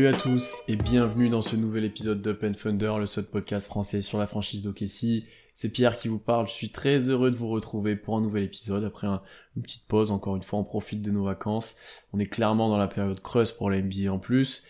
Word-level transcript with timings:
Salut 0.00 0.14
à 0.14 0.18
tous 0.18 0.62
et 0.66 0.76
bienvenue 0.76 1.28
dans 1.28 1.42
ce 1.42 1.56
nouvel 1.56 1.84
épisode 1.84 2.22
d'Up 2.22 2.42
and 2.42 2.52
Thunder, 2.52 2.94
le 2.98 3.04
seul 3.04 3.26
podcast 3.26 3.66
français 3.66 4.00
sur 4.00 4.16
la 4.16 4.26
franchise 4.26 4.62
d'Okessi. 4.62 5.26
C'est 5.52 5.68
Pierre 5.68 5.94
qui 5.98 6.08
vous 6.08 6.18
parle, 6.18 6.48
je 6.48 6.54
suis 6.54 6.70
très 6.70 7.10
heureux 7.10 7.30
de 7.30 7.36
vous 7.36 7.48
retrouver 7.50 7.96
pour 7.96 8.16
un 8.16 8.22
nouvel 8.22 8.44
épisode 8.44 8.82
après 8.82 9.06
un- 9.06 9.20
une 9.56 9.62
petite 9.62 9.86
pause, 9.88 10.10
encore 10.10 10.36
une 10.36 10.42
fois 10.42 10.58
on 10.58 10.64
profite 10.64 11.02
de 11.02 11.10
nos 11.10 11.24
vacances. 11.24 11.76
On 12.14 12.18
est 12.18 12.24
clairement 12.24 12.70
dans 12.70 12.78
la 12.78 12.88
période 12.88 13.20
creuse 13.20 13.52
pour 13.52 13.68
la 13.68 13.76
NBA 13.76 14.10
en 14.10 14.18
plus. 14.18 14.62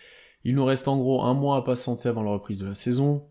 Il 0.43 0.53
nous 0.53 0.65
reste 0.65 0.89
en 0.89 0.97
gros 0.97 1.21
un 1.23 1.33
mois 1.33 1.55
à 1.55 1.61
patienter 1.61 2.09
avant 2.09 2.23
la 2.23 2.31
reprise 2.31 2.59
de 2.59 2.67
la 2.67 2.75
saison. 2.75 3.23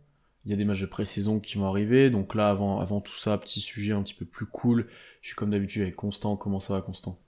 Il 0.46 0.50
y 0.50 0.54
a 0.54 0.56
des 0.56 0.64
matchs 0.64 0.80
de 0.80 0.86
pré-saison 0.86 1.38
qui 1.38 1.58
vont 1.58 1.66
arriver, 1.66 2.08
donc 2.08 2.34
là 2.34 2.48
avant 2.48 3.02
tout 3.02 3.12
ça, 3.14 3.36
petit 3.36 3.60
sujet 3.60 3.92
un 3.92 4.02
petit 4.02 4.14
peu 4.14 4.24
plus 4.24 4.46
cool. 4.46 4.86
Je 5.20 5.26
suis 5.28 5.36
comme 5.36 5.50
d'habitude 5.50 5.82
avec 5.82 5.96
Constant, 5.96 6.38
comment 6.38 6.60
ça 6.60 6.72
va 6.72 6.80
Constant? 6.80 7.18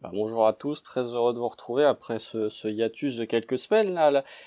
Bah, 0.00 0.10
bonjour 0.12 0.46
à 0.46 0.52
tous, 0.52 0.80
très 0.84 1.00
heureux 1.00 1.34
de 1.34 1.40
vous 1.40 1.48
retrouver 1.48 1.82
après 1.82 2.20
ce, 2.20 2.68
hiatus 2.68 3.16
de 3.16 3.24
quelques 3.24 3.58
semaines. 3.58 3.98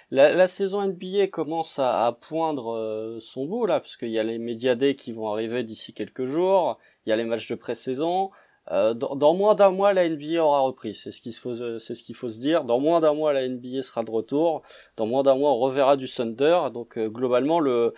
La, 0.10 0.48
saison 0.48 0.88
NBA 0.88 1.28
commence 1.28 1.78
à, 1.78 2.18
poindre 2.22 2.74
euh, 2.74 3.20
son 3.20 3.46
bout 3.46 3.66
là, 3.66 3.82
parce 3.82 3.98
qu'il 3.98 4.12
y 4.12 4.20
a 4.20 4.24
les 4.24 4.38
Media 4.38 4.76
Day 4.76 4.96
qui 4.96 5.12
vont 5.12 5.30
arriver 5.30 5.64
d'ici 5.64 5.94
quelques 5.94 6.24
jours. 6.24 6.78
Il 7.06 7.10
y 7.10 7.12
a 7.12 7.18
les 7.18 7.26
matchs 7.26 7.50
de 7.50 7.56
pré-saison. 7.56 8.32
Euh, 8.72 8.94
dans, 8.94 9.34
moins 9.34 9.54
d'un 9.54 9.72
mois, 9.72 9.92
la 9.92 10.08
NBA 10.08 10.42
aura 10.42 10.62
repris. 10.62 10.96
C'est 10.96 11.12
ce 11.12 11.20
qu'il 11.20 11.34
faut, 11.34 11.54
ce 11.54 11.80
se 11.80 12.40
dire. 12.40 12.64
Dans 12.64 12.80
moins 12.80 13.02
d'un 13.02 13.14
mois, 13.14 13.34
la 13.34 13.46
NBA 13.46 13.84
sera 13.84 14.04
de 14.04 14.12
retour. 14.12 14.62
Dans 14.96 15.06
moins 15.06 15.24
d'un 15.24 15.36
mois, 15.36 15.52
on 15.52 15.60
reverra 15.60 15.98
du 15.98 16.08
Thunder. 16.08 16.70
Donc 16.74 16.98
euh, 16.98 17.10
globalement, 17.10 17.60
le 17.60 17.94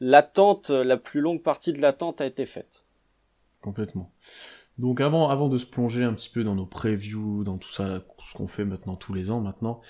l'attente, 0.00 0.70
la 0.70 0.96
plus 0.96 1.20
longue 1.20 1.42
partie 1.42 1.72
de 1.72 1.80
l'attente 1.80 2.20
a 2.20 2.26
été 2.26 2.46
faite. 2.46 2.84
Complètement. 3.62 4.10
Donc 4.78 5.00
avant, 5.00 5.30
avant 5.30 5.48
de 5.48 5.56
se 5.56 5.64
plonger 5.64 6.04
un 6.04 6.12
petit 6.12 6.28
peu 6.28 6.44
dans 6.44 6.54
nos 6.54 6.66
previews, 6.66 7.44
dans 7.44 7.56
tout 7.56 7.70
ça, 7.70 8.04
ce 8.18 8.34
qu'on 8.34 8.46
fait 8.46 8.64
maintenant 8.64 8.94
tous 8.94 9.14
les 9.14 9.30
ans 9.30 9.40
maintenant, 9.40 9.80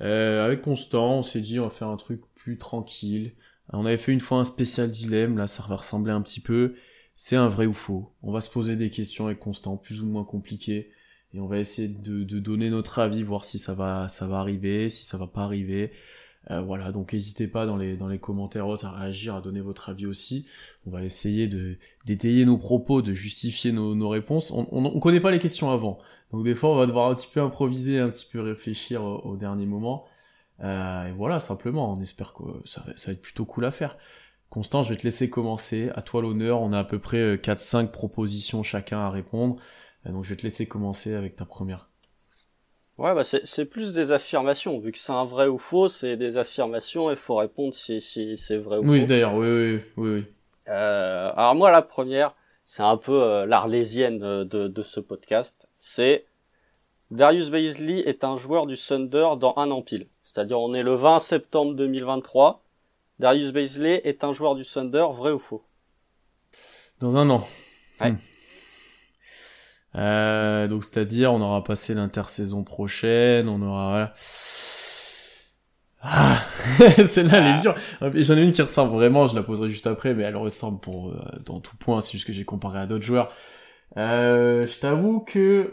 euh, 0.00 0.44
avec 0.44 0.62
Constant, 0.62 1.18
on 1.18 1.22
s'est 1.22 1.40
dit 1.40 1.58
on 1.58 1.64
va 1.64 1.70
faire 1.70 1.88
un 1.88 1.96
truc 1.96 2.22
plus 2.34 2.56
tranquille. 2.56 3.34
On 3.72 3.84
avait 3.84 3.96
fait 3.96 4.12
une 4.12 4.20
fois 4.20 4.38
un 4.38 4.44
spécial 4.44 4.90
dilemme, 4.90 5.36
là 5.36 5.46
ça 5.46 5.64
va 5.68 5.76
ressembler 5.76 6.12
un 6.12 6.22
petit 6.22 6.40
peu. 6.40 6.74
C'est 7.16 7.36
un 7.36 7.48
vrai 7.48 7.66
ou 7.66 7.74
faux? 7.74 8.08
On 8.22 8.30
va 8.30 8.40
se 8.40 8.48
poser 8.48 8.76
des 8.76 8.90
questions 8.90 9.26
avec 9.26 9.40
Constant, 9.40 9.76
plus 9.76 10.02
ou 10.02 10.06
moins 10.06 10.24
compliquées, 10.24 10.92
et 11.34 11.40
on 11.40 11.48
va 11.48 11.58
essayer 11.58 11.88
de, 11.88 12.22
de 12.22 12.38
donner 12.38 12.70
notre 12.70 13.00
avis, 13.00 13.24
voir 13.24 13.44
si 13.44 13.58
ça 13.58 13.74
va, 13.74 14.08
ça 14.08 14.28
va 14.28 14.38
arriver, 14.38 14.88
si 14.88 15.04
ça 15.04 15.18
va 15.18 15.26
pas 15.26 15.42
arriver. 15.42 15.90
Euh, 16.50 16.60
voilà, 16.62 16.92
donc 16.92 17.12
n'hésitez 17.12 17.46
pas 17.46 17.66
dans 17.66 17.76
les, 17.76 18.18
commentaires 18.18 18.66
autres 18.68 18.86
à 18.86 18.92
réagir, 18.92 19.34
à 19.34 19.40
donner 19.40 19.60
votre 19.60 19.90
avis 19.90 20.06
aussi. 20.06 20.46
On 20.86 20.90
va 20.90 21.04
essayer 21.04 21.48
d'étayer 22.06 22.44
nos 22.44 22.56
propos, 22.56 23.02
de 23.02 23.12
justifier 23.12 23.72
nos, 23.72 24.08
réponses. 24.08 24.50
On, 24.50 24.66
on 24.72 25.00
connaît 25.00 25.20
pas 25.20 25.30
les 25.30 25.38
questions 25.38 25.70
avant, 25.70 25.98
donc 26.32 26.44
des 26.44 26.54
fois 26.54 26.70
on 26.70 26.76
va 26.76 26.86
devoir 26.86 27.10
un 27.10 27.14
petit 27.14 27.28
peu 27.32 27.40
improviser, 27.40 27.98
un 27.98 28.10
petit 28.10 28.26
peu 28.30 28.40
réfléchir 28.40 29.02
au, 29.02 29.36
dernier 29.36 29.66
moment. 29.66 30.06
Euh, 30.60 31.08
et 31.08 31.12
voilà, 31.12 31.40
simplement, 31.40 31.92
on 31.92 32.00
espère 32.00 32.34
que 32.34 32.42
ça, 32.64 32.82
va- 32.86 32.96
ça 32.96 33.10
va 33.10 33.12
être 33.14 33.22
plutôt 33.22 33.44
cool 33.44 33.64
à 33.64 33.70
faire. 33.70 33.96
Constant, 34.50 34.82
je 34.82 34.90
vais 34.90 34.96
te 34.96 35.04
laisser 35.04 35.30
commencer. 35.30 35.90
À 35.94 36.02
toi 36.02 36.22
l'honneur, 36.22 36.60
on 36.62 36.72
a 36.72 36.78
à 36.80 36.84
peu 36.84 36.98
près 36.98 37.18
euh, 37.18 37.36
4-5 37.36 37.90
propositions 37.90 38.62
chacun 38.62 38.98
à 38.98 39.10
répondre. 39.10 39.56
Euh, 40.06 40.12
donc 40.12 40.24
je 40.24 40.30
vais 40.30 40.36
te 40.36 40.42
laisser 40.42 40.66
commencer 40.66 41.14
avec 41.14 41.36
ta 41.36 41.44
première. 41.44 41.87
Ouais, 42.98 43.14
bah 43.14 43.22
c'est 43.24 43.64
plus 43.64 43.94
des 43.94 44.10
affirmations. 44.10 44.78
Vu 44.80 44.90
que 44.90 44.98
c'est 44.98 45.12
un 45.12 45.24
vrai 45.24 45.46
ou 45.46 45.56
faux, 45.56 45.86
c'est 45.88 46.16
des 46.16 46.36
affirmations 46.36 47.10
et 47.10 47.16
faut 47.16 47.36
répondre 47.36 47.72
si, 47.72 48.00
si 48.00 48.36
c'est 48.36 48.56
vrai 48.56 48.78
ou 48.78 48.82
Oui, 48.90 49.00
faux. 49.02 49.06
d'ailleurs, 49.06 49.34
oui, 49.36 49.46
oui, 49.48 49.80
oui, 49.96 50.10
oui. 50.16 50.24
Euh, 50.68 51.30
alors 51.36 51.54
moi, 51.54 51.70
la 51.70 51.82
première, 51.82 52.34
c'est 52.64 52.82
un 52.82 52.96
peu 52.96 53.22
euh, 53.22 53.46
l'arlésienne 53.46 54.22
euh, 54.24 54.44
de, 54.44 54.66
de 54.66 54.82
ce 54.82 54.98
podcast. 54.98 55.68
C'est 55.76 56.26
Darius 57.12 57.50
Baisley 57.50 58.00
est 58.00 58.24
un 58.24 58.36
joueur 58.36 58.66
du 58.66 58.76
Thunder 58.76 59.28
dans 59.38 59.54
un 59.56 59.70
an 59.70 59.80
pile. 59.80 60.08
C'est-à-dire, 60.24 60.58
on 60.60 60.74
est 60.74 60.82
le 60.82 60.94
20 60.94 61.20
septembre 61.20 61.74
2023. 61.74 62.62
Darius 63.20 63.52
Baisley 63.52 64.00
est 64.04 64.24
un 64.24 64.32
joueur 64.32 64.56
du 64.56 64.64
Thunder, 64.64 65.06
vrai 65.12 65.30
ou 65.30 65.38
faux? 65.38 65.62
Dans 67.00 67.16
un 67.16 67.30
an. 67.30 67.46
Ouais. 68.00 68.10
Hmm. 68.12 68.16
Euh, 69.94 70.68
donc 70.68 70.84
c'est-à-dire 70.84 71.32
on 71.32 71.40
aura 71.40 71.64
passé 71.64 71.94
l'intersaison 71.94 72.64
prochaine, 72.64 73.48
on 73.48 73.62
aura. 73.62 74.12
Ah, 76.00 76.40
celle-là 77.06 77.38
elle 77.38 77.58
est 77.58 77.60
dure. 77.62 77.74
J'en 78.14 78.36
ai 78.36 78.44
une 78.44 78.52
qui 78.52 78.62
ressemble 78.62 78.92
vraiment, 78.92 79.26
je 79.26 79.34
la 79.34 79.42
poserai 79.42 79.68
juste 79.68 79.86
après, 79.86 80.14
mais 80.14 80.24
elle 80.24 80.36
ressemble 80.36 80.78
pour 80.80 81.08
euh, 81.08 81.20
dans 81.44 81.60
tout 81.60 81.76
point. 81.76 82.00
C'est 82.00 82.12
juste 82.12 82.26
que 82.26 82.32
j'ai 82.32 82.44
comparé 82.44 82.78
à 82.78 82.86
d'autres 82.86 83.04
joueurs. 83.04 83.32
Euh, 83.96 84.66
je 84.66 84.78
t'avoue 84.78 85.20
que 85.20 85.72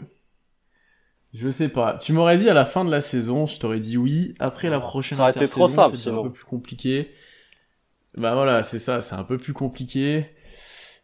je 1.32 1.50
sais 1.50 1.68
pas. 1.68 1.98
Tu 1.98 2.12
m'aurais 2.12 2.38
dit 2.38 2.48
à 2.48 2.54
la 2.54 2.64
fin 2.64 2.84
de 2.84 2.90
la 2.90 3.00
saison, 3.00 3.46
je 3.46 3.58
t'aurais 3.60 3.78
dit 3.78 3.96
oui. 3.98 4.34
Après 4.38 4.70
la 4.70 4.80
prochaine 4.80 5.18
Ça 5.18 5.24
aurait 5.24 5.32
été 5.32 5.46
trop 5.46 5.68
simple, 5.68 5.96
c'est 5.96 6.10
un 6.10 6.22
peu 6.22 6.32
plus 6.32 6.44
compliqué. 6.44 7.10
Bah 8.16 8.34
voilà, 8.34 8.62
c'est 8.62 8.78
ça, 8.78 9.02
c'est 9.02 9.14
un 9.14 9.24
peu 9.24 9.36
plus 9.36 9.52
compliqué. 9.52 10.26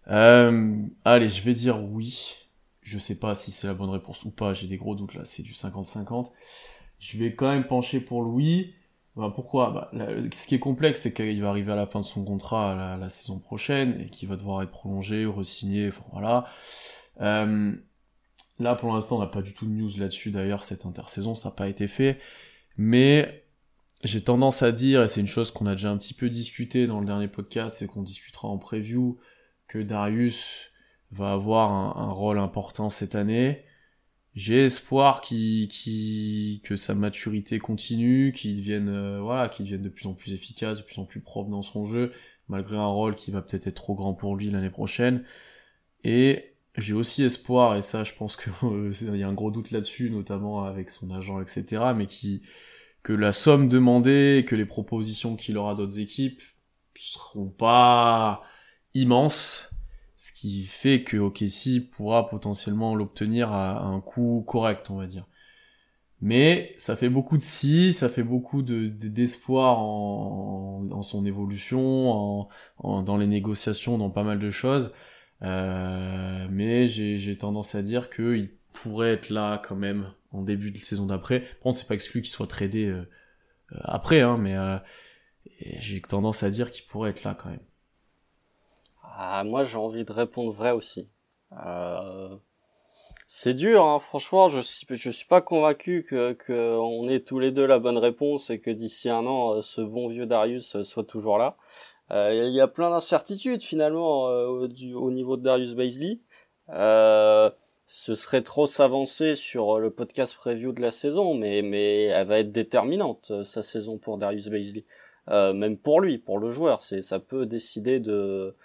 Euh, 0.09 0.75
allez, 1.05 1.29
je 1.29 1.43
vais 1.43 1.53
dire 1.53 1.85
oui. 1.85 2.42
Je 2.83 2.99
sais 2.99 3.19
pas 3.19 3.35
si 3.35 3.51
c'est 3.51 3.67
la 3.67 3.75
bonne 3.75 3.91
réponse 3.91 4.25
ou 4.25 4.31
pas, 4.31 4.53
j'ai 4.53 4.67
des 4.67 4.77
gros 4.77 4.95
doutes 4.95 5.15
là, 5.15 5.25
c'est 5.25 5.43
du 5.43 5.53
50-50. 5.53 6.31
Je 6.99 7.19
vais 7.19 7.35
quand 7.35 7.51
même 7.51 7.67
pencher 7.67 8.01
pour 8.01 8.23
le 8.23 8.29
oui. 8.29 8.75
Bah, 9.17 9.31
pourquoi? 9.35 9.91
Bah, 9.93 10.09
Ce 10.33 10.47
qui 10.47 10.55
est 10.55 10.61
complexe, 10.61 11.01
c'est 11.03 11.13
qu'il 11.13 11.41
va 11.43 11.49
arriver 11.49 11.73
à 11.73 11.77
la 11.77 11.87
fin 11.87 12.01
de 12.01 12.05
son 12.05 12.25
contrat 12.25 12.97
la, 12.99 13.09
saison 13.09 13.39
prochaine 13.39 14.01
et 14.01 14.09
qu'il 14.09 14.29
va 14.29 14.37
devoir 14.37 14.63
être 14.63 14.71
prolongé 14.71 15.27
ou 15.27 15.33
re-signé, 15.33 15.91
voilà. 16.13 16.47
Euh, 17.21 17.75
là, 18.59 18.75
pour 18.75 18.93
l'instant, 18.93 19.17
on 19.17 19.21
n'a 19.21 19.27
pas 19.27 19.43
du 19.43 19.53
tout 19.53 19.67
de 19.67 19.73
news 19.73 19.91
là-dessus 19.99 20.31
d'ailleurs, 20.31 20.65
cette 20.65 20.87
intersaison, 20.87 21.35
ça 21.35 21.51
n'a 21.51 21.55
pas 21.55 21.69
été 21.69 21.89
fait. 21.89 22.19
Mais 22.77 23.45
j'ai 24.05 24.23
tendance 24.23 24.63
à 24.63 24.73
dire, 24.73 25.03
et 25.03 25.09
c'est 25.09 25.21
une 25.21 25.29
chose 25.29 25.51
qu'on 25.51 25.67
a 25.67 25.73
déjà 25.73 25.91
un 25.91 25.99
petit 25.99 26.15
peu 26.15 26.31
discuté 26.31 26.87
dans 26.87 27.01
le 27.01 27.07
dernier 27.07 27.29
podcast 27.29 27.83
et 27.83 27.87
qu'on 27.87 28.03
discutera 28.03 28.49
en 28.49 28.59
preview, 28.59 29.19
que 29.69 29.79
Darius 29.79 30.72
va 31.13 31.33
avoir 31.33 31.71
un, 31.99 32.13
rôle 32.13 32.39
important 32.39 32.91
cette 32.91 33.15
année. 33.15 33.65
J'ai 34.35 34.65
espoir 34.67 35.21
qu'il, 35.21 35.69
qu'il- 35.69 36.61
que 36.63 36.77
sa 36.77 36.95
maturité 36.95 37.59
continue, 37.59 38.33
qu'il 38.33 38.57
devienne, 38.57 38.89
euh, 38.89 39.21
voilà, 39.21 39.49
qu'il 39.49 39.67
devienne 39.67 39.83
de 39.83 39.89
plus 39.91 40.07
en 40.07 40.15
plus 40.15 40.33
efficace, 40.35 40.79
de 40.79 40.85
plus 40.85 40.99
en 40.99 41.05
plus 41.05 41.21
propre 41.21 41.51
dans 41.51 41.63
son 41.63 41.85
jeu, 41.85 42.13
malgré 42.49 42.77
un 42.79 42.87
rôle 42.87 43.15
qui 43.15 43.31
va 43.31 43.43
peut-être 43.43 43.67
être 43.67 43.75
trop 43.77 43.95
grand 43.95 44.15
pour 44.15 44.37
lui 44.37 44.51
l'année 44.51 44.71
prochaine. 44.71 45.25
Et 46.05 46.55
j'ai 46.79 46.95
aussi 46.95 47.25
espoir, 47.25 47.77
et 47.77 47.83
ça 47.83 48.05
je 48.05 48.15
pense 48.15 48.37
que 48.37 48.51
euh, 48.65 49.17
y 49.17 49.23
a 49.23 49.29
un 49.29 49.35
gros 49.35 49.51
doute 49.51 49.71
là-dessus, 49.71 50.11
notamment 50.11 50.65
avec 50.65 50.91
son 50.91 51.11
agent, 51.11 51.41
etc., 51.41 51.95
mais 51.95 52.07
qui, 52.07 52.43
que 53.03 53.13
la 53.13 53.33
somme 53.33 53.69
demandée, 53.69 54.45
que 54.49 54.57
les 54.57 54.67
propositions 54.67 55.37
qu'il 55.37 55.59
aura 55.59 55.75
d'autres 55.75 55.99
équipes 56.01 56.43
seront 56.95 57.51
pas 57.51 58.43
immenses, 58.95 59.72
ce 60.23 60.31
qui 60.33 60.63
fait 60.67 61.03
que 61.03 61.17
OKC 61.17 61.91
pourra 61.91 62.29
potentiellement 62.29 62.95
l'obtenir 62.95 63.51
à 63.51 63.83
un 63.83 64.01
coût 64.01 64.45
correct, 64.47 64.89
on 64.89 64.97
va 64.97 65.09
dire. 65.09 65.27
Mais 66.21 66.75
ça 66.79 66.97
fait 66.97 67.09
beaucoup 67.09 67.37
de 67.37 67.43
si, 67.43 67.93
ça 67.93 68.09
fait 68.09 68.23
beaucoup 68.23 68.63
de 68.63 68.87
de- 68.89 69.09
d'espoir 69.09 69.81
en, 69.81 71.03
son 71.03 71.27
évolution, 71.27 72.49
dans 72.85 73.17
les 73.17 73.27
négociations, 73.27 73.99
dans 73.99 74.11
pas 74.11 74.23
mal 74.23 74.39
de 74.39 74.51
choses. 74.51 74.93
Euh, 75.43 76.47
mais 76.51 76.87
j'ai 76.89 77.37
tendance 77.39 77.75
à 77.75 77.83
dire 77.83 78.09
qu'il 78.11 78.51
pourrait 78.73 79.13
être 79.15 79.31
là 79.31 79.61
quand 79.67 79.77
même 79.77 80.13
en 80.31 80.43
début 80.43 80.71
de 80.71 80.79
saison 80.79 81.07
d'après. 81.07 81.41
Par 81.41 81.61
contre, 81.63 81.79
c'est 81.81 81.89
pas 81.89 81.95
exclu 81.95 82.21
qu'il 82.23 82.31
soit 82.31 82.47
tradé 82.47 82.87
euh, 82.87 83.05
après, 83.83 84.21
hein, 84.23 84.39
mais 84.39 84.57
euh, 84.57 84.79
j'ai 85.81 86.01
tendance 86.03 86.43
à 86.45 86.51
dire 86.51 86.71
qu'il 86.71 86.87
pourrait 86.87 87.11
être 87.11 87.25
là 87.25 87.37
quand 87.39 87.51
même. 87.51 87.61
Ah, 89.17 89.45
moi, 89.45 89.65
j'ai 89.65 89.77
envie 89.77 90.05
de 90.05 90.13
répondre 90.13 90.51
vrai 90.53 90.73
aussi. 90.73 91.09
Euh, 91.65 92.37
c'est 93.27 93.55
dur, 93.55 93.85
hein, 93.87 93.99
franchement. 93.99 94.49
Je 94.49 94.61
suis, 94.61 94.87
suis 95.13 95.27
pas 95.27 95.41
convaincu 95.41 96.05
que, 96.09 96.33
que 96.33 96.77
on 96.79 97.09
ait 97.09 97.21
tous 97.21 97.39
les 97.39 97.53
deux 97.53 97.67
la 97.67 97.79
bonne 97.79 97.99
réponse 97.99 98.51
et 98.51 98.61
que 98.61 98.71
d'ici 98.71 99.09
un 99.09 99.27
an, 99.27 99.57
euh, 99.57 99.63
ce 99.63 99.81
bon 99.81 100.09
vieux 100.09 100.27
Darius 100.27 100.77
euh, 100.77 100.83
soit 100.83 101.05
toujours 101.05 101.39
là. 101.39 101.57
Euh, 102.11 102.33
Il 102.35 102.53
y 102.55 102.61
a 102.61 102.69
plein 102.69 102.91
d'incertitudes 102.91 103.63
finalement 103.63 104.25
au, 104.25 105.11
niveau 105.11 105.37
de 105.37 105.43
Darius 105.43 105.75
Baisley. 105.75 106.21
Euh, 106.71 107.51
ce 107.87 108.15
serait 108.15 108.43
trop 108.43 108.67
s'avancer 108.67 109.35
sur 109.35 109.79
le 109.79 109.91
podcast 109.91 110.35
preview 110.35 110.73
de 110.73 110.81
la 110.83 110.91
saison, 110.91 111.35
mais, 111.35 111.63
mais 111.63 112.05
elle 112.05 112.27
va 112.27 112.39
être 112.41 112.53
déterminante, 112.53 113.33
sa 113.45 113.63
saison 113.63 113.99
pour 113.99 114.19
Darius 114.19 114.49
Baisley. 114.49 114.85
Même 115.29 115.79
pour 115.79 116.01
lui, 116.01 116.19
pour 116.19 116.39
le 116.39 116.51
joueur, 116.51 116.83
c'est 116.83 117.03
ça 117.03 117.21
peut 117.21 117.47
décider 117.47 118.01
de 118.01 118.57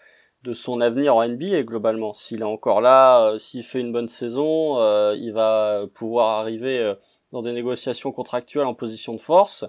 de 0.48 0.54
son 0.54 0.80
avenir 0.80 1.14
en 1.14 1.28
NBA 1.28 1.64
globalement. 1.64 2.14
S'il 2.14 2.40
est 2.40 2.46
encore 2.46 2.80
là, 2.80 3.34
euh, 3.34 3.38
s'il 3.38 3.64
fait 3.64 3.82
une 3.82 3.92
bonne 3.92 4.08
saison, 4.08 4.78
euh, 4.78 5.14
il 5.20 5.34
va 5.34 5.82
pouvoir 5.94 6.40
arriver 6.40 6.80
euh, 6.80 6.96
dans 7.34 7.42
des 7.42 7.52
négociations 7.52 8.14
contractuelles 8.14 8.66
en 8.66 8.74
position 8.74 9.14
de 9.14 9.20
force 9.20 9.66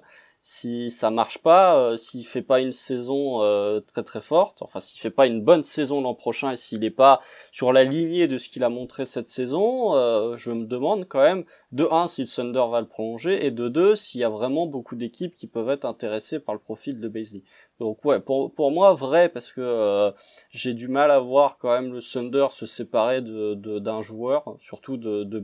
si 0.51 0.91
ça 0.91 1.11
marche 1.11 1.37
pas, 1.37 1.77
euh, 1.77 1.99
s'il 1.99 2.27
fait 2.27 2.41
pas 2.41 2.61
une 2.61 2.73
saison 2.73 3.43
euh, 3.43 3.81
très 3.81 4.03
très 4.03 4.23
forte, 4.23 4.63
enfin 4.63 4.81
s'il 4.81 4.99
fait 4.99 5.11
pas 5.11 5.27
une 5.27 5.43
bonne 5.43 5.63
saison 5.63 6.01
l'an 6.01 6.15
prochain 6.15 6.53
et 6.53 6.57
s'il 6.57 6.83
est 6.85 6.91
pas 6.91 7.21
sur 7.53 7.71
la 7.71 7.85
lignée 7.85 8.29
de 8.29 8.39
ce 8.39 8.49
qu'il 8.49 8.65
a 8.65 8.71
montré 8.71 9.05
cette 9.05 9.29
saison, 9.29 9.95
euh, 9.95 10.39
je 10.39 10.51
me 10.51 10.65
demande 10.65 11.07
quand 11.07 11.21
même 11.21 11.45
de 11.73 11.87
un 11.91 12.07
si 12.07 12.23
le 12.23 12.29
Thunder 12.29 12.65
va 12.71 12.81
le 12.81 12.89
prolonger 12.89 13.45
et 13.45 13.51
de 13.51 13.69
deux 13.69 13.95
s'il 13.95 14.23
y 14.23 14.25
a 14.25 14.31
vraiment 14.31 14.67
beaucoup 14.67 14.97
d'équipes 14.97 15.35
qui 15.35 15.49
peuvent 15.49 15.69
être 15.69 15.85
intéressées 15.85 16.41
par 16.41 16.55
le 16.55 16.63
profil 16.63 16.99
de 16.99 17.09
Baisley. 17.09 17.43
Donc 17.79 18.03
ouais, 18.07 18.19
pour 18.19 18.51
pour 18.55 18.71
moi 18.71 18.95
vrai 18.95 19.29
parce 19.29 19.53
que 19.53 20.11
j'ai 20.49 20.73
du 20.73 20.89
mal 20.89 21.11
à 21.11 21.19
voir 21.19 21.59
quand 21.59 21.71
même 21.71 21.93
le 21.93 22.01
Thunder 22.01 22.47
se 22.53 22.65
séparer 22.65 23.21
de 23.21 23.55
d'un 23.81 24.01
joueur, 24.01 24.57
surtout 24.61 24.97
de 24.97 25.25
de 25.25 25.39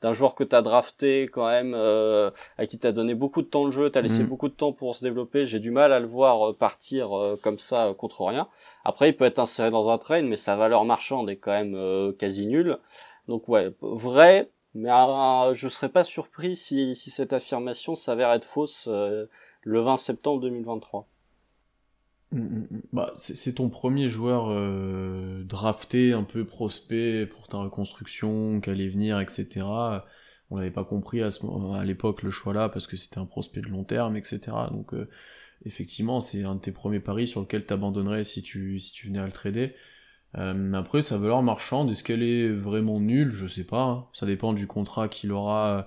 d'un 0.00 0.12
joueur 0.12 0.34
que 0.34 0.44
tu 0.44 0.56
as 0.56 0.62
drafté 0.62 1.24
quand 1.24 1.46
même, 1.46 1.74
euh, 1.74 2.30
à 2.58 2.66
qui 2.66 2.78
t'as 2.78 2.92
donné 2.92 3.14
beaucoup 3.14 3.42
de 3.42 3.46
temps 3.46 3.66
de 3.66 3.70
jeu, 3.70 3.90
t'as 3.90 4.00
laissé 4.00 4.22
mm. 4.22 4.26
beaucoup 4.26 4.48
de 4.48 4.54
temps 4.54 4.72
pour 4.72 4.94
se 4.96 5.02
développer. 5.02 5.46
J'ai 5.46 5.58
du 5.58 5.70
mal 5.70 5.92
à 5.92 6.00
le 6.00 6.06
voir 6.06 6.50
euh, 6.50 6.52
partir 6.52 7.16
euh, 7.16 7.38
comme 7.42 7.58
ça 7.58 7.86
euh, 7.88 7.94
contre 7.94 8.24
rien. 8.24 8.48
Après, 8.84 9.10
il 9.10 9.16
peut 9.16 9.24
être 9.24 9.38
inséré 9.38 9.70
dans 9.70 9.90
un 9.90 9.98
train, 9.98 10.22
mais 10.22 10.36
sa 10.36 10.56
valeur 10.56 10.84
marchande 10.84 11.28
est 11.30 11.36
quand 11.36 11.52
même 11.52 12.12
quasi 12.14 12.46
nulle. 12.46 12.78
Donc 13.28 13.48
ouais, 13.48 13.72
vrai, 13.80 14.50
mais 14.74 14.88
je 15.52 15.68
serais 15.68 15.90
pas 15.90 16.04
surpris 16.04 16.56
si, 16.56 16.94
si 16.94 17.10
cette 17.10 17.32
affirmation 17.32 17.94
s'avère 17.94 18.32
être 18.32 18.46
fausse 18.46 18.88
le 18.88 19.80
20 19.80 19.96
septembre 19.98 20.40
2023. 20.40 21.06
Mm, 22.32 22.38
mm, 22.38 22.82
bah, 22.92 23.12
c'est 23.16 23.54
ton 23.54 23.68
premier 23.68 24.08
joueur 24.08 24.46
euh, 24.50 25.42
drafté, 25.44 26.12
un 26.12 26.24
peu 26.24 26.44
prospect 26.44 27.26
pour 27.26 27.48
ta 27.48 27.58
reconstruction, 27.58 28.60
qui 28.60 28.70
allait 28.70 28.88
venir, 28.88 29.18
etc. 29.20 29.66
On 30.50 30.56
n'avait 30.58 30.70
pas 30.70 30.84
compris 30.84 31.22
à, 31.22 31.28
à 31.74 31.84
l'époque 31.84 32.22
le 32.22 32.30
choix 32.30 32.52
là 32.54 32.68
parce 32.68 32.86
que 32.86 32.96
c'était 32.96 33.18
un 33.18 33.26
prospect 33.26 33.60
de 33.60 33.68
long 33.68 33.84
terme, 33.84 34.16
etc. 34.16 34.40
Donc 34.70 34.94
euh, 34.94 35.08
effectivement, 35.64 36.20
c'est 36.20 36.44
un 36.44 36.56
de 36.56 36.60
tes 36.60 36.72
premiers 36.72 37.00
paris 37.00 37.26
sur 37.28 37.40
lequel 37.40 37.66
t'abandonnerais 37.66 38.24
si 38.24 38.42
tu 38.42 38.78
si 38.78 38.92
tu 38.92 39.08
venais 39.08 39.20
à 39.20 39.26
le 39.26 39.32
trader. 39.32 39.74
Euh, 40.36 40.72
après, 40.74 41.02
sa 41.02 41.18
valeur 41.18 41.42
marchande, 41.42 41.90
est-ce 41.90 42.04
qu'elle 42.04 42.22
est 42.22 42.48
vraiment 42.48 43.00
nulle? 43.00 43.32
Je 43.32 43.46
sais 43.46 43.64
pas. 43.64 43.82
Hein. 43.82 44.06
Ça 44.12 44.26
dépend 44.26 44.52
du 44.52 44.66
contrat 44.66 45.08
qu'il 45.08 45.32
aura 45.32 45.78
euh, 45.78 45.82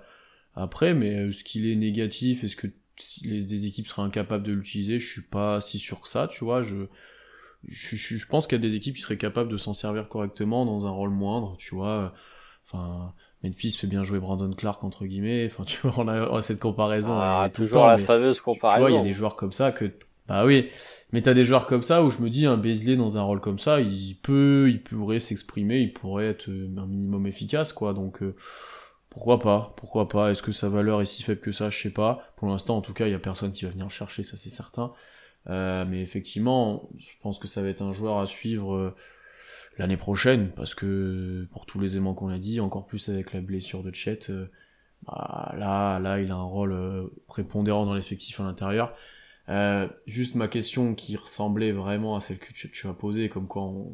après, 0.56 0.94
mais 0.94 1.30
est-ce 1.30 1.44
qu'il 1.44 1.66
est 1.68 1.75
négatif 1.75 2.44
Est-ce 2.44 2.56
que 2.56 2.68
les, 3.24 3.44
des 3.44 3.66
équipes 3.66 3.88
seraient 3.88 4.04
incapables 4.04 4.44
de 4.44 4.54
l'utiliser, 4.54 5.00
je 5.00 5.12
suis 5.12 5.22
pas 5.22 5.62
si 5.62 5.80
sûr 5.80 6.02
que 6.02 6.08
ça, 6.08 6.28
tu 6.28 6.44
vois, 6.44 6.64
je, 6.64 6.86
je, 7.68 7.96
je, 7.96 8.28
pense 8.28 8.48
qu'il 8.48 8.58
y 8.58 8.62
a 8.62 8.62
des 8.62 8.76
équipes 8.76 8.96
qui 8.96 9.02
seraient 9.02 9.18
capables 9.18 9.50
de 9.50 9.58
s'en 9.58 9.74
servir 9.74 10.10
correctement 10.10 10.66
dans 10.66 10.88
un 10.88 10.92
rôle 10.92 11.12
moindre, 11.12 11.56
tu 11.58 11.76
vois, 11.76 12.14
enfin, 12.66 13.14
Memphis 13.44 13.72
fait 13.72 13.88
bien 13.88 14.04
jouer 14.04 14.20
Brandon 14.20 14.52
Clark 14.54 14.84
entre 14.84 15.06
guillemets, 15.06 15.46
enfin, 15.46 15.64
tu 15.64 15.80
vois, 15.88 15.94
on 15.98 16.08
a, 16.08 16.42
cette 16.42 16.60
comparaison. 16.60 17.14
Ah, 17.14 17.50
toujours 17.54 17.88
la 17.88 17.98
fameuse 17.98 18.40
comparaison. 18.42 18.86
Tu 18.86 18.92
vois, 18.92 18.92
il 18.92 18.96
y 18.96 19.02
a 19.02 19.04
des 19.04 19.14
joueurs 19.14 19.36
comme 19.36 19.52
ça 19.52 19.72
que, 19.72 19.92
bah 20.28 20.46
oui, 20.46 20.70
mais 21.12 21.22
t'as 21.22 21.34
des 21.34 21.46
joueurs 21.46 21.68
comme 21.68 21.84
ça 21.84 22.04
où 22.04 22.10
je 22.10 22.20
me 22.20 22.30
dis, 22.30 22.46
un 22.46 22.58
Beasley 22.58 22.96
dans 22.96 23.18
un 23.18 23.22
rôle 23.22 23.42
comme 23.42 23.60
ça, 23.60 23.82
il 23.82 24.16
peut, 24.22 24.70
il 24.70 24.82
pourrait 24.82 25.20
s'exprimer, 25.20 25.80
il 25.80 25.94
pourrait 25.94 26.28
être 26.28 26.50
un 26.50 26.86
minimum 26.86 27.28
efficace, 27.28 27.74
quoi, 27.74 27.94
donc, 27.94 28.24
euh, 28.24 28.36
pourquoi 29.13 29.39
pas 29.39 29.74
Pourquoi 29.77 30.07
pas 30.10 30.31
Est-ce 30.31 30.42
que 30.42 30.51
sa 30.51 30.69
valeur 30.69 31.01
est 31.01 31.06
si 31.06 31.24
faible 31.24 31.39
que 31.39 31.51
ça 31.51 31.69
Je 31.69 31.80
sais 31.80 31.94
pas. 31.94 32.33
Pour 32.36 32.48
l'instant, 32.48 32.77
en 32.77 32.81
tout 32.81 32.94
cas, 32.94 33.07
il 33.07 33.12
y 33.12 33.15
a 33.15 33.19
personne 33.19 33.54
qui 33.54 33.65
va 33.65 33.71
venir 33.71 33.86
le 33.86 33.92
chercher, 33.92 34.24
ça 34.24 34.38
c'est 34.38 34.50
certain. 34.50 34.92
Euh, 35.50 35.86
mais 35.88 36.01
effectivement, 36.01 36.89
je 36.98 37.12
pense 37.21 37.38
que 37.38 37.48
ça 37.48 37.62
va 37.62 37.69
être 37.69 37.81
un 37.81 37.92
joueur 37.92 38.19
à 38.19 38.25
suivre 38.25 38.75
euh, 38.75 38.95
l'année 39.77 39.98
prochaine, 39.98 40.50
parce 40.56 40.74
que 40.74 41.48
pour 41.51 41.65
tous 41.65 41.80
les 41.80 41.98
aimants 41.98 42.15
qu'on 42.15 42.30
a 42.30 42.39
dit, 42.39 42.60
encore 42.60 42.88
plus 42.88 43.07
avec 43.10 43.33
la 43.33 43.42
blessure 43.42 43.83
de 43.83 43.94
Chet, 43.94 44.30
euh, 44.30 44.50
bah, 45.06 45.54
là, 45.57 46.00
là, 46.00 46.19
il 46.19 46.31
a 46.31 46.36
un 46.36 46.44
rôle 46.44 46.75
prépondérant 47.27 47.86
dans 47.86 47.94
l'effectif 47.94 48.39
à 48.39 48.44
l'intérieur. 48.44 48.95
juste 50.07 50.33
ma 50.36 50.48
question 50.48 50.95
qui 50.95 51.16
ressemblait 51.18 51.71
vraiment 51.71 52.16
à 52.16 52.19
celle 52.19 52.39
que 52.39 52.51
tu, 52.51 52.88
as 52.88 52.94
posée, 52.94 53.30
comme 53.30 53.48
quoi 53.48 53.63
on, 53.63 53.94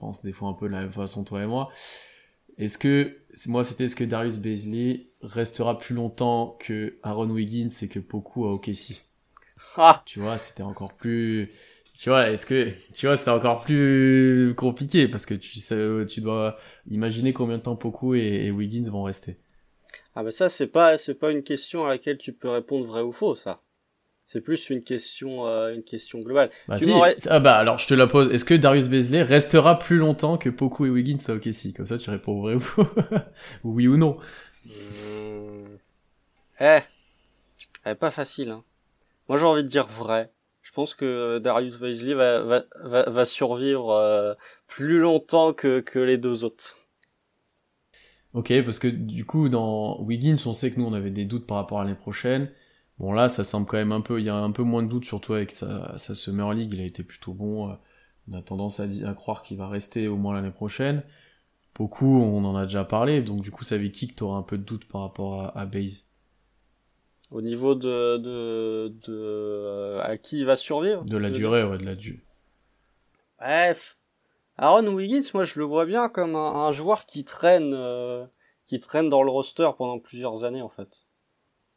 pense 0.00 0.22
des 0.22 0.32
fois 0.32 0.48
un 0.48 0.54
peu 0.54 0.66
de 0.66 0.72
la 0.72 0.80
même 0.80 0.92
façon 0.92 1.22
toi 1.24 1.42
et 1.42 1.46
moi. 1.46 1.70
Est-ce 2.58 2.78
que, 2.78 3.16
moi 3.48 3.64
c'était 3.64 3.84
est-ce 3.84 3.96
que 3.96 4.04
Darius 4.04 4.38
Baisley 4.38 5.08
restera 5.20 5.78
plus 5.78 5.94
longtemps 5.94 6.56
que 6.60 6.96
Aaron 7.02 7.30
Wiggins 7.30 7.68
et 7.82 7.88
que 7.88 7.98
Poku 7.98 8.46
à 8.46 8.52
OKC 8.52 8.96
ah. 9.76 10.02
Tu 10.06 10.20
vois, 10.20 10.38
c'était 10.38 10.62
encore 10.62 10.94
plus, 10.94 11.50
tu 11.94 12.10
vois, 12.10 12.30
est-ce 12.30 12.46
que, 12.46 12.70
tu 12.94 13.06
vois, 13.06 13.16
c'est 13.16 13.30
encore 13.30 13.62
plus 13.62 14.54
compliqué 14.56 15.08
parce 15.08 15.26
que 15.26 15.34
tu 15.34 15.60
sais, 15.60 16.06
tu 16.06 16.20
dois 16.20 16.58
imaginer 16.90 17.32
combien 17.32 17.58
de 17.58 17.62
temps 17.62 17.76
Poku 17.76 18.14
et, 18.14 18.50
Wiggins 18.50 18.90
vont 18.90 19.02
rester. 19.02 19.38
Ah 20.14 20.22
bah 20.22 20.30
ça 20.30 20.48
c'est 20.48 20.68
pas, 20.68 20.96
c'est 20.96 21.14
pas 21.14 21.30
une 21.30 21.42
question 21.42 21.84
à 21.84 21.90
laquelle 21.90 22.16
tu 22.16 22.32
peux 22.32 22.48
répondre 22.48 22.86
vrai 22.86 23.02
ou 23.02 23.12
faux 23.12 23.34
ça. 23.34 23.60
C'est 24.26 24.40
plus 24.40 24.70
une 24.70 24.82
question, 24.82 25.46
euh, 25.46 25.72
une 25.72 25.84
question 25.84 26.18
globale. 26.18 26.50
Bah, 26.66 26.76
ah 27.28 27.38
bah 27.38 27.56
alors 27.56 27.78
je 27.78 27.86
te 27.86 27.94
la 27.94 28.08
pose. 28.08 28.28
Est-ce 28.30 28.44
que 28.44 28.54
Darius 28.54 28.88
Bezley 28.88 29.22
restera 29.22 29.78
plus 29.78 29.98
longtemps 29.98 30.36
que 30.36 30.50
Poku 30.50 30.84
et 30.84 30.90
Wiggins 30.90 31.18
à 31.28 31.34
OKC 31.34 31.72
Comme 31.76 31.86
ça 31.86 31.96
tu 31.96 32.10
réponds 32.10 32.40
vrai 32.40 32.54
ou 32.54 32.60
faux, 32.60 32.88
oui 33.64 33.86
ou 33.86 33.96
non. 33.96 34.18
Mmh. 34.64 34.70
Eh, 36.60 36.80
elle 37.84 37.92
est 37.92 37.94
pas 37.94 38.10
facile. 38.10 38.50
Hein. 38.50 38.64
Moi 39.28 39.38
j'ai 39.38 39.44
envie 39.44 39.62
de 39.62 39.68
dire 39.68 39.86
vrai. 39.86 40.32
Je 40.60 40.72
pense 40.72 40.94
que 40.94 41.38
Darius 41.38 41.78
Bezley 41.78 42.14
va, 42.14 42.42
va, 42.42 42.64
va, 42.82 43.08
va 43.08 43.24
survivre 43.24 43.90
euh, 43.92 44.34
plus 44.66 44.98
longtemps 44.98 45.52
que, 45.52 45.78
que 45.78 46.00
les 46.00 46.18
deux 46.18 46.42
autres. 46.42 46.76
Ok, 48.34 48.52
parce 48.64 48.80
que 48.80 48.88
du 48.88 49.24
coup 49.24 49.48
dans 49.48 50.02
Wiggins, 50.02 50.36
on 50.46 50.52
sait 50.52 50.72
que 50.72 50.80
nous 50.80 50.86
on 50.86 50.94
avait 50.94 51.10
des 51.10 51.26
doutes 51.26 51.46
par 51.46 51.58
rapport 51.58 51.78
à 51.78 51.84
l'année 51.84 51.94
prochaine. 51.94 52.50
Bon 52.98 53.12
là, 53.12 53.28
ça 53.28 53.44
semble 53.44 53.66
quand 53.66 53.76
même 53.76 53.92
un 53.92 54.00
peu, 54.00 54.20
il 54.20 54.24
y 54.24 54.30
a 54.30 54.36
un 54.36 54.50
peu 54.50 54.62
moins 54.62 54.82
de 54.82 54.88
doute 54.88 55.04
surtout 55.04 55.34
avec 55.34 55.52
sa, 55.52 55.96
sa 55.98 56.14
Summer 56.14 56.52
League, 56.54 56.72
il 56.72 56.80
a 56.80 56.84
été 56.84 57.02
plutôt 57.02 57.34
bon. 57.34 57.70
Euh, 57.70 57.74
on 58.28 58.34
a 58.34 58.42
tendance 58.42 58.80
à, 58.80 58.84
à 58.84 59.14
croire 59.14 59.42
qu'il 59.42 59.58
va 59.58 59.68
rester 59.68 60.08
au 60.08 60.16
moins 60.16 60.34
l'année 60.34 60.50
prochaine. 60.50 61.02
Beaucoup, 61.74 62.22
on 62.22 62.44
en 62.44 62.56
a 62.56 62.64
déjà 62.64 62.84
parlé, 62.84 63.20
donc 63.20 63.42
du 63.42 63.50
coup, 63.50 63.62
ça 63.62 63.76
veut 63.76 63.88
qui 63.88 64.08
que 64.08 64.14
t'auras 64.14 64.38
un 64.38 64.42
peu 64.42 64.56
de 64.56 64.62
doute 64.62 64.88
par 64.88 65.02
rapport 65.02 65.42
à, 65.42 65.58
à 65.58 65.66
Base 65.66 66.06
Au 67.30 67.42
niveau 67.42 67.74
de, 67.74 68.16
de, 68.16 68.94
de 69.06 69.12
euh, 69.12 70.00
à 70.02 70.16
qui 70.16 70.40
il 70.40 70.46
va 70.46 70.56
survivre? 70.56 71.04
De 71.04 71.18
la 71.18 71.30
durée, 71.30 71.64
ouais, 71.64 71.76
de 71.76 71.84
la 71.84 71.94
durée. 71.94 72.22
Bref, 73.38 73.98
Aaron 74.56 74.86
Wiggins, 74.86 75.28
moi 75.34 75.44
je 75.44 75.58
le 75.58 75.66
vois 75.66 75.84
bien 75.84 76.08
comme 76.08 76.34
un, 76.34 76.72
joueur 76.72 77.04
qui 77.04 77.24
traîne, 77.24 77.74
euh, 77.74 78.24
qui 78.64 78.80
traîne 78.80 79.10
dans 79.10 79.22
le 79.22 79.30
roster 79.30 79.68
pendant 79.76 79.98
plusieurs 79.98 80.44
années 80.44 80.62
en 80.62 80.70
fait. 80.70 81.05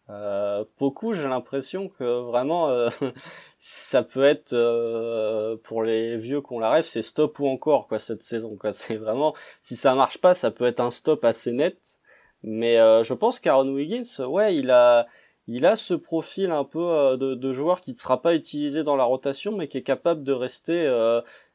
Euh, 0.09 0.63
beaucoup, 0.79 1.13
j'ai 1.13 1.27
l'impression 1.27 1.87
que 1.87 2.03
vraiment 2.21 2.67
euh, 2.69 2.89
ça 3.57 4.01
peut 4.01 4.23
être 4.23 4.53
euh, 4.53 5.55
pour 5.63 5.83
les 5.83 6.17
vieux 6.17 6.41
qu'on 6.41 6.59
la 6.59 6.71
rêve, 6.71 6.85
c'est 6.85 7.03
stop 7.03 7.37
ou 7.39 7.47
encore 7.47 7.87
quoi 7.87 7.99
cette 7.99 8.23
saison 8.23 8.55
quoi. 8.57 8.73
C'est 8.73 8.95
vraiment 8.95 9.35
si 9.61 9.75
ça 9.75 9.93
marche 9.93 10.17
pas, 10.17 10.33
ça 10.33 10.49
peut 10.51 10.65
être 10.65 10.79
un 10.79 10.89
stop 10.89 11.23
assez 11.25 11.51
net. 11.51 11.99
Mais 12.43 12.79
euh, 12.79 13.03
je 13.03 13.13
pense 13.13 13.39
qu'Aaron 13.39 13.69
Wiggins, 13.69 14.25
ouais, 14.25 14.55
il 14.55 14.71
a 14.71 15.07
il 15.47 15.65
a 15.65 15.75
ce 15.75 15.93
profil 15.93 16.51
un 16.51 16.63
peu 16.63 17.17
de, 17.17 17.33
de, 17.35 17.51
joueur 17.53 17.81
qui 17.81 17.93
ne 17.93 17.97
sera 17.97 18.21
pas 18.21 18.35
utilisé 18.35 18.83
dans 18.83 18.95
la 18.95 19.03
rotation, 19.03 19.51
mais 19.55 19.67
qui 19.67 19.79
est 19.79 19.83
capable 19.83 20.23
de 20.23 20.31
rester 20.31 20.85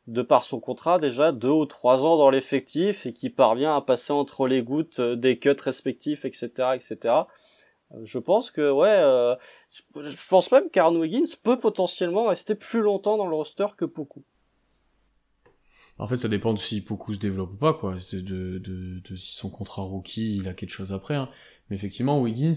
de 0.07 0.23
par 0.23 0.43
son 0.45 0.61
contrat 0.61 0.99
déjà 0.99 1.33
deux 1.33 1.49
ou 1.49 1.65
trois 1.67 2.05
ans 2.05 2.17
dans 2.17 2.31
l'effectif 2.31 3.07
et 3.07 3.13
qui 3.13 3.31
parvient 3.31 3.77
à 3.77 3.81
passer 3.81 4.13
entre 4.13 4.47
les 4.49 4.63
gouttes 4.63 5.01
des 5.01 5.39
cuts 5.39 5.57
respectifs, 5.61 6.25
etc., 6.25 6.51
etc. 6.75 7.15
Je 8.03 8.19
pense 8.19 8.51
que 8.51 8.71
ouais, 8.73 8.89
euh, 8.89 9.37
je 9.97 10.29
pense 10.29 10.51
même 10.51 10.69
qu'Aaron 10.71 10.97
Wiggins 10.97 11.37
peut 11.43 11.59
potentiellement 11.59 12.27
rester 12.27 12.55
plus 12.55 12.81
longtemps 12.81 13.17
dans 13.17 13.29
le 13.29 13.37
roster 13.37 13.67
que 13.77 13.85
Poku. 13.85 14.25
En 15.99 16.09
fait, 16.09 16.17
ça 16.17 16.29
dépend 16.29 16.53
de 16.53 16.59
si 16.59 16.81
Poku 16.81 17.15
se 17.15 17.19
développe 17.19 17.53
ou 17.53 17.57
pas, 17.57 17.75
quoi. 17.75 18.01
C'est 18.01 18.23
de, 18.23 18.59
de, 18.59 19.01
de, 19.09 19.17
si 19.17 19.35
son 19.35 19.49
contrat 19.49 19.83
rookie, 19.83 20.37
il 20.37 20.49
a 20.49 20.55
quelque 20.55 20.73
chose 20.73 20.93
après. 20.93 21.15
Hein. 21.15 21.29
Mais 21.69 21.77
effectivement, 21.77 22.21
Wiggins, 22.21 22.55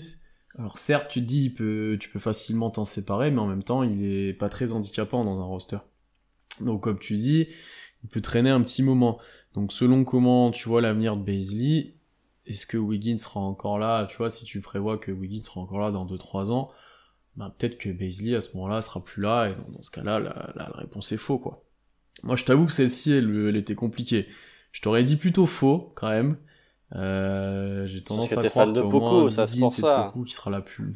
alors 0.58 0.80
certes, 0.80 1.10
tu 1.10 1.22
te 1.22 1.26
dis, 1.26 1.46
il 1.46 1.54
peut, 1.54 1.98
tu 2.00 2.10
peux 2.10 2.20
facilement 2.20 2.72
t'en 2.72 2.86
séparer, 2.86 3.30
mais 3.30 3.40
en 3.40 3.46
même 3.46 3.64
temps, 3.64 3.84
il 3.84 4.04
est 4.04 4.34
pas 4.34 4.50
très 4.50 4.74
handicapant 4.74 5.24
dans 5.24 5.40
un 5.40 5.46
roster. 5.46 5.78
Donc, 6.62 6.82
comme 6.82 6.98
tu 6.98 7.16
dis, 7.16 7.48
il 8.04 8.10
peut 8.10 8.22
traîner 8.22 8.50
un 8.50 8.62
petit 8.62 8.82
moment. 8.82 9.20
Donc, 9.54 9.72
selon 9.72 10.04
comment 10.04 10.50
tu 10.50 10.68
vois 10.68 10.82
l'avenir 10.82 11.16
de 11.16 11.24
Baisley, 11.24 11.97
est-ce 12.48 12.66
que 12.66 12.78
Wiggins 12.78 13.18
sera 13.18 13.40
encore 13.40 13.80
là? 13.80 14.06
Tu 14.06 14.18
vois, 14.18 14.30
si 14.30 14.46
tu 14.46 14.62
prévois 14.62 14.98
que 14.98 15.12
Wiggins 15.12 15.44
sera 15.44 15.62
encore 15.62 15.80
là 15.80 15.92
dans 15.92 16.06
2-3 16.06 16.52
ans, 16.52 16.72
bah, 17.36 17.54
peut-être 17.58 17.78
que 17.78 17.90
Baisley 17.90 18.36
à 18.36 18.42
ce 18.42 18.56
moment-là 18.56 18.82
sera 18.82 19.04
plus 19.04 19.22
là, 19.22 19.50
et 19.50 19.54
dans, 19.54 19.82
ce 19.82 19.92
cas-là, 19.92 20.20
la, 20.20 20.72
réponse 20.76 21.12
est 21.12 21.18
faux, 21.18 21.38
quoi. 21.38 21.64
Moi, 22.24 22.36
je 22.36 22.46
t'avoue 22.46 22.66
que 22.66 22.72
celle-ci, 22.72 23.12
elle, 23.12 23.56
était 23.56 23.76
compliquée. 23.76 24.28
Je 24.72 24.82
t'aurais 24.82 25.04
dit 25.04 25.18
plutôt 25.18 25.46
faux, 25.46 25.92
quand 25.96 26.10
même. 26.10 26.38
Euh, 26.96 27.86
j'ai 27.86 28.02
tendance 28.02 28.32
à 28.32 28.50
croire 28.50 28.72
de 28.72 28.82
beaucoup, 28.82 29.30
ça 29.30 29.46
se 29.46 29.58
pense 29.58 29.78
ça. 29.78 30.14
qui 30.26 30.34
sera 30.34 30.50
là 30.50 30.62
plus. 30.62 30.96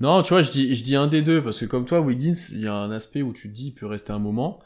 Non, 0.00 0.22
tu 0.22 0.30
vois, 0.30 0.42
je 0.42 0.50
dis, 0.50 0.74
je 0.74 0.84
dis 0.84 0.96
un 0.96 1.08
des 1.08 1.22
deux, 1.22 1.42
parce 1.42 1.58
que 1.58 1.66
comme 1.66 1.84
toi, 1.84 2.00
Wiggins, 2.00 2.36
il 2.52 2.60
y 2.60 2.66
a 2.66 2.74
un 2.74 2.90
aspect 2.90 3.22
où 3.22 3.32
tu 3.32 3.48
te 3.48 3.54
dis, 3.54 3.68
il 3.68 3.74
peut 3.74 3.86
rester 3.86 4.12
un 4.12 4.18
moment. 4.18 4.60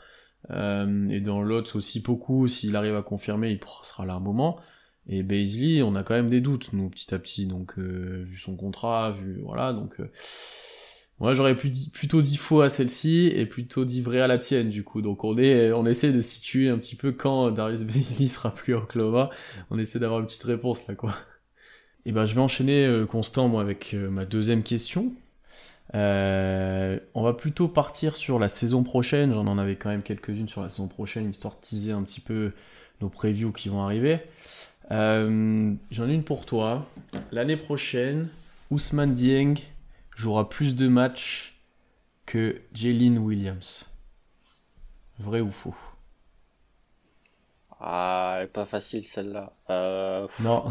Euh, 0.50 1.09
et 1.09 1.21
dans 1.21 1.43
l'autre 1.43 1.76
aussi 1.76 2.00
beaucoup, 2.00 2.49
s'il 2.49 2.76
arrive 2.76 2.97
à 2.97 3.02
confirmer, 3.02 3.50
il 3.50 3.61
sera 3.83 4.07
là 4.07 4.14
un 4.14 4.21
moment. 4.21 4.61
Et 5.09 5.23
Baisley, 5.23 5.83
on 5.83 5.97
a 5.97 6.03
quand 6.03 6.15
même 6.15 6.31
des 6.31 6.41
doutes, 6.41 6.73
nous, 6.73 6.89
petit 6.89 7.13
à 7.15 7.19
petit. 7.19 7.47
Donc, 7.47 7.79
euh, 7.79 8.25
vu 8.27 8.39
son 8.39 8.57
contrat, 8.57 9.13
vu 9.13 9.41
voilà, 9.43 9.73
donc 9.73 9.99
euh, 10.01 10.09
moi 11.19 11.35
j'aurais 11.35 11.55
plutôt 11.55 12.23
dit 12.23 12.37
faux 12.37 12.63
à 12.63 12.69
celle-ci 12.69 13.33
et 13.35 13.47
plutôt 13.47 13.85
dit 13.85 14.01
vrai 14.01 14.21
à 14.21 14.27
la 14.27 14.39
tienne, 14.39 14.69
du 14.69 14.85
coup. 14.85 15.03
Donc 15.03 15.25
on 15.25 15.37
est, 15.39 15.73
on 15.73 15.87
essaie 15.87 16.13
de 16.13 16.21
situer 16.21 16.69
un 16.69 16.79
petit 16.79 16.97
peu 16.97 17.13
quand 17.13 17.51
Darius 17.51 17.85
Baisley 17.85 18.27
sera 18.29 18.55
plus 18.55 18.75
en 18.75 18.83
Oklahoma. 18.83 19.31
On 19.71 19.79
essaie 19.79 19.99
d'avoir 19.99 20.21
une 20.21 20.27
petite 20.27 20.45
réponse 20.45 20.87
là, 20.87 20.95
quoi. 20.95 21.15
Et 22.05 22.13
ben, 22.13 22.25
je 22.25 22.35
vais 22.35 22.41
enchaîner 22.41 22.85
euh, 22.87 23.07
Constant, 23.07 23.49
moi, 23.49 23.61
avec 23.61 23.95
ma 23.95 24.25
deuxième 24.25 24.63
question. 24.63 25.13
On 25.95 27.23
va 27.23 27.33
plutôt 27.35 27.69
partir 27.69 28.17
sur 28.17 28.39
la 28.39 28.49
saison 28.49 28.83
prochaine. 28.83 29.33
J'en 29.33 29.47
en 29.47 29.59
avais 29.59 29.77
quand 29.77 29.91
même 29.91 30.03
quelques-unes 30.03 30.49
sur 30.49 30.63
la 30.63 30.69
saison 30.69 30.89
prochaine, 30.89 31.29
histoire 31.29 31.55
de 31.55 31.61
teaser 31.61 31.93
un 31.93 32.03
petit 32.03 32.21
peu 32.21 32.53
nos 33.01 33.09
previews 33.09 33.53
qui 33.53 33.69
vont 33.69 33.83
arriver. 33.83 34.21
Euh, 34.91 35.75
j'en 35.91 36.09
ai 36.09 36.12
une 36.12 36.25
pour 36.25 36.45
toi. 36.45 36.87
L'année 37.31 37.57
prochaine, 37.57 38.29
Ousmane 38.71 39.15
Dieng 39.15 39.55
jouera 40.17 40.49
plus 40.49 40.77
de 40.77 40.89
matchs 40.89 41.61
que 42.27 42.61
Jalen 42.73 43.19
Williams. 43.19 43.89
Vrai 45.19 45.41
ou 45.41 45.51
faux? 45.51 45.77
Ah, 47.81 48.35
elle 48.39 48.45
est 48.45 48.49
pas 48.49 48.65
facile 48.65 49.05
celle-là. 49.05 49.53
Euh, 49.71 50.29
non. 50.41 50.65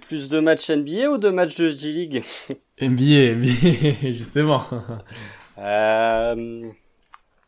plus 0.00 0.28
de 0.28 0.40
matchs 0.40 0.70
NBA 0.70 1.10
ou 1.10 1.18
de 1.18 1.30
matchs 1.30 1.56
de 1.56 1.68
G-League 1.68 2.22
NBA, 2.80 3.34
NBA, 3.34 4.10
justement. 4.12 4.62
euh... 5.58 6.70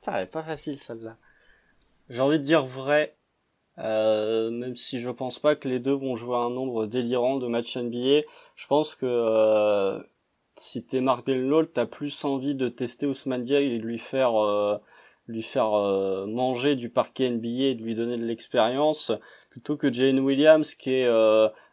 Ça, 0.00 0.16
elle 0.16 0.24
est 0.24 0.26
pas 0.30 0.42
facile 0.42 0.78
celle-là. 0.78 1.16
J'ai 2.10 2.20
envie 2.20 2.38
de 2.38 2.44
dire 2.44 2.64
vrai. 2.64 3.14
Euh, 3.78 4.50
même 4.50 4.76
si 4.76 5.00
je 5.00 5.10
pense 5.10 5.38
pas 5.38 5.56
que 5.56 5.68
les 5.68 5.78
deux 5.80 5.92
vont 5.94 6.14
jouer 6.14 6.36
un 6.36 6.50
nombre 6.50 6.86
délirant 6.86 7.36
de 7.36 7.46
matchs 7.46 7.76
NBA, 7.76 8.20
je 8.54 8.66
pense 8.66 8.94
que 8.94 9.06
euh, 9.06 9.98
si 10.56 10.84
t'es 10.84 11.00
Mark 11.00 11.24
tu 11.26 11.50
t'as 11.72 11.86
plus 11.86 12.24
envie 12.24 12.54
de 12.54 12.68
tester 12.68 13.06
Ousmane 13.06 13.44
Diaye 13.44 13.74
et 13.74 13.78
de 13.78 13.84
lui 13.84 13.98
faire 13.98 14.36
euh, 14.36 14.76
lui 15.26 15.42
faire 15.42 15.72
euh, 15.74 16.26
manger 16.26 16.76
du 16.76 16.90
parquet 16.90 17.30
NBA 17.30 17.48
et 17.48 17.74
de 17.74 17.82
lui 17.82 17.94
donner 17.94 18.18
de 18.18 18.24
l'expérience 18.24 19.12
plutôt 19.50 19.76
que 19.76 19.92
Jane 19.92 20.20
Williams 20.20 20.74
qui 20.74 20.90
est 20.92 21.08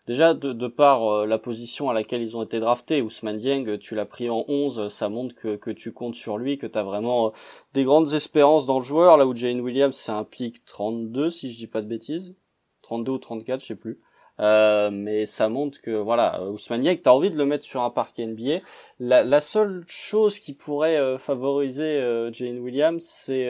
déjà 0.09 0.33
de, 0.33 0.53
de 0.53 0.67
par 0.67 1.07
euh, 1.07 1.25
la 1.27 1.37
position 1.37 1.91
à 1.91 1.93
laquelle 1.93 2.23
ils 2.23 2.35
ont 2.35 2.41
été 2.41 2.59
draftés, 2.59 3.03
Ousmane 3.03 3.37
Dieng, 3.37 3.77
tu 3.77 3.93
l'as 3.93 4.07
pris 4.07 4.27
en 4.27 4.43
11, 4.47 4.87
ça 4.87 5.07
montre 5.07 5.35
que, 5.35 5.55
que 5.55 5.69
tu 5.69 5.93
comptes 5.93 6.15
sur 6.15 6.39
lui, 6.39 6.57
que 6.57 6.65
tu 6.65 6.79
as 6.79 6.83
vraiment 6.83 7.27
euh, 7.27 7.29
des 7.75 7.83
grandes 7.83 8.11
espérances 8.13 8.65
dans 8.65 8.79
le 8.79 8.83
joueur, 8.83 9.17
là 9.17 9.27
où 9.27 9.35
Jane 9.35 9.61
Williams 9.61 9.95
c'est 9.95 10.11
un 10.11 10.23
pic 10.23 10.65
32 10.65 11.29
si 11.29 11.51
je 11.51 11.57
dis 11.57 11.67
pas 11.67 11.83
de 11.83 11.87
bêtises, 11.87 12.35
32 12.81 13.11
ou 13.11 13.17
34, 13.19 13.61
je 13.61 13.65
sais 13.67 13.75
plus. 13.75 13.99
Euh, 14.39 14.89
mais 14.91 15.27
ça 15.27 15.47
montre 15.47 15.79
que 15.79 15.91
voilà, 15.91 16.43
Ousmane 16.43 16.81
Dieng, 16.81 16.97
t'as 16.97 17.11
envie 17.11 17.29
de 17.29 17.37
le 17.37 17.45
mettre 17.45 17.65
sur 17.65 17.83
un 17.83 17.91
parquet 17.91 18.25
NBA. 18.25 18.61
La, 18.97 19.23
la 19.23 19.41
seule 19.41 19.83
chose 19.85 20.39
qui 20.39 20.53
pourrait 20.53 21.19
favoriser 21.19 22.01
Jane 22.31 22.57
Williams, 22.57 23.03
c'est 23.05 23.49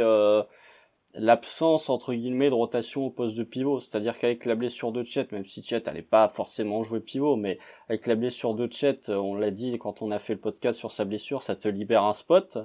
l'absence 1.15 1.89
entre 1.89 2.13
guillemets 2.13 2.49
de 2.49 2.55
rotation 2.55 3.05
au 3.05 3.09
poste 3.09 3.35
de 3.35 3.43
pivot, 3.43 3.79
c'est-à-dire 3.79 4.17
qu'avec 4.17 4.45
la 4.45 4.55
blessure 4.55 4.91
de 4.91 5.03
Chet, 5.03 5.27
même 5.31 5.45
si 5.45 5.63
Chet 5.63 5.81
n'allait 5.87 6.01
pas 6.01 6.29
forcément 6.29 6.83
jouer 6.83 6.99
pivot, 6.99 7.35
mais 7.35 7.57
avec 7.87 8.05
la 8.07 8.15
blessure 8.15 8.53
de 8.53 8.71
Chet, 8.71 9.09
on 9.09 9.35
l'a 9.35 9.51
dit 9.51 9.77
quand 9.79 10.01
on 10.01 10.11
a 10.11 10.19
fait 10.19 10.33
le 10.33 10.39
podcast 10.39 10.77
sur 10.77 10.91
sa 10.91 11.05
blessure, 11.05 11.41
ça 11.41 11.55
te 11.55 11.67
libère 11.67 12.03
un 12.03 12.13
spot. 12.13 12.59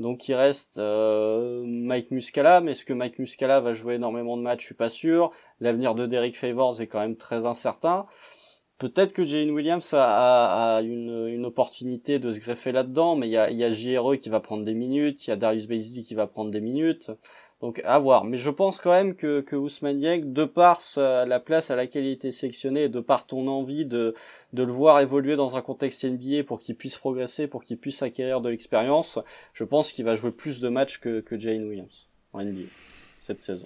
Donc 0.00 0.28
il 0.28 0.34
reste 0.34 0.78
euh, 0.78 1.62
Mike 1.64 2.10
Muscala, 2.10 2.60
mais 2.60 2.72
est-ce 2.72 2.84
que 2.84 2.92
Mike 2.92 3.18
Muscala 3.18 3.60
va 3.60 3.74
jouer 3.74 3.94
énormément 3.94 4.36
de 4.36 4.42
matchs? 4.42 4.62
Je 4.62 4.66
suis 4.66 4.74
pas 4.74 4.88
sûr. 4.88 5.30
L'avenir 5.60 5.94
de 5.94 6.06
Derek 6.06 6.36
Favors 6.36 6.80
est 6.80 6.88
quand 6.88 7.00
même 7.00 7.16
très 7.16 7.46
incertain. 7.46 8.06
Peut-être 8.78 9.12
que 9.12 9.22
Jane 9.22 9.50
Williams 9.52 9.94
a, 9.96 10.80
une, 10.82 11.44
opportunité 11.46 12.18
de 12.18 12.32
se 12.32 12.40
greffer 12.40 12.72
là-dedans, 12.72 13.14
mais 13.14 13.28
il 13.28 13.30
y 13.30 13.36
a, 13.36 13.50
y 13.50 13.72
JRE 13.72 14.18
qui 14.18 14.30
va 14.30 14.40
prendre 14.40 14.64
des 14.64 14.74
minutes, 14.74 15.26
il 15.26 15.30
y 15.30 15.32
a 15.32 15.36
Darius 15.36 15.68
Baisley 15.68 16.02
qui 16.02 16.14
va 16.16 16.26
prendre 16.26 16.50
des 16.50 16.60
minutes. 16.60 17.12
Donc 17.60 17.80
à 17.84 17.98
voir. 17.98 18.24
Mais 18.24 18.36
je 18.36 18.50
pense 18.50 18.78
quand 18.78 18.90
même 18.90 19.14
que, 19.14 19.40
que 19.40 19.56
Ousmane 19.56 19.98
Dieng, 19.98 20.32
de 20.32 20.44
par 20.44 20.80
la 20.96 21.40
place 21.40 21.70
à 21.70 21.76
laquelle 21.76 22.04
il 22.04 22.12
était 22.12 22.30
sélectionné, 22.30 22.88
de 22.88 23.00
par 23.00 23.26
ton 23.26 23.46
envie 23.48 23.86
de, 23.86 24.14
de 24.52 24.62
le 24.62 24.72
voir 24.72 25.00
évoluer 25.00 25.36
dans 25.36 25.56
un 25.56 25.62
contexte 25.62 26.04
NBA 26.04 26.44
pour 26.44 26.60
qu'il 26.60 26.76
puisse 26.76 26.96
progresser, 26.96 27.46
pour 27.46 27.64
qu'il 27.64 27.78
puisse 27.78 28.02
acquérir 28.02 28.40
de 28.40 28.50
l'expérience, 28.50 29.18
je 29.52 29.64
pense 29.64 29.92
qu'il 29.92 30.04
va 30.04 30.14
jouer 30.14 30.30
plus 30.30 30.60
de 30.60 30.68
matchs 30.68 30.98
que, 30.98 31.20
que 31.20 31.38
Jane 31.38 31.64
Williams 31.64 32.08
en 32.32 32.44
NBA 32.44 32.68
cette 33.24 33.40
saison. 33.40 33.64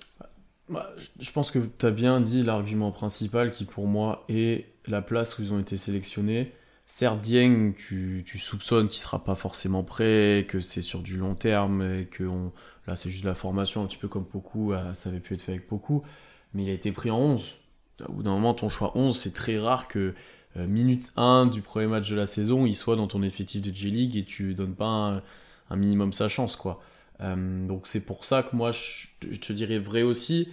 Bah, 0.68 0.92
je 1.18 1.33
pense 1.33 1.50
que 1.50 1.59
tu 1.59 1.87
as 1.87 1.90
bien 1.90 2.21
dit 2.21 2.42
l'argument 2.42 2.92
principal 2.92 3.50
qui 3.50 3.64
pour 3.64 3.87
moi 3.87 4.25
est 4.28 4.66
la 4.87 5.02
place 5.02 5.38
où 5.38 5.42
ils 5.42 5.52
ont 5.52 5.59
été 5.59 5.76
sélectionnés. 5.76 6.52
Certes, 6.87 7.21
Dieng, 7.21 7.73
tu, 7.76 8.23
tu 8.25 8.38
soupçonnes 8.38 8.88
qu'il 8.88 9.00
sera 9.00 9.23
pas 9.23 9.35
forcément 9.35 9.83
prêt, 9.83 10.47
que 10.49 10.61
c'est 10.61 10.80
sur 10.80 11.00
du 11.00 11.16
long 11.16 11.35
terme 11.35 11.83
et 11.83 12.07
que 12.07 12.25
on, 12.25 12.52
Là, 12.88 12.97
c'est 12.97 13.11
juste 13.11 13.25
la 13.25 13.35
formation, 13.35 13.83
un 13.83 13.87
petit 13.87 13.99
peu 13.99 14.09
comme 14.09 14.25
beaucoup, 14.33 14.73
ça 14.95 15.11
avait 15.11 15.21
pu 15.21 15.35
être 15.35 15.42
fait 15.42 15.52
avec 15.52 15.68
beaucoup. 15.68 16.02
Mais 16.54 16.64
il 16.64 16.71
a 16.71 16.73
été 16.73 16.90
pris 16.90 17.11
en 17.11 17.18
11. 17.18 17.54
Au 18.09 18.12
bout 18.12 18.23
d'un 18.23 18.30
moment, 18.30 18.54
ton 18.54 18.71
choix 18.71 18.92
11, 18.97 19.14
c'est 19.14 19.35
très 19.35 19.59
rare 19.59 19.88
que 19.88 20.14
euh, 20.57 20.66
minute 20.66 21.12
1 21.16 21.47
du 21.47 21.61
premier 21.61 21.87
match 21.87 22.09
de 22.09 22.16
la 22.16 22.25
saison, 22.25 22.64
il 22.64 22.75
soit 22.75 22.97
dans 22.97 23.07
ton 23.07 23.23
effectif 23.23 23.61
de 23.61 23.75
J-League 23.75 24.16
et 24.16 24.25
tu 24.25 24.54
donnes 24.54 24.75
pas 24.75 25.21
un, 25.68 25.76
minimum 25.76 26.14
sa 26.14 26.28
chance, 26.28 26.57
quoi. 26.57 26.80
Euh, 27.21 27.66
donc 27.66 27.87
c'est 27.87 28.07
pour 28.07 28.25
ça 28.25 28.42
que 28.42 28.57
moi, 28.57 28.71
je, 28.71 29.09
te 29.38 29.52
dirais 29.52 29.78
vrai 29.78 30.00
aussi. 30.00 30.49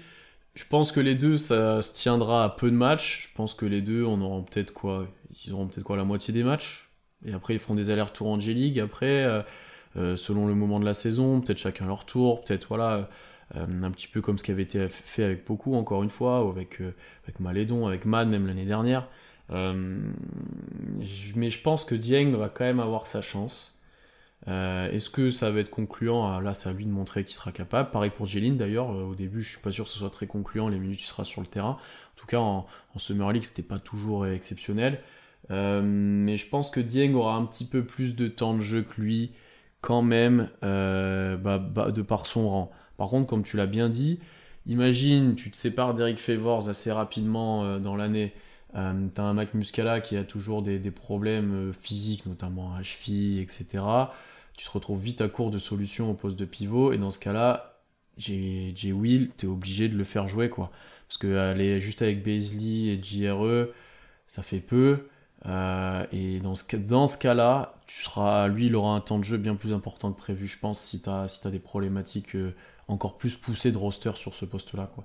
Je 0.55 0.65
pense 0.65 0.91
que 0.91 0.99
les 0.99 1.15
deux, 1.15 1.37
ça 1.37 1.81
se 1.81 1.93
tiendra 1.93 2.43
à 2.43 2.49
peu 2.49 2.69
de 2.69 2.75
matchs. 2.75 3.29
Je 3.29 3.35
pense 3.35 3.53
que 3.53 3.65
les 3.65 3.81
deux, 3.81 4.03
on 4.03 4.19
aura 4.19 4.43
peut-être 4.43 4.73
quoi 4.73 5.07
Ils 5.45 5.53
auront 5.53 5.67
peut-être 5.67 5.83
quoi 5.83 5.95
la 5.95 6.03
moitié 6.03 6.33
des 6.33 6.43
matchs. 6.43 6.89
Et 7.25 7.33
après, 7.33 7.53
ils 7.55 7.59
feront 7.59 7.75
des 7.75 7.89
allers-retours 7.89 8.27
en 8.27 8.39
J-League. 8.39 8.79
Après, 8.79 9.23
euh, 9.23 9.41
selon 9.95 10.47
le 10.47 10.55
moment 10.55 10.79
de 10.79 10.85
la 10.85 10.93
saison, 10.93 11.41
peut-être 11.41 11.57
chacun 11.57 11.87
leur 11.87 12.05
tour, 12.05 12.43
peut-être 12.43 12.67
voilà, 12.67 13.09
euh, 13.55 13.65
un 13.83 13.91
petit 13.91 14.07
peu 14.07 14.21
comme 14.21 14.37
ce 14.37 14.43
qui 14.43 14.51
avait 14.51 14.63
été 14.63 14.87
fait 14.89 15.23
avec 15.23 15.45
beaucoup, 15.45 15.75
encore 15.75 16.03
une 16.03 16.09
fois, 16.09 16.43
ou 16.43 16.49
avec, 16.49 16.81
euh, 16.81 16.93
avec 17.23 17.39
Malédon, 17.39 17.87
avec 17.87 18.05
Mad, 18.05 18.27
même 18.27 18.47
l'année 18.47 18.65
dernière. 18.65 19.07
mais 19.49 21.49
je 21.49 21.61
pense 21.61 21.85
que 21.85 21.95
Dieng 21.95 22.35
va 22.35 22.49
quand 22.49 22.65
même 22.65 22.79
avoir 22.79 23.07
sa 23.07 23.21
chance. 23.21 23.73
Est-ce 24.47 25.09
que 25.09 25.29
ça 25.31 25.49
va 25.51 25.59
être 25.59 25.69
concluant? 25.71 26.27
Ah, 26.31 26.39
Là, 26.41 26.53
c'est 26.53 26.69
à 26.69 26.73
lui 26.73 26.85
de 26.85 26.91
montrer 26.91 27.23
qu'il 27.23 27.35
sera 27.35 27.51
capable. 27.51 27.89
Pareil 27.91 28.11
pour 28.11 28.27
Jélin 28.27 28.53
d'ailleurs. 28.53 28.89
au 28.89 29.15
début, 29.15 29.41
je 29.41 29.49
suis 29.51 29.61
pas 29.61 29.71
sûr 29.71 29.85
que 29.85 29.91
ce 29.91 29.97
soit 29.99 30.09
très 30.11 30.27
concluant 30.27 30.69
les 30.69 30.77
minutes 30.79 31.01
il 31.01 31.07
sera 31.07 31.25
sur 31.25 31.41
le 31.41 31.47
terrain. 31.47 31.77
En 32.13 32.19
tout 32.19 32.27
cas, 32.27 32.39
en, 32.39 32.67
en 32.93 32.99
Summer 32.99 33.31
League, 33.31 33.43
c'était 33.43 33.63
pas 33.63 33.79
toujours 33.79 34.27
exceptionnel. 34.27 35.01
mais 35.49 36.37
je 36.37 36.47
pense 36.49 36.69
que 36.71 36.79
Dieng 36.79 37.13
aura 37.15 37.35
un 37.35 37.45
petit 37.45 37.65
peu 37.65 37.85
plus 37.85 38.15
de 38.15 38.27
temps 38.27 38.53
de 38.55 38.61
jeu 38.61 38.83
que 38.83 39.01
lui 39.01 39.31
quand 39.85 40.01
même 40.01 40.49
euh, 40.63 41.37
bah, 41.37 41.59
bah, 41.59 41.91
de 41.91 42.01
par 42.01 42.25
son 42.25 42.49
rang. 42.49 42.71
Par 42.97 43.07
contre, 43.09 43.27
comme 43.27 43.43
tu 43.43 43.55
l'as 43.55 43.67
bien 43.67 43.87
dit, 43.87 44.19
imagine, 44.65 45.35
tu 45.35 45.51
te 45.51 45.55
sépares 45.55 45.93
d'Eric 45.93 46.17
Favors 46.17 46.69
assez 46.69 46.91
rapidement 46.91 47.63
euh, 47.63 47.77
dans 47.77 47.95
l'année. 47.95 48.33
Euh, 48.73 49.07
tu 49.13 49.21
as 49.21 49.23
un 49.23 49.33
Mac 49.35 49.53
Muscala 49.53 50.01
qui 50.01 50.17
a 50.17 50.23
toujours 50.23 50.63
des, 50.63 50.79
problèmes 50.89 51.71
physiques, 51.79 52.25
notamment 52.25 52.73
à 52.73 52.81
etc. 52.81 53.83
Tu 54.57 54.65
te 54.65 54.71
retrouves 54.71 55.03
vite 55.03 55.21
à 55.21 55.27
court 55.27 55.51
de 55.51 55.59
solutions 55.59 56.09
au 56.09 56.15
poste 56.15 56.39
de 56.39 56.45
pivot, 56.45 56.91
et 56.91 56.97
dans 56.97 57.11
ce 57.11 57.19
cas-là, 57.19 57.79
j'ai 58.17 58.91
Will, 58.91 59.29
tu 59.37 59.45
es 59.45 59.49
obligé 59.49 59.87
de 59.87 59.95
le 59.95 60.03
faire 60.03 60.27
jouer, 60.27 60.49
quoi. 60.49 60.71
Parce 61.07 61.19
que 61.19 61.37
aller 61.37 61.79
juste 61.79 62.01
avec 62.01 62.23
Beasley 62.23 62.87
et 62.87 63.03
JRE, 63.03 63.67
ça 64.25 64.41
fait 64.41 64.61
peu. 64.61 65.07
Euh, 65.45 66.05
et 66.11 66.39
dans 66.39 66.55
ce, 66.55 66.75
dans 66.75 67.07
ce 67.07 67.17
cas-là, 67.17 67.75
tu 67.87 68.03
seras, 68.03 68.47
lui, 68.47 68.67
il 68.67 68.75
aura 68.75 68.95
un 68.95 68.99
temps 68.99 69.19
de 69.19 69.23
jeu 69.23 69.37
bien 69.37 69.55
plus 69.55 69.73
important 69.73 70.11
que 70.11 70.17
prévu, 70.17 70.47
je 70.47 70.57
pense, 70.57 70.79
si 70.79 71.01
tu 71.01 71.09
as, 71.09 71.27
si 71.27 71.45
as 71.47 71.51
des 71.51 71.59
problématiques 71.59 72.35
euh, 72.35 72.55
encore 72.87 73.17
plus 73.17 73.35
poussées 73.35 73.71
de 73.71 73.77
roster 73.77 74.13
sur 74.15 74.33
ce 74.33 74.45
poste-là. 74.45 74.89
quoi. 74.95 75.03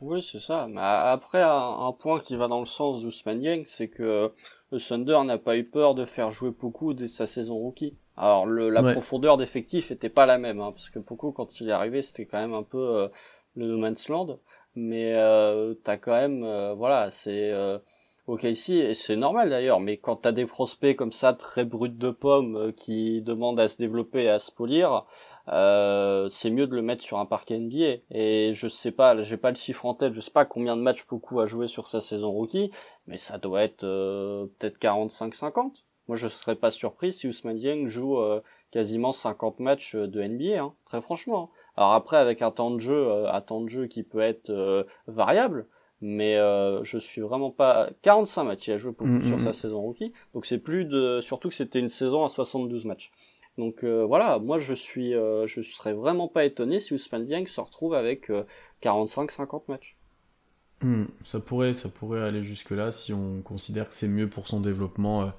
Oui, 0.00 0.22
c'est 0.22 0.38
ça. 0.38 0.68
Mais 0.70 0.80
après, 0.80 1.42
un, 1.42 1.92
point 1.98 2.20
qui 2.20 2.36
va 2.36 2.46
dans 2.46 2.60
le 2.60 2.66
sens 2.66 3.02
d'Ousmane 3.02 3.42
Yang, 3.42 3.66
c'est 3.66 3.88
que 3.88 4.32
le 4.70 4.78
Thunder 4.78 5.18
n'a 5.24 5.38
pas 5.38 5.56
eu 5.56 5.64
peur 5.64 5.94
de 5.94 6.04
faire 6.04 6.30
jouer 6.30 6.50
beaucoup 6.50 6.94
dès 6.94 7.08
sa 7.08 7.26
saison 7.26 7.56
rookie. 7.56 7.94
Alors, 8.16 8.46
le, 8.46 8.68
la 8.68 8.82
profondeur 8.92 9.36
d'effectif 9.36 9.90
était 9.90 10.08
pas 10.08 10.26
la 10.26 10.38
même, 10.38 10.60
hein, 10.60 10.70
parce 10.70 10.90
que 10.90 10.98
beaucoup, 11.00 11.32
quand 11.32 11.60
il 11.60 11.68
est 11.68 11.72
arrivé, 11.72 12.02
c'était 12.02 12.26
quand 12.26 12.38
même 12.38 12.54
un 12.54 12.62
peu 12.62 12.78
euh, 12.78 13.08
le 13.56 13.66
no 13.66 13.78
man's 13.78 14.08
land. 14.08 14.38
Mais 14.76 15.14
euh, 15.16 15.74
t'as 15.82 15.96
quand 15.96 16.12
même, 16.12 16.42
voilà, 16.74 17.10
c'est 17.10 17.52
Ok, 18.28 18.42
ici, 18.42 18.78
et 18.78 18.92
c'est 18.92 19.16
normal 19.16 19.48
d'ailleurs, 19.48 19.80
mais 19.80 19.96
quand 19.96 20.16
t'as 20.16 20.32
des 20.32 20.44
prospects 20.44 20.94
comme 20.94 21.12
ça, 21.12 21.32
très 21.32 21.64
bruts 21.64 21.88
de 21.88 22.10
pommes, 22.10 22.56
euh, 22.56 22.72
qui 22.72 23.22
demandent 23.22 23.58
à 23.58 23.68
se 23.68 23.78
développer 23.78 24.24
et 24.24 24.28
à 24.28 24.38
se 24.38 24.52
polir, 24.52 25.06
euh, 25.48 26.28
c'est 26.28 26.50
mieux 26.50 26.66
de 26.66 26.74
le 26.76 26.82
mettre 26.82 27.02
sur 27.02 27.18
un 27.18 27.24
parquet 27.24 27.58
NBA. 27.58 28.02
Et 28.10 28.52
je 28.52 28.68
sais 28.68 28.92
pas, 28.92 29.18
j'ai 29.22 29.38
pas 29.38 29.48
le 29.48 29.56
chiffre 29.56 29.86
en 29.86 29.94
tête, 29.94 30.12
je 30.12 30.20
sais 30.20 30.30
pas 30.30 30.44
combien 30.44 30.76
de 30.76 30.82
matchs 30.82 31.06
beaucoup 31.06 31.40
a 31.40 31.46
joué 31.46 31.68
sur 31.68 31.88
sa 31.88 32.02
saison 32.02 32.30
rookie, 32.30 32.70
mais 33.06 33.16
ça 33.16 33.38
doit 33.38 33.62
être 33.62 33.84
euh, 33.84 34.44
peut-être 34.58 34.78
45-50. 34.78 35.84
Moi, 36.08 36.18
je 36.18 36.28
serais 36.28 36.56
pas 36.56 36.70
surpris 36.70 37.14
si 37.14 37.28
Ousmane 37.28 37.56
Dieng 37.56 37.86
joue 37.86 38.18
quasiment 38.70 39.12
50 39.12 39.58
matchs 39.60 39.94
de 39.96 40.22
NBA, 40.22 40.62
hein, 40.62 40.74
très 40.84 41.00
franchement. 41.00 41.50
Alors 41.78 41.92
après, 41.94 42.18
avec 42.18 42.42
un 42.42 42.50
temps 42.50 42.70
de 42.70 42.78
jeu, 42.78 43.26
un 43.26 43.40
temps 43.40 43.62
de 43.62 43.68
jeu 43.68 43.86
qui 43.86 44.02
peut 44.02 44.20
être 44.20 44.86
variable, 45.06 45.66
mais 46.00 46.36
euh, 46.36 46.82
je 46.84 46.98
suis 46.98 47.20
vraiment 47.20 47.50
pas 47.50 47.90
45 48.02 48.44
matchs 48.44 48.68
il 48.68 48.72
a 48.72 48.78
joué 48.78 48.92
beaucoup 48.92 49.10
Mm, 49.10 49.22
sur 49.22 49.36
mm, 49.36 49.40
sa 49.40 49.50
mm. 49.50 49.52
saison 49.52 49.80
rookie 49.80 50.12
donc 50.34 50.46
c'est 50.46 50.58
plus 50.58 50.84
de 50.84 51.20
surtout 51.20 51.48
que 51.48 51.54
c'était 51.54 51.80
une 51.80 51.88
saison 51.88 52.24
à 52.24 52.28
72 52.28 52.84
matchs 52.84 53.10
donc 53.56 53.84
euh, 53.84 54.04
voilà 54.04 54.38
moi 54.38 54.58
je 54.58 54.74
suis 54.74 55.14
euh, 55.14 55.46
je 55.46 55.60
serais 55.62 55.92
vraiment 55.94 56.28
pas 56.28 56.44
étonné 56.44 56.80
si 56.80 56.94
Ousmane 56.94 57.24
Dieng 57.26 57.46
se 57.46 57.60
retrouve 57.60 57.94
avec 57.94 58.30
45 58.80 59.30
50 59.30 59.68
matchs 59.68 59.96
ça 61.24 61.40
pourrait, 61.40 61.72
ça 61.72 61.88
pourrait 61.88 62.20
aller 62.22 62.42
jusque 62.42 62.70
là 62.70 62.90
si 62.92 63.12
on 63.12 63.42
considère 63.42 63.88
que 63.88 63.94
c'est 63.94 64.06
mieux 64.06 64.28
pour 64.28 64.46
son 64.46 64.60
développement 64.60 65.32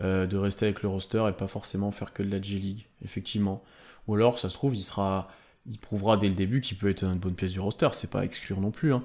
de 0.00 0.36
rester 0.36 0.66
avec 0.66 0.82
le 0.82 0.88
roster 0.88 1.24
et 1.28 1.32
pas 1.32 1.48
forcément 1.48 1.90
faire 1.90 2.12
que 2.12 2.22
de 2.22 2.30
la 2.30 2.40
G-League, 2.40 2.86
effectivement. 3.04 3.64
Ou 4.06 4.14
alors, 4.14 4.38
ça 4.38 4.48
se 4.48 4.54
trouve, 4.54 4.76
il 4.76 4.82
sera, 4.82 5.28
il 5.66 5.78
prouvera 5.78 6.16
dès 6.16 6.28
le 6.28 6.34
début 6.34 6.60
qu'il 6.60 6.76
peut 6.78 6.88
être 6.88 7.02
une 7.02 7.18
bonne 7.18 7.34
pièce 7.34 7.52
du 7.52 7.60
roster. 7.60 7.88
C'est 7.92 8.10
pas 8.10 8.20
à 8.20 8.24
exclure 8.24 8.60
non 8.60 8.70
plus. 8.70 8.92
hein. 8.92 9.02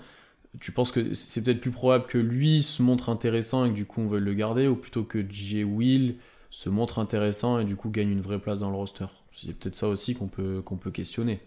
Tu 0.59 0.71
penses 0.71 0.91
que 0.91 1.13
c'est 1.13 1.43
peut-être 1.43 1.61
plus 1.61 1.71
probable 1.71 2.05
que 2.05 2.17
lui 2.17 2.61
se 2.61 2.83
montre 2.83 3.09
intéressant 3.09 3.65
et 3.65 3.69
que 3.69 3.75
du 3.75 3.85
coup 3.85 4.01
on 4.01 4.07
veuille 4.07 4.23
le 4.23 4.33
garder, 4.33 4.67
ou 4.67 4.75
plutôt 4.75 5.03
que 5.03 5.25
J. 5.29 5.63
Will 5.63 6.17
se 6.49 6.69
montre 6.69 6.99
intéressant 6.99 7.59
et 7.59 7.63
du 7.63 7.75
coup 7.75 7.89
gagne 7.89 8.09
une 8.09 8.21
vraie 8.21 8.39
place 8.39 8.59
dans 8.59 8.69
le 8.69 8.75
roster? 8.75 9.05
C'est 9.33 9.53
peut-être 9.53 9.75
ça 9.75 9.87
aussi 9.87 10.13
qu'on 10.13 10.27
peut, 10.27 10.61
qu'on 10.61 10.75
peut 10.75 10.91
questionner. 10.91 11.39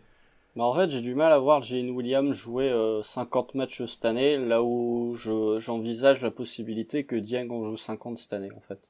Mais 0.56 0.62
en 0.62 0.72
fait, 0.72 0.88
j'ai 0.88 1.00
du 1.00 1.14
mal 1.14 1.32
à 1.32 1.38
voir 1.38 1.62
Jane 1.62 1.90
Williams 1.90 2.34
jouer 2.34 2.70
euh, 2.70 3.02
50 3.02 3.54
matchs 3.54 3.84
cette 3.84 4.04
année, 4.04 4.38
là 4.38 4.62
où 4.62 5.16
je, 5.16 5.58
j'envisage 5.58 6.20
la 6.22 6.30
possibilité 6.30 7.04
que 7.04 7.16
Dieng 7.16 7.50
en 7.50 7.64
joue 7.64 7.76
50 7.76 8.16
cette 8.18 8.32
année, 8.32 8.52
en 8.56 8.60
fait. 8.60 8.88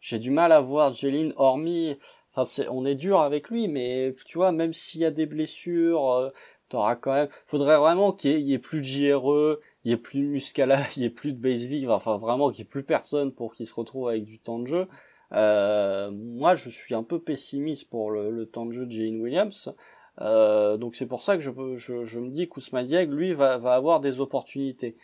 J'ai 0.00 0.18
du 0.18 0.30
mal 0.30 0.50
à 0.50 0.60
voir 0.60 0.92
Jalen, 0.92 1.32
hormis, 1.36 1.96
enfin, 2.34 2.64
on 2.70 2.84
est 2.84 2.96
dur 2.96 3.20
avec 3.20 3.50
lui, 3.50 3.68
mais 3.68 4.14
tu 4.24 4.38
vois, 4.38 4.50
même 4.50 4.72
s'il 4.72 5.02
y 5.02 5.04
a 5.04 5.10
des 5.12 5.26
blessures, 5.26 6.10
euh, 6.10 6.30
t'auras 6.70 6.96
quand 6.96 7.12
même, 7.12 7.28
faudrait 7.46 7.76
vraiment 7.76 8.12
qu'il 8.12 8.38
y 8.38 8.54
ait, 8.54 8.58
plus 8.58 8.80
de 8.80 8.84
JRE, 8.84 9.58
il 9.84 9.90
y 9.90 9.92
ait 9.92 9.98
plus 9.98 10.20
de 10.20 10.24
Muscala, 10.24 10.80
il 10.96 11.02
y 11.02 11.06
ait 11.06 11.10
plus 11.10 11.34
de 11.34 11.38
Basic, 11.38 11.88
enfin, 11.88 12.16
vraiment 12.16 12.50
qu'il 12.50 12.60
y 12.60 12.62
ait 12.62 12.64
plus 12.64 12.84
personne 12.84 13.32
pour 13.32 13.54
qu'il 13.54 13.66
se 13.66 13.74
retrouve 13.74 14.08
avec 14.08 14.24
du 14.24 14.38
temps 14.38 14.58
de 14.58 14.66
jeu. 14.66 14.88
Euh, 15.32 16.10
moi, 16.10 16.54
je 16.54 16.70
suis 16.70 16.94
un 16.94 17.02
peu 17.02 17.20
pessimiste 17.20 17.88
pour 17.88 18.10
le, 18.10 18.46
temps 18.46 18.66
de 18.66 18.72
jeu 18.72 18.86
de 18.86 18.90
Jane 18.90 19.20
Williams. 19.20 19.74
Euh, 20.20 20.76
donc 20.76 20.96
c'est 20.96 21.06
pour 21.06 21.22
ça 21.22 21.36
que 21.36 21.42
je, 21.42 21.50
je, 21.76 22.04
je 22.04 22.18
me 22.18 22.28
dis 22.28 22.48
qu'Ousmane 22.48 22.88
lui, 23.06 23.32
va, 23.32 23.58
va 23.58 23.74
avoir 23.74 24.00
des 24.00 24.20
opportunités. 24.20 24.96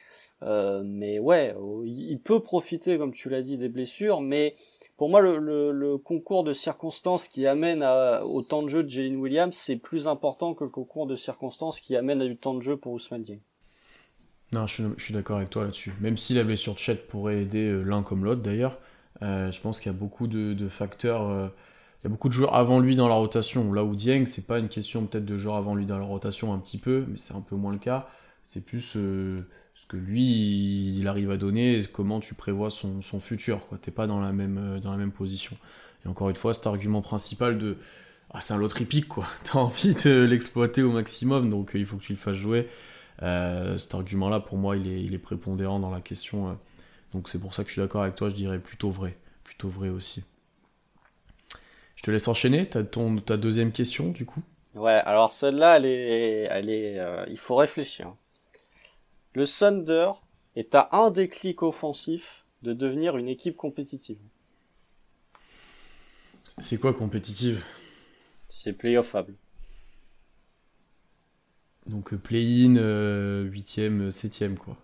Euh, 0.43 0.83
mais 0.85 1.19
ouais, 1.19 1.55
il 1.85 2.21
peut 2.21 2.41
profiter, 2.41 2.99
comme 2.99 3.13
tu 3.13 3.31
l'as 3.31 3.43
dit, 3.43 3.57
des 3.57 3.69
blessures, 3.69 4.21
mais 4.21 4.57
pour 4.97 5.11
moi, 5.11 5.21
le, 5.21 5.97
concours 5.99 6.45
de 6.45 6.53
circonstances 6.53 7.29
qui 7.29 7.47
amène 7.47 7.83
au 7.83 8.43
temps 8.43 8.63
de 8.63 8.69
jeu 8.69 8.83
de 8.83 8.89
Jalen 8.89 9.17
Williams, 9.17 9.55
c'est 9.55 9.77
plus 9.77 10.09
important 10.09 10.55
que 10.55 10.65
le 10.65 10.71
concours 10.71 11.07
de 11.07 11.17
circonstances 11.17 11.81
qui 11.81 11.97
amène 11.97 12.23
à 12.23 12.27
du 12.27 12.37
temps 12.37 12.55
de 12.55 12.63
jeu 12.63 12.77
pour 12.77 12.93
Ousmane 12.93 13.23
Dieng. 13.23 13.41
Non, 14.53 14.67
je 14.67 14.85
suis, 14.99 15.13
d'accord 15.13 15.39
avec 15.39 15.51
toi 15.51 15.65
là-dessus. 15.65 15.93
Même 16.01 16.17
si 16.17 16.33
la 16.35 16.45
blessure 16.45 16.75
de 16.75 16.79
Chet 16.79 16.95
pourrait 16.95 17.43
aider 17.43 17.67
euh, 17.67 17.83
l'un 17.83 18.03
comme 18.03 18.25
l'autre 18.25 18.43
d'ailleurs, 18.43 18.79
euh, 19.23 19.51
je 19.51 19.61
pense 19.61 19.81
qu'il 19.81 19.91
y 19.91 19.95
a 19.95 19.99
beaucoup 19.99 20.29
de, 20.29 20.69
facteurs. 20.69 21.29
Euh, 21.29 21.49
il 22.01 22.05
y 22.05 22.07
a 22.07 22.11
beaucoup 22.11 22.29
de 22.29 22.33
joueurs 22.33 22.55
avant 22.55 22.79
lui 22.79 22.95
dans 22.95 23.09
la 23.09 23.17
rotation. 23.17 23.73
Là 23.73 23.83
où 23.83 23.97
Dieng, 23.97 24.27
c'est 24.27 24.47
pas 24.47 24.59
une 24.61 24.69
question 24.69 25.05
peut-être 25.07 25.25
de 25.25 25.37
joueurs 25.37 25.57
avant 25.57 25.75
lui 25.75 25.85
dans 25.85 25.99
la 25.99 26.05
rotation 26.05 26.55
un 26.55 26.59
petit 26.59 26.79
peu, 26.79 27.05
mais 27.09 27.17
c'est 27.17 27.35
un 27.35 27.41
peu 27.41 27.57
moins 27.57 27.73
le 27.73 27.79
cas. 27.79 28.09
C'est 28.45 28.65
plus 28.65 28.97
ce 29.77 29.87
que 29.87 29.97
lui 29.99 30.97
il 30.97 31.07
arrive 31.07 31.31
à 31.31 31.37
donner, 31.37 31.81
comment 31.93 32.19
tu 32.19 32.35
prévois 32.35 32.71
son, 32.71 33.03
futur. 33.21 33.61
T'es 33.83 33.91
pas 33.91 34.07
dans 34.07 34.21
la 34.21 34.33
même 34.33 34.59
euh, 34.59 34.81
dans 34.81 34.91
la 34.91 34.97
même 34.97 35.13
position. 35.13 35.57
Et 36.05 36.09
encore 36.09 36.31
une 36.31 36.37
fois, 36.37 36.55
cet 36.55 36.67
argument 36.67 37.03
principal 37.03 37.59
de 37.59 37.77
ah, 38.31 38.41
c'est 38.41 38.55
un 38.55 38.57
lot 38.57 38.81
épique 38.81 39.07
quoi. 39.07 39.27
T'as 39.45 39.59
envie 39.59 39.95
de 39.95 40.25
l'exploiter 40.25 40.83
au 40.83 40.93
maximum, 40.93 41.51
donc 41.51 41.77
euh, 41.77 41.79
il 41.79 41.87
faut 41.87 41.99
que 41.99 42.03
tu 42.03 42.13
le 42.13 42.19
fasses 42.19 42.37
jouer. 42.37 42.69
Euh, 43.23 43.77
cet 43.79 43.95
argument-là, 43.95 44.41
pour 44.41 44.59
moi, 44.59 44.77
il 44.77 45.15
est, 45.15 45.19
prépondérant 45.19 45.79
dans 45.79 45.91
la 45.91 46.01
question. 46.01 46.59
donc 47.13 47.29
c'est 47.29 47.41
pour 47.41 47.55
ça 47.55 47.63
que 47.63 47.69
je 47.69 47.75
suis 47.75 47.83
d'accord 47.83 48.03
avec 48.03 48.15
toi, 48.15 48.29
je 48.29 48.35
dirais 48.35 48.59
plutôt 48.59 48.91
vrai. 48.91 49.17
Plutôt 49.45 49.69
vrai 49.69 49.89
aussi. 49.89 50.23
Je 51.97 52.03
te 52.03 52.11
laisse 52.11 52.29
enchaîner, 52.29 52.67
t'as 52.67 52.83
ton, 52.83 53.17
ta 53.19 53.37
deuxième 53.37 53.73
question 53.73 54.09
du 54.09 54.27
coup? 54.27 54.43
Ouais, 54.75 55.01
alors 55.07 55.33
celle-là, 55.33 55.79
elle 55.79 55.87
est, 55.87 56.49
elle 56.51 56.69
est, 56.71 57.01
il 57.29 57.39
faut 57.39 57.57
réfléchir. 57.57 58.15
Le 59.37 59.47
Thunder 59.47 60.13
est 60.55 60.75
à 60.75 60.89
un 60.93 61.11
déclic 61.11 61.63
offensif 61.63 62.47
de 62.63 62.73
devenir 62.73 63.19
une 63.19 63.29
équipe 63.29 63.55
compétitive. 63.55 64.17
C'est 66.57 66.81
quoi 66.81 66.95
compétitive? 66.95 67.63
C'est 68.49 68.73
playoffable. 68.73 69.35
Donc 71.85 72.15
euh, 72.15 72.17
play-in, 72.17 72.77
8ème, 73.45 74.09
7ème 74.09 74.55
quoi. 74.55 74.79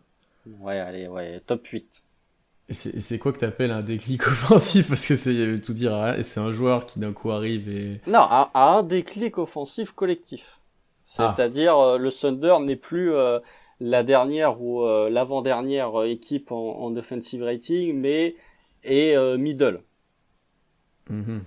Ouais, 0.60 0.78
allez, 0.78 1.08
ouais, 1.08 1.40
top 1.46 1.66
8. 1.66 2.02
Et 2.68 2.74
c'est 2.74 3.18
quoi 3.18 3.32
que 3.32 3.38
t'appelles 3.38 3.70
un 3.70 3.80
déclic 3.80 4.26
offensif 4.26 4.88
Parce 4.88 5.06
que 5.06 5.16
c'est 5.16 5.62
tout 5.62 5.72
dire, 5.72 5.94
hein, 5.94 6.22
c'est 6.22 6.40
un 6.40 6.52
joueur 6.52 6.84
qui 6.84 7.00
d'un 7.00 7.14
coup 7.14 7.30
arrive 7.30 7.70
et... 7.70 8.02
Non, 8.06 8.20
à, 8.20 8.50
à 8.52 8.64
un 8.74 8.82
déclic 8.82 9.38
offensif 9.38 9.92
collectif. 9.92 10.60
Ah. 11.16 11.34
C'est-à-dire, 11.34 11.78
euh, 11.78 11.96
le 11.96 12.12
Thunder 12.12 12.56
n'est 12.60 12.76
plus 12.76 13.14
euh, 13.14 13.38
la 13.82 14.04
dernière 14.04 14.62
ou 14.62 14.82
euh, 14.82 15.10
l'avant-dernière 15.10 16.00
euh, 16.00 16.08
équipe 16.08 16.52
en, 16.52 16.78
en 16.80 16.96
offensive 16.96 17.42
rating, 17.42 17.98
mais 17.98 18.36
est 18.84 19.16
euh, 19.16 19.36
middle. 19.36 19.80
Mhm. 21.10 21.42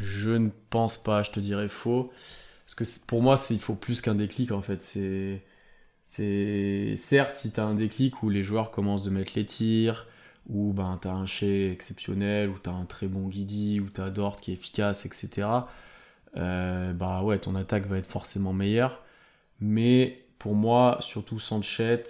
Je 0.00 0.30
ne 0.30 0.50
pense 0.70 0.96
pas, 0.96 1.22
je 1.22 1.32
te 1.32 1.40
dirais 1.40 1.68
faux. 1.68 2.12
Parce 2.64 2.74
que 2.76 3.06
pour 3.06 3.20
moi, 3.20 3.36
il 3.50 3.58
faut 3.58 3.74
plus 3.74 4.00
qu'un 4.00 4.14
déclic 4.14 4.52
en 4.52 4.62
fait. 4.62 4.80
C'est, 4.80 5.42
c'est 6.04 6.94
certes 6.96 7.34
si 7.34 7.50
tu 7.50 7.58
as 7.58 7.64
un 7.64 7.74
déclic 7.74 8.22
où 8.22 8.30
les 8.30 8.44
joueurs 8.44 8.70
commencent 8.70 9.04
de 9.04 9.10
mettre 9.10 9.32
les 9.34 9.46
tirs, 9.46 10.06
où 10.48 10.72
ben, 10.72 11.00
as 11.02 11.08
un 11.08 11.26
Shea 11.26 11.72
exceptionnel, 11.72 12.50
où 12.50 12.58
as 12.68 12.72
un 12.72 12.84
très 12.84 13.08
bon 13.08 13.26
Guidi, 13.26 13.80
où 13.80 13.88
as 14.00 14.10
Dort 14.10 14.36
qui 14.36 14.52
est 14.52 14.54
efficace, 14.54 15.04
etc. 15.04 15.48
Bah 16.34 17.22
ouais, 17.24 17.38
ton 17.38 17.56
attaque 17.56 17.86
va 17.86 17.96
être 17.98 18.06
forcément 18.06 18.52
meilleure. 18.52 19.02
Mais 19.60 20.24
pour 20.38 20.54
moi, 20.54 20.98
surtout 21.00 21.38
sans 21.38 21.62
Chet, 21.62 22.04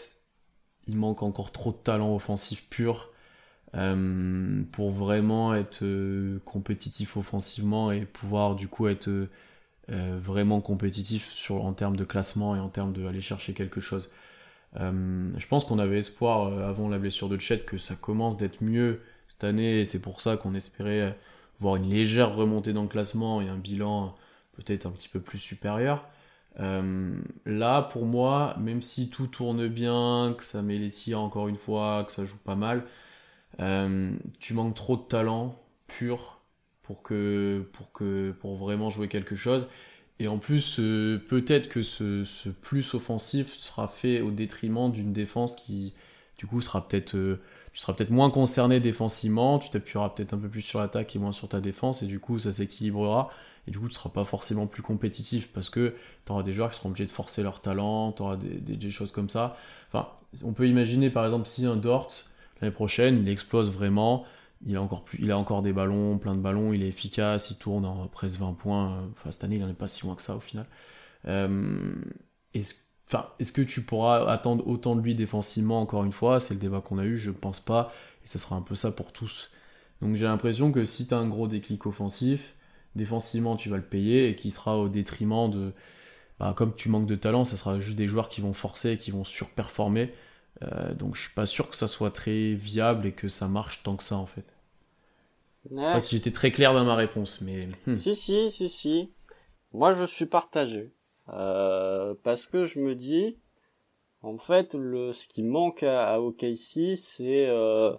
il 0.86 0.96
manque 0.96 1.22
encore 1.22 1.52
trop 1.52 1.72
de 1.72 1.76
talent 1.76 2.14
offensif 2.14 2.64
pur 2.68 3.10
euh, 3.74 4.62
pour 4.72 4.90
vraiment 4.90 5.54
être 5.54 5.82
euh, 5.82 6.38
compétitif 6.46 7.16
offensivement 7.18 7.92
et 7.92 8.06
pouvoir 8.06 8.54
du 8.54 8.66
coup 8.66 8.88
être 8.88 9.08
euh, 9.08 9.28
vraiment 9.88 10.60
compétitif 10.60 11.50
en 11.50 11.72
termes 11.74 11.96
de 11.96 12.04
classement 12.04 12.56
et 12.56 12.60
en 12.60 12.68
termes 12.68 12.92
d'aller 12.92 13.20
chercher 13.20 13.54
quelque 13.54 13.80
chose. 13.80 14.10
Je 14.74 15.46
pense 15.48 15.64
qu'on 15.64 15.78
avait 15.78 15.98
espoir 15.98 16.66
avant 16.68 16.88
la 16.88 16.98
blessure 16.98 17.28
de 17.28 17.38
Chet 17.38 17.60
que 17.60 17.78
ça 17.78 17.96
commence 17.96 18.36
d'être 18.36 18.62
mieux 18.62 19.00
cette 19.26 19.42
année 19.42 19.80
et 19.80 19.84
c'est 19.84 20.00
pour 20.00 20.20
ça 20.20 20.36
qu'on 20.36 20.54
espérait 20.54 21.18
voir 21.58 21.76
une 21.76 21.88
légère 21.88 22.34
remontée 22.34 22.72
dans 22.72 22.82
le 22.82 22.88
classement 22.88 23.40
et 23.40 23.48
un 23.48 23.56
bilan 23.56 24.14
peut-être 24.52 24.86
un 24.86 24.90
petit 24.90 25.08
peu 25.08 25.20
plus 25.20 25.38
supérieur. 25.38 26.06
Euh, 26.60 27.20
là, 27.46 27.82
pour 27.82 28.04
moi, 28.06 28.56
même 28.58 28.82
si 28.82 29.10
tout 29.10 29.26
tourne 29.28 29.68
bien, 29.68 30.34
que 30.36 30.44
ça 30.44 30.62
met 30.62 30.78
les 30.78 30.90
tirs 30.90 31.20
encore 31.20 31.48
une 31.48 31.56
fois, 31.56 32.04
que 32.04 32.12
ça 32.12 32.24
joue 32.24 32.38
pas 32.38 32.56
mal, 32.56 32.84
euh, 33.60 34.12
tu 34.40 34.54
manques 34.54 34.74
trop 34.74 34.96
de 34.96 35.02
talent 35.02 35.60
pur 35.86 36.40
pour 36.82 37.02
que 37.02 37.68
pour 37.72 37.92
que 37.92 38.32
pour 38.40 38.56
vraiment 38.56 38.90
jouer 38.90 39.08
quelque 39.08 39.34
chose. 39.34 39.68
Et 40.20 40.28
en 40.28 40.38
plus, 40.38 40.80
euh, 40.80 41.16
peut-être 41.28 41.68
que 41.68 41.82
ce, 41.82 42.24
plus 42.62 42.94
offensif 42.94 43.54
sera 43.54 43.86
fait 43.88 44.20
au 44.20 44.30
détriment 44.32 44.90
d'une 44.90 45.12
défense 45.12 45.54
qui, 45.56 45.94
du 46.38 46.46
coup, 46.46 46.60
sera 46.60 46.86
peut-être 46.88 47.38
tu 47.72 47.80
seras 47.80 47.92
peut-être 47.92 48.10
moins 48.10 48.30
concerné 48.30 48.80
défensivement, 48.80 49.58
tu 49.60 49.70
t'appuieras 49.70 50.10
peut-être 50.10 50.34
un 50.34 50.38
peu 50.38 50.48
plus 50.48 50.62
sur 50.62 50.80
l'attaque 50.80 51.14
et 51.14 51.18
moins 51.20 51.32
sur 51.32 51.48
ta 51.48 51.60
défense, 51.60 52.02
et 52.02 52.06
du 52.06 52.18
coup, 52.18 52.38
ça 52.38 52.50
s'équilibrera. 52.50 53.30
Et 53.68 53.70
du 53.70 53.78
coup, 53.78 53.88
tu 53.88 53.94
seras 53.94 54.08
pas 54.08 54.24
forcément 54.24 54.66
plus 54.66 54.80
compétitif 54.80 55.52
parce 55.52 55.68
que 55.68 55.94
tu 56.24 56.32
auras 56.32 56.42
des 56.42 56.54
joueurs 56.54 56.70
qui 56.70 56.78
seront 56.78 56.88
obligés 56.88 57.04
de 57.04 57.10
forcer 57.10 57.42
leur 57.42 57.60
talent, 57.60 58.12
tu 58.12 58.22
auras 58.22 58.36
des, 58.38 58.90
choses 58.90 59.12
comme 59.12 59.28
ça. 59.28 59.58
Enfin, 59.92 60.08
on 60.42 60.54
peut 60.54 60.66
imaginer 60.66 61.10
par 61.10 61.26
exemple 61.26 61.46
si 61.46 61.66
un 61.66 61.76
Dort 61.76 62.08
l'année 62.62 62.72
prochaine 62.72 63.18
il 63.18 63.28
explose 63.28 63.70
vraiment, 63.70 64.24
il 64.66 64.74
a 64.74 64.80
encore 64.80 65.04
plus, 65.04 65.18
il 65.22 65.30
a 65.30 65.36
encore 65.36 65.60
des 65.60 65.74
ballons, 65.74 66.16
plein 66.16 66.34
de 66.34 66.40
ballons, 66.40 66.72
il 66.72 66.82
est 66.82 66.88
efficace, 66.88 67.50
il 67.50 67.58
tourne 67.58 67.84
en 67.84 68.06
presque 68.06 68.40
20 68.40 68.54
points. 68.54 69.06
Enfin 69.12 69.30
cette 69.30 69.44
année 69.44 69.56
il 69.56 69.64
en 69.64 69.68
est 69.68 69.74
pas 69.74 69.86
si 69.86 70.02
loin 70.02 70.14
que 70.14 70.22
ça 70.22 70.34
au 70.34 70.40
final. 70.40 70.64
Euh, 71.26 71.94
est-ce, 72.54 72.74
enfin, 73.06 73.26
est-ce 73.38 73.52
que 73.52 73.60
tu 73.60 73.82
pourras 73.82 74.30
attendre 74.32 74.66
autant 74.66 74.96
de 74.96 75.02
lui 75.02 75.14
défensivement 75.14 75.82
encore 75.82 76.04
une 76.04 76.12
fois? 76.12 76.40
C'est 76.40 76.54
le 76.54 76.60
débat 76.60 76.80
qu'on 76.80 76.96
a 76.96 77.04
eu, 77.04 77.18
je 77.18 77.30
pense 77.30 77.60
pas, 77.60 77.92
et 78.24 78.28
ça 78.28 78.38
sera 78.38 78.56
un 78.56 78.62
peu 78.62 78.74
ça 78.74 78.92
pour 78.92 79.12
tous. 79.12 79.50
Donc 80.00 80.14
j'ai 80.14 80.24
l'impression 80.24 80.72
que 80.72 80.84
si 80.84 81.06
tu 81.06 81.12
as 81.12 81.18
un 81.18 81.28
gros 81.28 81.48
déclic 81.48 81.84
offensif, 81.84 82.54
défensivement 82.96 83.56
tu 83.56 83.68
vas 83.70 83.76
le 83.76 83.82
payer 83.84 84.28
et 84.28 84.36
qui 84.36 84.50
sera 84.50 84.78
au 84.78 84.88
détriment 84.88 85.50
de 85.50 85.72
bah, 86.40 86.54
comme 86.56 86.74
tu 86.76 86.88
manques 86.88 87.06
de 87.06 87.16
talent 87.16 87.44
ça 87.44 87.56
sera 87.56 87.80
juste 87.80 87.96
des 87.96 88.08
joueurs 88.08 88.28
qui 88.28 88.40
vont 88.42 88.52
forcer 88.54 88.92
et 88.92 88.98
qui 88.98 89.10
vont 89.12 89.24
surperformer 89.24 90.12
euh, 90.62 90.94
donc 90.94 91.16
je 91.16 91.22
suis 91.22 91.34
pas 91.34 91.46
sûr 91.46 91.70
que 91.70 91.76
ça 91.76 91.88
soit 91.88 92.10
très 92.12 92.54
viable 92.54 93.06
et 93.06 93.12
que 93.12 93.28
ça 93.28 93.48
marche 93.48 93.82
tant 93.84 93.96
que 93.96 94.04
ça 94.04 94.16
en 94.16 94.26
fait 94.26 94.44
je 95.78 95.84
sais 95.84 95.90
Ouais. 95.90 95.92
pas 95.92 96.00
si 96.00 96.16
j'étais 96.16 96.32
très 96.32 96.50
clair 96.52 96.72
dans 96.74 96.84
ma 96.84 96.94
réponse 96.94 97.40
mais 97.40 97.62
hmm. 97.86 97.94
Si, 97.94 98.14
si, 98.16 98.50
si, 98.50 98.68
si. 98.68 99.10
Moi, 99.72 99.92
je 99.92 100.04
suis 100.04 100.26
partagé. 100.26 100.92
Euh, 101.30 102.14
parce 102.22 102.46
que 102.46 102.64
je 102.66 102.80
me 102.80 102.94
dis, 102.94 103.38
En 104.22 104.38
fait, 104.38 104.74
le, 104.74 105.12
ce 105.12 105.28
qui 105.28 105.42
manque 105.44 105.82
à, 105.84 106.14
à 106.14 106.20
OKC, 106.20 106.96
c'est 106.98 107.46
euh, 107.48 107.92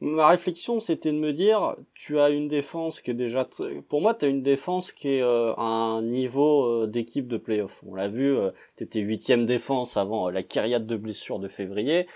ma 0.00 0.28
réflexion, 0.28 0.80
c'était 0.80 1.12
de 1.12 1.18
me 1.18 1.32
dire, 1.32 1.76
tu 1.94 2.18
as 2.18 2.30
une 2.30 2.48
défense 2.48 3.00
qui 3.00 3.10
est 3.10 3.14
déjà, 3.14 3.48
pour 3.88 4.00
moi, 4.00 4.14
tu 4.14 4.24
as 4.24 4.28
une 4.28 4.42
défense 4.42 4.92
qui 4.92 5.08
est 5.08 5.22
euh, 5.22 5.52
à 5.54 5.62
un 5.62 6.02
niveau 6.02 6.64
euh, 6.64 6.86
d'équipe 6.86 7.28
de 7.28 7.36
playoff. 7.36 7.82
On 7.86 7.94
l'a 7.94 8.08
vu, 8.08 8.34
euh, 8.34 8.50
tu 8.76 9.00
huitième 9.00 9.44
défense 9.44 9.96
avant 9.96 10.30
la 10.30 10.42
kyriade 10.42 10.86
de 10.86 10.96
blessures 10.96 11.38
de 11.38 11.48
février. 11.48 12.06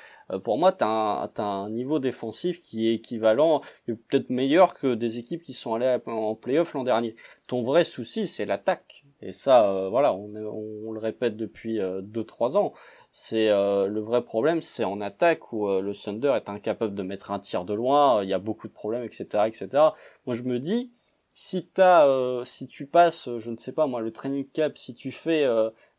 pour 0.45 0.57
moi, 0.57 0.73
tu 0.73 0.85
as, 0.85 1.31
un 1.37 1.71
niveau 1.71 1.99
défensif 1.99 2.63
qui 2.63 2.89
est 2.89 2.95
équivalent, 2.95 3.61
peut-être 3.87 4.31
meilleur 4.31 4.73
que 4.73 4.95
des 4.95 5.19
équipes 5.19 5.43
qui 5.43 5.53
sont 5.53 5.75
allées 5.75 5.99
en 6.07 6.35
playoff 6.35 6.73
l'an 6.73 6.85
dernier. 6.85 7.17
Ton 7.47 7.63
vrai 7.63 7.85
souci, 7.85 8.27
c'est 8.27 8.47
l'attaque. 8.47 9.05
Et 9.21 9.33
ça, 9.33 9.89
voilà, 9.91 10.15
on, 10.15 10.35
on, 10.35 10.93
le 10.93 10.99
répète 10.99 11.37
depuis 11.37 11.79
2-3 11.79 12.57
ans 12.57 12.73
c'est 13.17 13.49
euh, 13.49 13.87
le 13.87 14.01
vrai 14.01 14.23
problème, 14.25 14.61
c'est 14.61 14.83
en 14.83 15.01
attaque 15.01 15.53
où 15.53 15.69
euh, 15.69 15.81
le 15.81 15.95
Thunder 15.95 16.33
est 16.35 16.49
incapable 16.49 16.97
de 16.97 17.03
mettre 17.05 17.31
un 17.31 17.39
tir 17.39 17.65
de 17.65 17.73
loin. 17.73 18.25
Il 18.25 18.29
y 18.29 18.35
a 18.35 18.41
beaucoup 18.41 18.67
de 18.67 18.73
problèmes, 18.73 19.05
etc., 19.05 19.45
etc. 19.47 19.69
Moi, 20.27 20.35
je 20.35 20.43
me 20.43 20.59
dis, 20.59 20.91
si 21.33 21.65
t'as, 21.65 22.09
euh, 22.09 22.45
si 22.45 22.67
tu 22.67 22.87
passes, 22.87 23.29
je 23.39 23.51
ne 23.53 23.57
sais 23.57 23.71
pas 23.71 23.87
moi, 23.87 24.01
le 24.01 24.13
training 24.13 24.45
camp, 24.53 24.77
si 24.77 24.95
tu 24.95 25.13
fais 25.13 25.47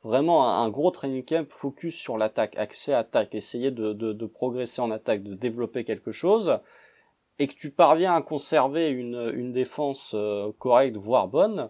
vraiment 0.04 0.46
un, 0.62 0.68
gros 0.70 0.92
training 0.92 1.24
camp 1.24 1.50
focus 1.50 1.96
sur 1.96 2.18
l'attaque, 2.18 2.58
accès 2.58 2.94
attaque, 2.94 3.34
essayer 3.34 3.72
de, 3.72 3.94
de, 3.94 4.12
de, 4.12 4.26
progresser 4.26 4.82
en 4.82 4.92
attaque, 4.92 5.24
de 5.24 5.36
développer 5.36 5.86
quelque 5.86 6.12
chose, 6.12 6.60
et 7.40 7.48
que 7.48 7.56
tu 7.56 7.72
parviens 7.72 8.16
à 8.16 8.22
conserver 8.24 8.90
une, 8.90 9.32
une 9.34 9.54
défense 9.54 10.18
correcte, 10.60 10.98
voire 10.98 11.30
bonne, 11.30 11.70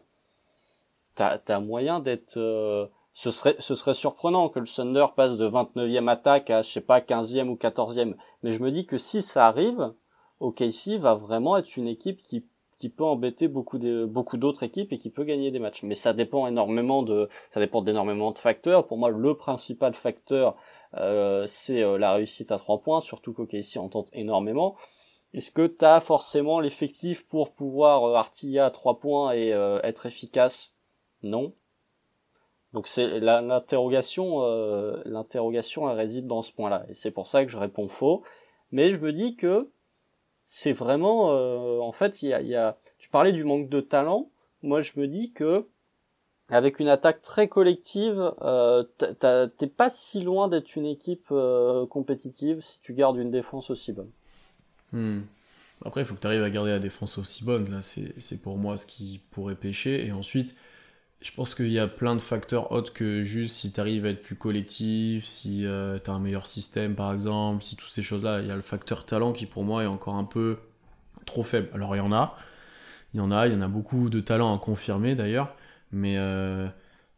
t'as 1.14 1.38
as 1.48 1.60
moyen 1.60 2.00
d'être 2.00 2.90
ce 3.16 3.32
serait, 3.32 3.56
ce 3.60 3.76
serait 3.76 3.94
surprenant 3.94 4.50
que 4.50 4.60
le 4.60 4.68
Thunder 4.68 5.06
passe 5.16 5.38
de 5.38 5.48
29e 5.48 6.10
attaque 6.10 6.50
à, 6.50 6.62
je 6.62 6.70
sais 6.70 6.82
pas, 6.82 7.00
15e 7.00 7.48
ou 7.48 7.56
14e. 7.56 8.14
Mais 8.44 8.52
je 8.52 8.62
me 8.62 8.72
dis 8.72 8.86
que 8.86 8.98
si 8.98 9.22
ça 9.22 9.48
arrive, 9.48 9.94
OKC 10.42 10.98
va 11.00 11.16
vraiment 11.16 11.56
être 11.56 11.78
une 11.78 11.88
équipe 11.88 12.22
qui, 12.22 12.46
qui 12.78 12.90
peut 12.90 13.06
embêter 13.06 13.48
beaucoup 13.48 13.78
de, 13.78 14.04
beaucoup 14.04 14.36
d'autres 14.36 14.64
équipes 14.64 14.92
et 14.92 14.98
qui 14.98 15.10
peut 15.10 15.24
gagner 15.24 15.50
des 15.50 15.60
matchs. 15.60 15.84
Mais 15.84 15.96
ça 15.96 16.12
dépend 16.12 16.46
énormément 16.46 17.04
de, 17.04 17.30
ça 17.52 17.62
dépend 17.62 17.82
d'énormément 17.82 18.32
de 18.32 18.38
facteurs. 18.38 18.86
Pour 18.86 18.98
moi, 18.98 19.10
le 19.10 19.38
principal 19.38 19.94
facteur, 19.94 20.58
euh, 20.96 21.48
c'est 21.48 21.84
euh, 21.84 21.98
la 21.98 22.12
réussite 22.12 22.52
à 22.52 22.58
trois 22.58 22.82
points, 22.82 23.00
surtout 23.00 23.32
qu'OKC 23.32 23.78
en 23.78 23.88
tente 23.88 24.10
énormément. 24.12 24.76
Est-ce 25.34 25.52
que 25.52 25.68
tu 25.68 25.86
as 25.86 26.02
forcément 26.02 26.60
l'effectif 26.60 27.26
pour 27.30 27.54
pouvoir 27.54 28.04
euh, 28.04 28.16
artiller 28.16 28.60
à 28.60 28.72
trois 28.72 29.00
points 29.00 29.34
et 29.34 29.52
être 29.84 30.06
efficace? 30.06 30.74
Non. 31.24 31.54
Donc 32.76 32.90
l'interrogation, 32.98 34.44
euh, 34.44 35.02
réside 35.94 36.28
dans 36.28 36.42
ce 36.42 36.52
point-là, 36.52 36.86
et 36.90 36.94
c'est 36.94 37.10
pour 37.10 37.26
ça 37.26 37.46
que 37.46 37.50
je 37.50 37.58
réponds 37.58 37.88
faux. 37.88 38.22
Mais 38.74 38.92
je 38.92 38.98
me 38.98 39.14
dis 39.14 39.38
que 39.38 39.70
c'est 40.46 40.74
vraiment, 40.74 41.32
euh, 41.32 41.80
en 41.80 41.94
fait, 41.94 42.12
tu 42.98 43.10
parlais 43.10 43.32
du 43.32 43.46
manque 43.46 43.70
de 43.70 43.80
talent. 43.80 44.30
Moi, 44.62 44.82
je 44.82 44.92
me 44.98 45.08
dis 45.08 45.32
que 45.32 45.66
avec 46.50 46.82
une 46.82 46.90
attaque 46.90 47.22
très 47.22 47.48
collective, 47.48 48.34
euh, 48.42 48.84
t'es 49.58 49.68
pas 49.68 49.90
si 49.90 50.22
loin 50.22 50.50
d'être 50.50 50.76
une 50.76 50.86
équipe 50.86 51.28
euh, 51.32 51.88
compétitive 51.88 52.60
si 52.60 52.82
tu 52.82 52.94
gardes 52.94 53.16
une 53.18 53.32
défense 53.32 53.70
aussi 53.70 53.94
bonne. 53.94 54.12
Hmm. 54.92 55.22
Après, 55.86 56.02
il 56.02 56.06
faut 56.06 56.16
que 56.16 56.20
tu 56.20 56.28
arrives 56.28 56.44
à 56.44 56.50
garder 56.50 56.72
la 56.72 56.80
défense 56.80 57.18
aussi 57.18 57.46
bonne. 57.46 57.72
Là, 57.72 57.80
c'est 57.82 58.42
pour 58.42 58.58
moi 58.58 58.76
ce 58.76 58.86
qui 58.86 59.22
pourrait 59.32 59.56
pêcher. 59.56 60.06
Et 60.06 60.12
ensuite, 60.12 60.58
je 61.22 61.32
pense 61.32 61.56
qu'il 61.56 61.72
y 61.72 61.80
a 61.80 61.88
plein 61.88 62.16
de 62.16 62.22
facteurs 62.22 62.72
autres 62.72 62.94
que 62.94 63.24
juste 63.24 63.56
si 63.56 63.72
tu 63.72 63.80
arrives 63.80 64.06
à 64.06 64.10
être 64.10 64.22
plus 64.22 64.36
collectif, 64.36 65.26
si 65.26 65.66
euh, 65.66 65.98
tu 66.04 66.10
as 66.10 66.14
un 66.14 66.20
meilleur 66.20 66.46
système 66.46 66.96
par 66.96 67.14
exemple, 67.14 67.64
si 67.64 67.76
toutes 67.76 67.90
ces 67.90 68.04
choses-là, 68.04 68.42
il 68.42 68.48
y 68.48 68.52
a 68.52 68.56
le 68.56 68.62
facteur 68.62 69.06
talent 69.06 69.34
qui 69.34 69.46
pour 69.46 69.64
moi 69.64 69.84
est 69.84 69.88
encore 69.88 70.16
un 70.16 70.24
peu 70.24 70.60
trop 71.26 71.44
faible. 71.44 71.70
Alors 71.74 71.96
il 71.96 72.00
y 72.00 72.02
en 72.02 72.12
a, 72.12 72.38
il 73.14 73.18
y 73.18 73.22
en 73.22 73.32
a, 73.32 73.48
il 73.48 73.54
y 73.54 73.56
en 73.56 73.62
a 73.62 73.68
beaucoup 73.68 74.10
de 74.10 74.20
talents 74.20 74.56
à 74.56 74.60
confirmer 74.60 75.16
d'ailleurs, 75.16 75.56
mais 75.92 76.18
euh, 76.18 76.68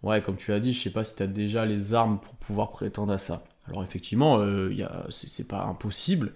ouais, 0.04 0.22
comme 0.22 0.38
tu 0.38 0.54
as 0.54 0.60
dit, 0.60 0.74
je 0.74 0.82
sais 0.82 0.92
pas 0.92 1.04
si 1.04 1.16
tu 1.16 1.24
as 1.24 1.28
déjà 1.28 1.66
les 1.66 1.94
armes 1.94 2.20
pour 2.20 2.36
pouvoir 2.36 2.72
prétendre 2.72 3.12
à 3.14 3.18
ça. 3.18 3.44
Alors 3.68 3.84
effectivement, 3.84 4.40
euh, 4.40 4.72
c'est 5.10 5.48
pas 5.48 5.64
impossible, 5.64 6.34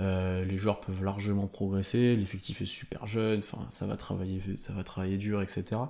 euh, 0.00 0.44
les 0.44 0.56
joueurs 0.56 0.80
peuvent 0.80 1.04
largement 1.04 1.46
progresser, 1.46 2.16
l'effectif 2.16 2.62
est 2.62 2.66
super 2.66 3.06
jeune, 3.06 3.40
enfin 3.40 3.66
ça 3.70 3.86
va 3.86 3.96
travailler, 3.96 4.40
ça 4.56 4.72
va 4.72 4.82
travailler 4.82 5.18
dur, 5.18 5.42
etc 5.42 5.82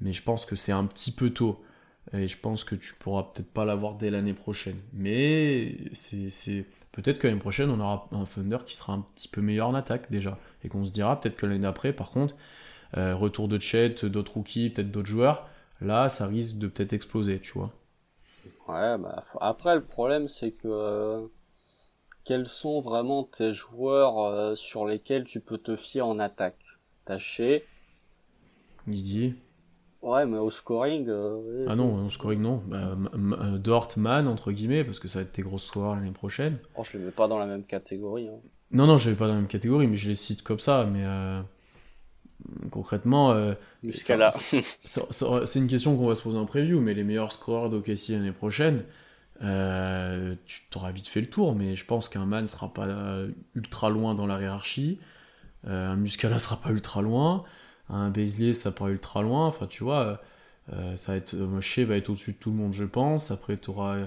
mais 0.00 0.12
je 0.12 0.22
pense 0.22 0.46
que 0.46 0.56
c'est 0.56 0.72
un 0.72 0.84
petit 0.86 1.12
peu 1.12 1.30
tôt. 1.30 1.62
Et 2.14 2.26
je 2.26 2.38
pense 2.38 2.64
que 2.64 2.74
tu 2.74 2.94
pourras 2.94 3.24
peut-être 3.24 3.52
pas 3.52 3.66
l'avoir 3.66 3.94
dès 3.94 4.10
l'année 4.10 4.32
prochaine. 4.32 4.78
Mais 4.94 5.76
c'est 5.94 6.64
peut-être 6.92 7.18
que 7.18 7.26
l'année 7.26 7.38
prochaine, 7.38 7.70
on 7.70 7.80
aura 7.80 8.08
un 8.12 8.24
Thunder 8.24 8.58
qui 8.64 8.76
sera 8.76 8.94
un 8.94 9.04
petit 9.14 9.28
peu 9.28 9.42
meilleur 9.42 9.68
en 9.68 9.74
attaque 9.74 10.10
déjà. 10.10 10.38
Et 10.64 10.68
qu'on 10.68 10.84
se 10.86 10.92
dira 10.92 11.20
peut-être 11.20 11.36
que 11.36 11.44
l'année 11.46 11.60
d'après, 11.60 11.92
par 11.92 12.10
contre, 12.10 12.34
euh, 12.96 13.14
retour 13.14 13.48
de 13.48 13.58
Chet, 13.58 14.04
d'autres 14.04 14.34
rookies, 14.34 14.70
peut-être 14.70 14.90
d'autres 14.90 15.08
joueurs, 15.08 15.48
là, 15.80 16.08
ça 16.08 16.26
risque 16.26 16.58
de 16.58 16.68
peut-être 16.68 16.94
exploser, 16.94 17.40
tu 17.40 17.52
vois. 17.52 17.72
Ouais, 18.68 18.98
bah, 18.98 19.24
après, 19.40 19.74
le 19.74 19.82
problème, 19.82 20.28
c'est 20.28 20.52
que 20.52 20.68
euh, 20.68 21.26
quels 22.24 22.46
sont 22.46 22.80
vraiment 22.80 23.24
tes 23.24 23.52
joueurs 23.52 24.20
euh, 24.20 24.54
sur 24.54 24.86
lesquels 24.86 25.24
tu 25.24 25.40
peux 25.40 25.58
te 25.58 25.76
fier 25.76 26.06
en 26.06 26.18
attaque? 26.18 26.62
Taché. 27.04 27.64
Didier. 28.86 29.34
Ouais, 30.00 30.26
mais 30.26 30.38
au 30.38 30.50
scoring. 30.50 31.06
Euh, 31.08 31.66
ah 31.68 31.74
non, 31.74 32.06
au 32.06 32.10
scoring 32.10 32.40
non. 32.40 32.62
Bah, 32.66 32.96
euh, 33.14 33.58
Dort, 33.58 33.88
Man, 33.96 34.28
entre 34.28 34.52
guillemets, 34.52 34.84
parce 34.84 35.00
que 35.00 35.08
ça 35.08 35.18
va 35.18 35.22
être 35.24 35.32
tes 35.32 35.42
gros 35.42 35.58
scores 35.58 35.96
l'année 35.96 36.12
prochaine. 36.12 36.58
Oh, 36.76 36.84
je 36.84 36.96
les 36.96 37.04
mets 37.04 37.10
pas 37.10 37.26
dans 37.26 37.38
la 37.38 37.46
même 37.46 37.64
catégorie. 37.64 38.28
Hein. 38.28 38.38
Non, 38.70 38.86
non, 38.86 38.96
je 38.96 39.06
les 39.06 39.12
mets 39.12 39.18
pas 39.18 39.26
dans 39.26 39.34
la 39.34 39.40
même 39.40 39.48
catégorie, 39.48 39.88
mais 39.88 39.96
je 39.96 40.08
les 40.08 40.14
cite 40.14 40.42
comme 40.42 40.60
ça. 40.60 40.86
Mais 40.90 41.02
euh, 41.04 41.40
concrètement. 42.70 43.34
Muscala. 43.82 44.30
c'est 44.84 45.58
une 45.58 45.68
question 45.68 45.96
qu'on 45.96 46.06
va 46.06 46.14
se 46.14 46.22
poser 46.22 46.38
en 46.38 46.46
preview, 46.46 46.80
mais 46.80 46.94
les 46.94 47.04
meilleurs 47.04 47.32
scoreurs 47.32 47.68
d'OKC 47.68 48.10
l'année 48.10 48.32
prochaine, 48.32 48.84
tu 49.40 50.60
t'auras 50.70 50.92
vite 50.92 51.08
fait 51.08 51.20
le 51.20 51.28
tour, 51.28 51.56
mais 51.56 51.74
je 51.74 51.84
pense 51.84 52.08
qu'un 52.08 52.24
Man 52.24 52.46
sera 52.46 52.72
pas 52.72 52.86
ultra 53.56 53.90
loin 53.90 54.14
dans 54.14 54.26
la 54.26 54.40
hiérarchie. 54.40 55.00
un 55.66 55.96
Muscala 55.96 56.38
sera 56.38 56.56
pas 56.56 56.70
ultra 56.70 57.02
loin 57.02 57.44
un 57.90 58.10
Beasley, 58.10 58.52
ça 58.52 58.70
paraît 58.70 58.92
ultra 58.92 59.22
loin. 59.22 59.46
Enfin, 59.46 59.66
tu 59.66 59.84
vois, 59.84 60.20
euh, 60.72 60.96
ça 60.96 61.12
va 61.12 61.18
être, 61.18 61.34
Moshe 61.34 61.78
va 61.80 61.96
être 61.96 62.10
au-dessus 62.10 62.32
de 62.32 62.38
tout 62.38 62.50
le 62.50 62.56
monde, 62.56 62.72
je 62.72 62.84
pense. 62.84 63.30
Après, 63.30 63.56
tu 63.56 63.70
auras 63.70 63.98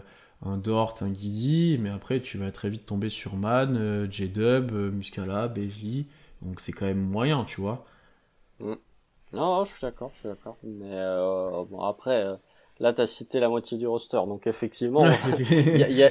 un 0.44 0.58
Dort, 0.58 0.96
un 1.02 1.10
Guidi, 1.10 1.78
mais 1.80 1.90
après, 1.90 2.20
tu 2.20 2.38
vas 2.38 2.52
très 2.52 2.70
vite 2.70 2.86
tomber 2.86 3.10
sur 3.10 3.36
Man, 3.36 3.78
euh, 3.78 4.10
J-Dub, 4.10 4.72
euh, 4.72 4.92
Muscala, 4.92 5.48
Beasley. 5.48 6.06
Donc, 6.42 6.60
c'est 6.60 6.72
quand 6.72 6.86
même 6.86 7.02
moyen, 7.02 7.44
tu 7.44 7.62
vois. 7.62 7.86
Mm. 8.60 8.74
Non, 9.34 9.66
je 9.66 9.72
suis 9.72 9.82
d'accord, 9.82 10.12
je 10.14 10.20
suis 10.20 10.30
d'accord. 10.30 10.58
Mais 10.64 10.98
bon, 11.70 11.80
après 11.82 12.38
là 12.82 12.92
tu 12.94 13.02
as 13.02 13.08
cité 13.08 13.40
la 13.40 13.48
moitié 13.48 13.78
du 13.78 13.88
roster 13.88 14.18
donc 14.28 14.48
effectivement 14.48 15.06
il 15.40 15.78
y, 15.78 16.04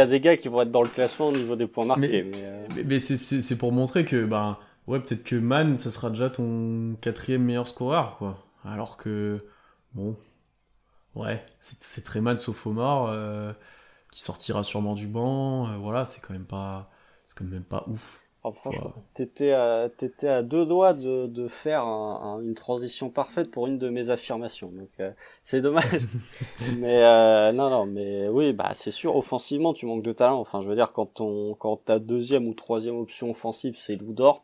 a, 0.00 0.06
des 0.06 0.20
gars 0.20 0.36
qui 0.36 0.48
vont 0.48 0.62
être 0.62 0.70
dans 0.70 0.82
le 0.82 0.88
classement 0.88 1.28
au 1.28 1.32
niveau 1.32 1.56
des 1.56 1.66
points 1.66 1.84
marqués 1.84 2.30
mais, 2.76 2.84
mais, 2.84 2.98
c'est 3.00 3.58
pour 3.58 3.72
montrer 3.72 4.04
que 4.04 4.24
ben 4.24 4.56
ouais, 4.86 5.00
peut-être 5.00 5.24
que 5.24 5.36
Man, 5.36 5.76
ça 5.76 5.90
sera 5.90 6.10
déjà 6.10 6.30
ton 6.30 6.96
quatrième 7.00 7.44
meilleur 7.44 7.68
scoreur, 7.68 8.16
quoi. 8.18 8.38
Alors 8.64 8.96
que, 8.96 9.44
bon, 9.94 10.16
ouais, 11.14 11.44
c'est 11.60 12.04
très 12.04 12.20
mal 12.20 12.38
sauf 12.38 12.66
Omar, 12.66 13.06
euh, 13.06 13.52
qui 14.10 14.22
sortira 14.22 14.62
sûrement 14.62 14.94
du 14.94 15.06
banc. 15.06 15.68
Euh, 15.68 15.76
voilà, 15.78 16.04
c'est 16.04 16.20
quand 16.20 16.32
même 16.32 16.44
pas, 16.44 16.90
c'est 17.24 17.36
quand 17.36 17.44
même 17.44 17.64
pas 17.64 17.84
ouf. 17.88 18.22
Oh, 18.42 18.52
franchement, 18.52 18.94
t'étais 19.12 19.52
à, 19.52 19.90
étais 20.00 20.26
à 20.26 20.42
deux 20.42 20.64
doigts 20.64 20.94
de, 20.94 21.26
de 21.26 21.46
faire 21.46 21.84
une 21.84 22.54
transition 22.54 23.10
parfaite 23.10 23.50
pour 23.50 23.66
une 23.66 23.76
de 23.78 23.90
mes 23.90 24.08
affirmations. 24.08 24.70
Donc 24.70 24.88
euh, 24.98 25.12
c'est 25.42 25.60
dommage. 25.60 26.06
mais 26.78 27.52
non, 27.52 27.68
non, 27.68 27.84
mais 27.84 28.28
oui, 28.28 28.54
bah 28.54 28.70
c'est 28.74 28.90
sûr. 28.90 29.14
Offensivement, 29.14 29.74
tu 29.74 29.84
manques 29.84 30.02
de 30.02 30.12
talent. 30.12 30.40
Enfin, 30.40 30.62
je 30.62 30.68
veux 30.70 30.74
dire, 30.74 30.94
quand 30.94 31.20
on, 31.20 31.54
quand 31.54 31.76
ta 31.84 31.98
deuxième 31.98 32.48
ou 32.48 32.54
troisième 32.54 32.96
option 32.96 33.28
offensive 33.28 33.76
c'est 33.76 33.96
Lou 33.96 34.14
Dort, 34.14 34.42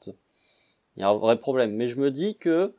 il 0.96 1.00
y 1.00 1.02
a 1.04 1.08
un 1.08 1.16
vrai 1.16 1.38
problème. 1.38 1.72
Mais 1.74 1.86
je 1.86 1.98
me 1.98 2.10
dis 2.10 2.36
que 2.36 2.74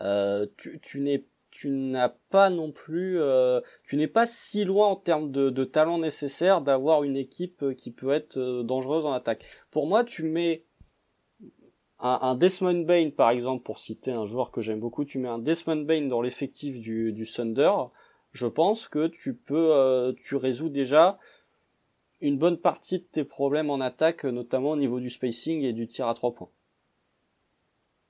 euh, 0.00 0.46
tu, 0.56 0.80
tu 0.80 1.00
n'es 1.00 1.24
tu 1.52 1.68
n'as 1.68 2.08
pas 2.30 2.48
non 2.48 2.72
plus, 2.72 3.20
euh, 3.20 3.60
tu 3.84 3.96
n'es 3.96 4.08
pas 4.08 4.26
si 4.26 4.64
loin 4.64 4.88
en 4.88 4.96
termes 4.96 5.30
de, 5.30 5.50
de 5.50 5.64
talent 5.64 5.98
nécessaire 5.98 6.62
d'avoir 6.62 7.04
une 7.04 7.16
équipe 7.16 7.76
qui 7.76 7.90
peut 7.90 8.10
être 8.10 8.38
euh, 8.38 8.62
dangereuse 8.62 9.04
en 9.04 9.12
attaque. 9.12 9.44
Pour 9.70 9.86
moi, 9.86 10.02
tu 10.02 10.22
mets 10.22 10.64
un, 12.00 12.18
un 12.22 12.34
Desmond 12.34 12.86
Bain 12.86 13.10
par 13.14 13.30
exemple, 13.30 13.64
pour 13.64 13.78
citer 13.80 14.12
un 14.12 14.24
joueur 14.24 14.50
que 14.50 14.62
j'aime 14.62 14.80
beaucoup, 14.80 15.04
tu 15.04 15.18
mets 15.18 15.28
un 15.28 15.38
Desmond 15.38 15.82
Bain 15.82 16.08
dans 16.08 16.22
l'effectif 16.22 16.80
du, 16.80 17.12
du 17.12 17.30
Thunder, 17.30 17.72
je 18.32 18.46
pense 18.46 18.88
que 18.88 19.08
tu 19.08 19.34
peux, 19.34 19.74
euh, 19.74 20.14
tu 20.24 20.36
résous 20.36 20.70
déjà 20.70 21.18
une 22.22 22.38
bonne 22.38 22.56
partie 22.56 23.00
de 23.00 23.04
tes 23.04 23.24
problèmes 23.24 23.68
en 23.68 23.80
attaque, 23.80 24.24
notamment 24.24 24.70
au 24.70 24.76
niveau 24.76 25.00
du 25.00 25.10
spacing 25.10 25.62
et 25.62 25.74
du 25.74 25.86
tir 25.86 26.08
à 26.08 26.14
trois 26.14 26.32
points. 26.32 26.48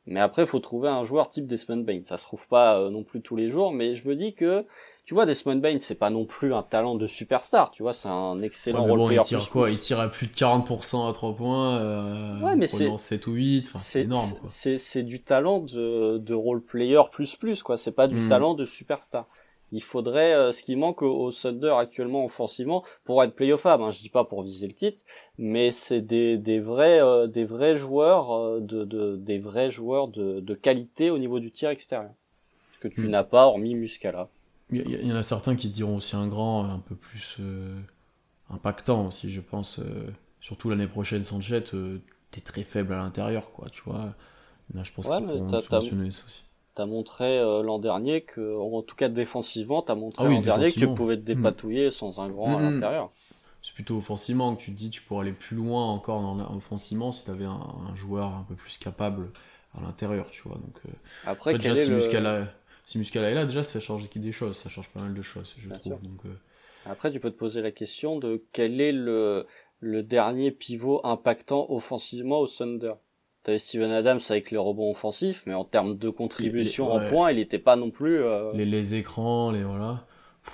Mais 0.06 0.20
après, 0.20 0.42
il 0.42 0.48
faut 0.48 0.58
trouver 0.58 0.88
un 0.88 1.04
joueur 1.04 1.28
type 1.28 1.46
Desmond 1.46 1.84
Bain. 1.84 2.00
Ça 2.02 2.16
se 2.16 2.24
trouve 2.24 2.48
pas 2.48 2.78
euh, 2.78 2.90
non 2.90 3.04
plus 3.04 3.20
tous 3.22 3.36
les 3.36 3.48
jours, 3.48 3.72
mais 3.72 3.94
je 3.94 4.08
me 4.08 4.16
dis 4.16 4.34
que, 4.34 4.66
tu 5.04 5.14
vois, 5.14 5.26
Desmond 5.26 5.56
Bain, 5.56 5.76
c'est 5.78 5.94
pas 5.94 6.10
non 6.10 6.24
plus 6.24 6.52
un 6.54 6.62
talent 6.62 6.96
de 6.96 7.06
superstar. 7.06 7.70
Tu 7.70 7.82
vois, 7.84 7.92
c'est 7.92 8.08
un 8.08 8.42
excellent 8.42 8.82
Ouais, 8.88 8.96
bon, 8.96 9.10
il 9.10 9.20
tire 9.22 9.38
plus 9.38 9.46
quoi 9.48 9.64
plus. 9.66 9.72
Il 9.74 9.78
tire 9.78 10.00
à 10.00 10.08
plus 10.08 10.26
de 10.26 10.32
40% 10.34 11.08
à 11.08 11.12
3 11.12 11.34
points. 11.36 11.78
Euh, 11.78 12.40
Ouais, 12.40 12.56
mais 12.56 12.66
c'est- 12.66 12.96
7 12.98 13.26
ou 13.28 13.32
8. 13.34 13.66
Enfin, 13.68 13.78
c'est 13.78 14.02
énorme. 14.02 14.28
C'est 14.46 15.02
du 15.04 15.22
talent 15.22 15.60
de, 15.60 16.18
de 16.18 16.34
role-player 16.34 17.02
plus 17.12 17.36
plus, 17.36 17.62
quoi. 17.62 17.76
C'est 17.76 17.92
pas 17.92 18.08
du 18.08 18.16
Mm. 18.16 18.28
talent 18.28 18.54
de 18.54 18.64
superstar. 18.64 19.26
Il 19.72 19.82
faudrait, 19.82 20.34
euh, 20.34 20.52
ce 20.52 20.62
qui 20.62 20.76
manque 20.76 21.02
au, 21.02 21.12
au 21.26 21.32
Thunder 21.32 21.74
actuellement 21.78 22.24
offensivement, 22.24 22.84
pour 23.04 23.22
être 23.24 23.34
playoffable, 23.34 23.82
hein, 23.82 23.90
je 23.90 24.00
dis 24.00 24.08
pas 24.10 24.24
pour 24.24 24.42
viser 24.42 24.66
le 24.68 24.74
titre, 24.74 25.02
mais 25.38 25.72
c'est 25.72 26.00
des, 26.02 26.38
des 26.38 26.60
vrais, 26.60 27.00
euh, 27.02 27.26
des 27.26 27.44
vrais 27.44 27.76
joueurs, 27.76 28.32
euh, 28.32 28.60
de, 28.60 28.84
de, 28.84 29.16
des 29.16 29.38
vrais 29.38 29.70
joueurs 29.70 30.08
de, 30.08 30.40
de 30.40 30.54
qualité 30.54 31.10
au 31.10 31.18
niveau 31.18 31.40
du 31.40 31.50
tir 31.50 31.70
extérieur. 31.70 32.12
Ce 32.72 32.78
que 32.78 32.88
tu 32.88 33.06
Mm. 33.06 33.08
n'as 33.08 33.24
pas, 33.24 33.46
hormis 33.46 33.74
Muscala. 33.74 34.30
Il 34.70 35.06
y, 35.06 35.12
en 35.12 35.16
a 35.16 35.22
certains 35.22 35.54
qui 35.54 35.68
te 35.68 35.74
diront 35.74 35.96
aussi 35.96 36.16
un 36.16 36.26
grand, 36.26 36.64
un 36.64 36.78
peu 36.78 36.94
plus 36.96 37.36
euh, 37.40 37.78
impactant 38.50 39.06
aussi, 39.08 39.30
je 39.30 39.40
pense. 39.40 39.78
euh, 39.80 40.10
surtout 40.40 40.70
l'année 40.70 40.88
prochaine, 40.88 41.24
Sanchez, 41.24 41.64
euh, 41.74 41.98
t'es 42.30 42.40
très 42.40 42.64
faible 42.64 42.94
à 42.94 42.98
l'intérieur, 42.98 43.52
quoi, 43.52 43.68
tu 43.70 43.82
vois. 43.84 44.14
Là, 44.74 44.84
je 44.84 44.92
pense 44.92 45.06
Ouais, 45.08 45.18
qu'ils 45.18 45.60
sous-mentionner 45.60 46.10
ça 46.12 46.24
aussi. 46.26 46.44
T'as 46.74 46.86
montré 46.86 47.38
euh, 47.38 47.62
l'an 47.62 47.78
dernier 47.78 48.22
que, 48.22 48.56
en 48.56 48.82
tout 48.82 48.96
cas 48.96 49.08
défensivement, 49.08 49.82
t'as 49.82 49.94
montré 49.94 50.22
Ah 50.24 50.28
oui, 50.28 50.36
l'an 50.36 50.42
dernier 50.42 50.72
que 50.72 50.78
tu 50.78 50.88
pouvais 50.88 51.16
te 51.16 51.22
dépatouiller 51.22 51.90
sans 51.90 52.20
un 52.20 52.28
grand 52.30 52.58
à 52.58 52.60
Mm. 52.60 52.62
l'intérieur. 52.62 53.12
C'est 53.62 53.74
plutôt 53.74 53.96
offensivement 53.98 54.56
que 54.56 54.62
tu 54.62 54.72
te 54.72 54.76
dis 54.78 54.90
tu 54.90 55.02
pourrais 55.02 55.22
aller 55.22 55.32
plus 55.34 55.56
loin 55.56 55.86
encore 55.86 56.22
dans 56.22 56.36
la- 56.36 56.50
offensivement 56.52 57.12
si 57.12 57.24
t'avais 57.26 57.44
un, 57.46 57.52
un 57.90 57.94
joueur 57.96 58.34
un 58.34 58.44
peu 58.48 58.54
plus 58.56 58.78
capable 58.78 59.30
à 59.74 59.82
l'intérieur, 59.82 60.30
tu 60.30 60.42
vois. 60.42 60.56
Donc, 60.58 60.78
euh, 60.86 60.90
Après, 61.24 61.56
quel 61.56 61.74
déjà, 61.74 61.76
est 61.76 61.84
si, 61.84 61.86
le... 61.86 62.22
Muscala, 62.22 62.52
si 62.86 62.98
Muscala 62.98 63.30
est 63.30 63.34
là, 63.34 63.46
déjà, 63.46 63.62
ça 63.64 63.80
change 63.80 64.10
des 64.10 64.32
choses, 64.32 64.56
ça 64.58 64.68
change 64.70 64.90
pas 64.90 65.00
mal 65.00 65.14
de 65.14 65.22
choses, 65.22 65.54
je 65.58 65.70
Bien 65.70 65.80
trouve. 65.80 66.02
Donc, 66.02 66.26
euh, 66.26 66.36
Après, 66.84 67.10
tu 67.10 67.18
peux 67.18 67.32
te 67.32 67.36
poser 67.36 67.60
la 67.60 67.72
question 67.72 68.20
de 68.20 68.44
quel 68.52 68.80
est 68.80 68.92
le, 68.92 69.48
le 69.80 70.04
dernier 70.04 70.52
pivot 70.52 71.00
impactant 71.04 71.66
offensivement 71.70 72.38
au 72.38 72.46
Thunder? 72.46 72.94
T'avais 73.44 73.58
Steven 73.58 73.90
Adams 73.90 74.20
avec 74.30 74.50
les 74.52 74.58
rebonds 74.58 74.90
offensifs, 74.90 75.42
mais 75.46 75.54
en 75.54 75.64
termes 75.64 75.96
de 75.96 76.08
contribution 76.10 76.92
en 76.92 77.00
points, 77.08 77.32
il 77.32 77.38
était 77.40 77.58
pas 77.58 77.74
non 77.76 77.90
plus. 77.90 78.22
euh, 78.22 78.52
les, 78.54 78.64
les 78.64 78.94
écrans, 78.94 79.50
les 79.50 79.62
voilà. 79.62 80.04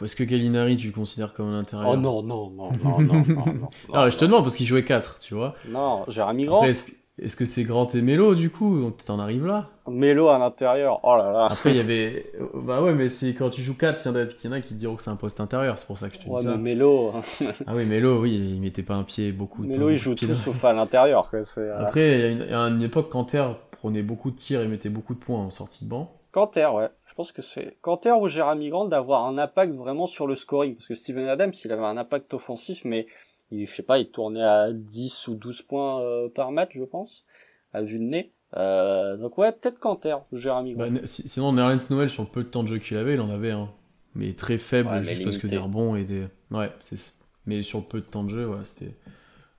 Est-ce 0.03 0.17
que 0.17 0.25
Gallinari, 0.25 0.77
tu 0.77 0.89
le 0.89 0.93
considères 0.93 1.33
comme 1.35 1.49
un 1.49 1.59
intérieur? 1.59 1.91
Oh 1.91 1.97
non, 1.97 2.23
non, 2.23 2.51
non, 2.51 2.71
non, 2.73 3.01
non, 3.01 3.25
non, 3.27 3.45
non. 3.55 3.69
Ah, 3.93 4.05
ouais, 4.05 4.11
je 4.11 4.17
te 4.19 4.25
demande 4.25 4.43
parce 4.43 4.57
qu'il 4.57 4.67
jouait 4.67 4.85
4, 4.85 5.19
tu 5.19 5.35
vois. 5.35 5.55
Non, 5.69 6.05
Jérémy 6.09 6.45
Grant, 6.47 6.59
Après, 6.63 6.73
est-ce 7.21 7.37
que 7.37 7.45
c'est 7.45 7.65
Grant 7.65 7.89
et 7.95 8.01
Melo, 8.03 8.35
du 8.35 8.51
coup 8.51 8.91
T'en 9.07 9.19
arrives 9.19 9.47
là 9.47 9.69
Mélo 9.89 10.29
à 10.29 10.39
l'intérieur. 10.39 11.01
Oh 11.03 11.17
là 11.17 11.33
là. 11.33 11.47
Après, 11.51 11.71
il 11.71 11.77
y 11.77 11.81
avait. 11.81 12.33
Bah 12.55 12.83
ouais, 12.83 12.95
mais 12.95 13.09
c'est 13.09 13.35
quand 13.35 13.51
tu 13.51 13.63
joues 13.63 13.77
4, 13.77 14.01
il 14.05 14.09
y 14.09 14.49
en 14.49 14.53
a, 14.53 14.61
qui 14.61 14.75
te 14.75 14.79
diront 14.79 14.97
que 14.97 15.03
c'est 15.03 15.11
un 15.11 15.17
poste 15.17 15.41
intérieur, 15.41 15.79
c'est 15.79 15.87
pour 15.87 15.99
ça 15.99 16.09
que 16.09 16.15
je 16.15 16.21
te 16.21 16.25
dis 16.25 16.31
Ouais, 16.31 16.43
ça. 16.43 16.51
mais 16.57 16.75
Mélo, 16.75 17.13
Ah 17.67 17.73
oui, 17.75 17.85
Melo, 17.87 18.21
oui, 18.21 18.35
il 18.35 18.61
mettait 18.61 18.83
pas 18.83 18.95
un 18.95 19.05
pied 19.05 19.33
beaucoup. 19.33 19.63
Pas 19.67 19.75
il 19.75 19.97
joue 19.97 20.15
tout 20.15 20.33
sauf 20.35 20.65
à 20.65 20.73
l'intérieur, 20.73 21.31
euh, 21.35 21.79
Après, 21.79 22.15
il 22.15 22.21
y 22.21 22.25
a 22.25 22.29
une, 22.29 22.41
il 22.43 22.51
y 22.51 22.55
a 22.55 22.59
une 22.61 22.83
époque, 22.83 23.09
Canter 23.11 23.47
prenait 23.73 24.03
beaucoup 24.03 24.31
de 24.31 24.37
tirs 24.37 24.61
et 24.63 24.69
mettait 24.69 24.89
beaucoup 24.89 25.15
de 25.15 25.21
points 25.21 25.39
en 25.39 25.51
sortie 25.51 25.85
de 25.85 25.91
banc. 25.91 26.15
Canter, 26.33 26.67
ouais. 26.75 26.89
Je 27.07 27.15
pense 27.15 27.33
que 27.33 27.43
c'est 27.43 27.79
Canter 27.81 28.13
ou 28.13 28.29
Jérémy 28.29 28.69
Grant 28.69 28.85
d'avoir 28.85 29.25
un 29.27 29.39
impact 29.39 29.75
vraiment 29.75 30.07
sur 30.07 30.27
le 30.27 30.35
scoring. 30.37 30.75
Parce 30.75 30.87
que 30.87 30.95
Steven 30.95 31.27
Adams, 31.27 31.53
il 31.65 31.73
avait 31.73 31.85
un 31.85 31.97
impact 31.97 32.35
offensif, 32.35 32.83
mais 32.85 33.07
il, 33.51 33.67
je 33.67 33.75
sais 33.75 33.83
pas, 33.83 33.99
il 33.99 34.11
tournait 34.11 34.43
à 34.43 34.73
10 34.73 35.29
ou 35.29 35.35
12 35.35 35.63
points 35.63 36.03
euh, 36.03 36.29
par 36.29 36.53
match, 36.53 36.73
je 36.75 36.85
pense, 36.85 37.25
à 37.73 37.83
vue 37.83 37.99
de 37.99 38.05
nez. 38.05 38.33
Euh, 38.57 39.17
donc 39.17 39.37
ouais, 39.39 39.53
peut-être 39.53 39.79
Canter 39.79 40.17
Jérémy. 40.33 40.75
Bah, 40.75 40.87
sinon, 41.05 41.53
Nerlens 41.53 41.91
Noël, 41.91 42.09
sur 42.11 42.23
le 42.23 42.29
peu 42.29 42.43
de 42.43 42.49
temps 42.49 42.63
de 42.63 42.69
jeu 42.69 42.79
qu'il 42.79 42.97
avait, 42.97 43.15
il 43.15 43.21
en 43.21 43.31
avait 43.31 43.51
un. 43.51 43.69
Mais 44.15 44.33
très 44.33 44.57
faible, 44.57 44.89
Ouais, 44.89 45.03
juste 45.03 45.23
parce 45.23 45.37
que 45.37 45.47
des 45.47 45.59
rebonds 45.59 45.95
et 45.95 46.05
des. 46.05 46.27
Ouais, 46.51 46.73
c'est. 46.81 47.15
Mais 47.47 47.63
sur 47.63 47.79
le 47.79 47.85
peu 47.85 48.01
de 48.01 48.07
temps 48.07 48.25
de 48.25 48.31
jeu, 48.31 48.49
ouais, 48.49 48.65
c'était. 48.65 48.95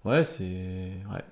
Ouais, 0.05 0.23
c'est. 0.23 0.43
Ouais. 0.43 1.23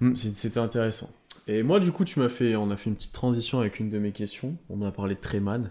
Hmm, 0.00 0.16
C'était 0.16 0.58
intéressant. 0.58 1.10
Et 1.46 1.62
moi, 1.62 1.80
du 1.80 1.92
coup, 1.92 2.04
tu 2.04 2.18
m'as 2.20 2.28
fait. 2.28 2.56
On 2.56 2.70
a 2.70 2.76
fait 2.76 2.90
une 2.90 2.96
petite 2.96 3.12
transition 3.12 3.60
avec 3.60 3.78
une 3.80 3.90
de 3.90 3.98
mes 3.98 4.12
questions. 4.12 4.56
On 4.68 4.82
a 4.82 4.90
parlé 4.90 5.14
de 5.14 5.20
Treman, 5.20 5.70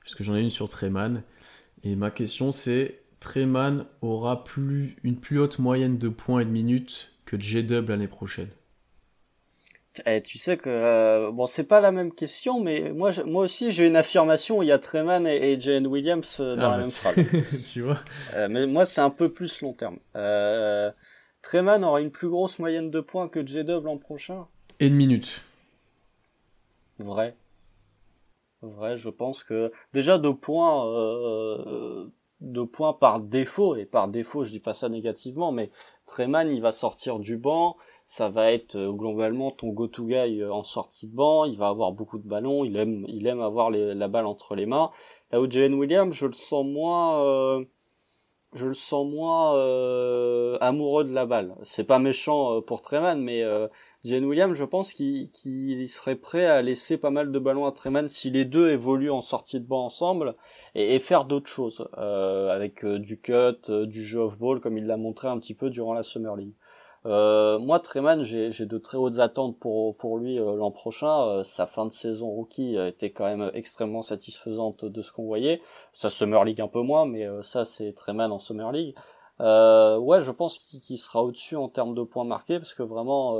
puisque 0.00 0.22
j'en 0.22 0.36
ai 0.36 0.40
une 0.40 0.50
sur 0.50 0.68
Treman. 0.68 1.22
Et 1.84 1.96
ma 1.96 2.10
question, 2.10 2.52
c'est 2.52 3.00
Treman 3.20 3.86
aura 4.02 4.42
plus, 4.42 4.96
une 5.04 5.20
plus 5.20 5.38
haute 5.38 5.60
moyenne 5.60 5.98
de 5.98 6.08
points 6.08 6.40
et 6.40 6.44
de 6.44 6.50
minutes 6.50 7.12
que 7.26 7.38
J-Dub 7.38 7.88
l'année 7.90 8.08
prochaine. 8.08 8.50
Eh, 10.06 10.22
tu 10.22 10.38
sais 10.38 10.56
que 10.56 10.68
euh, 10.70 11.30
bon, 11.32 11.46
c'est 11.46 11.64
pas 11.64 11.80
la 11.80 11.90
même 11.92 12.12
question, 12.14 12.60
mais 12.60 12.92
moi, 12.92 13.10
je- 13.10 13.22
moi 13.22 13.44
aussi, 13.44 13.72
j'ai 13.72 13.86
une 13.86 13.96
affirmation. 13.96 14.62
Il 14.62 14.66
y 14.66 14.72
a 14.72 14.78
Treman 14.78 15.26
et, 15.26 15.52
et 15.52 15.60
Jalen 15.60 15.86
Williams 15.86 16.38
euh, 16.40 16.56
dans 16.56 16.68
Ah, 16.68 16.70
la 16.70 16.78
bah, 16.78 16.82
même 16.82 16.92
phrase. 16.92 17.16
tu 17.72 17.82
vois 17.82 17.98
Euh, 18.34 18.48
mais 18.50 18.66
moi, 18.66 18.86
c'est 18.86 19.00
un 19.00 19.10
peu 19.10 19.32
plus 19.32 19.60
long 19.62 19.74
terme. 19.74 19.98
Euh, 20.16 20.90
Treman 21.42 21.84
aura 21.84 22.00
une 22.00 22.10
plus 22.10 22.28
grosse 22.28 22.58
moyenne 22.58 22.90
de 22.90 23.00
points 23.00 23.28
que 23.28 23.46
J-Dub 23.46 23.84
l'an 23.84 23.98
prochain. 23.98 24.46
Et 24.80 24.90
de 24.90 24.94
minutes. 24.94 25.40
Vrai. 26.98 27.36
Vrai, 28.62 28.96
je 28.96 29.08
pense 29.08 29.42
que 29.44 29.72
déjà 29.92 30.18
deux 30.18 30.34
points, 30.34 30.84
deux 32.40 32.66
points 32.66 32.92
par 32.92 33.20
défaut 33.20 33.76
et 33.76 33.84
par 33.84 34.08
défaut, 34.08 34.44
je 34.44 34.50
dis 34.50 34.60
pas 34.60 34.74
ça 34.74 34.88
négativement, 34.88 35.52
mais 35.52 35.70
Treman 36.06 36.50
il 36.50 36.62
va 36.62 36.72
sortir 36.72 37.18
du 37.18 37.36
banc, 37.36 37.76
ça 38.04 38.28
va 38.28 38.52
être 38.52 38.76
euh, 38.76 38.92
globalement 38.92 39.50
ton 39.50 39.68
go-to 39.68 40.06
guy 40.06 40.40
euh, 40.40 40.52
en 40.52 40.62
sortie 40.62 41.08
de 41.08 41.14
banc, 41.14 41.44
il 41.44 41.58
va 41.58 41.68
avoir 41.68 41.92
beaucoup 41.92 42.18
de 42.18 42.28
ballons, 42.28 42.64
il 42.64 42.76
aime, 42.76 43.04
il 43.08 43.26
aime 43.26 43.40
avoir 43.40 43.70
la 43.70 44.08
balle 44.08 44.26
entre 44.26 44.54
les 44.54 44.66
mains. 44.66 44.90
Là 45.30 45.40
où 45.40 45.50
Jalen 45.50 45.74
Williams, 45.74 46.14
je 46.14 46.26
le 46.26 46.32
sens 46.32 46.64
moins, 46.64 47.22
euh, 47.22 47.64
je 48.54 48.66
le 48.66 48.74
sens 48.74 49.06
moins 49.06 49.54
euh, 49.56 50.56
amoureux 50.60 51.04
de 51.04 51.12
la 51.12 51.26
balle. 51.26 51.54
C'est 51.64 51.84
pas 51.84 51.98
méchant 51.98 52.56
euh, 52.56 52.60
pour 52.60 52.80
Treman, 52.80 53.20
mais 53.20 53.44
Jalen 54.04 54.26
Williams, 54.26 54.56
je 54.56 54.64
pense 54.64 54.92
qu'il 54.92 55.88
serait 55.88 56.14
prêt 56.14 56.46
à 56.46 56.62
laisser 56.62 56.98
pas 56.98 57.10
mal 57.10 57.32
de 57.32 57.38
ballons 57.40 57.66
à 57.66 57.72
Treman 57.72 58.08
si 58.08 58.30
les 58.30 58.44
deux 58.44 58.70
évoluent 58.70 59.10
en 59.10 59.22
sortie 59.22 59.58
de 59.58 59.66
banc 59.66 59.84
ensemble 59.84 60.36
et, 60.76 60.94
et 60.94 60.98
faire 61.00 61.24
d'autres 61.24 61.48
choses 61.48 61.88
euh, 61.98 62.48
avec 62.50 62.84
euh, 62.84 63.00
du 63.00 63.20
cut, 63.20 63.32
euh, 63.68 63.86
du 63.86 64.04
jeu 64.04 64.20
off-ball 64.20 64.60
comme 64.60 64.78
il 64.78 64.86
l'a 64.86 64.96
montré 64.96 65.26
un 65.26 65.38
petit 65.38 65.54
peu 65.54 65.68
durant 65.68 65.94
la 65.94 66.04
Summer 66.04 66.36
League. 66.36 66.54
Euh, 67.06 67.58
moi, 67.58 67.80
Treman, 67.80 68.22
j'ai 68.22 68.50
de 68.50 68.78
très 68.78 68.98
hautes 68.98 69.18
attentes 69.18 69.58
pour 69.58 69.96
pour 69.96 70.18
lui 70.18 70.38
euh, 70.38 70.54
l'an 70.54 70.70
prochain. 70.70 71.42
Sa 71.42 71.66
fin 71.66 71.86
de 71.86 71.92
saison 71.92 72.28
rookie 72.28 72.76
était 72.76 73.10
quand 73.10 73.24
même 73.24 73.50
extrêmement 73.52 74.02
satisfaisante 74.02 74.84
de 74.84 75.02
ce 75.02 75.10
qu'on 75.10 75.24
voyait. 75.24 75.60
Sa 75.92 76.08
Summer 76.08 76.44
League 76.44 76.60
un 76.60 76.68
peu 76.68 76.82
moins, 76.82 77.04
mais 77.04 77.26
ça 77.42 77.64
c'est 77.64 77.92
Treman 77.92 78.30
en 78.30 78.38
Summer 78.38 78.70
League. 78.72 78.94
Ouais, 79.40 80.20
je 80.20 80.30
pense 80.30 80.58
qu'il 80.58 80.98
sera 80.98 81.22
au-dessus 81.22 81.56
en 81.56 81.68
termes 81.68 81.94
de 81.94 82.02
points 82.02 82.24
marqués 82.24 82.58
parce 82.58 82.74
que 82.74 82.82
vraiment, 82.82 83.38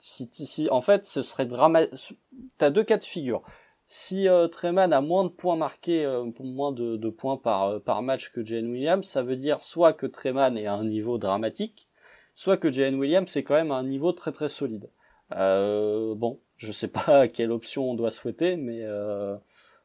si, 0.00 0.30
si 0.32 0.68
en 0.70 0.80
fait, 0.80 1.04
ce 1.04 1.22
serait 1.22 1.44
dramatique. 1.44 2.18
T'as 2.56 2.70
deux 2.70 2.84
cas 2.84 2.96
de 2.96 3.04
figure. 3.04 3.42
Si 3.86 4.28
euh, 4.28 4.48
Treman 4.48 4.92
a 4.92 5.00
moins 5.02 5.24
de 5.24 5.28
points 5.28 5.56
marqués, 5.56 6.06
euh, 6.06 6.24
moins 6.40 6.72
de, 6.72 6.96
de 6.96 7.10
points 7.10 7.36
par 7.36 7.64
euh, 7.64 7.78
par 7.80 8.02
match 8.02 8.30
que 8.30 8.44
Jalen 8.44 8.70
Williams, 8.70 9.06
ça 9.06 9.22
veut 9.22 9.36
dire 9.36 9.62
soit 9.62 9.92
que 9.92 10.06
Treman 10.06 10.56
est 10.56 10.66
à 10.66 10.74
un 10.74 10.84
niveau 10.84 11.18
dramatique, 11.18 11.88
soit 12.34 12.56
que 12.56 12.72
Jalen 12.72 12.98
Williams 12.98 13.36
est 13.36 13.42
quand 13.44 13.54
même 13.54 13.72
à 13.72 13.76
un 13.76 13.84
niveau 13.84 14.12
très 14.12 14.32
très 14.32 14.48
solide. 14.48 14.90
Euh, 15.34 16.14
bon, 16.14 16.40
je 16.56 16.72
sais 16.72 16.88
pas 16.88 17.28
quelle 17.28 17.52
option 17.52 17.90
on 17.90 17.94
doit 17.94 18.10
souhaiter, 18.10 18.56
mais 18.56 18.80
euh, 18.82 19.36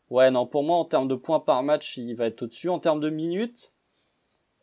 ouais, 0.10 0.32
non, 0.32 0.47
pour 0.47 0.63
moi 0.63 0.78
en 0.78 0.86
termes 0.86 1.10
de 1.10 1.15
points 1.15 1.41
par 1.41 1.62
match, 1.63 1.97
il 1.97 2.15
va 2.15 2.28
être 2.28 2.43
au-dessus. 2.43 2.69
En 2.69 2.80
termes 2.80 3.01
de 3.01 3.10
minutes, 3.10 3.73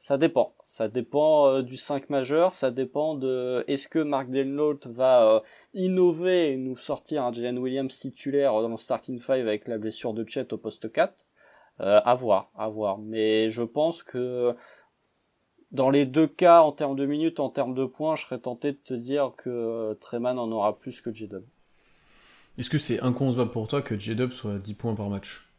ça 0.02 0.18
dépend. 0.18 0.56
Ça 0.64 0.88
dépend 0.88 1.46
euh, 1.46 1.62
du 1.62 1.76
5 1.76 2.10
majeur, 2.10 2.50
ça 2.50 2.72
dépend 2.72 3.14
de 3.14 3.64
est-ce 3.68 3.86
que 3.86 4.00
Mark 4.00 4.28
Delnault 4.28 4.80
va 4.86 5.36
euh, 5.36 5.40
innover 5.74 6.50
et 6.50 6.56
nous 6.56 6.76
sortir 6.76 7.22
un 7.22 7.32
Jalen 7.32 7.56
Williams 7.56 7.96
titulaire 7.96 8.52
dans 8.52 8.68
le 8.68 8.76
starting 8.76 9.20
5 9.20 9.34
avec 9.34 9.68
la 9.68 9.78
blessure 9.78 10.12
de 10.12 10.28
Chet 10.28 10.52
au 10.52 10.58
poste 10.58 10.90
4. 10.90 11.24
Euh, 11.80 12.00
à 12.04 12.14
voir, 12.14 12.50
à 12.56 12.68
voir. 12.68 12.98
Mais 12.98 13.48
je 13.50 13.62
pense 13.62 14.02
que 14.02 14.56
dans 15.70 15.88
les 15.88 16.04
deux 16.04 16.26
cas, 16.26 16.62
en 16.62 16.72
termes 16.72 16.96
de 16.96 17.06
minutes, 17.06 17.38
en 17.38 17.48
termes 17.48 17.74
de 17.74 17.84
points, 17.84 18.16
je 18.16 18.22
serais 18.22 18.40
tenté 18.40 18.72
de 18.72 18.78
te 18.78 18.94
dire 18.94 19.32
que 19.36 19.96
Treman 20.00 20.36
en 20.36 20.50
aura 20.50 20.80
plus 20.80 21.00
que 21.00 21.14
J-Dub. 21.14 21.44
Est-ce 22.58 22.70
que 22.70 22.78
c'est 22.78 22.98
inconcevable 23.00 23.52
pour 23.52 23.68
toi 23.68 23.82
que 23.82 23.96
J-Dub 23.96 24.32
soit 24.32 24.54
à 24.54 24.58
10 24.58 24.74
points 24.74 24.94
par 24.96 25.08
match? 25.08 25.51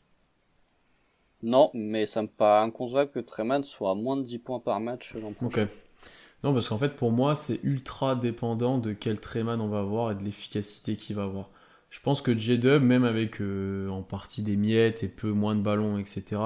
Non, 1.43 1.69
mais 1.73 2.05
ça 2.05 2.21
me 2.21 2.27
paraît 2.27 2.65
inconcevable 2.65 3.11
que 3.11 3.19
Treman 3.19 3.63
soit 3.63 3.91
à 3.91 3.95
moins 3.95 4.15
de 4.15 4.23
10 4.23 4.39
points 4.39 4.59
par 4.59 4.79
match 4.79 5.13
l'an. 5.13 5.33
Non, 6.43 6.53
parce 6.53 6.67
qu'en 6.67 6.77
fait, 6.77 6.95
pour 6.95 7.11
moi, 7.11 7.35
c'est 7.35 7.59
ultra 7.63 8.15
dépendant 8.15 8.77
de 8.77 8.93
quel 8.93 9.19
Treman 9.19 9.61
on 9.61 9.67
va 9.67 9.79
avoir 9.79 10.11
et 10.11 10.15
de 10.15 10.23
l'efficacité 10.23 10.95
qu'il 10.95 11.15
va 11.15 11.23
avoir. 11.23 11.49
Je 11.89 11.99
pense 11.99 12.21
que 12.21 12.35
J-Dub, 12.35 12.81
même 12.81 13.03
avec 13.03 13.39
euh, 13.39 13.87
en 13.89 14.01
partie 14.01 14.41
des 14.41 14.57
miettes 14.57 15.03
et 15.03 15.09
peu 15.09 15.31
moins 15.31 15.53
de 15.53 15.61
ballons, 15.61 15.97
etc., 15.97 16.41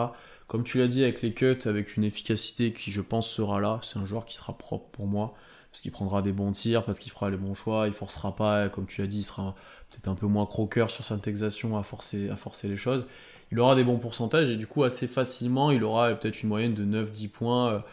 comme 0.48 0.64
tu 0.64 0.78
l'as 0.78 0.88
dit 0.88 1.04
avec 1.04 1.22
les 1.22 1.34
cuts, 1.34 1.60
avec 1.66 1.96
une 1.96 2.04
efficacité 2.04 2.74
qui, 2.74 2.92
je 2.92 3.02
pense, 3.02 3.30
sera 3.30 3.60
là, 3.60 3.80
c'est 3.84 3.98
un 3.98 4.06
joueur 4.06 4.26
qui 4.26 4.36
sera 4.36 4.58
propre 4.58 4.90
pour 4.92 5.08
moi. 5.08 5.36
parce 5.72 5.82
qu'il 5.82 5.92
prendra 5.92 6.22
des 6.22 6.32
bons 6.32 6.52
tirs, 6.52 6.86
parce 6.86 7.00
qu'il 7.00 7.12
fera 7.12 7.30
les 7.30 7.38
bons 7.38 7.54
choix, 7.54 7.88
il 7.88 7.94
forcera 7.94 8.36
pas, 8.36 8.70
comme 8.70 8.88
tu 8.88 9.02
l'as 9.02 9.08
dit, 9.08 9.20
il 9.20 9.24
sera 9.24 9.56
peut-être 9.90 10.08
un 10.08 10.16
peu 10.16 10.28
moins 10.28 10.46
croqueur 10.46 10.90
sur 10.90 11.06
sa 11.06 11.16
à 11.16 11.84
forcer, 11.84 12.30
à 12.30 12.36
forcer 12.36 12.68
les 12.68 12.78
choses. 12.78 13.08
Il 13.52 13.60
aura 13.60 13.76
des 13.76 13.84
bons 13.84 13.98
pourcentages 13.98 14.50
et 14.50 14.58
du 14.58 14.68
coup 14.68 14.84
assez 14.84 15.08
facilement 15.08 15.72
il 15.72 15.84
aura 15.84 16.14
peut-être 16.14 16.44
une 16.44 16.50
moyenne 16.50 16.74
de 16.74 16.84
9-10 16.84 17.30
points 17.30 17.84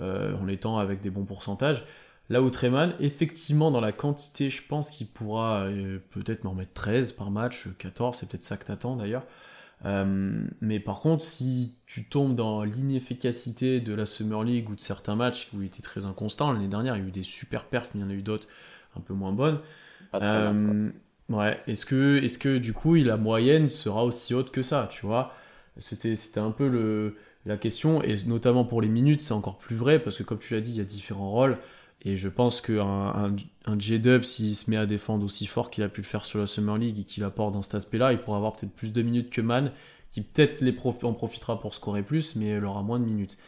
euh, 0.00 0.36
en 0.36 0.48
étant 0.48 0.78
avec 0.78 1.00
des 1.00 1.10
bons 1.10 1.24
pourcentages. 1.24 1.84
Là 2.30 2.40
où 2.40 2.48
Treman, 2.48 2.94
effectivement, 3.00 3.70
dans 3.70 3.82
la 3.82 3.92
quantité, 3.92 4.48
je 4.48 4.62
pense 4.66 4.90
qu'il 4.90 5.06
pourra 5.06 5.64
euh, 5.64 5.98
peut-être 6.10 6.44
m'en 6.44 6.54
mettre 6.54 6.72
13 6.72 7.12
par 7.12 7.30
match, 7.30 7.68
14, 7.78 8.16
c'est 8.16 8.28
peut-être 8.28 8.44
ça 8.44 8.56
que 8.56 8.64
t'attends 8.64 8.96
d'ailleurs. 8.96 9.24
Euh, 9.84 10.46
mais 10.62 10.80
par 10.80 11.00
contre, 11.00 11.22
si 11.22 11.74
tu 11.86 12.04
tombes 12.04 12.34
dans 12.34 12.64
l'inefficacité 12.64 13.80
de 13.80 13.92
la 13.92 14.06
Summer 14.06 14.42
League 14.42 14.70
ou 14.70 14.74
de 14.74 14.80
certains 14.80 15.16
matchs 15.16 15.48
où 15.52 15.60
il 15.60 15.66
était 15.66 15.82
très 15.82 16.06
inconstant, 16.06 16.52
l'année 16.52 16.68
dernière, 16.68 16.96
il 16.96 17.02
y 17.02 17.04
a 17.04 17.08
eu 17.08 17.12
des 17.12 17.22
super 17.22 17.66
perfs, 17.66 17.90
mais 17.94 18.00
il 18.00 18.04
y 18.04 18.06
en 18.06 18.10
a 18.10 18.14
eu 18.14 18.22
d'autres 18.22 18.48
un 18.96 19.00
peu 19.00 19.12
moins 19.12 19.32
bonnes. 19.32 19.60
Euh, 20.14 20.90
ouais, 21.28 21.60
est-ce 21.66 21.86
que, 21.86 22.22
est 22.22 22.38
que 22.38 22.58
du 22.58 22.72
coup, 22.72 22.94
la 22.94 23.16
moyenne 23.16 23.68
sera 23.70 24.04
aussi 24.04 24.34
haute 24.34 24.50
que 24.50 24.62
ça, 24.62 24.88
tu 24.90 25.06
vois? 25.06 25.32
C'était 25.78 26.40
un 26.40 26.50
peu 26.50 26.68
le, 26.68 27.16
la 27.46 27.56
question, 27.56 28.02
et 28.02 28.14
notamment 28.26 28.64
pour 28.64 28.80
les 28.80 28.88
minutes, 28.88 29.20
c'est 29.20 29.34
encore 29.34 29.58
plus 29.58 29.76
vrai, 29.76 29.98
parce 29.98 30.16
que 30.16 30.22
comme 30.22 30.38
tu 30.38 30.54
l'as 30.54 30.60
dit, 30.60 30.70
il 30.72 30.78
y 30.78 30.80
a 30.80 30.84
différents 30.84 31.30
rôles. 31.30 31.58
Et 32.02 32.16
je 32.16 32.28
pense 32.28 32.60
qu'un 32.60 32.80
un, 32.80 33.36
un 33.64 33.78
J-Dub, 33.78 34.24
s'il 34.24 34.54
se 34.54 34.70
met 34.70 34.76
à 34.76 34.86
défendre 34.86 35.24
aussi 35.24 35.46
fort 35.46 35.70
qu'il 35.70 35.82
a 35.82 35.88
pu 35.88 36.02
le 36.02 36.06
faire 36.06 36.24
sur 36.24 36.38
la 36.38 36.46
Summer 36.46 36.76
League 36.76 36.98
et 36.98 37.04
qu'il 37.04 37.24
apporte 37.24 37.54
dans 37.54 37.62
cet 37.62 37.74
aspect-là, 37.74 38.12
il 38.12 38.18
pourra 38.18 38.36
avoir 38.36 38.52
peut-être 38.52 38.74
plus 38.74 38.92
de 38.92 39.02
minutes 39.02 39.30
que 39.30 39.40
Man, 39.40 39.72
qui 40.10 40.20
peut-être 40.20 40.62
en 41.04 41.12
profitera 41.12 41.58
pour 41.60 41.74
scorer 41.74 42.02
plus, 42.02 42.36
mais 42.36 42.48
elle 42.48 42.64
aura 42.66 42.82
moins 42.82 43.00
de 43.00 43.04
minutes. 43.04 43.38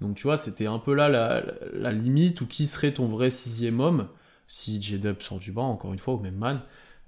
Donc 0.00 0.16
tu 0.16 0.24
vois, 0.24 0.36
c'était 0.36 0.66
un 0.66 0.78
peu 0.78 0.94
là 0.94 1.08
la, 1.08 1.44
la, 1.72 1.92
limite, 1.92 2.40
ou 2.40 2.46
qui 2.46 2.66
serait 2.66 2.92
ton 2.92 3.06
vrai 3.06 3.30
sixième 3.30 3.80
homme, 3.80 4.08
si 4.48 4.82
J-Dub 4.82 5.20
sort 5.22 5.38
du 5.38 5.52
banc, 5.52 5.70
encore 5.70 5.92
une 5.92 5.98
fois, 5.98 6.14
ou 6.14 6.18
même 6.18 6.36
Man, 6.36 6.60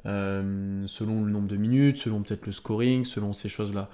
euh, 0.06 0.84
selon 0.86 1.24
le 1.24 1.30
nombre 1.30 1.48
de 1.48 1.56
minutes, 1.56 1.98
selon 1.98 2.22
peut-être 2.22 2.46
le 2.46 2.52
scoring, 2.52 3.04
selon 3.04 3.32
ces 3.32 3.48
choses-là. 3.48 3.88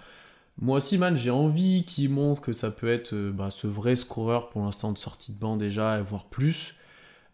Moi 0.60 0.78
aussi, 0.78 0.98
man, 0.98 1.16
j'ai 1.16 1.30
envie 1.30 1.84
qu'il 1.84 2.10
montre 2.10 2.40
que 2.40 2.52
ça 2.52 2.70
peut 2.70 2.90
être 2.90 3.12
euh, 3.12 3.30
bah, 3.30 3.50
ce 3.50 3.66
vrai 3.66 3.94
scoreur 3.94 4.48
pour 4.48 4.62
l'instant 4.62 4.92
de 4.92 4.98
sortie 4.98 5.32
de 5.32 5.38
banc 5.38 5.56
déjà, 5.56 6.00
voire 6.02 6.26
plus. 6.26 6.74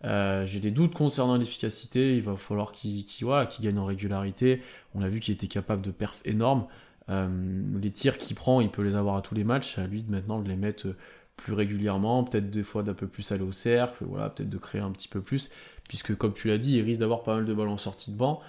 Euh, 0.04 0.44
j'ai 0.44 0.60
des 0.60 0.70
doutes 0.70 0.94
concernant 0.94 1.37
l'efficacité. 1.37 2.16
Il 2.16 2.22
va 2.22 2.37
falloir 2.37 2.72
qu'il 2.72 3.04
gagne 3.60 3.78
en 3.78 3.84
régularité. 3.84 4.60
On 4.94 5.02
a 5.02 5.08
vu 5.08 5.20
qu'il 5.20 5.32
était 5.32 5.46
capable 5.46 5.80
de 5.80 5.90
perf 5.90 6.20
énormes. 6.24 6.66
Les 7.08 7.90
tirs 7.90 8.18
qu'il 8.18 8.37
prend, 8.37 8.60
il 8.60 8.70
peut 8.70 8.82
les 8.82 8.96
avoir 8.96 9.16
à 9.16 9.22
tous 9.22 9.34
les 9.34 9.44
matchs. 9.44 9.78
À 9.78 9.87
lui 9.87 10.04
maintenant 10.08 10.40
de 10.40 10.48
les 10.48 10.56
mettre 10.56 10.94
plus 11.37 11.52
régulièrement. 11.54 12.24
Peut-être 12.24 12.50
des 12.50 12.62
fois 12.62 12.82
d'un 12.82 12.94
peu 12.94 13.06
plus 13.06 13.32
aller 13.32 13.42
au 13.42 13.52
cercle. 13.52 14.04
Voilà, 14.06 14.28
peut-être 14.28 14.50
de 14.50 14.58
créer 14.58 14.82
un 14.82 14.90
petit 14.90 15.08
peu 15.08 15.22
plus. 15.22 15.50
Puisque, 15.88 16.14
comme 16.14 16.34
tu 16.34 16.48
l'as 16.48 16.58
dit, 16.58 16.76
il 16.76 16.82
risque 16.82 17.00
d'avoir 17.00 17.22
pas 17.22 17.37
mal 17.37 17.44
de 17.44 17.54
ballons 17.54 17.72
en 17.72 17.78
sortie 17.78 18.12
de 18.12 18.16
banc. 18.16 18.42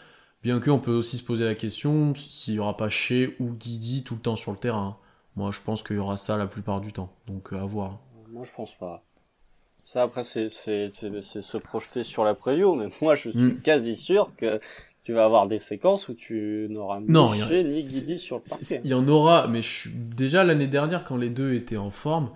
Bien 0.46 0.60
qu'on 0.60 0.78
peut 0.78 0.92
aussi 0.92 1.18
se 1.18 1.24
poser 1.24 1.44
la 1.44 1.56
question 1.56 2.14
s'il 2.14 2.54
n'y 2.54 2.60
aura 2.60 2.78
pas 2.78 2.88
Shea 2.88 3.30
ou 3.40 3.50
Guidi 3.50 4.04
tout 4.04 4.14
le 4.14 4.22
temps 4.22 4.36
sur 4.36 4.52
le 4.52 4.58
terrain. 4.60 4.96
Moi, 5.36 5.50
je 5.50 5.60
pense 5.60 5.82
qu'il 5.82 5.96
y 5.96 6.00
aura 6.00 6.18
ça 6.18 6.38
la 6.38 6.46
plupart 6.46 6.82
du 6.82 6.94
temps. 6.94 7.12
Donc, 7.26 7.52
à 7.52 7.66
voir. 7.66 7.98
Moi, 8.30 8.46
je 8.46 8.52
pense 8.56 8.76
pas. 8.76 9.04
Ça, 9.86 10.04
après, 10.04 10.24
c'est 10.24 10.50
se 10.50 11.58
projeter 11.58 12.04
sur 12.04 12.24
la 12.24 12.36
preview, 12.36 12.76
mais 12.76 12.90
moi, 13.02 13.16
je 13.16 13.32
suis 13.32 13.40
mm. 13.40 13.62
quasi 13.62 13.96
sûr 13.96 14.34
que 14.38 14.60
tu 15.04 15.14
vas 15.14 15.26
avoir 15.26 15.48
des 15.48 15.58
séquences 15.58 16.10
où 16.10 16.14
tu 16.14 16.68
n'auras 16.70 17.00
ni 17.00 17.84
Guidi 17.84 18.20
sur 18.20 18.36
le 18.36 18.44
parquet. 18.44 18.82
Il 18.84 18.92
y 18.92 18.94
en 18.94 19.08
aura, 19.08 19.48
mais 19.48 19.64
je 19.64 19.90
déjà 19.96 20.44
l'année 20.44 20.68
dernière, 20.68 21.06
quand 21.06 21.18
les 21.18 21.32
deux 21.32 21.56
étaient 21.56 21.78
en 21.78 21.90
forme, 21.90 22.30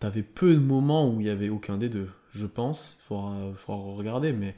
t'avais 0.00 0.24
peu 0.24 0.54
de 0.54 0.58
moments 0.58 1.08
où 1.08 1.20
il 1.20 1.28
y 1.28 1.30
avait 1.30 1.50
aucun 1.50 1.78
des 1.78 1.88
deux, 1.88 2.10
je 2.32 2.46
pense. 2.46 2.98
Il 3.00 3.54
faudra, 3.54 3.94
regarder, 3.96 4.32
mais 4.32 4.56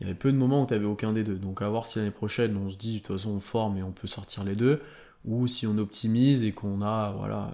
il 0.00 0.06
y 0.06 0.10
avait 0.10 0.18
peu 0.18 0.32
de 0.32 0.36
moments 0.36 0.62
où 0.62 0.66
t'avais 0.66 0.84
aucun 0.84 1.12
des 1.12 1.24
deux. 1.24 1.36
Donc 1.36 1.62
à 1.62 1.68
voir 1.68 1.86
si 1.86 1.98
l'année 1.98 2.10
prochaine, 2.10 2.56
on 2.56 2.70
se 2.70 2.76
dit, 2.76 2.94
de 2.94 2.98
toute 2.98 3.16
façon, 3.16 3.30
on 3.30 3.40
forme 3.40 3.78
et 3.78 3.82
on 3.82 3.92
peut 3.92 4.08
sortir 4.08 4.44
les 4.44 4.56
deux, 4.56 4.82
ou 5.24 5.46
si 5.46 5.66
on 5.66 5.78
optimise 5.78 6.44
et 6.44 6.52
qu'on 6.52 6.82
a, 6.82 7.12
voilà 7.12 7.50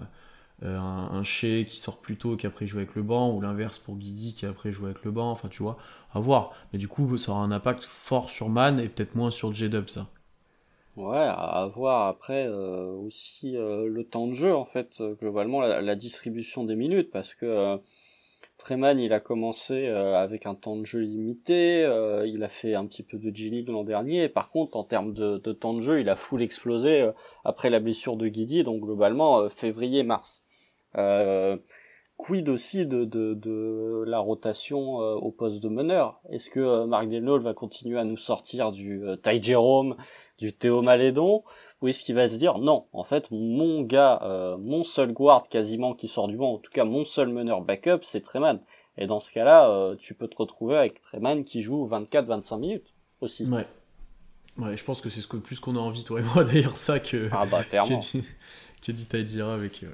euh, 0.63 0.77
un, 0.77 1.19
un 1.19 1.23
qui 1.23 1.79
sort 1.79 2.01
plus 2.01 2.17
tôt 2.17 2.35
qui 2.35 2.45
après 2.47 2.67
joue 2.67 2.77
avec 2.77 2.95
le 2.95 3.03
banc, 3.03 3.31
ou 3.31 3.41
l'inverse 3.41 3.77
pour 3.79 3.95
Guidi 3.95 4.33
qui 4.33 4.45
après 4.45 4.71
joue 4.71 4.85
avec 4.85 5.03
le 5.03 5.11
banc, 5.11 5.31
enfin 5.31 5.49
tu 5.49 5.63
vois, 5.63 5.77
à 6.13 6.19
voir. 6.19 6.51
Mais 6.73 6.79
du 6.79 6.87
coup, 6.87 7.17
ça 7.17 7.31
aura 7.31 7.41
un 7.41 7.51
impact 7.51 7.83
fort 7.83 8.29
sur 8.29 8.49
Man 8.49 8.79
et 8.79 8.89
peut-être 8.89 9.15
moins 9.15 9.31
sur 9.31 9.53
J-Dub, 9.53 9.87
ça. 9.87 10.07
Ouais, 10.97 11.17
à 11.17 11.69
voir 11.73 12.07
après 12.07 12.45
euh, 12.47 12.91
aussi 12.97 13.55
euh, 13.55 13.87
le 13.87 14.03
temps 14.03 14.27
de 14.27 14.33
jeu, 14.33 14.53
en 14.53 14.65
fait, 14.65 15.01
globalement, 15.19 15.61
la, 15.61 15.95
distribution 15.95 16.65
des 16.65 16.75
minutes, 16.75 17.11
parce 17.11 17.33
que 17.33 17.79
Treman, 18.63 18.99
il 18.99 19.13
a 19.13 19.19
commencé 19.19 19.87
avec 19.87 20.45
un 20.45 20.55
temps 20.55 20.75
de 20.75 20.85
jeu 20.85 20.99
limité, 20.99 21.81
il 22.25 22.43
a 22.43 22.49
fait 22.49 22.75
un 22.75 22.85
petit 22.85 23.03
peu 23.03 23.17
de 23.17 23.35
G-League 23.35 23.69
l'an 23.69 23.83
dernier, 23.83 24.29
par 24.29 24.49
contre, 24.51 24.77
en 24.77 24.83
termes 24.83 25.13
de, 25.13 25.37
temps 25.53 25.73
de 25.73 25.81
jeu, 25.81 25.99
il 25.99 26.09
a 26.09 26.15
full 26.15 26.41
explosé 26.41 27.09
après 27.43 27.69
la 27.69 27.79
blessure 27.79 28.17
de 28.17 28.27
Guidi, 28.27 28.63
donc 28.63 28.81
globalement, 28.81 29.49
février-mars. 29.49 30.43
Euh, 30.97 31.57
quid 32.21 32.49
aussi 32.49 32.85
de, 32.85 33.03
de, 33.03 34.03
la 34.05 34.19
rotation 34.19 35.01
euh, 35.01 35.15
au 35.15 35.31
poste 35.31 35.61
de 35.61 35.69
meneur? 35.69 36.21
Est-ce 36.29 36.51
que 36.51 36.59
euh, 36.59 36.85
Marc 36.85 37.09
Delnault 37.09 37.39
va 37.39 37.53
continuer 37.53 37.97
à 37.97 38.03
nous 38.03 38.17
sortir 38.17 38.71
du 38.71 39.03
euh, 39.03 39.15
Ty 39.15 39.41
Jerome, 39.41 39.95
du 40.37 40.53
Théo 40.53 40.83
Malédon 40.83 41.43
ou 41.81 41.87
est-ce 41.87 42.03
qu'il 42.03 42.15
va 42.15 42.29
se 42.29 42.35
dire 42.35 42.59
non, 42.59 42.85
en 42.93 43.03
fait 43.03 43.29
mon 43.31 43.81
gars, 43.81 44.55
mon 44.59 44.83
seul 44.83 45.13
guard 45.13 45.49
quasiment 45.49 45.93
qui 45.93 46.07
sort 46.07 46.27
du 46.27 46.37
banc, 46.37 46.53
en 46.53 46.57
tout 46.57 46.71
cas 46.71 46.85
mon 46.85 47.03
seul 47.03 47.29
meneur 47.29 47.61
backup, 47.61 47.99
c'est 48.03 48.21
Treman. 48.21 48.59
Et 48.97 49.07
dans 49.07 49.19
ce 49.19 49.31
cas-là, 49.31 49.95
tu 49.97 50.13
peux 50.13 50.27
te 50.27 50.35
retrouver 50.37 50.77
avec 50.77 51.01
Treman 51.01 51.43
qui 51.43 51.61
joue 51.61 51.87
24-25 51.87 52.59
minutes 52.59 52.93
aussi. 53.21 53.45
Ouais. 53.45 53.65
Ouais, 54.57 54.75
je 54.75 54.83
pense 54.83 55.01
que 55.01 55.09
c'est 55.09 55.21
ce 55.21 55.27
que 55.27 55.37
plus 55.37 55.59
qu'on 55.59 55.75
a 55.75 55.79
envie, 55.79 56.03
toi 56.03 56.19
et 56.19 56.23
moi, 56.23 56.43
d'ailleurs, 56.43 56.75
ça 56.75 56.99
que. 56.99 57.29
Ah 57.31 57.45
bah 57.49 57.63
clairement. 57.63 58.01
que 58.81 58.91
du, 58.91 59.05
Ty 59.05 59.41
avec. 59.41 59.85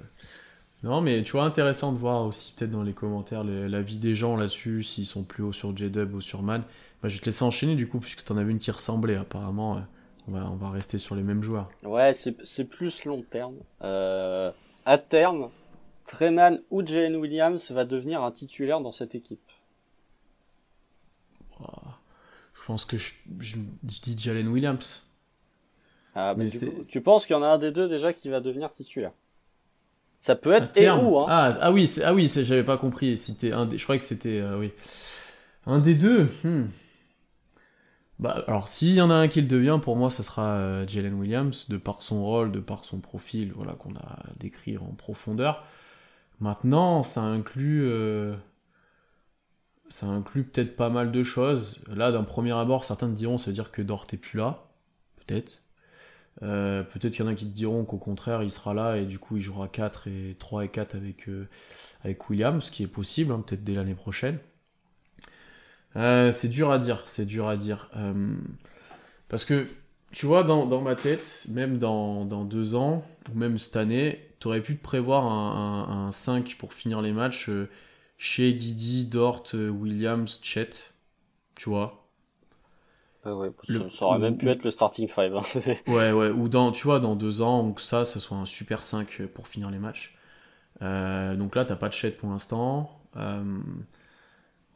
Non, 0.84 1.02
mais 1.02 1.22
tu 1.22 1.34
vois, 1.34 1.44
intéressant 1.44 1.92
de 1.92 1.98
voir 1.98 2.26
aussi 2.26 2.54
peut-être 2.54 2.72
dans 2.72 2.84
les 2.84 2.94
commentaires 2.94 3.44
l'avis 3.44 3.98
des 3.98 4.16
gens 4.16 4.36
là-dessus, 4.36 4.84
s'ils 4.84 5.06
sont 5.06 5.24
plus 5.24 5.44
hauts 5.44 5.54
sur 5.54 5.76
J-Dub 5.76 6.14
ou 6.14 6.22
sur 6.22 6.42
Man. 6.44 6.64
Bah, 7.02 7.10
je 7.10 7.16
vais 7.16 7.20
te 7.20 7.26
laisser 7.26 7.44
enchaîner 7.44 7.76
du 7.76 7.88
coup, 7.88 8.00
puisque 8.00 8.24
tu 8.24 8.32
en 8.32 8.38
avais 8.38 8.52
une 8.52 8.60
qui 8.60 8.72
ressemblait 8.72 9.16
apparemment. 9.16 9.82
On 10.28 10.32
va, 10.32 10.50
on 10.52 10.56
va 10.56 10.70
rester 10.72 10.98
sur 10.98 11.16
les 11.16 11.24
mêmes 11.24 11.42
joueurs. 11.42 11.70
Ouais, 11.84 12.14
c'est 12.14 12.66
plus 12.66 13.06
long 13.06 13.22
terme. 13.22 13.56
Euh, 13.84 14.52
à 14.86 14.98
terme, 14.98 15.50
Treman 16.06 16.60
ou 16.70 16.86
Jalen 16.86 17.16
Williams 17.16 17.72
va 17.72 17.86
devenir 17.86 18.24
un 18.24 18.32
titulaire 18.32 18.82
dans 18.82 18.92
cette 18.92 19.16
équipe. 19.16 19.42
Je 21.60 22.66
pense 22.74 22.84
que 22.84 22.98
je, 22.98 23.14
dis 23.84 24.16
Jalen 24.18 24.50
Williams. 24.50 25.04
Ah, 26.16 26.34
mais 26.36 26.50
tu 26.90 27.02
penses 27.02 27.26
qu'il 27.26 27.36
y 27.36 27.40
en 27.40 27.44
a 27.44 27.48
un 27.48 27.58
des 27.58 27.72
deux 27.72 27.88
déjà 27.88 28.12
qui 28.12 28.30
va 28.30 28.42
devenir 28.42 28.72
titulaire? 28.72 29.14
Ça 30.20 30.36
peut 30.36 30.52
être 30.52 30.76
et 30.76 30.90
où, 30.90 31.20
hein. 31.20 31.28
Ah, 31.30 31.58
ah 31.62 31.72
oui, 31.72 31.90
ah 32.04 32.14
oui, 32.14 32.30
j'avais 32.34 32.64
pas 32.64 32.78
compris. 32.78 33.18
Si 33.18 33.38
un 33.54 33.66
des, 33.66 33.78
je 33.78 33.84
croyais 33.84 34.00
que 34.00 34.06
c'était 34.06 34.40
euh, 34.40 34.60
oui. 34.60 34.74
Un 35.66 35.80
des 35.80 35.96
deux. 35.96 36.28
Hmm. 36.44 36.66
Bah, 38.20 38.44
alors 38.48 38.68
s'il 38.68 38.94
y 38.94 39.02
en 39.02 39.12
a 39.12 39.14
un 39.14 39.28
qui 39.28 39.42
le 39.42 39.48
devient, 39.48 39.80
pour 39.82 39.96
moi, 39.96 40.10
ça 40.10 40.24
sera 40.24 40.56
euh, 40.56 40.88
Jalen 40.88 41.14
Williams, 41.14 41.70
de 41.70 41.78
par 41.78 42.02
son 42.02 42.24
rôle, 42.24 42.52
de 42.52 42.60
par 42.60 42.84
son 42.86 43.00
profil, 43.00 43.52
voilà, 43.56 43.74
qu'on 43.74 43.96
a 43.96 44.24
décrit 44.40 44.78
en 44.78 44.94
profondeur. 44.98 45.64
Maintenant, 46.40 47.04
ça 47.04 47.22
inclut, 47.22 47.84
euh, 47.86 48.36
ça 49.90 50.08
inclut 50.08 50.44
peut-être 50.44 50.76
pas 50.76 50.90
mal 50.90 51.12
de 51.12 51.24
choses. 51.24 51.80
Là, 51.88 52.12
d'un 52.12 52.24
premier 52.24 52.52
abord, 52.54 52.86
certains 52.86 53.08
te 53.08 53.16
diront, 53.16 53.38
ça 53.38 53.48
veut 53.48 53.54
dire 53.54 53.72
que 53.72 53.82
Dort 53.82 54.08
est 54.12 54.18
plus 54.18 54.38
là, 54.38 54.68
peut-être. 55.18 55.64
Euh, 56.44 56.84
peut-être 56.84 57.14
qu'il 57.14 57.26
y 57.26 57.28
en 57.28 57.32
a 57.32 57.36
qui 57.36 57.46
te 57.48 57.54
diront 57.54 57.84
qu'au 57.86 57.98
contraire, 57.98 58.44
il 58.44 58.52
sera 58.52 58.74
là 58.74 58.98
et 58.98 59.06
du 59.06 59.20
coup, 59.20 59.38
il 59.38 59.42
jouera 59.42 59.68
4 59.68 60.08
et 60.08 60.36
3 60.38 60.66
et 60.66 60.70
4 60.70 60.96
avec, 60.96 61.28
euh, 61.30 61.48
avec 62.04 62.30
William, 62.30 62.62
ce 62.62 62.72
qui 62.72 62.84
est 62.84 62.88
possible, 62.88 63.32
hein, 63.32 63.44
peut-être 63.46 63.64
dès 63.64 63.74
l'année 63.74 63.96
prochaine. 63.96 64.38
Euh, 65.98 66.32
c'est 66.32 66.48
dur 66.48 66.72
à 66.72 66.80
dire, 66.80 67.04
c'est 67.08 67.26
dur 67.26 67.48
à 67.48 67.58
dire. 67.58 67.90
parce 69.30 69.46
que, 69.46 69.66
tu 70.12 70.26
vois, 70.26 70.44
dans, 70.44 70.66
dans 70.66 70.82
ma 70.82 70.96
tête, 70.96 71.46
même 71.50 71.78
dans, 71.78 72.26
dans, 72.26 72.46
deux 72.46 72.76
ans, 72.76 73.04
ou 73.34 73.38
même 73.38 73.58
cette 73.58 73.78
année, 73.78 74.24
tu 74.40 74.48
aurais 74.48 74.62
pu 74.62 74.78
te 74.78 74.84
prévoir 74.84 75.26
un, 75.26 76.08
un, 76.08 76.12
5 76.12 76.56
pour 76.58 76.74
finir 76.74 77.02
les 77.02 77.12
matchs 77.12 77.50
chez 78.18 78.54
Guidi, 78.54 79.06
Dort, 79.06 79.44
Williams, 79.54 80.40
Chet. 80.42 80.70
Tu 81.56 81.70
vois 81.70 82.08
ça, 83.90 84.06
aurait 84.06 84.20
même 84.20 84.38
pu 84.38 84.48
être 84.48 84.64
le 84.64 84.72
starting 84.72 85.08
5. 85.08 85.32
Hein. 85.34 85.42
ouais, 85.88 86.12
ouais, 86.12 86.30
ou 86.30 86.48
dans, 86.48 86.72
tu 86.72 86.84
vois, 86.84 87.00
dans 87.00 87.16
deux 87.16 87.42
ans, 87.42 87.64
donc 87.64 87.82
ça, 87.82 88.06
ça 88.06 88.20
soit 88.20 88.38
un 88.38 88.46
super 88.46 88.84
5 88.84 89.24
pour 89.34 89.48
finir 89.48 89.70
les 89.70 89.80
matchs. 89.80 90.16
Euh, 90.82 91.36
donc 91.36 91.56
là, 91.56 91.66
t'as 91.66 91.76
pas 91.76 91.90
de 91.90 91.94
chat 91.94 92.12
pour 92.12 92.30
l'instant. 92.30 92.92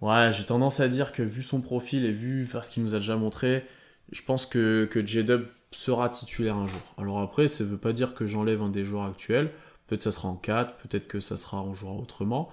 Ouais, 0.02 0.32
j'ai 0.32 0.46
tendance 0.46 0.80
à 0.80 0.88
dire 0.88 1.12
que 1.12 1.22
vu 1.22 1.44
son 1.44 1.62
profil 1.62 2.06
et 2.06 2.12
vu 2.12 2.48
ce 2.48 2.72
qu'il 2.72 2.84
nous 2.84 2.96
a 2.96 3.00
déjà 3.00 3.16
montré, 3.16 3.66
je 4.12 4.22
pense 4.24 4.46
que, 4.46 4.86
que 4.92 5.06
J-Dub 5.06 5.46
sera 5.72 6.10
titulaire 6.10 6.56
un 6.58 6.68
jour. 6.68 6.82
Alors 6.98 7.22
après, 7.22 7.48
ça 7.48 7.64
veut 7.64 7.78
pas 7.78 7.94
dire 7.94 8.16
que 8.16 8.26
j'enlève 8.26 8.62
un 8.62 8.70
des 8.70 8.84
joueurs 8.84 9.06
actuels. 9.06 9.52
Peut-être 9.88 10.04
ça 10.04 10.12
sera 10.12 10.30
en 10.30 10.36
4, 10.36 10.78
peut-être 10.78 11.08
que 11.08 11.20
ça 11.20 11.38
sera 11.38 11.62
en 11.62 11.74
jouera 11.74 11.94
autrement. 11.94 12.50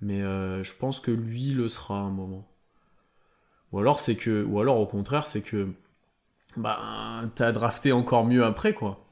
Mais 0.00 0.22
euh, 0.22 0.62
je 0.62 0.74
pense 0.74 1.00
que 1.00 1.10
lui 1.10 1.52
le 1.52 1.68
sera 1.68 1.96
à 1.98 2.02
un 2.02 2.10
moment. 2.10 2.46
Ou 3.72 3.78
alors 3.80 4.00
c'est 4.00 4.16
que, 4.16 4.44
ou 4.44 4.60
alors 4.60 4.78
au 4.80 4.86
contraire, 4.86 5.26
c'est 5.26 5.42
que 5.42 5.68
bah 6.56 7.22
t'as 7.34 7.52
drafté 7.52 7.92
encore 7.92 8.24
mieux 8.24 8.44
après 8.44 8.72
quoi. 8.74 9.04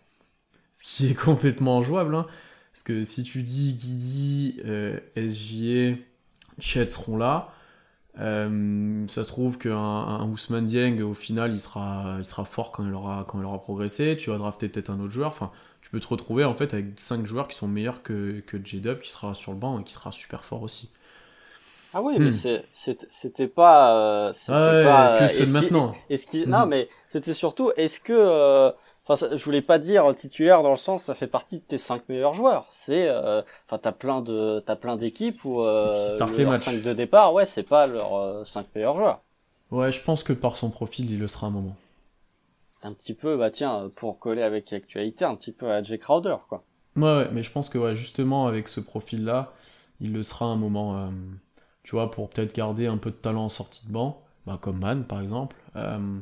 Ce 0.72 0.84
qui 0.84 1.08
est 1.10 1.14
complètement 1.24 1.82
jouable. 1.82 2.14
Hein. 2.14 2.26
Parce 2.72 2.82
que 2.82 3.02
si 3.02 3.22
tu 3.24 3.42
dis 3.42 3.74
Guidi, 3.74 4.60
euh, 4.64 4.98
SGA, 5.16 5.96
Chet 6.58 6.90
seront 6.90 7.16
là, 7.16 7.52
euh, 8.20 9.06
ça 9.08 9.24
se 9.24 9.28
trouve 9.28 9.58
qu'un 9.58 9.76
un 9.76 10.28
Ousmane 10.28 10.66
Dieng, 10.66 11.02
au 11.02 11.14
final, 11.14 11.52
il 11.52 11.60
sera, 11.60 12.16
il 12.18 12.24
sera 12.24 12.44
fort 12.44 12.70
quand 12.70 12.86
il, 12.86 12.92
aura, 12.92 13.24
quand 13.26 13.40
il 13.40 13.44
aura 13.44 13.60
progressé. 13.60 14.16
Tu 14.16 14.30
vas 14.30 14.38
drafter 14.38 14.68
peut-être 14.68 14.90
un 14.90 15.00
autre 15.00 15.12
joueur. 15.12 15.28
Enfin, 15.28 15.50
tu 15.82 15.90
peux 15.90 16.00
te 16.00 16.06
retrouver 16.06 16.44
en 16.44 16.54
fait 16.54 16.72
avec 16.74 16.86
5 16.96 17.26
joueurs 17.26 17.48
qui 17.48 17.56
sont 17.56 17.68
meilleurs 17.68 18.02
que, 18.02 18.40
que 18.46 18.56
J-Dub, 18.62 19.00
qui 19.00 19.10
sera 19.10 19.34
sur 19.34 19.52
le 19.52 19.58
banc 19.58 19.80
et 19.80 19.84
qui 19.84 19.92
sera 19.92 20.12
super 20.12 20.44
fort 20.44 20.62
aussi. 20.62 20.90
Ah 21.92 22.02
oui, 22.02 22.16
mais 22.18 22.30
hmm. 22.30 22.64
c'était 22.72 23.46
pas, 23.46 23.96
euh, 23.96 24.32
pas 24.48 25.18
que 25.20 25.28
c'est 25.28 25.52
maintenant. 25.52 25.94
Est-ce 26.10 26.26
qui, 26.26 26.44
non, 26.46 26.66
hmm. 26.66 26.68
mais 26.68 26.88
c'était 27.08 27.32
surtout, 27.32 27.70
est-ce 27.76 28.00
que, 28.00 28.12
euh, 28.12 28.72
enfin, 29.06 29.28
je 29.36 29.44
voulais 29.44 29.62
pas 29.62 29.78
dire 29.78 30.12
titulaire 30.14 30.62
dans 30.62 30.70
le 30.70 30.76
sens, 30.76 31.04
ça 31.04 31.14
fait 31.14 31.26
partie 31.26 31.58
de 31.58 31.64
tes 31.64 31.78
cinq 31.78 32.08
meilleurs 32.08 32.34
joueurs. 32.34 32.66
C'est, 32.70 33.08
euh, 33.08 33.42
enfin, 33.66 33.78
t'as 33.78 33.92
plein 33.92 34.20
de, 34.20 34.60
t'as 34.60 34.76
plein 34.76 34.96
d'équipes 34.96 35.44
où 35.44 35.62
euh, 35.62 36.18
leurs 36.18 36.58
5 36.58 36.82
de 36.82 36.92
départ, 36.92 37.32
ouais, 37.34 37.46
c'est 37.46 37.62
pas 37.62 37.86
leurs 37.86 38.46
5 38.46 38.66
meilleurs 38.74 38.96
joueurs. 38.96 39.20
Ouais, 39.70 39.90
je 39.92 40.02
pense 40.02 40.22
que 40.22 40.32
par 40.32 40.56
son 40.56 40.70
profil, 40.70 41.10
il 41.10 41.18
le 41.18 41.28
sera 41.28 41.46
un 41.46 41.50
moment. 41.50 41.76
Un 42.82 42.92
petit 42.92 43.14
peu, 43.14 43.36
bah 43.36 43.50
tiens, 43.50 43.90
pour 43.96 44.18
coller 44.18 44.42
avec 44.42 44.70
l'actualité, 44.70 45.24
un 45.24 45.34
petit 45.34 45.52
peu 45.52 45.70
à 45.70 45.82
Jay 45.82 45.98
Crowder, 45.98 46.36
quoi. 46.48 46.62
Ouais, 46.96 47.02
ouais, 47.02 47.28
mais 47.32 47.42
je 47.42 47.50
pense 47.50 47.68
que 47.68 47.78
ouais, 47.78 47.96
justement 47.96 48.46
avec 48.46 48.68
ce 48.68 48.78
profil-là, 48.78 49.52
il 50.00 50.12
le 50.12 50.22
sera 50.22 50.44
un 50.46 50.56
moment 50.56 51.10
tu 51.84 51.92
vois, 51.92 52.10
pour 52.10 52.28
peut-être 52.30 52.54
garder 52.54 52.88
un 52.88 52.96
peu 52.96 53.10
de 53.10 53.16
talent 53.16 53.44
en 53.44 53.48
sortie 53.48 53.86
de 53.86 53.92
banc, 53.92 54.20
bah, 54.46 54.58
comme 54.60 54.80
Man 54.80 55.04
par 55.04 55.20
exemple. 55.20 55.56
Euh, 55.76 56.18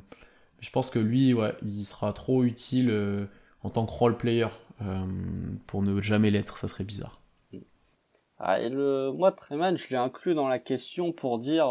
je 0.63 0.71
pense 0.71 0.89
que 0.89 0.99
lui, 0.99 1.35
ouais, 1.35 1.55
il 1.63 1.85
sera 1.85 2.15
trop 2.15 2.45
utile 2.45 2.89
euh, 2.91 3.27
en 3.63 3.69
tant 3.69 3.85
que 3.85 3.93
role 3.93 4.17
player 4.17 4.49
euh, 4.81 5.05
pour 5.67 5.83
ne 5.83 6.01
jamais 6.01 6.31
l'être, 6.31 6.57
ça 6.57 6.69
serait 6.69 6.85
bizarre. 6.85 7.21
Ah, 8.39 8.59
et 8.61 8.71
le, 8.71 9.13
moi, 9.13 9.31
Treman, 9.31 9.77
je 9.77 9.91
l'ai 9.91 9.97
inclus 9.97 10.35
dans 10.35 10.49
la 10.49 10.59
question 10.59 11.13
pour 11.13 11.39
dire 11.39 11.69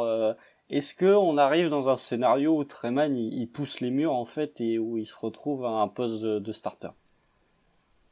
est-ce 0.69 0.93
que 0.93 1.13
on 1.13 1.37
arrive 1.37 1.67
dans 1.67 1.89
un 1.89 1.97
scénario 1.97 2.57
où 2.57 2.63
Treman 2.63 3.17
il, 3.17 3.47
pousse 3.47 3.81
les 3.81 3.91
murs 3.91 4.13
en 4.13 4.23
fait 4.23 4.61
et 4.61 4.79
où 4.79 4.97
il 4.97 5.05
se 5.05 5.17
retrouve 5.17 5.65
à 5.65 5.71
un 5.71 5.89
poste 5.89 6.23
de 6.23 6.51
starter? 6.53 6.91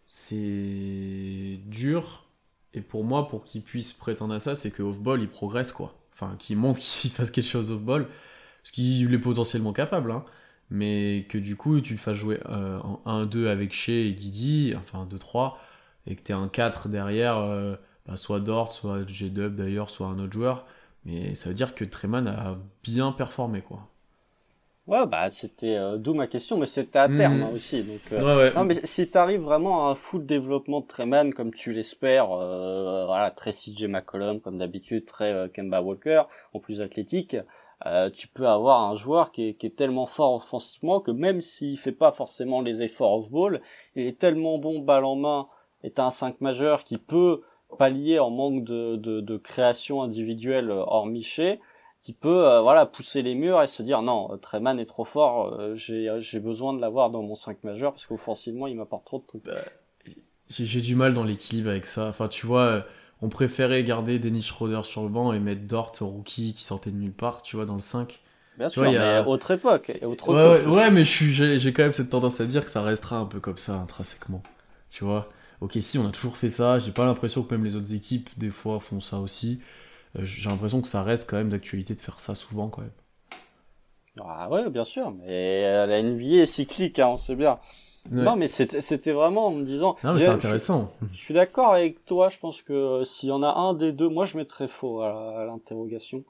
C'est 0.06 1.60
dur 1.68 2.30
et 2.74 2.82
pour 2.82 3.04
moi, 3.04 3.28
pour 3.28 3.44
qu'il 3.44 3.62
puisse 3.62 3.94
prétendre 3.94 4.34
à 4.34 4.40
ça, 4.40 4.56
c'est 4.56 4.72
que 4.72 4.84
off-ball, 4.84 5.22
il 5.22 5.30
progresse, 5.30 5.72
quoi. 5.72 5.96
Enfin, 6.14 6.36
qu'il 6.38 6.58
montre 6.58 6.80
qu'il 6.82 7.12
fasse 7.12 7.32
quelque 7.32 7.48
chose 7.48 7.72
off-ball, 7.72 8.08
ce 8.64 8.72
qu'il 8.72 9.14
est 9.14 9.20
potentiellement 9.20 9.74
capable, 9.74 10.12
hein. 10.12 10.26
Mais 10.72 11.26
que 11.30 11.38
du 11.38 11.56
coup, 11.56 11.82
tu 11.82 11.94
le 11.94 12.00
fasses 12.00 12.18
jouer 12.18 12.40
euh, 12.48 12.80
en 13.06 13.26
1-2 13.26 13.48
avec 13.48 13.74
Shea 13.74 14.08
et 14.08 14.14
Guidi, 14.14 14.74
enfin 14.78 15.08
2-3, 15.10 15.56
et 16.08 16.16
que 16.16 16.22
tu 16.22 16.32
un 16.32 16.48
4 16.48 16.90
derrière, 16.90 17.38
euh, 17.38 17.76
bah, 18.06 18.18
soit 18.18 18.40
Dort, 18.40 18.72
soit 18.72 19.08
G-Dub 19.08 19.56
d'ailleurs, 19.56 19.90
soit 19.90 20.08
un 20.08 20.20
autre 20.20 20.34
joueur. 20.34 20.66
Mais 21.06 21.36
ça 21.36 21.50
veut 21.50 21.56
dire 21.56 21.76
que 21.76 21.86
Treman 21.86 22.28
a 22.28 22.58
bien 22.84 23.12
performé, 23.12 23.62
quoi. 23.62 23.90
Ouais, 24.90 25.06
bah 25.06 25.30
c'était 25.30 25.76
euh, 25.76 25.98
d'où 25.98 26.16
ma 26.16 26.26
question, 26.26 26.58
mais 26.58 26.66
c'était 26.66 26.98
à 26.98 27.08
terme 27.08 27.36
mhm. 27.36 27.44
hein, 27.44 27.50
aussi. 27.54 27.84
Donc, 27.84 28.00
euh, 28.12 28.52
Non, 28.54 28.66
mais 28.66 28.74
si 28.84 29.08
t'arrives 29.08 29.42
vraiment 29.42 29.88
à 29.88 29.92
un 29.92 29.96
full 29.96 30.26
développement 30.26 30.80
de 30.80 30.88
Treman 30.88 31.32
comme 31.32 31.54
tu 31.54 31.74
l'espères, 31.74 32.32
euh, 32.32 33.06
voilà, 33.06 33.30
très 33.30 33.52
CJ 33.52 33.84
McCollum 33.84 34.42
comme 34.42 34.58
d'habitude, 34.58 35.06
très 35.06 35.32
euh, 35.32 35.48
Kemba 35.48 35.84
Walker, 35.84 36.24
en 36.56 36.60
plus 36.60 36.82
athlétique, 36.82 37.38
tu 38.14 38.28
peux 38.28 38.48
avoir 38.48 38.90
un 38.90 38.96
joueur 38.96 39.32
qui 39.32 39.50
est, 39.50 39.54
qui 39.54 39.66
est 39.66 39.76
tellement 39.76 40.06
fort 40.06 40.36
offensivement 40.36 41.00
que 41.00 41.12
même 41.12 41.42
s'il 41.42 41.78
fait 41.78 41.92
pas 41.92 42.12
forcément 42.12 42.62
les 42.62 42.82
efforts 42.84 43.20
off-ball, 43.20 43.62
il 43.96 44.06
est 44.06 44.20
tellement 44.20 44.58
bon 44.58 44.80
balle 44.80 45.06
en 45.06 45.16
main, 45.16 45.48
est 45.84 46.00
un 46.00 46.10
5 46.10 46.42
majeur 46.42 46.84
qui 46.84 46.98
peut 46.98 47.42
pallier 47.78 48.20
en 48.20 48.30
manque 48.30 48.64
de, 48.64 48.96
de, 48.96 49.22
de 49.22 49.38
création 49.38 50.02
individuelle 50.02 50.72
hors 50.72 51.06
Miché, 51.06 51.60
qui 52.02 52.14
peut 52.14 52.48
euh, 52.48 52.62
voilà 52.62 52.86
pousser 52.86 53.22
les 53.22 53.36
murs 53.36 53.62
et 53.62 53.68
se 53.68 53.84
dire 53.84 54.02
non 54.02 54.38
Treman 54.42 54.80
est 54.80 54.86
trop 54.86 55.04
fort 55.04 55.54
euh, 55.54 55.76
j'ai 55.76 56.10
j'ai 56.20 56.40
besoin 56.40 56.74
de 56.74 56.80
l'avoir 56.80 57.10
dans 57.10 57.22
mon 57.22 57.36
5 57.36 57.64
majeur 57.64 57.92
parce 57.92 58.06
qu'offensivement 58.06 58.68
il 58.68 58.78
m'apporte 58.78 59.06
trop 59.06 59.20
de 59.20 59.26
trucs. 59.26 59.44
Bah, 59.44 59.56
j'ai 60.48 60.82
du 60.82 60.96
mal 60.96 61.14
dans 61.14 61.24
l'équilibre 61.24 61.70
avec 61.70 61.86
ça. 61.86 62.08
Enfin 62.08 62.28
tu 62.28 62.48
vois 62.48 62.62
euh, 62.62 62.82
on 63.22 63.30
préférait 63.30 63.84
garder 63.84 64.20
Dennis 64.20 64.44
Schroeder 64.44 64.82
sur 64.84 65.04
le 65.04 65.10
banc 65.10 65.34
et 65.34 65.40
mettre 65.40 65.62
Dort 65.62 65.92
rookie 66.00 66.54
qui 66.54 66.64
sortait 66.64 66.92
de 66.92 66.98
nulle 66.98 67.14
part 67.14 67.42
tu 67.42 67.56
vois 67.56 67.66
dans 67.66 67.76
le 67.76 67.82
5 67.82 68.20
Bien 68.60 68.68
sûr, 68.68 68.84
mais 68.84 68.98
a... 68.98 69.26
autre 69.26 69.52
époque. 69.52 69.90
Autre 70.04 70.34
ouais, 70.34 70.66
ouais, 70.68 70.92
mais 70.92 71.06
j'ai 71.06 71.72
quand 71.72 71.84
même 71.84 71.94
cette 71.94 72.10
tendance 72.10 72.42
à 72.42 72.46
dire 72.46 72.66
que 72.66 72.70
ça 72.70 72.82
restera 72.82 73.16
un 73.16 73.26
peu 73.26 73.40
comme 73.40 73.56
ça, 73.56 73.76
intrinsèquement. 73.76 74.44
Tu 74.90 75.06
vois? 75.06 75.30
Ok, 75.62 75.78
si, 75.80 75.98
on 75.98 76.06
a 76.06 76.12
toujours 76.12 76.36
fait 76.36 76.50
ça. 76.50 76.78
J'ai 76.78 76.92
pas 76.92 77.06
l'impression 77.06 77.42
que 77.42 77.56
même 77.56 77.64
les 77.64 77.78
autres 77.78 77.94
équipes, 77.94 78.30
des 78.38 78.52
fois, 78.52 78.82
font 78.82 79.00
ça 79.00 79.20
aussi. 79.20 79.62
Euh, 80.18 80.26
j'ai 80.26 80.50
l'impression 80.50 80.82
que 80.82 80.90
ça 80.90 81.04
reste 81.04 81.30
quand 81.30 81.38
même 81.38 81.50
d'actualité 81.50 81.96
de 81.96 82.02
faire 82.02 82.20
ça 82.20 82.36
souvent 82.36 82.68
quand 82.68 82.82
même. 82.82 82.92
Ah 84.22 84.50
ouais, 84.50 84.70
bien 84.70 84.84
sûr, 84.84 85.12
mais 85.12 85.66
euh, 85.66 85.86
la 85.86 86.04
NBA 86.04 86.42
est 86.42 86.46
cyclique, 86.46 87.00
hein, 87.00 87.08
on 87.08 87.18
sait 87.18 87.36
bien. 87.36 87.60
Non, 88.12 88.36
mais 88.36 88.48
c'était 88.48 89.12
vraiment 89.12 89.48
en 89.48 89.52
me 89.52 89.64
disant. 89.64 89.96
Non, 90.04 90.14
mais 90.14 90.20
c'est 90.20 90.28
intéressant. 90.28 90.92
Je, 91.12 91.18
suis 91.18 91.34
d'accord 91.34 91.74
avec 91.74 92.06
toi. 92.06 92.30
Je 92.30 92.40
pense 92.40 92.62
que 92.62 92.74
euh, 92.74 93.06
s'il 93.06 93.30
y 93.30 93.32
en 93.32 93.44
a 93.44 93.54
un 93.54 93.74
des 93.74 93.92
deux, 93.92 94.10
moi 94.10 94.26
je 94.26 94.38
mettrais 94.38 94.68
faux 94.68 95.02
à, 95.02 95.46
l'interrogation. 95.46 96.24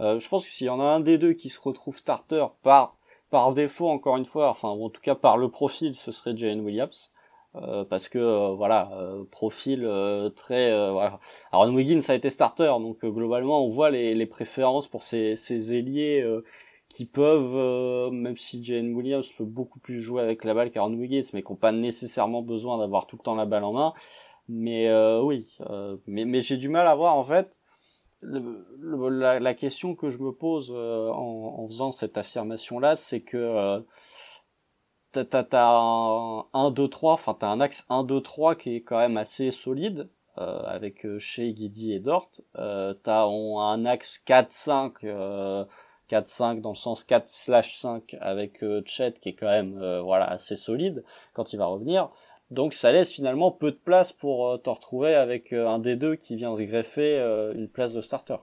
je 0.00 0.28
pense 0.28 0.44
que 0.44 0.50
s'il 0.50 0.66
y 0.66 0.70
en 0.70 0.80
a 0.80 0.84
un 0.84 1.00
des 1.00 1.18
deux 1.18 1.32
qui 1.32 1.48
se 1.48 1.60
retrouve 1.60 1.96
starter 1.98 2.46
par 2.62 2.96
par 3.30 3.52
défaut, 3.52 3.88
encore 3.88 4.16
une 4.16 4.26
fois, 4.26 4.48
enfin 4.48 4.68
en 4.68 4.90
tout 4.90 5.00
cas 5.00 5.14
par 5.14 5.36
le 5.36 5.48
profil, 5.48 5.94
ce 5.94 6.12
serait 6.12 6.36
Jane 6.36 6.60
Williams. 6.60 7.10
Euh, 7.56 7.84
parce 7.84 8.08
que 8.08 8.18
euh, 8.18 8.48
voilà 8.56 8.90
euh, 8.94 9.22
profil 9.30 9.88
très 10.34 10.72
voilà 10.90 11.20
Aaron 11.52 11.72
Wiggins 11.72 12.00
a 12.08 12.14
été 12.14 12.28
starter 12.28 12.66
donc 12.80 13.04
globalement 13.04 13.64
on 13.64 13.68
voit 13.68 13.90
les, 13.90 14.12
les, 14.16 14.26
préférences 14.26 14.88
pour 14.88 15.04
ces, 15.04 15.36
ces 15.36 15.72
ailiers 15.72 16.26
qui 16.94 17.06
peuvent 17.06 18.12
même 18.12 18.36
si 18.36 18.62
Jane 18.62 18.94
Williams 18.94 19.30
peut 19.32 19.44
beaucoup 19.44 19.80
plus 19.80 20.00
jouer 20.00 20.22
avec 20.22 20.44
la 20.44 20.54
balle 20.54 20.70
qu'Aaron 20.70 20.94
Wiggins 20.94 21.28
mais 21.32 21.42
qui 21.42 21.52
n'ont 21.52 21.56
pas 21.56 21.72
nécessairement 21.72 22.42
besoin 22.42 22.78
d'avoir 22.78 23.06
tout 23.06 23.16
le 23.16 23.22
temps 23.22 23.34
la 23.34 23.46
balle 23.46 23.64
en 23.64 23.72
main. 23.72 23.92
Mais 24.48 24.92
oui 25.20 25.48
mais, 26.06 26.24
mais 26.24 26.40
j'ai 26.40 26.56
du 26.56 26.68
mal 26.68 26.86
à 26.86 26.94
voir 26.94 27.16
en 27.16 27.24
fait 27.24 27.58
la, 28.22 29.40
la, 29.40 29.54
question 29.54 29.94
que 29.94 30.08
je 30.08 30.18
me 30.18 30.32
pose 30.32 30.70
en, 30.70 31.58
en, 31.58 31.66
faisant 31.68 31.90
cette 31.90 32.16
affirmation 32.16 32.78
là 32.78 32.96
c'est 32.96 33.20
que 33.20 33.84
t'as 35.12 35.68
un 35.68 36.46
1 36.52 36.70
2 36.70 36.88
3 36.88 37.12
enfin 37.12 37.36
t'as 37.38 37.48
un 37.48 37.60
axe 37.60 37.86
1 37.88 38.04
2 38.04 38.20
3 38.20 38.54
qui 38.54 38.76
est 38.76 38.82
quand 38.82 38.98
même 38.98 39.16
assez 39.16 39.50
solide 39.50 40.08
euh, 40.38 40.62
avec 40.64 41.06
euh, 41.06 41.20
Shea, 41.20 41.52
Guidi 41.52 41.92
et 41.92 42.00
Dort. 42.00 42.30
Euh, 42.56 42.92
t'as 42.94 43.24
un 43.24 43.86
axe 43.86 44.18
4 44.18 44.50
5 44.50 45.04
euh, 45.04 45.64
4 46.08 46.28
5 46.28 46.60
dans 46.60 46.70
le 46.70 46.76
sens 46.76 47.04
4 47.04 47.28
slash 47.28 47.78
5 47.80 48.16
avec 48.20 48.62
euh, 48.62 48.82
Chet 48.84 49.14
qui 49.20 49.30
est 49.30 49.34
quand 49.34 49.46
même 49.46 49.78
euh, 49.80 50.00
voilà 50.00 50.26
assez 50.26 50.56
solide 50.56 51.04
quand 51.32 51.52
il 51.52 51.58
va 51.58 51.66
revenir 51.66 52.10
donc 52.50 52.74
ça 52.74 52.92
laisse 52.92 53.10
finalement 53.10 53.50
peu 53.50 53.70
de 53.70 53.76
place 53.76 54.12
pour 54.12 54.60
te 54.62 54.70
retrouver 54.70 55.14
avec 55.14 55.52
un 55.52 55.78
des 55.78 55.96
deux 55.96 56.14
qui 56.14 56.36
vient 56.36 56.54
se 56.54 56.62
greffer 56.62 57.18
une 57.54 57.68
place 57.68 57.94
de 57.94 58.02
starter. 58.02 58.36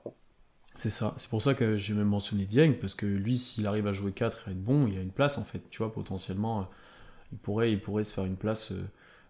C'est 0.75 0.89
ça. 0.89 1.13
C'est 1.17 1.29
pour 1.29 1.41
ça 1.41 1.53
que 1.53 1.77
j'ai 1.77 1.93
même 1.93 2.07
mentionné 2.07 2.45
Dieng, 2.45 2.73
parce 2.79 2.95
que 2.95 3.05
lui, 3.05 3.37
s'il 3.37 3.67
arrive 3.67 3.87
à 3.87 3.93
jouer 3.93 4.13
4 4.13 4.47
et 4.47 4.51
être 4.51 4.63
bon, 4.63 4.87
il 4.87 4.97
a 4.97 5.01
une 5.01 5.11
place 5.11 5.37
en 5.37 5.43
fait. 5.43 5.61
Tu 5.69 5.79
vois, 5.79 5.91
potentiellement, 5.91 6.61
euh, 6.61 6.63
il 7.33 7.37
pourrait, 7.37 7.71
il 7.71 7.81
pourrait 7.81 8.03
se 8.03 8.13
faire 8.13 8.25
une 8.25 8.37
place 8.37 8.71
euh, 8.71 8.83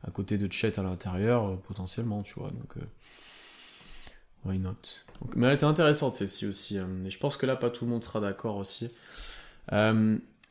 à 0.03 0.11
côté 0.11 0.37
de 0.37 0.51
Chet 0.51 0.79
à 0.79 0.83
l'intérieur, 0.83 1.47
euh, 1.47 1.55
potentiellement, 1.67 2.21
tu 2.23 2.35
vois. 2.35 2.49
Donc, 2.51 2.75
why 4.45 4.59
not? 4.59 4.75
Mais 5.35 5.47
elle 5.47 5.53
était 5.53 5.65
intéressante 5.65 6.15
celle-ci 6.15 6.47
aussi. 6.47 6.77
et 6.77 7.09
je 7.09 7.19
pense 7.19 7.37
que 7.37 7.45
là, 7.45 7.55
pas 7.55 7.69
tout 7.69 7.85
le 7.85 7.91
monde 7.91 8.03
sera 8.03 8.19
d'accord 8.19 8.57
aussi. 8.57 8.89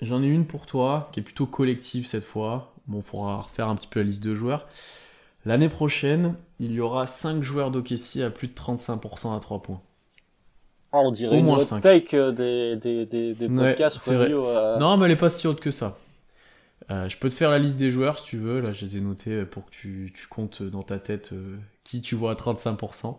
J'en 0.02 0.22
ai 0.22 0.26
une 0.26 0.46
pour 0.46 0.66
toi, 0.66 1.10
qui 1.12 1.20
est 1.20 1.22
plutôt 1.22 1.46
collective 1.46 2.06
cette 2.06 2.24
fois. 2.24 2.72
Bon, 2.86 2.98
on 2.98 3.02
pourra 3.02 3.42
refaire 3.42 3.68
un 3.68 3.76
petit 3.76 3.86
peu 3.88 4.00
la 4.00 4.06
liste 4.06 4.22
de 4.22 4.34
joueurs. 4.34 4.66
L'année 5.44 5.68
prochaine, 5.68 6.34
il 6.58 6.72
y 6.72 6.80
aura 6.80 7.06
5 7.06 7.42
joueurs 7.42 7.70
d'Okessi 7.70 8.22
à 8.22 8.30
plus 8.30 8.48
de 8.48 8.54
35% 8.54 9.36
à 9.36 9.40
3 9.40 9.62
points. 9.62 9.80
Ah, 10.92 10.98
on 10.98 11.10
dirait 11.12 11.38
Au 11.38 11.42
moins 11.42 11.58
une 11.60 11.80
take 11.80 12.16
euh, 12.16 12.32
des, 12.32 12.76
des, 12.76 13.06
des, 13.06 13.34
des 13.34 13.48
podcasts 13.48 14.00
euh. 14.08 14.78
Non, 14.78 14.96
mais 14.96 15.06
elle 15.06 15.12
est 15.12 15.16
pas 15.16 15.28
si 15.28 15.46
haute 15.46 15.60
que 15.60 15.70
ça. 15.70 15.96
Euh, 16.90 17.08
je 17.08 17.16
peux 17.16 17.28
te 17.28 17.34
faire 17.34 17.50
la 17.50 17.58
liste 17.58 17.76
des 17.76 17.90
joueurs 17.90 18.18
si 18.18 18.24
tu 18.24 18.38
veux. 18.38 18.60
Là, 18.60 18.72
je 18.72 18.84
les 18.84 18.96
ai 18.96 19.00
notés 19.00 19.44
pour 19.44 19.66
que 19.66 19.70
tu, 19.70 20.12
tu 20.14 20.26
comptes 20.26 20.62
dans 20.62 20.82
ta 20.82 20.98
tête 20.98 21.32
qui 21.84 22.00
tu 22.00 22.16
vois 22.16 22.32
à 22.32 22.34
35%. 22.34 23.18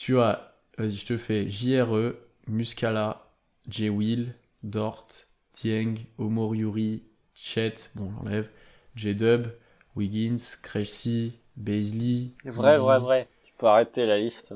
Tu 0.00 0.18
as, 0.18 0.54
vas-y, 0.78 0.96
je 0.96 1.04
te 1.04 1.18
fais 1.18 1.46
JRE, 1.46 2.14
Muscala, 2.48 3.22
J-Will, 3.68 4.34
Dort, 4.62 5.06
Tieng, 5.52 5.94
Omoriuri, 6.18 7.04
Chet, 7.34 7.90
bon, 7.94 8.10
on 8.18 8.24
l'enlève, 8.24 8.48
J-Dub, 8.94 9.48
Wiggins, 9.94 10.56
Cressy, 10.62 11.38
Baisley. 11.54 12.30
Vrai, 12.46 12.78
vrai, 12.78 12.98
vrai 12.98 13.28
peux 13.58 13.66
arrêter 13.66 14.06
la 14.06 14.16
liste. 14.16 14.54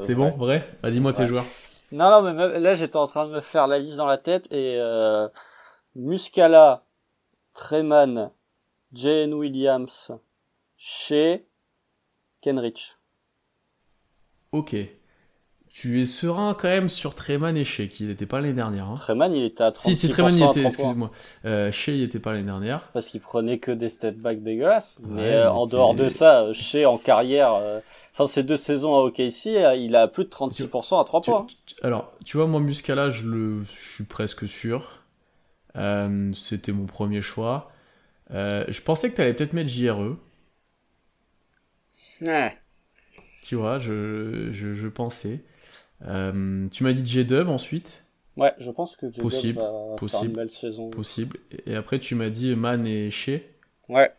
C'est 0.00 0.14
bon, 0.14 0.30
vrai 0.30 0.66
Vas-y, 0.82 0.98
moi 0.98 1.12
tes 1.12 1.26
joueurs. 1.26 1.44
Non, 1.92 2.10
non, 2.10 2.22
mais 2.22 2.58
là, 2.58 2.74
j'étais 2.74 2.96
en 2.96 3.06
train 3.06 3.26
de 3.26 3.32
me 3.32 3.42
faire 3.42 3.66
la 3.66 3.78
liste 3.78 3.96
dans 3.96 4.06
la 4.06 4.16
tête 4.16 4.50
et 4.50 4.76
euh, 4.78 5.28
Muscala, 5.94 6.82
Treman, 7.52 8.30
Jane 8.94 9.34
Williams, 9.34 10.10
Shea, 10.78 11.42
Kenrich. 12.40 12.96
Ok. 14.56 14.76
Tu 15.68 16.00
es 16.00 16.06
serein 16.06 16.54
quand 16.54 16.68
même 16.68 16.88
sur 16.88 17.14
Treman 17.14 17.54
et 17.54 17.62
Shea, 17.64 17.86
qui 17.86 18.04
n'était 18.04 18.24
pas 18.24 18.40
l'année 18.40 18.54
dernière. 18.54 18.86
Hein. 18.86 18.94
Treman, 18.94 19.30
il 19.30 19.44
était 19.44 19.62
à 19.62 19.70
36% 19.70 19.90
Si, 19.90 19.96
si 19.98 20.08
Treman 20.08 20.30
y 20.34 20.42
à 20.42 20.46
était, 20.46 20.60
3 20.60 20.62
points. 20.62 20.70
excuse-moi. 20.70 21.10
Euh, 21.44 21.70
Shea 21.70 21.92
y 21.92 22.02
était 22.02 22.18
pas 22.18 22.32
l'année 22.32 22.44
dernière. 22.46 22.88
Parce 22.94 23.08
qu'il 23.08 23.20
prenait 23.20 23.58
que 23.58 23.70
des 23.72 23.90
step 23.90 24.16
back 24.16 24.42
dégueulasses. 24.42 25.00
Ouais, 25.02 25.08
mais 25.10 25.34
euh, 25.34 25.42
il 25.44 25.48
en 25.48 25.66
était- 25.66 25.76
dehors 25.76 25.94
de 25.94 26.08
ça, 26.08 26.44
euh, 26.44 26.52
Shea 26.54 26.86
en 26.88 26.96
carrière, 26.96 27.52
euh, 27.54 27.80
enfin 28.14 28.26
ces 28.26 28.42
deux 28.42 28.56
saisons 28.56 28.94
à 28.94 29.00
OKC, 29.02 29.48
euh, 29.58 29.74
il 29.76 29.94
a 29.96 30.08
plus 30.08 30.24
de 30.24 30.30
36% 30.30 30.98
à 30.98 31.04
3 31.04 31.20
Tu- 31.20 31.30
points. 31.30 31.46
tu- 31.66 31.74
alors, 31.82 32.10
tu 32.24 32.38
vois, 32.38 32.46
moi, 32.46 32.60
Muscala, 32.60 33.10
je, 33.10 33.26
le, 33.28 33.62
je 33.64 33.70
suis 33.94 34.04
presque 34.04 34.48
sûr. 34.48 35.02
Euh, 35.76 36.32
C'était 36.32 36.72
mon 36.72 36.86
premier 36.86 37.20
choix. 37.20 37.70
Euh, 38.30 38.64
je 38.68 38.80
pensais 38.80 39.10
que 39.10 39.16
tu 39.16 39.20
allais 39.20 39.34
peut-être 39.34 39.52
mettre 39.52 39.68
JRE. 39.68 40.16
Ouais. 42.22 42.56
Tu 43.46 43.54
vois, 43.54 43.78
je, 43.78 44.48
je, 44.50 44.74
je 44.74 44.88
pensais. 44.88 45.40
Euh, 46.04 46.66
tu 46.72 46.82
m'as 46.82 46.92
dit 46.92 47.06
J-Dub 47.06 47.48
ensuite, 47.48 48.02
Ouais, 48.36 48.52
je 48.58 48.70
pense 48.72 48.96
que 48.96 49.06
J-Dub 49.06 49.22
Possible, 49.22 49.58
va 49.60 49.64
faire 49.64 49.96
possible. 49.96 50.26
une 50.30 50.36
belle 50.36 50.50
saison. 50.50 50.90
possible. 50.90 51.38
Et 51.64 51.76
après, 51.76 52.00
tu 52.00 52.16
m'as 52.16 52.28
dit 52.28 52.56
Man 52.56 52.84
et 52.88 53.08
Shea. 53.10 53.38
Ouais. 53.88 54.10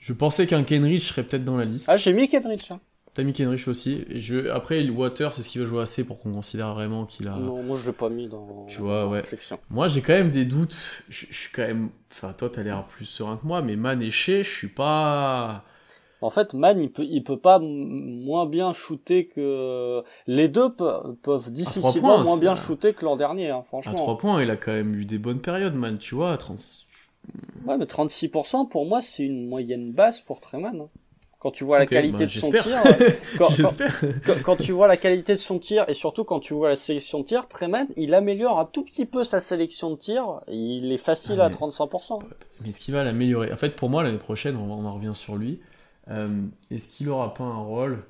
Je 0.00 0.14
pensais 0.14 0.46
qu'un 0.46 0.64
Kenrich 0.64 1.02
serait 1.02 1.24
peut-être 1.24 1.44
dans 1.44 1.58
la 1.58 1.66
liste. 1.66 1.90
Ah, 1.90 1.98
j'ai 1.98 2.14
mis 2.14 2.26
Kenrich. 2.26 2.70
Hein. 2.70 2.80
T'as 3.12 3.22
mis 3.22 3.34
Kenrich 3.34 3.68
aussi. 3.68 4.04
Et 4.08 4.18
je... 4.18 4.48
Après, 4.48 4.88
Water, 4.88 5.34
c'est 5.34 5.42
ce 5.42 5.50
qui 5.50 5.58
va 5.58 5.66
jouer 5.66 5.82
assez 5.82 6.04
pour 6.04 6.18
qu'on 6.18 6.32
considère 6.32 6.72
vraiment 6.74 7.04
qu'il 7.04 7.28
a. 7.28 7.36
Non, 7.36 7.62
moi 7.62 7.78
je 7.78 7.86
l'ai 7.86 7.92
pas 7.92 8.08
mis 8.08 8.28
dans. 8.28 8.64
Tu 8.66 8.80
vois, 8.80 9.02
dans 9.02 9.10
ouais. 9.10 9.16
la 9.18 9.22
réflexion. 9.22 9.58
Moi, 9.68 9.88
j'ai 9.88 10.00
quand 10.00 10.14
même 10.14 10.30
des 10.30 10.46
doutes. 10.46 11.04
Je, 11.10 11.26
je 11.30 11.34
suis 11.36 11.50
quand 11.52 11.62
même. 11.66 11.90
Enfin, 12.10 12.32
toi, 12.32 12.48
t'as 12.48 12.62
l'air 12.62 12.84
plus 12.84 13.04
serein 13.04 13.36
que 13.36 13.46
moi, 13.46 13.60
mais 13.60 13.76
Man 13.76 14.00
et 14.00 14.10
Shea, 14.10 14.42
je 14.42 14.50
suis 14.50 14.68
pas. 14.68 15.64
En 16.20 16.30
fait, 16.30 16.54
Man, 16.54 16.80
il 16.80 16.90
peut, 16.90 17.04
il 17.04 17.22
peut 17.22 17.38
pas 17.38 17.58
moins 17.58 18.46
bien 18.46 18.72
shooter 18.72 19.26
que 19.26 20.02
les 20.26 20.48
deux 20.48 20.72
pe- 20.72 21.12
peuvent 21.22 21.50
difficilement 21.52 22.14
points, 22.16 22.22
moins 22.24 22.38
bien 22.38 22.54
shooter 22.54 22.94
que 22.94 23.04
l'an 23.04 23.16
dernier, 23.16 23.50
hein, 23.50 23.58
À 23.58 23.62
franchement. 23.64 23.94
3 23.94 24.18
points, 24.18 24.42
il 24.42 24.48
a 24.50 24.56
quand 24.56 24.72
même 24.72 24.94
eu 24.94 25.04
des 25.04 25.18
bonnes 25.18 25.40
périodes, 25.40 25.74
Man, 25.74 25.98
tu 25.98 26.14
vois. 26.14 26.32
à 26.32 26.36
30... 26.38 26.58
Ouais, 27.66 27.76
mais 27.78 27.84
36% 27.86 28.68
pour 28.68 28.86
moi, 28.86 29.00
c'est 29.02 29.22
une 29.24 29.48
moyenne 29.48 29.92
basse 29.92 30.20
pour 30.20 30.40
Treman. 30.40 30.80
hein. 30.82 30.88
Quand 31.40 31.50
tu 31.50 31.64
vois 31.64 31.78
la 31.78 31.84
qualité 31.84 32.18
bah, 32.20 32.24
de 32.24 32.30
son 32.30 32.50
tir, 32.50 32.66
euh, 32.86 33.10
quand, 34.44 34.56
tu 34.56 34.72
vois 34.72 34.86
la 34.88 34.96
qualité 34.96 35.32
de 35.34 35.38
son 35.38 35.58
tir 35.58 35.84
et 35.88 35.94
surtout 35.94 36.24
quand 36.24 36.40
tu 36.40 36.54
vois 36.54 36.70
la 36.70 36.76
sélection 36.76 37.20
de 37.20 37.24
tir, 37.24 37.48
Treman, 37.48 37.86
il 37.98 38.14
améliore 38.14 38.58
un 38.58 38.64
tout 38.64 38.82
petit 38.82 39.04
peu 39.04 39.24
sa 39.24 39.40
sélection 39.40 39.90
de 39.90 39.96
tir. 39.96 40.40
Il 40.48 40.90
est 40.90 40.96
facile 40.98 41.40
Ah, 41.40 41.46
à 41.46 41.48
mais- 41.50 41.54
35%. 41.54 42.18
Mais 42.62 42.68
est-ce 42.70 42.80
qu'il 42.80 42.94
va 42.94 43.04
l'améliorer 43.04 43.52
En 43.52 43.58
fait, 43.58 43.76
pour 43.76 43.90
moi, 43.90 44.02
l'année 44.02 44.16
prochaine, 44.16 44.56
on, 44.56 44.72
on 44.72 44.86
en 44.86 44.94
revient 44.94 45.12
sur 45.14 45.36
lui. 45.36 45.60
Euh, 46.10 46.42
est-ce 46.70 46.88
qu'il 46.88 47.08
aura 47.08 47.34
pas 47.34 47.44
un 47.44 47.62
rôle 47.62 48.04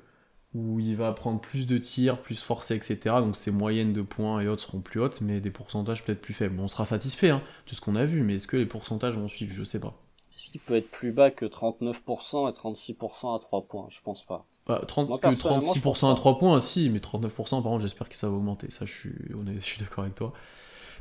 où 0.53 0.79
il 0.79 0.95
va 0.95 1.11
prendre 1.11 1.41
plus 1.41 1.67
de 1.67 1.77
tirs, 1.77 2.21
plus 2.21 2.41
forcé, 2.41 2.75
etc. 2.75 2.97
Donc 3.19 3.35
ses 3.35 3.51
moyennes 3.51 3.91
de 3.91 4.01
points 4.01 4.39
et 4.39 4.47
autres 4.47 4.63
seront 4.63 4.79
plus 4.79 5.01
hautes, 5.01 5.19
mais 5.21 5.41
des 5.41 5.51
pourcentages 5.51 6.03
peut-être 6.03 6.21
plus 6.21 6.33
faibles. 6.33 6.55
Bon, 6.55 6.63
on 6.63 6.67
sera 6.67 6.85
satisfait 6.85 7.29
hein, 7.29 7.41
de 7.69 7.75
ce 7.75 7.81
qu'on 7.81 7.95
a 7.95 8.05
vu, 8.05 8.23
mais 8.23 8.35
est-ce 8.35 8.47
que 8.47 8.57
les 8.57 8.65
pourcentages 8.65 9.15
vont 9.15 9.27
suivre? 9.27 9.53
Je 9.53 9.63
sais 9.63 9.79
pas. 9.79 10.01
Est-ce 10.33 10.49
qu'il 10.49 10.61
peut 10.61 10.75
être 10.75 10.89
plus 10.91 11.11
bas 11.11 11.29
que 11.29 11.45
39% 11.45 12.49
et 12.49 12.53
36% 12.53 13.35
à 13.35 13.39
3 13.39 13.61
points? 13.67 13.87
Je 13.89 13.99
pense 14.01 14.25
pas. 14.25 14.45
Bah, 14.65 14.81
30, 14.87 15.09
Moi, 15.09 15.17
que 15.17 15.21
personnellement, 15.21 15.73
je 15.73 15.81
pense 15.81 16.03
36% 16.03 16.05
à 16.05 16.09
pas. 16.09 16.15
3 16.15 16.39
points, 16.39 16.59
si, 16.59 16.89
mais 16.89 16.99
39% 16.99 17.31
par 17.33 17.63
contre, 17.63 17.81
j'espère 17.81 18.07
que 18.07 18.15
ça 18.15 18.29
va 18.29 18.35
augmenter. 18.35 18.71
Ça, 18.71 18.85
je 18.85 18.93
suis, 18.93 19.13
je 19.29 19.79
d'accord 19.79 20.05
avec 20.05 20.15
toi. 20.15 20.33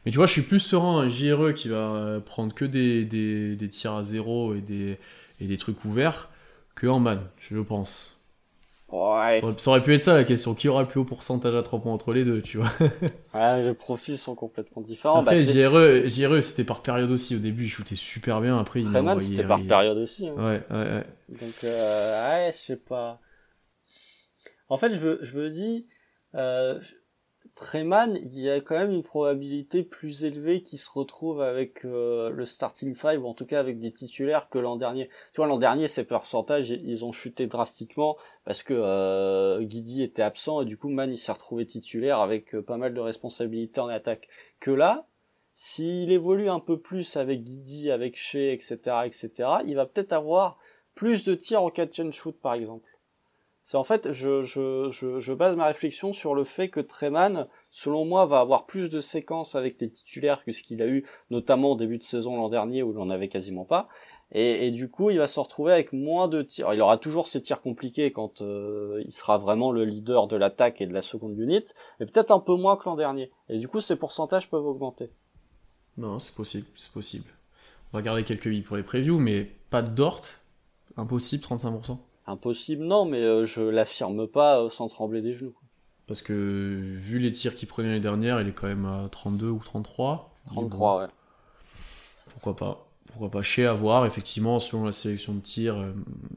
Mais 0.05 0.11
tu 0.11 0.19
vois, 0.19 0.27
je 0.27 0.33
suis 0.33 0.43
plus 0.43 0.61
serein 0.61 1.01
un 1.01 1.09
JRE 1.09 1.55
qui 1.55 1.69
va 1.69 2.21
prendre 2.25 2.53
que 2.55 2.65
des, 2.65 3.05
des, 3.05 3.57
des 3.57 3.69
tirs 3.69 3.95
à 3.95 4.03
zéro 4.03 4.55
et 4.55 4.61
des, 4.61 4.97
et 5.41 5.47
des 5.47 5.59
trucs 5.59 5.85
ouverts 5.85 6.29
que 6.75 6.87
en 6.87 7.01
man, 7.01 7.21
je 7.39 7.59
pense. 7.59 8.11
Ouais, 8.89 9.41
Ça 9.41 9.47
aurait, 9.47 9.59
ça 9.59 9.71
aurait 9.71 9.83
pu 9.83 9.95
être 9.95 10.03
ça 10.03 10.15
la 10.15 10.25
question. 10.25 10.55
Qui 10.55 10.69
aura 10.69 10.83
le 10.83 10.89
plus 10.89 11.01
haut 11.01 11.05
pourcentage 11.05 11.55
à 11.55 11.63
3 11.63 11.81
points 11.81 11.93
entre 11.93 12.13
les 12.13 12.25
deux, 12.25 12.41
tu 12.43 12.59
vois 12.59 12.71
ouais 13.35 13.63
les 13.63 13.75
profils 13.75 14.19
sont 14.19 14.35
complètement 14.37 14.83
différents. 14.83 15.21
Après, 15.21 15.37
bah, 15.45 15.53
JRE, 15.53 16.09
JRE 16.09 16.41
c'était 16.43 16.65
par 16.65 16.83
période 16.83 17.11
aussi. 17.11 17.35
Au 17.35 17.39
début, 17.41 17.65
il 17.65 17.69
shootait 17.71 17.97
super 17.97 18.41
bien. 18.41 18.57
Après, 18.59 18.81
il 18.81 18.87
Treman, 18.87 19.13
envoyé- 19.17 19.29
c'était 19.37 19.49
par 19.49 19.59
il- 19.59 19.67
période 19.67 19.99
aussi. 19.99 20.29
hein. 20.29 20.35
Ouais, 20.37 20.63
ouais, 20.71 20.77
ouais. 20.91 21.07
Donc, 21.29 21.65
euh, 21.65 22.29
ouais, 22.47 22.53
je 22.53 22.59
sais 22.59 22.77
pas. 22.77 23.21
En 24.69 24.77
fait, 24.79 24.95
je 24.95 25.01
me, 25.01 25.19
je 25.23 25.37
me 25.37 25.51
dis, 25.51 25.87
euh, 26.35 26.81
Treman, 27.55 28.17
il 28.17 28.41
y 28.41 28.51
a 28.51 28.61
quand 28.61 28.75
même 28.75 28.91
une 28.91 29.05
probabilité 29.05 29.85
plus 29.85 30.25
élevée 30.25 30.61
qu'il 30.61 30.79
se 30.79 30.91
retrouve 30.91 31.41
avec 31.41 31.85
euh, 31.85 32.31
le 32.31 32.47
starting 32.47 32.97
five, 32.97 33.23
ou 33.23 33.29
en 33.29 33.35
tout 33.35 33.47
cas 33.47 33.61
avec 33.61 33.79
des 33.79 33.93
titulaires 33.93 34.49
que 34.49 34.59
l'an 34.59 34.77
dernier. 34.77 35.09
Tu 35.33 35.37
vois, 35.37 35.47
l'an 35.47 35.59
dernier, 35.59 35.87
ces 35.87 36.05
pourcentages, 36.05 36.71
ils 36.71 37.05
ont 37.05 37.13
chuté 37.13 37.47
drastiquement 37.47 38.17
parce 38.45 38.65
que 38.65 38.75
euh, 38.77 39.63
Guidi 39.63 40.03
était 40.03 40.23
absent 40.23 40.63
et 40.63 40.65
du 40.65 40.77
coup, 40.77 40.89
Man, 40.89 41.13
il 41.13 41.19
s'est 41.19 41.31
retrouvé 41.31 41.65
titulaire 41.65 42.19
avec 42.19 42.57
euh, 42.57 42.63
pas 42.63 42.77
mal 42.77 42.93
de 42.93 43.01
responsabilités 43.01 43.81
en 43.81 43.89
attaque. 43.89 44.29
Que 44.59 44.73
là, 44.73 45.07
s'il 45.55 46.11
évolue 46.11 46.49
un 46.49 46.61
peu 46.61 46.81
plus 46.81 47.17
avec 47.17 47.45
Guidi, 47.45 47.93
avec 47.93 48.17
Shea, 48.17 48.53
etc., 48.53 48.79
etc., 49.05 49.31
il 49.65 49.77
va 49.77 49.87
peut-être 49.87 50.13
avoir 50.13 50.59
plus 50.97 51.25
de 51.25 51.35
tirs 51.35 51.63
en 51.63 51.71
catch 51.71 52.01
and 52.01 52.11
shoot, 52.11 52.37
par 52.41 52.55
exemple. 52.55 52.89
C'est 53.65 53.79
en 53.79 53.85
fait, 53.85 54.13
je, 54.13 55.33
base 55.33 55.57
ma 55.57 55.65
réflexion 55.65 56.13
sur 56.13 56.35
le 56.35 56.45
fait 56.45 56.69
que 56.69 56.81
Treman, 56.81 57.49
selon 57.71 58.05
moi, 58.05 58.27
va 58.27 58.41
avoir 58.41 58.67
plus 58.67 58.91
de 58.91 59.01
séquences 59.01 59.55
avec 59.55 59.81
les 59.81 59.89
titulaires 59.89 60.45
que 60.45 60.53
ce 60.53 60.63
qu'il 60.63 60.83
a 60.83 60.87
eu, 60.87 61.07
notamment 61.31 61.73
au 61.73 61.75
début 61.75 61.97
de 61.97 62.03
saison 62.03 62.37
l'an 62.37 62.51
dernier 62.51 62.83
où 62.83 62.93
il 62.93 62.99
en 62.99 63.09
avait 63.09 63.29
quasiment 63.29 63.65
pas. 63.65 63.89
Et, 64.33 64.67
et 64.67 64.71
du 64.71 64.91
coup, 64.91 65.09
il 65.09 65.17
va 65.17 65.27
se 65.27 65.41
retrouver 65.41 65.73
avec 65.73 65.95
moins 65.95 66.29
de 66.29 66.43
tirs. 66.43 66.75
Il 66.75 66.81
aura 66.83 66.99
toujours 66.99 67.27
ses 67.27 67.41
tirs 67.41 67.63
compliqués 67.63 68.13
quand 68.13 68.43
euh, 68.43 69.03
il 69.07 69.13
sera 69.13 69.39
vraiment 69.39 69.73
le 69.73 69.87
leader 69.87 70.27
de 70.27 70.37
l'attaque 70.37 70.83
et 70.83 70.87
de 70.87 70.93
la 70.93 71.01
seconde 71.01 71.39
unit, 71.39 71.65
mais 71.99 72.07
peut-être 72.07 72.33
un 72.33 72.41
peu 72.41 72.57
moins 72.57 72.77
que 72.77 72.85
l'an 72.85 72.97
dernier. 72.97 73.31
Et 73.49 73.57
du 73.57 73.67
coup, 73.67 73.81
ses 73.81 73.97
pourcentages 73.97 74.51
peuvent 74.51 74.67
augmenter. 74.67 75.09
Non, 75.97 76.19
c'est 76.19 76.35
possible, 76.35 76.67
c'est 76.75 76.93
possible. 76.93 77.31
On 77.95 77.97
va 77.97 78.03
garder 78.03 78.25
quelques 78.25 78.49
billes 78.49 78.63
pour 78.63 78.77
les 78.77 78.83
previews, 78.83 79.19
mais 79.19 79.49
pas 79.71 79.81
de 79.81 79.89
Dort. 79.89 80.21
Impossible, 80.99 81.43
35%. 81.43 81.97
Impossible, 82.27 82.85
non, 82.85 83.05
mais 83.05 83.23
euh, 83.23 83.45
je 83.45 83.61
l'affirme 83.63 84.27
pas 84.27 84.61
euh, 84.61 84.71
sans 84.71 84.89
trembler 84.89 85.21
des 85.21 85.35
genoux. 85.35 85.55
Parce 86.07 86.23
que 86.23 86.33
vu 86.97 87.19
les 87.19 87.31
tirs 87.31 87.55
qu'il 87.55 87.69
prenait 87.69 87.89
l'année 87.89 88.01
dernière, 88.01 88.41
il 88.41 88.49
est 88.49 88.53
quand 88.53 88.67
même 88.67 88.87
à 88.87 89.09
32 89.11 89.49
ou 89.49 89.61
33. 89.65 90.35
Je 90.47 90.51
dis, 90.51 90.69
bon, 90.69 90.69
33, 90.69 90.99
ouais. 91.01 91.07
pourquoi 92.29 92.57
pas 92.57 92.87
Pourquoi 93.07 93.31
pas 93.31 93.43
Chez 93.43 93.67
à 93.67 93.73
voir, 93.75 94.05
effectivement, 94.07 94.59
selon 94.59 94.85
la 94.85 94.93
sélection 94.93 95.35
de 95.35 95.41
tirs 95.41 95.77
euh, 95.79 95.93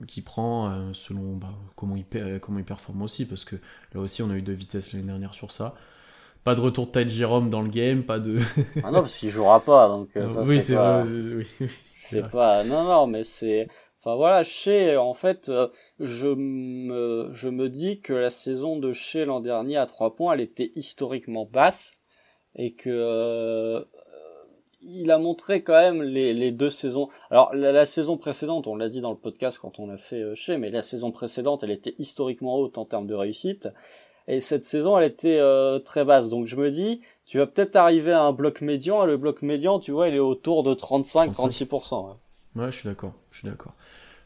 qu'il 0.07 0.23
prend, 0.23 0.69
euh, 0.69 0.93
selon 0.93 1.35
bah, 1.35 1.53
comment, 1.75 1.95
il 1.95 2.05
comment 2.39 2.59
il 2.59 2.65
performe 2.65 3.01
aussi, 3.01 3.25
parce 3.25 3.45
que 3.45 3.55
là 3.93 4.01
aussi 4.01 4.21
on 4.21 4.29
a 4.29 4.35
eu 4.35 4.41
de 4.41 4.53
vitesse 4.53 4.93
l'année 4.93 5.05
dernière 5.05 5.33
sur 5.33 5.51
ça. 5.51 5.75
Pas 6.43 6.55
de 6.55 6.61
retour 6.61 6.87
de 6.87 6.91
Ty 7.03 7.09
Jerome 7.09 7.49
dans 7.49 7.61
le 7.61 7.67
game, 7.69 8.03
pas 8.03 8.19
de. 8.19 8.39
Ah 8.83 8.91
non, 8.91 9.01
parce 9.01 9.17
qu'il 9.17 9.29
jouera 9.29 9.59
pas, 9.59 9.89
donc 9.89 10.09
ça, 10.15 10.43
oui, 10.43 10.61
c'est 10.61 10.75
pas... 10.75 11.01
vrai. 11.01 11.45
c'est- 11.85 12.21
oui, 12.21 12.29
pas... 12.31 12.63
Non, 12.63 12.85
non, 12.85 13.05
mais 13.05 13.25
c'est... 13.25 13.67
Enfin 13.99 14.15
voilà, 14.15 14.43
Shea, 14.43 14.97
en 14.97 15.13
fait, 15.13 15.49
euh, 15.49 15.67
je 15.99 16.27
me, 16.27 17.29
je 17.33 17.49
me 17.49 17.69
dis 17.69 17.99
que 17.99 18.13
la 18.13 18.29
saison 18.29 18.77
de 18.77 18.93
Shea 18.93 19.25
l'an 19.25 19.39
dernier 19.39 19.77
à 19.77 19.85
3 19.85 20.15
points, 20.15 20.33
elle 20.33 20.41
était 20.41 20.71
historiquement 20.75 21.45
basse, 21.45 21.97
et 22.55 22.73
que... 22.73 22.89
euh, 22.89 23.83
il 24.83 25.09
a 25.11 25.17
montré 25.17 25.63
quand 25.63 25.73
même 25.73 26.03
les, 26.03 26.33
les 26.33 26.51
deux 26.51 26.69
saisons. 26.69 27.09
Alors 27.31 27.53
la, 27.53 27.71
la 27.71 27.85
saison 27.85 28.15
précédente, 28.15 28.67
on 28.67 28.75
l'a 28.75 28.87
dit 28.89 29.01
dans 29.01 29.09
le 29.09 29.17
podcast 29.17 29.57
quand 29.59 29.79
on 29.79 29.89
a 29.89 29.97
fait 29.97 30.21
euh, 30.21 30.35
Shea, 30.35 30.57
mais 30.57 30.69
la 30.69 30.83
saison 30.83 31.11
précédente, 31.11 31.63
elle 31.63 31.71
était 31.71 31.95
historiquement 31.97 32.55
haute 32.57 32.77
en 32.77 32.85
termes 32.85 33.07
de 33.07 33.15
réussite. 33.15 33.67
Et 34.29 34.39
cette 34.39 34.65
saison, 34.65 34.97
elle 34.97 35.05
était 35.05 35.39
euh, 35.39 35.79
très 35.79 36.05
basse. 36.05 36.29
Donc 36.29 36.45
je 36.45 36.55
me 36.55 36.69
dis, 36.69 37.01
tu 37.25 37.39
vas 37.39 37.47
peut-être 37.47 37.75
arriver 37.75 38.11
à 38.11 38.21
un 38.21 38.33
bloc 38.33 38.61
médian. 38.61 39.03
Et 39.03 39.07
le 39.07 39.17
bloc 39.17 39.41
médian, 39.41 39.79
tu 39.79 39.91
vois, 39.91 40.09
il 40.09 40.15
est 40.15 40.19
autour 40.19 40.63
de 40.63 40.73
35-36%. 40.75 42.07
ouais. 42.07 42.13
Ouais, 42.55 42.71
je 42.71 42.77
suis 42.77 42.89
d'accord. 42.89 43.13
Je 43.31 43.39
suis 43.39 43.47
d'accord. 43.47 43.73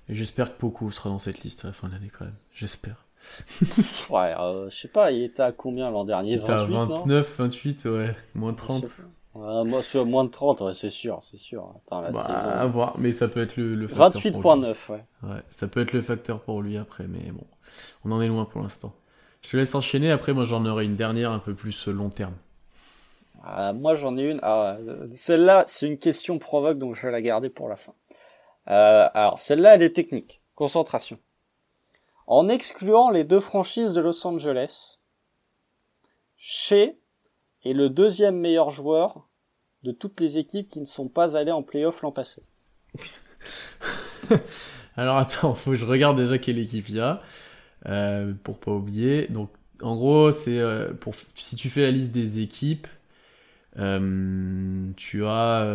Et 0.10 0.16
j'espère 0.16 0.54
que 0.54 0.60
Poku 0.60 0.91
sera 0.91 1.10
dans 1.10 1.20
cette 1.20 1.41
liste 1.43 1.64
à 1.64 1.68
la 1.68 1.74
fin 1.74 1.88
de 1.88 1.93
l'année 1.93 2.12
quand 2.18 2.26
même. 2.26 2.36
J'espère. 2.54 3.06
Ouais, 4.10 4.34
euh, 4.38 4.70
je 4.70 4.76
sais 4.76 4.88
pas, 4.88 5.12
il 5.12 5.24
était 5.24 5.43
à 5.43 5.52
combien 5.52 5.89
l'an 5.91 6.04
dernier? 6.06 6.39
T'as 6.41 6.66
28, 6.66 6.74
non? 6.74 6.86
29, 6.88 7.36
28, 7.38 7.86
ouais, 7.86 8.16
moins 8.36 8.54
30. 8.54 8.84
Je 8.84 8.88
sais 8.89 9.02
pas. 9.04 9.08
Ouais, 9.34 9.64
moi, 9.64 9.82
sur 9.82 10.06
moins 10.06 10.26
de 10.26 10.30
30, 10.32 10.60
ouais, 10.62 10.74
c'est 10.74 10.89
sûr, 10.89 11.22
c'est 11.30 11.38
sûr. 11.38 11.74
Attends, 11.86 12.02
la 12.02 12.12
Bah, 12.12 12.22
saison... 12.22 12.49
à 12.49 12.66
voir, 12.66 12.95
mais 12.97 13.14
ça 13.14 13.28
peut 13.30 13.41
être 13.41 13.56
le, 13.56 13.76
le 13.76 13.88
facteur. 13.88 14.10
pour 14.34 14.56
lui. 14.56 14.64
28.9, 14.64 14.91
ouais. 14.91 15.06
Ouais, 15.24 15.41
ça 15.49 15.68
peut 15.68 15.82
être 15.82 15.93
le 15.93 16.02
facteur 16.02 16.41
pour 16.41 16.62
lui 16.62 16.78
après, 16.78 17.06
mais 17.08 17.32
bon, 17.32 17.45
on 18.04 18.12
en 18.12 18.22
est 18.22 18.28
loin 18.28 18.43
pour 18.43 18.62
l'instant. 18.62 18.93
Je 19.41 19.52
te 19.52 19.58
laisse 19.58 19.74
enchaîner, 19.74 20.12
après 20.12 20.34
moi 20.34 20.43
j'en 20.43 20.66
aurai 20.66 20.84
une 20.86 20.95
dernière 20.97 21.32
un 21.32 21.39
peu 21.39 21.54
plus 21.56 21.88
euh, 21.88 21.91
long 21.93 22.10
terme. 22.10 22.34
Ah, 23.43 23.72
moi 23.74 23.95
j'en 23.95 24.18
ai 24.18 24.30
une. 24.32 24.39
Ah, 24.43 24.78
celle-là, 25.16 25.64
c'est 25.66 25.88
une 25.88 25.97
question 25.97 26.38
provoque, 26.38 26.78
donc 26.78 26.95
je 26.95 27.04
vais 27.04 27.12
la 27.12 27.22
garder 27.22 27.49
pour 27.49 27.70
la 27.70 27.76
fin. 27.76 27.93
Euh, 28.72 29.09
alors, 29.13 29.41
celle-là, 29.41 29.76
elle 29.76 29.84
est 29.84 29.95
technique. 29.95 30.41
Concentration. 30.55 31.19
En 32.28 32.47
excluant 32.49 33.09
les 33.09 33.24
deux 33.24 33.39
franchises 33.39 33.93
de 33.93 34.01
Los 34.01 34.26
Angeles, 34.26 34.99
Shea 36.38 36.95
est 37.65 37.74
le 37.74 37.89
deuxième 37.89 38.38
meilleur 38.38 38.72
joueur 38.72 39.28
de 39.84 39.91
toutes 39.91 40.19
les 40.19 40.38
équipes 40.38 40.69
qui 40.69 40.80
ne 40.80 40.86
sont 40.86 41.07
pas 41.07 41.36
allées 41.36 41.51
en 41.51 41.63
playoff 41.63 42.01
l'an 42.01 42.11
passé. 42.11 42.41
Alors 44.95 45.17
attends, 45.17 45.53
faut 45.53 45.72
que 45.72 45.78
je 45.78 45.86
regarde 45.86 46.17
déjà 46.17 46.38
quelle 46.38 46.59
équipe 46.59 46.89
il 46.89 46.95
y 46.95 46.99
a 46.99 47.22
euh, 47.88 48.34
pour 48.43 48.59
pas 48.59 48.72
oublier. 48.72 49.28
Donc 49.28 49.49
en 49.82 49.95
gros, 49.95 50.32
c'est 50.32 50.59
euh, 50.59 50.93
pour 50.93 51.15
si 51.36 51.55
tu 51.55 51.69
fais 51.69 51.82
la 51.82 51.91
liste 51.91 52.11
des 52.11 52.39
équipes, 52.39 52.88
euh, 53.78 54.91
tu 54.95 55.26
as. 55.26 55.65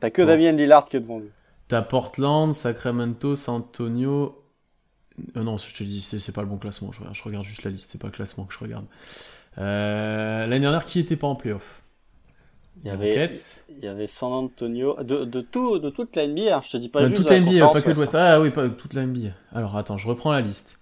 T'as 0.00 0.10
que 0.10 0.22
Bon. 0.22 0.28
Damien 0.28 0.52
Lillard 0.52 0.88
qui 0.88 0.96
est 0.96 1.00
devant 1.00 1.18
lui. 1.18 1.30
T'as 1.68 1.82
Portland, 1.82 2.54
Sacramento, 2.54 3.34
San 3.34 3.56
Antonio. 3.56 4.42
Euh, 5.36 5.42
non, 5.44 5.58
je 5.58 5.74
te 5.74 5.84
dis, 5.84 6.00
c'est 6.02 6.32
pas 6.32 6.42
le 6.42 6.48
bon 6.48 6.58
classement. 6.58 6.92
Je 6.92 7.00
regarde, 7.00 7.16
je 7.16 7.22
regarde 7.24 7.44
juste 7.44 7.64
la 7.64 7.70
liste, 7.70 7.90
c'est 7.92 7.98
pas 8.00 8.08
le 8.08 8.12
classement 8.12 8.44
que 8.44 8.54
je 8.54 8.58
regarde. 8.60 8.86
Euh, 9.58 10.42
L'année 10.46 10.60
dernière, 10.60 10.84
qui 10.86 11.00
était 11.00 11.16
pas 11.16 11.28
en 11.28 11.36
playoff? 11.36 11.84
Il 12.82 12.88
y 12.88 12.90
avait, 12.90 13.24
il 13.68 13.78
y 13.80 13.86
avait 13.86 14.06
San 14.06 14.32
Antonio, 14.32 14.96
de, 15.02 15.24
de 15.24 15.40
tout, 15.40 15.78
de 15.78 15.90
toute 15.90 16.16
la 16.16 16.24
NBA, 16.24 16.56
hein, 16.56 16.60
je 16.64 16.70
te 16.70 16.76
dis 16.76 16.88
pas 16.88 17.04
Euh, 17.04 17.08
juste 17.08 17.22
toute 17.22 17.30
la 17.30 17.36
NBA, 17.36 17.68
pas 17.68 17.80
que 17.82 17.88
Ouest, 17.88 17.98
l'Ouest. 17.98 18.14
hein. 18.14 18.18
Ah 18.20 18.40
oui, 18.40 18.50
pas 18.50 18.68
toute 18.68 18.94
la 18.94 19.02
NBA. 19.02 19.58
Alors 19.58 19.76
attends, 19.76 19.98
je 19.98 20.08
reprends 20.08 20.32
la 20.32 20.40
liste. 20.40 20.78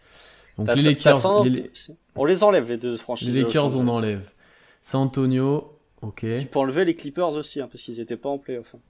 Donc 0.59 0.75
les 0.75 0.83
Lakers, 0.83 1.21
San 1.21 1.33
les, 1.37 1.51
Anto- 1.51 1.97
On 2.17 2.25
les 2.25 2.45
enlève 2.45 2.69
les 2.69 2.79
deux 2.79 2.97
franchises. 2.97 3.35
les 3.35 3.43
Lakers, 3.45 3.77
on 3.77 3.89
enlève. 3.89 4.29
San 4.83 5.03
Antonio, 5.03 5.79
ok. 6.03 6.25
Tu 6.37 6.47
peux 6.47 6.61
enlever 6.61 6.85
les 6.85 6.95
Clippers 6.95 7.31
aussi, 7.33 7.61
hein, 7.61 7.69
parce 7.69 7.83
qu'ils 7.83 7.99
étaient 8.01 8.17
pas 8.17 8.29
en 8.29 8.39
playoff. 8.39 8.75
hein. 8.77 8.81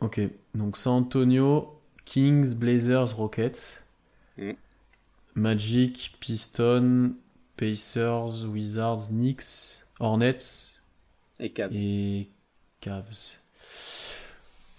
Ok, 0.00 0.20
donc 0.54 0.76
San 0.76 0.94
Antonio, 0.94 1.80
Kings, 2.04 2.54
Blazers, 2.54 3.14
Rockets, 3.16 3.82
Mm. 4.38 4.56
Magic, 5.34 6.16
Pistons, 6.20 7.14
Pacers, 7.56 8.44
Wizards, 8.46 9.08
Knicks, 9.10 9.84
Hornets 10.00 10.78
Et 11.38 11.52
Cavs. 11.52 11.72
et 11.72 12.28
Cavs. 12.80 13.36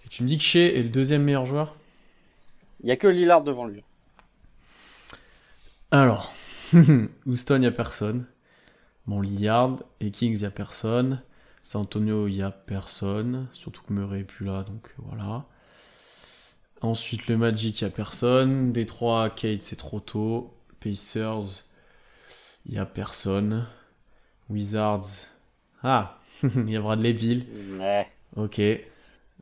Et 0.04 0.08
tu 0.08 0.22
me 0.22 0.28
dis 0.28 0.36
que 0.38 0.42
Shea 0.42 0.74
est 0.76 0.82
le 0.82 0.88
deuxième 0.88 1.22
meilleur 1.22 1.46
joueur? 1.46 1.74
Il 2.80 2.88
y 2.88 2.90
a 2.90 2.96
que 2.96 3.06
Lillard 3.06 3.44
devant 3.44 3.66
lui. 3.68 3.84
Alors, 5.90 6.32
Houston, 7.26 7.56
il 7.56 7.60
n'y 7.60 7.66
a 7.66 7.70
personne. 7.72 8.26
Bon, 9.06 9.20
Lillard 9.20 9.78
et 10.00 10.10
Kings, 10.10 10.34
il 10.36 10.40
n'y 10.40 10.46
a 10.46 10.50
personne. 10.50 11.22
San 11.68 11.82
Antonio, 11.82 12.28
il 12.28 12.32
n'y 12.32 12.42
a 12.42 12.50
personne. 12.50 13.46
Surtout 13.52 13.82
que 13.82 13.92
Murray 13.92 14.20
est 14.20 14.24
plus 14.24 14.46
là, 14.46 14.62
donc 14.62 14.90
voilà. 14.96 15.44
Ensuite, 16.80 17.26
le 17.26 17.36
Magic, 17.36 17.78
il 17.78 17.84
n'y 17.84 17.88
a 17.88 17.90
personne. 17.90 18.72
Détroit, 18.72 19.28
Kate, 19.28 19.60
c'est 19.60 19.76
trop 19.76 20.00
tôt. 20.00 20.54
Pacers, 20.80 21.66
il 22.64 22.72
n'y 22.72 22.78
a 22.78 22.86
personne. 22.86 23.66
Wizards, 24.48 25.26
ah, 25.82 26.18
il 26.42 26.70
y 26.70 26.76
a 26.76 26.80
Bradley 26.80 27.12
Bill. 27.12 27.44
Ouais. 27.78 28.06
Ok. 28.36 28.62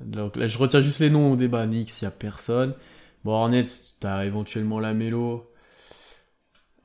Donc 0.01 0.35
là, 0.35 0.49
je 0.49 0.59
retiens 0.59 0.81
juste 0.81 0.99
les 0.99 1.11
noms 1.11 1.31
au 1.31 1.37
débat. 1.37 1.65
Knicks, 1.65 2.03
il 2.03 2.07
n'y 2.07 2.09
a 2.09 2.11
personne. 2.11 2.75
Bon, 3.23 3.35
Hornets, 3.35 3.67
t'as 4.01 4.25
éventuellement 4.25 4.81
la 4.81 4.95
Mélo. 4.95 5.49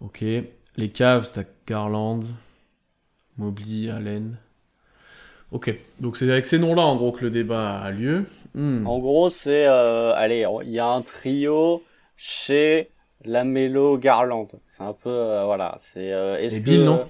Ok. 0.01 0.21
Les 0.21 0.91
Cavs, 0.91 1.31
t'as 1.33 1.45
Garland, 1.65 2.25
Mobley, 3.37 3.89
Allen. 3.89 4.37
Ok. 5.51 5.73
Donc 5.99 6.17
c'est 6.17 6.29
avec 6.31 6.45
ces 6.45 6.59
noms-là, 6.59 6.83
en 6.83 6.95
gros, 6.95 7.11
que 7.11 7.23
le 7.25 7.29
débat 7.31 7.79
a 7.79 7.91
lieu. 7.91 8.25
Hmm. 8.55 8.85
En 8.87 8.99
gros, 8.99 9.29
c'est, 9.29 9.65
euh, 9.67 10.13
allez, 10.15 10.45
il 10.63 10.71
y 10.71 10.79
a 10.79 10.87
un 10.87 11.01
trio 11.01 11.83
chez 12.17 12.89
Lamelo 13.25 13.97
Garland. 13.97 14.47
C'est 14.65 14.83
un 14.83 14.93
peu, 14.93 15.09
euh, 15.09 15.43
voilà, 15.45 15.75
c'est. 15.79 16.11
euh, 16.13 16.37
Et 16.39 16.47
que- 16.49 16.59
Bill, 16.59 16.83
non? 16.85 17.05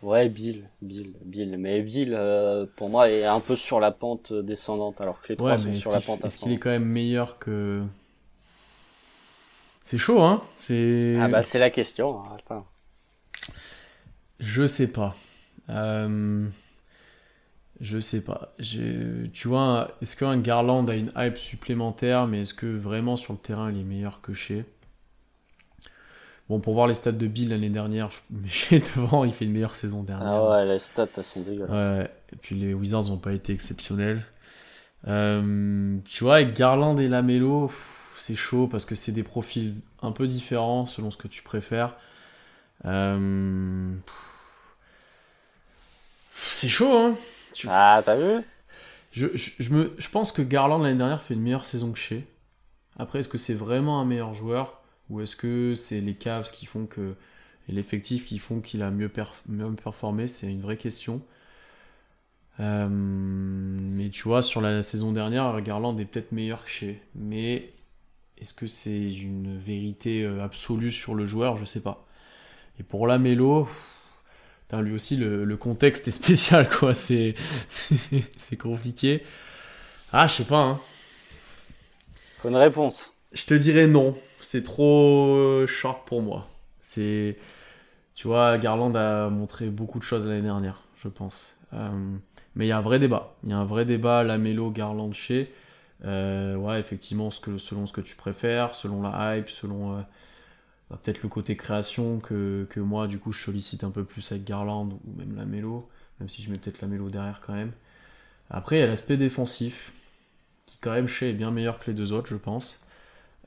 Ouais, 0.00 0.28
Bill, 0.28 0.62
Bill, 0.80 1.12
Bill. 1.24 1.56
Mais 1.58 1.80
Bill, 1.82 2.14
euh, 2.16 2.66
pour 2.76 2.88
moi, 2.88 3.10
est 3.10 3.24
un 3.24 3.40
peu 3.40 3.56
sur 3.56 3.80
la 3.80 3.90
pente 3.90 4.32
descendante, 4.32 5.00
alors 5.00 5.20
que 5.20 5.28
les 5.30 5.36
trois 5.36 5.52
Ouais, 5.52 5.58
sont 5.58 5.74
sur 5.74 5.90
la 5.92 6.00
pente 6.00 6.24
est-ce 6.24 6.38
qu'il 6.38 6.48
est 6.48 6.54
ascendante. 6.54 6.62
quand 6.62 6.70
même 6.70 6.84
meilleur 6.84 7.38
que. 7.38 7.82
C'est 9.82 9.98
chaud, 9.98 10.22
hein 10.22 10.40
C'est. 10.56 11.16
Ah 11.20 11.28
bah 11.28 11.42
c'est 11.42 11.58
la 11.58 11.70
question. 11.70 12.20
hein, 12.20 12.36
attends. 12.38 12.66
Je 14.38 14.66
sais 14.66 14.86
pas. 14.88 15.16
Euh, 15.70 16.46
Je 17.80 18.00
sais 18.00 18.20
pas. 18.20 18.54
Tu 18.58 19.48
vois, 19.48 19.90
est-ce 20.02 20.16
qu'un 20.16 20.36
Garland 20.38 20.86
a 20.88 20.96
une 20.96 21.12
hype 21.16 21.36
supplémentaire, 21.36 22.26
mais 22.26 22.40
est-ce 22.40 22.54
que 22.54 22.66
vraiment 22.66 23.16
sur 23.16 23.32
le 23.32 23.38
terrain 23.38 23.70
il 23.70 23.80
est 23.80 23.84
meilleur 23.84 24.20
que 24.20 24.34
chez 24.34 24.64
Bon, 26.48 26.60
pour 26.60 26.72
voir 26.72 26.86
les 26.86 26.94
stats 26.94 27.12
de 27.12 27.26
Bill 27.26 27.50
l'année 27.50 27.68
dernière, 27.68 28.10
je... 28.10 28.20
chez 28.48 28.80
devant, 28.96 29.24
il 29.24 29.32
fait 29.32 29.44
une 29.44 29.52
meilleure 29.52 29.76
saison 29.76 30.02
dernière. 30.02 30.28
Ah 30.28 30.50
ouais, 30.50 30.66
les 30.66 30.78
stats 30.78 31.06
elles 31.16 31.22
sont 31.22 31.42
dégueulasses. 31.42 31.70
Ouais, 31.70 32.10
et 32.32 32.36
puis 32.36 32.56
les 32.56 32.74
Wizards 32.74 33.04
n'ont 33.04 33.18
pas 33.18 33.32
été 33.32 33.52
exceptionnels. 33.52 34.24
Euh, 35.06 35.98
tu 36.08 36.24
vois, 36.24 36.36
avec 36.36 36.54
Garland 36.56 36.96
et 36.96 37.06
Lamelo, 37.06 37.70
c'est 38.16 38.34
chaud 38.34 38.66
parce 38.66 38.84
que 38.84 38.94
c'est 38.94 39.12
des 39.12 39.22
profils 39.22 39.74
un 40.02 40.10
peu 40.10 40.26
différents 40.26 40.86
selon 40.86 41.10
ce 41.10 41.18
que 41.18 41.28
tu 41.28 41.42
préfères. 41.42 41.94
Euh, 42.86 43.90
c'est 46.32 46.68
chaud, 46.68 46.96
hein 46.96 47.14
tu- 47.52 47.68
Ah, 47.68 48.02
t'as 48.04 48.16
vu? 48.16 48.44
Je, 49.12 49.26
je, 49.34 49.50
je 49.58 49.70
me, 49.72 49.94
je 49.98 50.08
pense 50.10 50.32
que 50.32 50.42
Garland 50.42 50.78
l'année 50.78 50.98
dernière 50.98 51.22
fait 51.22 51.34
une 51.34 51.40
meilleure 51.42 51.64
saison 51.64 51.92
que 51.92 51.98
Shea. 51.98 52.22
Après, 52.98 53.20
est-ce 53.20 53.28
que 53.28 53.38
c'est 53.38 53.54
vraiment 53.54 54.00
un 54.00 54.04
meilleur 54.04 54.34
joueur? 54.34 54.82
Ou 55.10 55.20
est-ce 55.22 55.36
que 55.36 55.74
c'est 55.76 56.00
les 56.00 56.14
Cavs 56.14 56.50
qui 56.52 56.66
font 56.66 56.86
que 56.86 57.16
et 57.68 57.72
l'effectif 57.72 58.26
qui 58.26 58.38
font 58.38 58.60
qu'il 58.60 58.82
a 58.82 58.90
mieux, 58.90 59.08
perf- 59.08 59.42
mieux 59.48 59.72
performé? 59.74 60.28
C'est 60.28 60.50
une 60.50 60.62
vraie 60.62 60.76
question. 60.78 61.22
Euh, 62.60 62.88
mais 62.90 64.10
tu 64.10 64.24
vois, 64.24 64.42
sur 64.42 64.60
la 64.60 64.82
saison 64.82 65.12
dernière, 65.12 65.60
Garland 65.60 65.96
est 65.98 66.04
peut-être 66.04 66.32
meilleur 66.32 66.64
que 66.64 66.70
Shea. 66.70 66.94
Mais 67.14 67.72
est-ce 68.38 68.54
que 68.54 68.66
c'est 68.66 69.12
une 69.12 69.58
vérité 69.58 70.24
euh, 70.24 70.44
absolue 70.44 70.92
sur 70.92 71.14
le 71.14 71.26
joueur? 71.26 71.56
Je 71.56 71.64
sais 71.64 71.80
pas. 71.82 72.06
Et 72.80 72.84
pour 72.84 73.06
la 73.08 73.18
Mélo, 73.18 73.68
Putain, 74.68 74.82
lui 74.82 74.94
aussi, 74.94 75.16
le, 75.16 75.44
le 75.44 75.56
contexte 75.56 76.08
est 76.08 76.12
spécial, 76.12 76.68
quoi. 76.78 76.94
C'est, 76.94 77.34
c'est 78.38 78.56
compliqué. 78.56 79.22
Ah, 80.12 80.26
je 80.26 80.34
sais 80.34 80.44
pas, 80.44 80.60
hein. 80.60 80.80
Faut 82.38 82.48
une 82.48 82.56
réponse. 82.56 83.14
Je 83.32 83.46
te 83.46 83.54
dirais 83.54 83.86
non. 83.86 84.14
C'est 84.40 84.62
trop 84.62 85.66
short 85.66 86.06
pour 86.06 86.22
moi. 86.22 86.48
C'est, 86.80 87.36
tu 88.14 88.26
vois, 88.28 88.58
Garland 88.58 88.94
a 88.94 89.28
montré 89.28 89.66
beaucoup 89.66 89.98
de 89.98 90.04
choses 90.04 90.26
l'année 90.26 90.42
dernière, 90.42 90.82
je 90.96 91.08
pense. 91.08 91.56
Euh, 91.72 92.16
mais 92.54 92.66
il 92.66 92.68
y 92.68 92.72
a 92.72 92.78
un 92.78 92.82
vrai 92.82 92.98
débat. 92.98 93.34
Il 93.44 93.50
y 93.50 93.52
a 93.52 93.58
un 93.58 93.64
vrai 93.64 93.84
débat, 93.84 94.22
la 94.24 94.38
mélo, 94.38 94.70
Garland, 94.70 95.12
chez. 95.12 95.52
Euh, 96.04 96.56
ouais, 96.56 96.80
effectivement, 96.80 97.30
ce 97.30 97.40
que, 97.40 97.58
selon 97.58 97.86
ce 97.86 97.92
que 97.92 98.00
tu 98.00 98.16
préfères, 98.16 98.74
selon 98.74 99.02
la 99.02 99.36
hype, 99.36 99.48
selon 99.48 99.98
euh, 99.98 100.00
bah, 100.90 100.98
peut-être 101.02 101.22
le 101.22 101.28
côté 101.28 101.56
création 101.56 102.20
que, 102.20 102.66
que 102.70 102.80
moi, 102.80 103.06
du 103.08 103.18
coup, 103.18 103.32
je 103.32 103.42
sollicite 103.42 103.84
un 103.84 103.90
peu 103.90 104.04
plus 104.04 104.32
avec 104.32 104.44
Garland 104.44 104.88
ou 105.06 105.12
même 105.18 105.36
la 105.36 105.44
mélo, 105.46 105.88
même 106.20 106.28
si 106.28 106.42
je 106.42 106.50
mets 106.50 106.58
peut-être 106.58 106.80
la 106.82 106.88
mélo 106.88 107.10
derrière 107.10 107.40
quand 107.46 107.54
même. 107.54 107.72
Après, 108.50 108.78
il 108.78 108.80
y 108.80 108.82
a 108.82 108.86
l'aspect 108.88 109.16
défensif, 109.18 109.92
qui 110.66 110.78
quand 110.80 110.92
même 110.92 111.08
chez 111.08 111.30
est 111.30 111.34
bien 111.34 111.50
meilleur 111.52 111.80
que 111.80 111.88
les 111.90 111.94
deux 111.96 112.12
autres, 112.12 112.28
je 112.30 112.36
pense, 112.36 112.80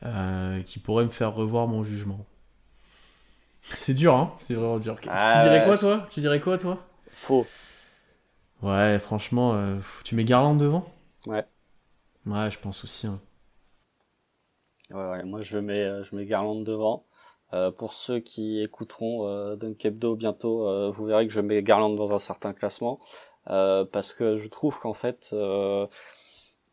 euh, 0.04 0.62
qui 0.64 0.80
pourrait 0.80 1.06
me 1.06 1.10
faire 1.12 1.34
revoir 1.36 1.68
mon 1.68 1.84
jugement. 1.84 2.26
C'est 3.62 3.94
dur, 3.94 4.16
hein 4.16 4.34
C'est 4.39 4.56
vraiment 4.56 4.80
dur. 4.80 4.98
Ah, 5.08 5.26
tu 5.30 5.38
dirais 5.38 5.62
quoi, 5.62 5.78
toi? 5.78 6.08
Tu 6.12 6.20
dirais 6.20 6.39
quoi, 6.39 6.58
toi? 6.58 6.86
Faux. 7.14 7.54
Ouais, 8.62 8.98
franchement, 9.00 9.54
euh, 9.56 9.78
tu 10.06 10.16
mets 10.16 10.24
Garland 10.24 10.56
devant? 10.56 10.86
Ouais. 11.28 11.46
Ouais, 12.26 12.50
je 12.52 12.58
pense 12.60 12.84
aussi. 12.84 13.06
hein. 13.08 13.20
Ouais, 14.89 15.04
ouais, 15.10 15.24
moi 15.24 15.42
je 15.42 15.58
mets, 15.58 15.84
euh, 15.84 16.04
je 16.04 16.16
mets 16.16 16.26
Garland 16.26 16.62
devant. 16.64 17.06
Euh, 17.54 17.72
pour 17.72 17.93
ceux 17.93 18.20
qui 18.20 18.62
écouteront 18.62 19.28
euh, 19.28 19.56
Dunk 19.56 19.86
Hebdo 19.86 20.16
bientôt, 20.16 20.68
euh, 20.68 20.89
vous 20.89 21.06
verrez 21.06 21.28
que 21.28 21.34
je 21.34 21.41
mets 21.41 21.62
Garland 21.64 21.89
dans 21.89 22.14
un 22.14 22.20
certain 22.20 22.54
classement. 22.54 22.99
Euh, 23.49 23.84
parce 23.86 24.14
que 24.14 24.36
je 24.36 24.47
trouve 24.49 24.80
qu'en 24.80 24.93
fait, 24.93 25.30
euh, 25.34 25.88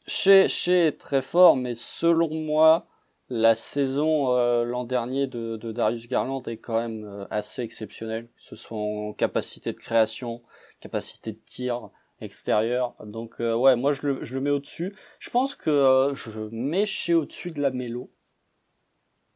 chez, 0.07 0.49
chez 0.49 0.89
est 0.89 1.01
très 1.01 1.23
fort, 1.23 1.57
mais 1.57 1.75
selon 1.75 2.33
moi, 2.35 2.87
la 3.31 3.55
saison 3.55 4.35
l'an 4.65 4.85
dernier 4.85 5.27
de, 5.27 5.57
Darius 5.73 6.09
Garland 6.09 6.43
est 6.47 6.57
quand 6.57 6.79
même 6.79 7.27
assez 7.31 7.61
exceptionnelle, 7.63 8.25
que 8.25 8.43
ce 8.43 8.57
soit 8.57 8.79
en 8.79 9.13
capacité 9.13 9.73
de 9.73 9.79
création, 9.79 10.43
capacité 10.81 11.33
de 11.33 11.39
tir 11.45 11.91
extérieur. 12.23 12.95
Donc 13.05 13.37
ouais, 13.41 13.77
moi 13.77 13.93
je 13.93 14.07
le, 14.07 14.25
je 14.25 14.35
le 14.35 14.41
mets 14.41 14.51
au-dessus. 14.51 14.97
Je 15.19 15.29
pense 15.29 15.55
que 15.55 16.11
je 16.15 16.41
mets 16.53 16.87
chez 16.87 17.13
au-dessus 17.13 17.51
de 17.51 17.61
la 17.61 17.71
mélo. 17.71 18.11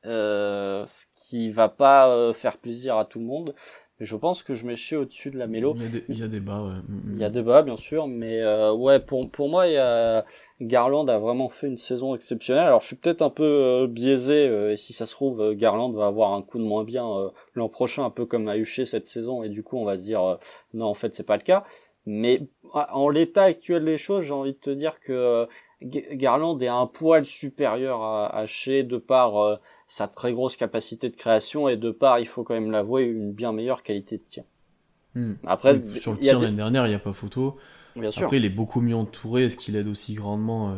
Euh, 0.04 0.84
ce 0.86 1.06
qui 1.14 1.50
va 1.50 1.68
pas 1.68 2.08
euh, 2.08 2.32
faire 2.32 2.58
plaisir 2.58 2.96
à 2.96 3.04
tout 3.04 3.20
le 3.20 3.24
monde. 3.24 3.54
Et 4.00 4.04
je 4.04 4.16
pense 4.16 4.42
que 4.42 4.52
je 4.52 4.66
mets 4.66 4.74
Shea 4.74 4.98
au-dessus 4.98 5.30
de 5.30 5.38
la 5.38 5.46
Mélo. 5.46 5.74
Il 5.76 5.82
y 5.82 5.86
a, 5.86 5.88
des, 5.88 6.04
il 6.08 6.18
y 6.18 6.22
a 6.24 6.26
débat, 6.26 6.60
ouais. 6.60 6.74
Mm, 6.88 7.02
Il 7.04 7.14
mm. 7.14 7.20
y 7.20 7.24
a 7.24 7.30
débat, 7.30 7.62
bien 7.62 7.76
sûr, 7.76 8.08
mais 8.08 8.42
euh, 8.42 8.72
ouais, 8.72 8.98
pour, 8.98 9.30
pour 9.30 9.48
moi, 9.48 9.68
il 9.68 9.74
y 9.74 9.78
a... 9.78 10.24
Garland 10.60 11.06
a 11.06 11.20
vraiment 11.20 11.48
fait 11.48 11.68
une 11.68 11.76
saison 11.76 12.16
exceptionnelle. 12.16 12.66
Alors, 12.66 12.80
je 12.80 12.88
suis 12.88 12.96
peut-être 12.96 13.22
un 13.22 13.30
peu 13.30 13.44
euh, 13.44 13.86
biaisé, 13.86 14.48
euh, 14.48 14.72
et 14.72 14.76
si 14.76 14.92
ça 14.92 15.06
se 15.06 15.12
trouve, 15.12 15.54
Garland 15.54 15.92
va 15.92 16.06
avoir 16.08 16.32
un 16.32 16.42
coup 16.42 16.58
de 16.58 16.64
moins 16.64 16.82
bien 16.82 17.08
euh, 17.08 17.30
l'an 17.54 17.68
prochain, 17.68 18.04
un 18.04 18.10
peu 18.10 18.26
comme 18.26 18.48
a 18.48 18.56
Huché 18.56 18.86
cette 18.86 19.06
saison, 19.06 19.44
et 19.44 19.50
du 19.50 19.62
coup, 19.62 19.76
on 19.76 19.84
va 19.84 19.96
se 19.96 20.02
dire, 20.02 20.38
non, 20.74 20.86
en 20.86 20.94
fait, 20.94 21.14
c'est 21.14 21.22
pas 21.22 21.36
le 21.36 21.44
cas. 21.44 21.62
Mais 22.04 22.48
ah, 22.74 22.96
en 22.96 23.08
l'état 23.08 23.44
actuel 23.44 23.84
des 23.84 23.98
choses, 23.98 24.24
j'ai 24.24 24.32
envie 24.32 24.54
de 24.54 24.58
te 24.58 24.70
dire 24.70 24.98
que 24.98 25.46
Garland 25.84 26.58
est 26.58 26.68
un 26.68 26.86
poil 26.86 27.24
supérieur 27.24 28.02
à, 28.02 28.36
à 28.36 28.46
Shea 28.46 28.82
de 28.82 28.98
par 28.98 29.36
euh, 29.36 29.56
sa 29.92 30.08
très 30.08 30.32
grosse 30.32 30.56
capacité 30.56 31.10
de 31.10 31.16
création 31.16 31.68
et 31.68 31.76
de 31.76 31.90
par, 31.90 32.18
il 32.18 32.26
faut 32.26 32.44
quand 32.44 32.54
même 32.54 32.70
l'avouer, 32.70 33.02
une 33.02 33.30
bien 33.30 33.52
meilleure 33.52 33.82
qualité 33.82 34.16
de 34.16 34.22
tir. 34.22 34.44
Mm. 35.14 35.34
Après, 35.46 35.82
sur 35.98 36.12
le 36.12 36.18
tir 36.18 36.38
des- 36.38 36.46
l'année 36.46 36.56
dernière, 36.56 36.86
il 36.86 36.88
n'y 36.88 36.94
a 36.94 36.98
pas 36.98 37.12
photo. 37.12 37.58
Bien 37.94 38.10
sûr. 38.10 38.22
Après, 38.22 38.38
il 38.38 38.46
est 38.46 38.48
beaucoup 38.48 38.80
mieux 38.80 38.96
entouré, 38.96 39.50
ce 39.50 39.58
qui 39.58 39.70
l'aide 39.70 39.88
aussi 39.88 40.14
grandement 40.14 40.70
euh, 40.70 40.76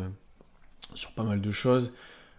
sur 0.95 1.13
pas 1.13 1.23
mal 1.23 1.39
de 1.39 1.49
choses. 1.49 1.93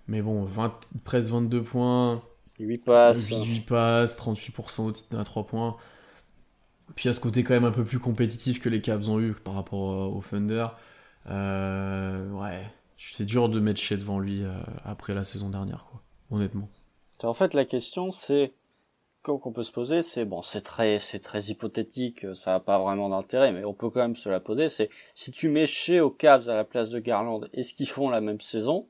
Mais 0.07 0.21
bon, 0.21 0.45
20, 0.45 0.79
presque 1.03 1.31
22 1.31 1.63
points, 1.63 2.23
8 2.59 2.85
passes. 2.85 3.31
8 3.31 3.63
passes, 3.63 4.19
38% 4.19 4.83
au 4.83 4.93
titre 4.93 5.19
à 5.19 5.25
3 5.25 5.47
points. 5.47 5.79
Puis 6.95 7.05
il 7.05 7.09
y 7.09 7.11
a 7.11 7.15
ce 7.15 7.21
côté 7.21 7.43
quand 7.43 7.55
même 7.55 7.65
un 7.65 7.71
peu 7.73 7.85
plus 7.85 8.01
compétitif 8.01 8.61
que 8.61 8.69
les 8.69 8.83
Cavs 8.83 9.09
ont 9.09 9.19
eu 9.19 9.33
par 9.33 9.55
rapport 9.55 9.93
euh, 9.93 10.15
au 10.15 10.21
Thunder. 10.21 10.67
Euh, 11.31 12.31
ouais, 12.33 12.71
c'est 12.99 13.25
dur 13.25 13.49
de 13.49 13.61
mettre 13.61 13.81
chez 13.81 13.97
devant 13.97 14.19
lui 14.19 14.45
euh, 14.45 14.53
après 14.85 15.15
la 15.15 15.25
saison 15.25 15.49
dernière, 15.49 15.87
quoi. 15.87 16.03
Honnêtement. 16.31 16.69
En 17.23 17.35
fait, 17.35 17.55
la 17.55 17.65
question, 17.65 18.11
c'est 18.11 18.53
qu'on 19.35 19.53
peut 19.53 19.63
se 19.63 19.73
poser, 19.73 20.03
c'est 20.03 20.25
bon, 20.25 20.43
c'est 20.43 20.61
très, 20.61 20.99
c'est 20.99 21.19
très 21.19 21.45
hypothétique, 21.45 22.27
ça 22.35 22.53
n'a 22.53 22.61
pas 22.61 22.79
vraiment 22.79 23.09
d'intérêt, 23.09 23.53
mais 23.53 23.65
on 23.65 23.75
peut 23.75 23.91
quand 23.91 24.01
même 24.01 24.17
se 24.17 24.29
la 24.29 24.41
poser. 24.41 24.69
C'est 24.69 24.89
si 25.15 25.33
tu 25.33 25.49
mets 25.49 25.67
chez 25.67 26.01
aux 26.01 26.11
Cavs 26.11 26.49
à 26.49 26.55
la 26.55 26.65
place 26.65 26.91
de 26.91 27.01
Garland, 27.01 27.41
est-ce 27.53 27.75
qu'ils 27.75 27.89
font 27.89 28.09
la 28.09 28.21
même 28.21 28.41
saison? 28.41 28.87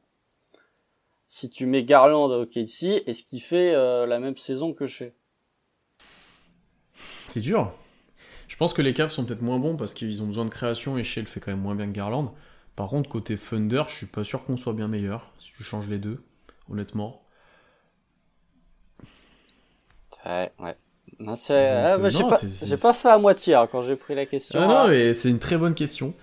Si 1.27 1.51
tu 1.51 1.67
mets 1.67 1.85
Garland 1.85 2.31
au 2.31 2.47
KC, 2.47 3.03
est-ce 3.07 3.25
qu'il 3.25 3.41
fait 3.41 3.75
euh, 3.75 4.07
la 4.07 4.21
même 4.21 4.37
saison 4.37 4.73
que 4.73 4.87
chez 4.87 5.15
C'est 7.27 7.41
dur. 7.41 7.73
Je 8.47 8.57
pense 8.57 8.75
que 8.75 8.83
les 8.83 8.95
Cavs 8.95 9.11
sont 9.11 9.25
peut-être 9.25 9.43
moins 9.43 9.59
bons 9.59 9.77
parce 9.77 9.93
qu'ils 9.93 10.23
ont 10.23 10.27
besoin 10.27 10.45
de 10.45 10.51
création 10.51 10.99
et 10.99 11.05
Shea 11.05 11.21
le 11.21 11.27
fait 11.27 11.41
quand 11.41 11.51
même 11.51 11.61
moins 11.61 11.75
bien 11.75 11.87
que 11.87 11.93
Garland. 11.93 12.33
Par 12.77 12.91
contre, 12.91 13.09
côté 13.09 13.37
Thunder, 13.37 13.85
je 13.89 13.97
suis 13.97 14.07
pas 14.07 14.23
sûr 14.23 14.45
qu'on 14.45 14.57
soit 14.57 14.75
bien 14.75 14.87
meilleur 14.87 15.33
si 15.39 15.51
tu 15.53 15.63
changes 15.65 15.89
les 15.89 15.99
deux, 15.99 16.23
honnêtement. 16.71 17.26
Ouais, 20.27 20.51
ouais. 20.59 20.77
Non, 21.19 21.37
c'est, 21.37 21.55
ah, 21.55 21.95
euh, 21.95 21.99
bah, 21.99 22.09
j'ai 22.09 22.25
pas, 22.25 22.39
j'ai 22.43 22.77
fait 22.77 23.09
à 23.09 23.19
moitié 23.19 23.55
hein, 23.55 23.69
quand 23.71 23.83
j'ai 23.83 23.97
pris 23.97 24.15
la 24.15 24.27
question. 24.27 24.61
Ah 24.61 24.67
non, 24.67 24.77
hein. 24.79 24.89
mais 24.89 25.15
c'est 25.15 25.31
une 25.31 25.39
très 25.39 25.57
bonne 25.57 25.75
question. 25.75 26.15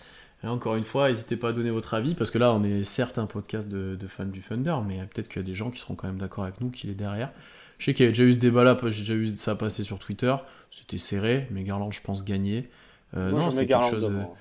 Et 0.44 0.48
encore 0.48 0.76
une 0.76 0.84
fois, 0.84 1.08
n'hésitez 1.08 1.38
pas 1.38 1.50
à 1.50 1.54
donner 1.54 1.72
votre 1.72 1.94
avis, 1.94 2.16
parce 2.16 2.30
que 2.30 2.38
là, 2.38 2.54
on 2.54 2.64
est 2.64 2.84
certes 2.84 3.18
un 3.18 3.26
podcast 3.26 3.70
de, 3.70 3.96
de 3.96 4.08
fans 4.08 4.26
du 4.26 4.42
Thunder, 4.42 4.76
mais 4.86 4.98
peut-être 5.06 5.30
qu'il 5.30 5.38
y 5.38 5.46
a 5.46 5.48
des 5.48 5.54
gens 5.54 5.72
qui 5.72 5.80
seront 5.80 5.96
quand 5.96 6.08
même 6.08 6.18
d'accord 6.18 6.44
avec 6.44 6.60
nous 6.60 6.70
qu'il 6.70 6.90
est 6.90 6.96
derrière. 6.96 7.32
Je 7.78 7.86
sais 7.86 7.94
qu'il 7.94 8.04
y 8.04 8.08
avait 8.08 8.12
déjà 8.12 8.24
eu 8.24 8.34
ce 8.34 8.40
débat-là, 8.40 8.78
j'ai 8.84 9.02
déjà 9.02 9.16
vu 9.16 9.36
ça 9.36 9.56
passer 9.56 9.84
sur 9.84 10.00
Twitter. 10.00 10.36
C'était 10.70 10.98
serré, 10.98 11.48
mais 11.50 11.64
Garland, 11.64 11.92
je 11.92 12.02
pense, 12.02 12.24
gagné. 12.24 12.68
Euh, 13.16 13.32
Moi, 13.32 13.40
non, 13.40 13.50
je 13.50 13.56
c'est 13.56 13.68
quelque 13.68 13.86
chose. 13.86 14.04
devant. 14.04 14.36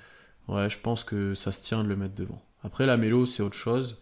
Ouais, 0.48 0.68
je 0.68 0.78
pense 0.78 1.04
que 1.04 1.34
ça 1.34 1.52
se 1.52 1.64
tient 1.64 1.84
de 1.84 1.88
le 1.88 1.96
mettre 1.96 2.14
devant. 2.14 2.42
Après, 2.64 2.84
la 2.84 2.96
mélo, 2.96 3.26
c'est 3.26 3.42
autre 3.42 3.56
chose. 3.56 4.00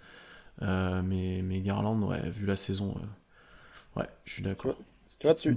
Euh, 0.62 1.02
mais, 1.04 1.42
mais 1.42 1.60
Garland, 1.60 2.00
ouais, 2.02 2.28
vu 2.30 2.46
la 2.46 2.56
saison, 2.56 2.94
euh, 2.96 4.00
ouais, 4.00 4.08
je 4.24 4.34
suis 4.34 4.42
d'accord. 4.42 4.76
Tu 5.18 5.26
vois, 5.26 5.34
tu- 5.34 5.56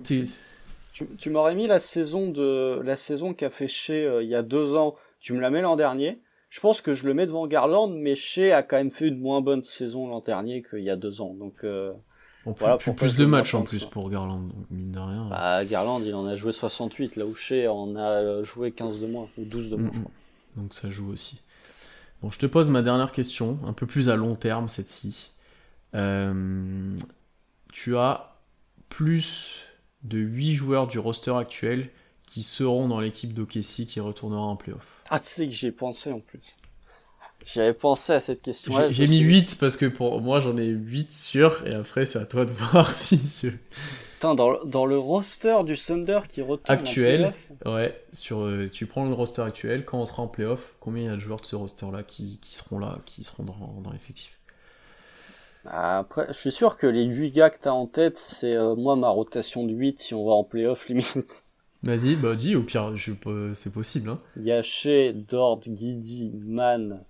Tu, 0.93 1.08
tu 1.18 1.30
m'aurais 1.32 1.56
mis 1.56 1.66
la 1.68 1.80
saison 1.80 2.30
de 2.30 2.80
la 2.84 2.95
saison 2.95 3.34
qu'a 3.34 3.49
fait 3.49 3.68
Shea 3.68 3.93
euh, 3.93 4.24
il 4.24 4.30
y 4.30 4.36
a 4.36 4.43
deux 4.43 4.76
ans. 4.76 4.95
Tu 5.20 5.34
me 5.34 5.39
la 5.39 5.49
mets 5.49 5.62
l'an 5.62 5.76
dernier. 5.76 6.22
Je 6.49 6.60
pense 6.60 6.82
que 6.82 6.93
je 6.93 7.08
le 7.08 7.16
mets 7.16 7.26
devant 7.26 7.47
Garland, 7.47 7.88
mais 7.89 8.16
Shea 8.16 8.51
a 8.56 8.62
quand 8.62 8.76
même 8.78 8.91
fait 8.91 9.08
une 9.08 9.20
moins 9.20 9.41
bonne 9.41 9.64
saison 9.64 10.08
l'an 10.08 10.20
dernier 10.20 10.62
qu'il 10.62 10.84
y 10.84 10.89
a 10.91 10.95
deux 10.95 11.20
ans. 11.20 11.34
Donc 11.34 11.56
euh, 11.64 11.93
plus, 12.43 12.54
Voilà 12.60 12.78
plus- 12.78 12.93
plus 12.93 13.16
de 13.16 13.26
matchs 13.26 13.56
en 13.56 13.64
plus 13.64 13.84
ouais. 13.86 13.89
pour 13.89 14.10
Garland, 14.12 14.41
mine 14.70 14.91
de 14.91 14.99
rien. 14.99 15.28
bah, 15.32 15.66
Garland, 15.66 15.99
il 16.06 16.14
en 16.14 16.28
a 16.28 16.36
joué 16.36 16.51
68, 16.51 17.16
là 17.16 17.26
où 17.26 17.34
Shea 17.34 17.68
en 17.74 17.95
a 17.95 18.43
joué 18.43 18.72
15 18.72 18.99
de 18.99 19.08
moins 19.08 19.28
ou 19.39 19.45
12 19.45 19.70
de 19.72 19.78
moins. 19.78 19.89
Mm, 19.89 19.93
je 19.95 19.99
crois. 19.99 20.12
Donc 20.58 20.74
ça 20.76 20.89
joue 20.91 21.12
aussi. 21.12 21.41
Bon, 22.22 22.30
je 22.30 22.38
te 22.38 22.45
pose 22.45 22.70
ma 22.70 22.84
dernière 22.84 23.12
question, 23.12 23.58
un 23.66 23.74
peu 23.74 23.88
plus 23.88 24.10
à 24.10 24.16
long 24.16 24.36
terme 24.36 24.68
cette-ci. 24.68 25.32
Euh, 25.95 26.95
tu 27.72 27.97
as 27.97 28.33
plus 28.94 29.66
de 30.04 30.20
8 30.20 30.54
joueurs 30.54 30.88
du 30.88 31.00
roster 31.00 31.34
actuel 31.36 31.89
qui 32.28 32.44
seront 32.44 32.88
dans 32.88 33.00
l'équipe 33.00 33.34
d'OKC 33.34 33.86
qui 33.88 34.00
retournera 34.00 34.41
en 34.41 34.56
playoff. 34.56 35.02
Ah, 35.10 35.20
tu 35.20 35.28
sais 35.28 35.46
que 35.48 35.52
j'y 35.52 35.68
ai 35.68 35.72
pensé 35.72 36.12
en 36.12 36.20
plus. 36.20 36.58
J'y 37.46 37.60
avais 37.60 37.74
pensé 37.74 38.14
à 38.14 38.20
cette 38.20 38.41
question. 38.41 38.72
J'ai 38.72 38.94
j'ai 38.94 39.08
mis 39.08 39.20
8 39.20 39.58
parce 39.60 39.76
que 39.78 39.86
pour 39.88 40.22
moi 40.22 40.39
j'en 40.39 40.56
ai 40.58 40.66
8 40.68 41.12
sûrs 41.12 41.66
et 41.68 41.74
après 41.74 42.06
c'est 42.06 42.20
à 42.20 42.26
toi 42.26 42.46
de 42.46 42.52
voir 42.72 42.89
si 42.89 43.18
je... 43.18 43.50
Putain, 44.14 44.36
dans, 44.36 44.52
le- 44.52 44.60
dans 44.66 44.86
le 44.86 44.98
roster 44.98 45.58
du 45.66 45.76
Thunder 45.76 46.22
qui 46.30 46.41
retourne 46.41 46.78
en 46.78 46.82
Actuel. 46.82 47.34
Ouais, 47.66 48.00
sur, 48.14 48.41
euh, 48.41 48.70
tu 48.72 48.86
prends 48.86 49.06
le 49.06 49.14
roster 49.14 49.41
actuel, 49.41 49.84
quand 49.84 50.00
on 50.00 50.06
sera 50.06 50.24
en 50.24 50.28
playoff, 50.28 50.76
combien 50.80 51.04
il 51.04 51.08
y 51.08 51.10
a 51.10 51.16
de 51.16 51.20
joueurs 51.20 51.41
de 51.41 51.46
ce 51.46 51.56
roster-là 51.58 52.04
qui, 52.04 52.39
qui 52.39 52.54
seront 52.54 52.80
là, 52.80 53.00
qui 53.06 53.24
seront 53.26 53.44
dans, 53.44 53.82
dans 53.84 53.91
l'effectif? 53.91 54.39
Après, 55.66 56.28
je 56.28 56.34
suis 56.34 56.51
sûr 56.51 56.78
que 56.78 56.88
les 56.88 57.05
8 57.05 57.32
gars 57.32 57.49
que 57.49 57.59
t'as 57.59 57.72
en 57.72 57.88
tête, 57.88 58.18
c'est 58.18 58.55
euh, 58.55 58.76
moi 58.76 58.95
ma 58.95 59.09
rotation 59.09 59.66
de 59.66 59.74
8 59.74 59.99
si 59.99 60.14
on 60.14 60.26
va 60.26 60.34
en 60.34 60.43
playoff 60.43 60.88
limite. 60.88 61.18
Vas-y, 61.84 62.16
bah 62.16 62.36
dis, 62.36 62.55
au 62.55 62.64
pire, 62.64 62.93
peux- 63.14 63.53
c'est 63.53 63.74
possible. 63.74 64.09
Hein. 64.09 64.20
Yaché, 64.38 65.14
Dort, 65.14 65.59
Guidi, 65.59 66.32
Man, 66.34 67.03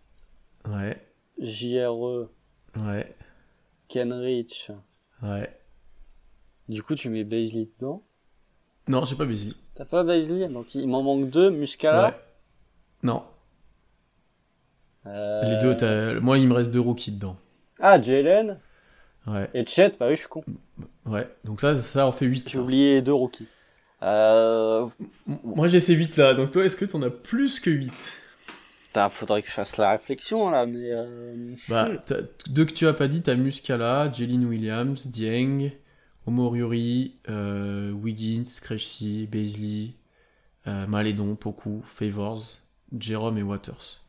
Ouais, 0.68 0.98
JRE, 1.40 2.30
ouais, 2.80 3.16
Kenrich. 3.88 4.72
ouais. 5.22 5.50
Du 6.70 6.82
coup, 6.82 6.96
tu 6.96 7.10
mets 7.10 7.24
Baisley 7.24 7.70
dedans? 7.80 8.04
Non, 8.88 9.06
j'ai 9.06 9.16
pas 9.16 9.26
Beasley. 9.26 9.54
T'as 9.76 9.86
pas 9.86 10.04
Baisley, 10.04 10.48
donc 10.48 10.74
il 10.76 10.88
m'en 10.88 11.04
manque 11.04 11.30
deux, 11.30 11.50
Muscala? 11.52 12.08
Ouais. 12.08 12.14
Non, 13.04 13.24
Euh, 15.06 15.42
les 15.44 15.58
deux, 15.58 16.20
moi 16.22 16.38
il 16.38 16.48
me 16.48 16.54
reste 16.54 16.72
deux 16.72 16.80
rookies 16.80 17.12
dedans. 17.12 17.36
Ah, 17.80 18.02
Jalen 18.02 18.60
Ouais, 19.26 19.50
et 19.54 19.66
Chet, 19.66 19.94
bah 20.00 20.08
oui, 20.10 20.16
je 20.16 20.22
suis 20.22 20.28
con. 20.28 20.44
ouais. 21.06 21.28
Donc 21.46 21.62
ça, 21.62 21.76
ça 21.76 22.06
en 22.06 22.12
fait 22.12 22.26
8. 22.26 22.50
J'ai 22.50 22.60
oublié 22.60 23.02
deux 23.02 23.14
rookies. 23.14 23.48
Euh, 24.02 24.86
Moi 25.26 25.68
j'ai 25.68 25.80
ces 25.80 25.94
8 25.96 26.18
là, 26.18 26.34
donc 26.34 26.52
toi 26.52 26.66
est-ce 26.66 26.76
que 26.76 26.84
t'en 26.84 27.02
as 27.04 27.10
plus 27.10 27.62
que 27.62 27.70
8 27.70 28.20
putain, 28.88 29.08
faudrait 29.08 29.42
que 29.42 29.48
je 29.48 29.54
fasse 29.54 29.78
la 29.78 29.92
réflexion 29.92 30.50
là, 30.52 30.66
mais 30.66 30.92
euh... 30.92 31.56
Bah, 31.70 31.90
deux 32.50 32.66
que 32.66 32.74
tu 32.74 32.86
as 32.86 32.94
pas 32.94 33.08
dit, 33.08 33.24
t'as 33.24 33.36
Muscala, 33.36 34.12
Jalen 34.12 34.46
Williams, 34.46 35.08
Dieng, 35.08 35.72
Omoriuri, 36.28 37.16
euh, 37.30 37.92
Wiggins, 37.92 38.44
Krejci, 38.62 39.26
Beasley, 39.26 39.94
euh, 40.68 40.86
Malédon, 40.86 41.36
Poku, 41.36 41.82
Favors, 41.86 42.60
Jerome 43.00 43.38
et 43.38 43.44
Waters. 43.44 44.03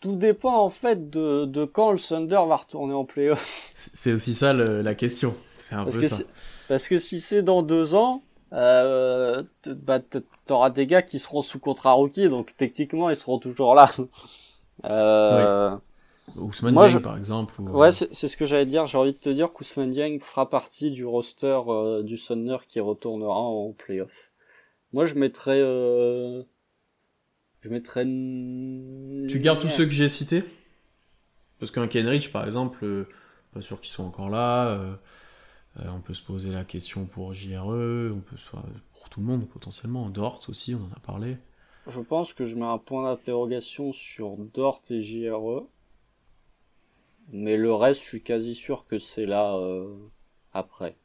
Tout 0.00 0.16
dépend 0.16 0.56
en 0.58 0.70
fait 0.70 1.10
de, 1.10 1.44
de 1.44 1.64
quand 1.64 1.92
le 1.92 1.98
Thunder 1.98 2.40
va 2.48 2.56
retourner 2.56 2.94
en 2.94 3.04
playoff. 3.04 3.70
C'est 3.74 4.12
aussi 4.12 4.34
ça 4.34 4.52
le- 4.52 4.80
la 4.82 4.94
question. 4.94 5.34
C'est 5.56 5.74
un 5.74 5.84
Parce 5.84 5.96
peu 5.96 6.02
que, 6.02 6.08
ça. 6.08 6.16
c'est- 6.16 6.26
parce 6.68 6.88
que 6.88 6.98
si 6.98 7.20
c'est 7.20 7.42
dans 7.42 7.62
deux 7.62 7.94
ans, 7.94 8.22
euh, 8.52 9.42
bah, 9.66 9.98
t'auras 10.46 10.70
des 10.70 10.86
gars 10.86 11.02
qui 11.02 11.18
seront 11.18 11.42
sous 11.42 11.58
contrat 11.58 11.92
rookie, 11.92 12.28
donc 12.28 12.56
techniquement 12.56 13.10
ils 13.10 13.16
seront 13.16 13.38
toujours 13.38 13.74
là. 13.74 13.90
Euh, 14.84 15.76
Ousmane 16.36 16.74
Moi, 16.74 16.84
Dieng 16.86 16.98
je- 16.98 16.98
par 17.02 17.16
exemple. 17.16 17.60
ou- 17.60 17.68
Ouais, 17.76 17.90
c'est 17.90 18.14
c'est 18.14 18.28
ce 18.28 18.36
que 18.36 18.46
j'allais 18.46 18.64
te 18.64 18.70
dire. 18.70 18.86
J'ai 18.86 18.96
envie 18.96 19.12
de 19.12 19.18
te 19.18 19.28
dire 19.28 19.52
qu'Ousmane 19.52 19.90
Dieng 19.90 20.20
fera 20.20 20.48
partie 20.48 20.92
du 20.92 21.04
roster 21.04 21.58
euh, 21.66 22.04
du 22.04 22.16
Thunder 22.16 22.58
qui 22.68 22.78
retournera 22.78 23.34
en 23.40 23.72
playoff. 23.72 24.30
Moi, 24.92 25.04
je 25.04 25.16
mettrais... 25.16 25.60
Je 27.60 27.68
mettrais... 27.68 28.04
Tu 28.04 29.40
gardes 29.40 29.60
tous 29.60 29.68
ceux 29.68 29.84
que 29.84 29.90
j'ai 29.90 30.08
cités? 30.08 30.44
Parce 31.58 31.70
qu'un 31.70 31.88
Kenrich, 31.88 32.30
par 32.30 32.44
exemple, 32.44 32.84
euh, 32.84 33.08
pas 33.52 33.60
sûr 33.62 33.80
qu'ils 33.80 33.90
soient 33.90 34.04
encore 34.04 34.30
là. 34.30 34.68
euh, 34.68 34.94
euh, 35.80 35.88
on 35.90 36.00
peut 36.00 36.14
se 36.14 36.22
poser 36.22 36.52
la 36.52 36.64
question 36.64 37.04
pour 37.04 37.34
JRE, 37.34 38.12
on 38.12 38.20
peut, 38.20 38.36
enfin, 38.36 38.62
pour 38.94 39.08
tout 39.08 39.20
le 39.20 39.26
monde 39.26 39.48
potentiellement. 39.48 40.08
Dort 40.08 40.40
aussi, 40.48 40.74
on 40.74 40.84
en 40.84 40.96
a 40.96 41.00
parlé. 41.00 41.36
Je 41.86 42.00
pense 42.00 42.32
que 42.32 42.44
je 42.46 42.56
mets 42.56 42.66
un 42.66 42.78
point 42.78 43.04
d'interrogation 43.04 43.92
sur 43.92 44.36
Dort 44.36 44.82
et 44.90 45.00
JRE. 45.00 45.66
Mais 47.30 47.56
le 47.56 47.72
reste, 47.74 48.02
je 48.02 48.06
suis 48.08 48.22
quasi 48.22 48.54
sûr 48.54 48.86
que 48.86 48.98
c'est 48.98 49.26
là 49.26 49.56
euh, 49.56 49.94
après. 50.52 50.96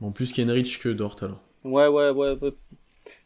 Bon, 0.00 0.10
plus 0.10 0.32
Kenrich 0.32 0.80
que 0.80 0.88
Dort 0.88 1.16
alors. 1.22 1.40
Ouais, 1.64 1.86
ouais, 1.86 2.10
ouais. 2.10 2.36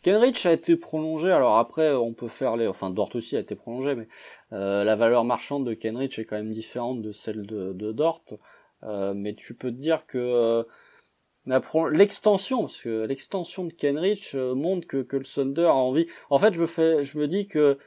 Kenrich 0.03 0.47
a 0.47 0.53
été 0.53 0.77
prolongé, 0.77 1.31
alors 1.31 1.59
après, 1.59 1.93
on 1.95 2.13
peut 2.13 2.29
faire 2.29 2.57
les... 2.57 2.67
Enfin, 2.67 2.91
Dort 2.91 3.15
aussi 3.15 3.37
a 3.37 3.41
été 3.41 3.55
prolongé, 3.55 3.95
mais 3.95 4.09
euh, 4.53 4.83
la 4.85 4.97
valeur 4.97 5.25
marchande 5.25 5.65
de 5.67 5.75
Kenrich 5.75 6.19
est 6.19 6.25
quand 6.25 6.37
même 6.37 6.53
différente 6.53 7.03
de 7.03 7.13
celle 7.13 7.47
de, 7.47 7.93
Dort. 7.93 8.25
Euh, 8.83 9.15
mais 9.15 9.35
tu 9.35 9.55
peux 9.55 9.71
te 9.71 9.77
dire 9.77 10.07
que... 10.07 10.19
euh, 10.19 10.65
L'extension, 11.93 12.63
parce 12.63 12.81
que 12.83 13.05
l'extension 13.05 13.65
de 13.65 13.73
Kenrich 13.73 14.35
montre 14.35 14.87
que, 14.87 15.03
que 15.03 15.17
le 15.17 15.25
Thunder 15.25 15.67
a 15.67 15.75
envie. 15.75 16.07
En 16.31 16.39
fait, 16.39 16.55
je 16.55 16.61
me 16.61 16.67
fais, 16.67 17.05
je 17.05 17.19
me 17.19 17.27
dis 17.27 17.49
que 17.49 17.79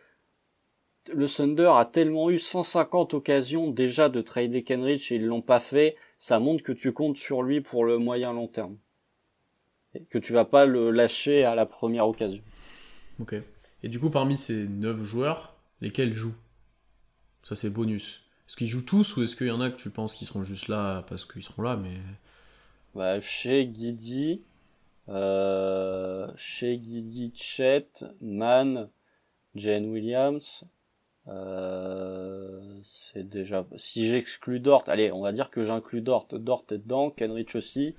le 1.13 1.27
Thunder 1.27 1.71
a 1.75 1.85
tellement 1.85 2.29
eu 2.29 2.39
150 2.39 3.13
occasions 3.13 3.69
déjà 3.69 4.09
de 4.09 4.21
trader 4.21 4.63
Kenrich 4.63 5.11
et 5.11 5.15
ils 5.15 5.25
l'ont 5.25 5.41
pas 5.41 5.59
fait. 5.59 5.95
Ça 6.17 6.39
montre 6.39 6.63
que 6.63 6.71
tu 6.73 6.91
comptes 6.93 7.17
sur 7.17 7.43
lui 7.43 7.61
pour 7.61 7.85
le 7.85 7.97
moyen 7.97 8.33
long 8.33 8.47
terme. 8.47 8.77
Et 9.95 10.03
que 10.09 10.17
tu 10.17 10.33
vas 10.33 10.45
pas 10.45 10.65
le 10.65 10.91
lâcher 10.91 11.43
à 11.43 11.55
la 11.55 11.65
première 11.65 12.07
occasion. 12.07 12.43
Ok. 13.19 13.35
Et 13.83 13.89
du 13.89 13.99
coup, 13.99 14.09
parmi 14.09 14.35
ces 14.35 14.67
9 14.67 15.03
joueurs, 15.03 15.55
lesquels 15.81 16.13
jouent? 16.13 16.35
Ça, 17.43 17.55
c'est 17.55 17.69
bonus. 17.69 18.23
Est-ce 18.47 18.55
qu'ils 18.55 18.67
jouent 18.67 18.85
tous 18.85 19.17
ou 19.17 19.23
est-ce 19.23 19.35
qu'il 19.35 19.47
y 19.47 19.51
en 19.51 19.61
a 19.61 19.69
que 19.69 19.77
tu 19.77 19.89
penses 19.89 20.13
qu'ils 20.13 20.27
seront 20.27 20.43
juste 20.43 20.67
là 20.67 21.03
parce 21.09 21.25
qu'ils 21.25 21.43
seront 21.43 21.63
là, 21.63 21.77
mais 21.77 21.97
bah, 22.95 23.19
chez 23.19 23.65
Guidi, 23.65 24.41
euh, 25.09 26.27
chez 26.37 26.77
Guidi, 26.77 27.31
Chet, 27.35 28.05
Man, 28.21 28.89
Jane 29.55 29.85
Williams, 29.87 30.63
euh, 31.27 32.79
c'est 32.83 33.27
déjà. 33.27 33.65
Si 33.75 34.05
j'exclus 34.09 34.59
Dort, 34.59 34.83
allez, 34.87 35.11
on 35.11 35.21
va 35.21 35.31
dire 35.31 35.49
que 35.49 35.65
j'inclus 35.65 36.01
Dort. 36.01 36.27
Dort 36.31 36.65
est 36.71 36.77
dedans, 36.77 37.09
Kenrich 37.09 37.55
aussi. 37.55 37.95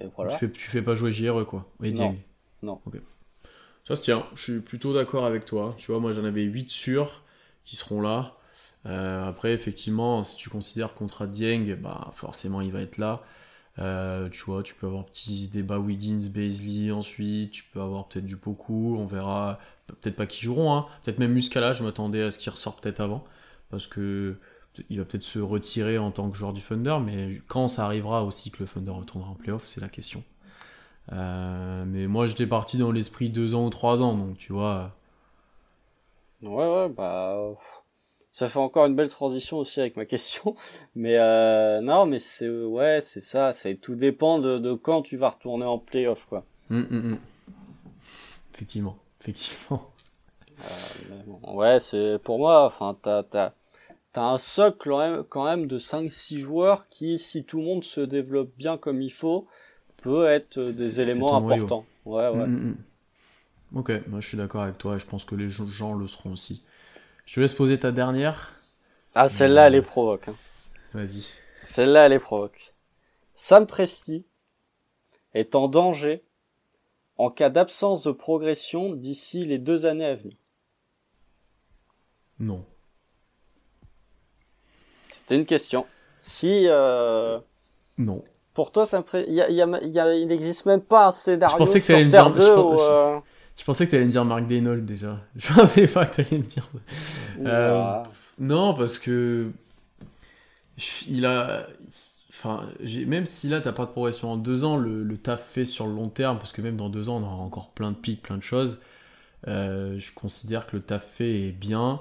Et 0.00 0.08
voilà. 0.16 0.32
Tu 0.32 0.38
fais, 0.38 0.50
tu 0.50 0.70
fais 0.70 0.82
pas 0.82 0.94
jouer 0.94 1.12
JRE 1.12 1.44
quoi. 1.46 1.66
Et 1.82 1.92
non. 1.92 2.16
non. 2.62 2.80
Ok. 2.86 2.94
Ça 3.84 3.96
se 3.96 4.02
tient. 4.02 4.26
Je 4.34 4.42
suis 4.42 4.60
plutôt 4.60 4.94
d'accord 4.94 5.24
avec 5.24 5.44
toi. 5.44 5.74
Tu 5.78 5.90
vois, 5.90 6.00
moi 6.00 6.12
j'en 6.12 6.24
avais 6.24 6.42
8 6.42 6.70
sûrs 6.70 7.22
qui 7.64 7.76
seront 7.76 8.00
là. 8.00 8.36
Euh, 8.86 9.28
après, 9.28 9.52
effectivement, 9.52 10.24
si 10.24 10.36
tu 10.36 10.48
considères 10.48 10.94
contrat 10.94 11.26
Dieng, 11.26 11.76
bah 11.76 12.10
forcément 12.14 12.60
il 12.60 12.72
va 12.72 12.80
être 12.80 12.98
là. 12.98 13.22
Euh, 13.78 14.28
tu 14.28 14.42
vois, 14.44 14.62
tu 14.62 14.74
peux 14.74 14.86
avoir 14.86 15.06
petit 15.06 15.48
débat 15.48 15.78
Wiggins, 15.78 16.28
Baisley 16.30 16.90
ensuite, 16.90 17.52
tu 17.52 17.64
peux 17.64 17.80
avoir 17.80 18.08
peut-être 18.08 18.26
du 18.26 18.36
Poku, 18.36 18.96
on 18.98 19.06
verra. 19.06 19.58
Peut-être 19.86 20.16
pas 20.16 20.26
qui 20.26 20.42
joueront, 20.42 20.72
hein. 20.76 20.86
peut-être 21.02 21.18
même 21.18 21.32
Muscala, 21.32 21.72
je 21.72 21.82
m'attendais 21.82 22.22
à 22.22 22.30
ce 22.30 22.38
qu'il 22.38 22.52
ressorte 22.52 22.80
peut-être 22.80 23.00
avant, 23.00 23.24
parce 23.70 23.88
que 23.88 24.36
il 24.88 24.98
va 24.98 25.04
peut-être 25.04 25.22
se 25.22 25.38
retirer 25.38 25.98
en 25.98 26.10
tant 26.10 26.30
que 26.30 26.36
joueur 26.36 26.52
du 26.52 26.60
Thunder, 26.60 26.98
mais 27.04 27.40
quand 27.48 27.68
ça 27.68 27.84
arrivera 27.84 28.24
aussi 28.24 28.50
que 28.50 28.62
le 28.62 28.68
Thunder 28.68 28.90
retournera 28.92 29.30
en 29.30 29.34
playoff, 29.34 29.66
c'est 29.66 29.80
la 29.80 29.88
question. 29.88 30.22
Euh, 31.12 31.84
mais 31.86 32.06
moi 32.06 32.26
j'étais 32.26 32.46
parti 32.46 32.78
dans 32.78 32.92
l'esprit 32.92 33.30
deux 33.30 33.54
ans 33.54 33.66
ou 33.66 33.70
trois 33.70 34.02
ans, 34.02 34.14
donc 34.14 34.38
tu 34.38 34.52
vois. 34.52 34.94
Ouais, 36.42 36.66
ouais, 36.66 36.88
bah 36.88 37.54
ça 38.32 38.48
fait 38.48 38.58
encore 38.58 38.86
une 38.86 38.94
belle 38.94 39.08
transition 39.08 39.58
aussi 39.58 39.80
avec 39.80 39.96
ma 39.96 40.04
question. 40.06 40.54
Mais 40.94 41.18
euh, 41.18 41.80
non, 41.80 42.06
mais 42.06 42.18
c'est 42.20 42.48
ouais, 42.48 43.00
c'est 43.02 43.20
ça. 43.20 43.52
C'est 43.52 43.74
tout 43.74 43.96
dépend 43.96 44.38
de, 44.38 44.58
de, 44.58 44.74
quand 44.74 45.02
tu 45.02 45.16
vas 45.16 45.30
retourner 45.30 45.64
en 45.64 45.78
playoff, 45.78 46.26
quoi. 46.26 46.44
Hum, 46.70 46.86
hum, 46.90 47.12
hum. 47.12 47.18
Effectivement, 48.54 48.96
effectivement. 49.20 49.90
Euh, 50.60 51.54
ouais, 51.54 51.80
c'est 51.80 52.18
pour 52.22 52.38
moi. 52.38 52.66
Enfin, 52.66 52.96
t'as 53.02 53.52
t'as 54.12 54.22
un 54.22 54.38
socle 54.38 54.88
quand 54.88 54.98
même, 54.98 55.24
quand 55.24 55.44
même 55.44 55.66
de 55.66 55.78
5-6 55.78 56.38
joueurs 56.38 56.88
qui, 56.88 57.18
si 57.18 57.44
tout 57.44 57.58
le 57.58 57.64
monde 57.64 57.84
se 57.84 58.00
développe 58.00 58.50
bien 58.56 58.78
comme 58.78 59.02
il 59.02 59.12
faut, 59.12 59.46
peut 60.02 60.26
être 60.26 60.60
des 60.60 61.00
éléments 61.00 61.36
importants. 61.36 61.84
Ouais, 62.04 62.28
ouais. 62.28 62.46
Ok, 63.74 63.92
moi 64.08 64.20
je 64.20 64.28
suis 64.28 64.36
d'accord 64.36 64.62
avec 64.62 64.78
toi 64.78 64.96
et 64.96 64.98
je 64.98 65.06
pense 65.06 65.24
que 65.24 65.34
les 65.34 65.48
gens 65.48 65.94
le 65.94 66.06
seront 66.06 66.32
aussi. 66.32 66.62
Je 67.24 67.36
te 67.36 67.40
laisse 67.40 67.54
poser 67.54 67.78
ta 67.78 67.92
dernière. 67.92 68.54
Ah, 69.14 69.28
celle-là, 69.28 69.68
elle 69.68 69.76
est 69.76 69.82
provoque. 69.82 70.28
Hein. 70.28 70.34
Vas-y. 70.92 71.28
Celle-là, 71.62 72.06
elle 72.06 72.12
est 72.12 72.18
provoque. 72.18 72.74
Sam 73.34 73.66
Presti 73.66 74.24
est 75.34 75.54
en 75.54 75.68
danger 75.68 76.24
en 77.16 77.30
cas 77.30 77.50
d'absence 77.50 78.02
de 78.02 78.12
progression 78.12 78.94
d'ici 78.94 79.44
les 79.44 79.58
deux 79.58 79.86
années 79.86 80.06
à 80.06 80.14
venir. 80.16 80.36
Non. 82.38 82.64
C'était 85.30 85.40
une 85.42 85.46
question. 85.46 85.86
Si. 86.18 86.64
Euh... 86.66 87.38
Non. 87.98 88.24
Pour 88.52 88.72
toi. 88.72 88.84
Il 89.28 90.26
n'existe 90.26 90.66
même 90.66 90.80
pas 90.80 91.06
un 91.06 91.12
scénario 91.12 91.54
je 91.54 91.58
pensais 91.58 91.78
que 91.78 91.86
sur 91.86 92.10
Terre 92.10 92.32
2 92.32 92.56
où, 92.56 92.80
euh... 92.80 93.20
Je 93.56 93.64
pensais 93.64 93.86
que 93.86 93.90
tu 93.90 93.96
allais 93.96 94.06
me 94.06 94.10
dire 94.10 94.24
Marc 94.24 94.48
Daynold 94.48 94.84
déjà. 94.84 95.20
Je 95.36 95.52
pensais 95.54 95.86
pas 95.86 96.06
que 96.06 96.16
tu 96.16 96.20
allais 96.22 96.38
me 96.38 96.48
dire 96.48 96.68
euh, 97.46 98.02
non, 98.40 98.74
parce 98.74 98.98
que. 98.98 99.52
Il 101.06 101.26
a. 101.26 101.68
Enfin, 102.30 102.68
même 103.06 103.26
si 103.26 103.48
là, 103.48 103.60
t'as 103.60 103.72
pas 103.72 103.84
de 103.84 103.90
progression 103.90 104.32
en 104.32 104.36
deux 104.36 104.64
ans, 104.64 104.78
le, 104.78 105.04
le, 105.04 105.16
taf 105.16 105.46
fait 105.46 105.64
sur 105.64 105.86
le 105.86 105.94
long 105.94 106.08
terme, 106.08 106.38
parce 106.38 106.50
que 106.52 106.62
même 106.62 106.76
dans 106.76 106.88
deux 106.88 107.08
ans, 107.08 107.18
on 107.18 107.22
aura 107.22 107.36
encore 107.36 107.70
plein 107.70 107.92
de 107.92 107.96
pics, 107.96 108.22
plein 108.22 108.36
de 108.36 108.42
choses. 108.42 108.80
Je 109.46 110.14
considère 110.14 110.66
que 110.66 110.74
le 110.74 110.82
taf 110.82 111.04
fait 111.04 111.48
est 111.48 111.52
bien. 111.52 112.00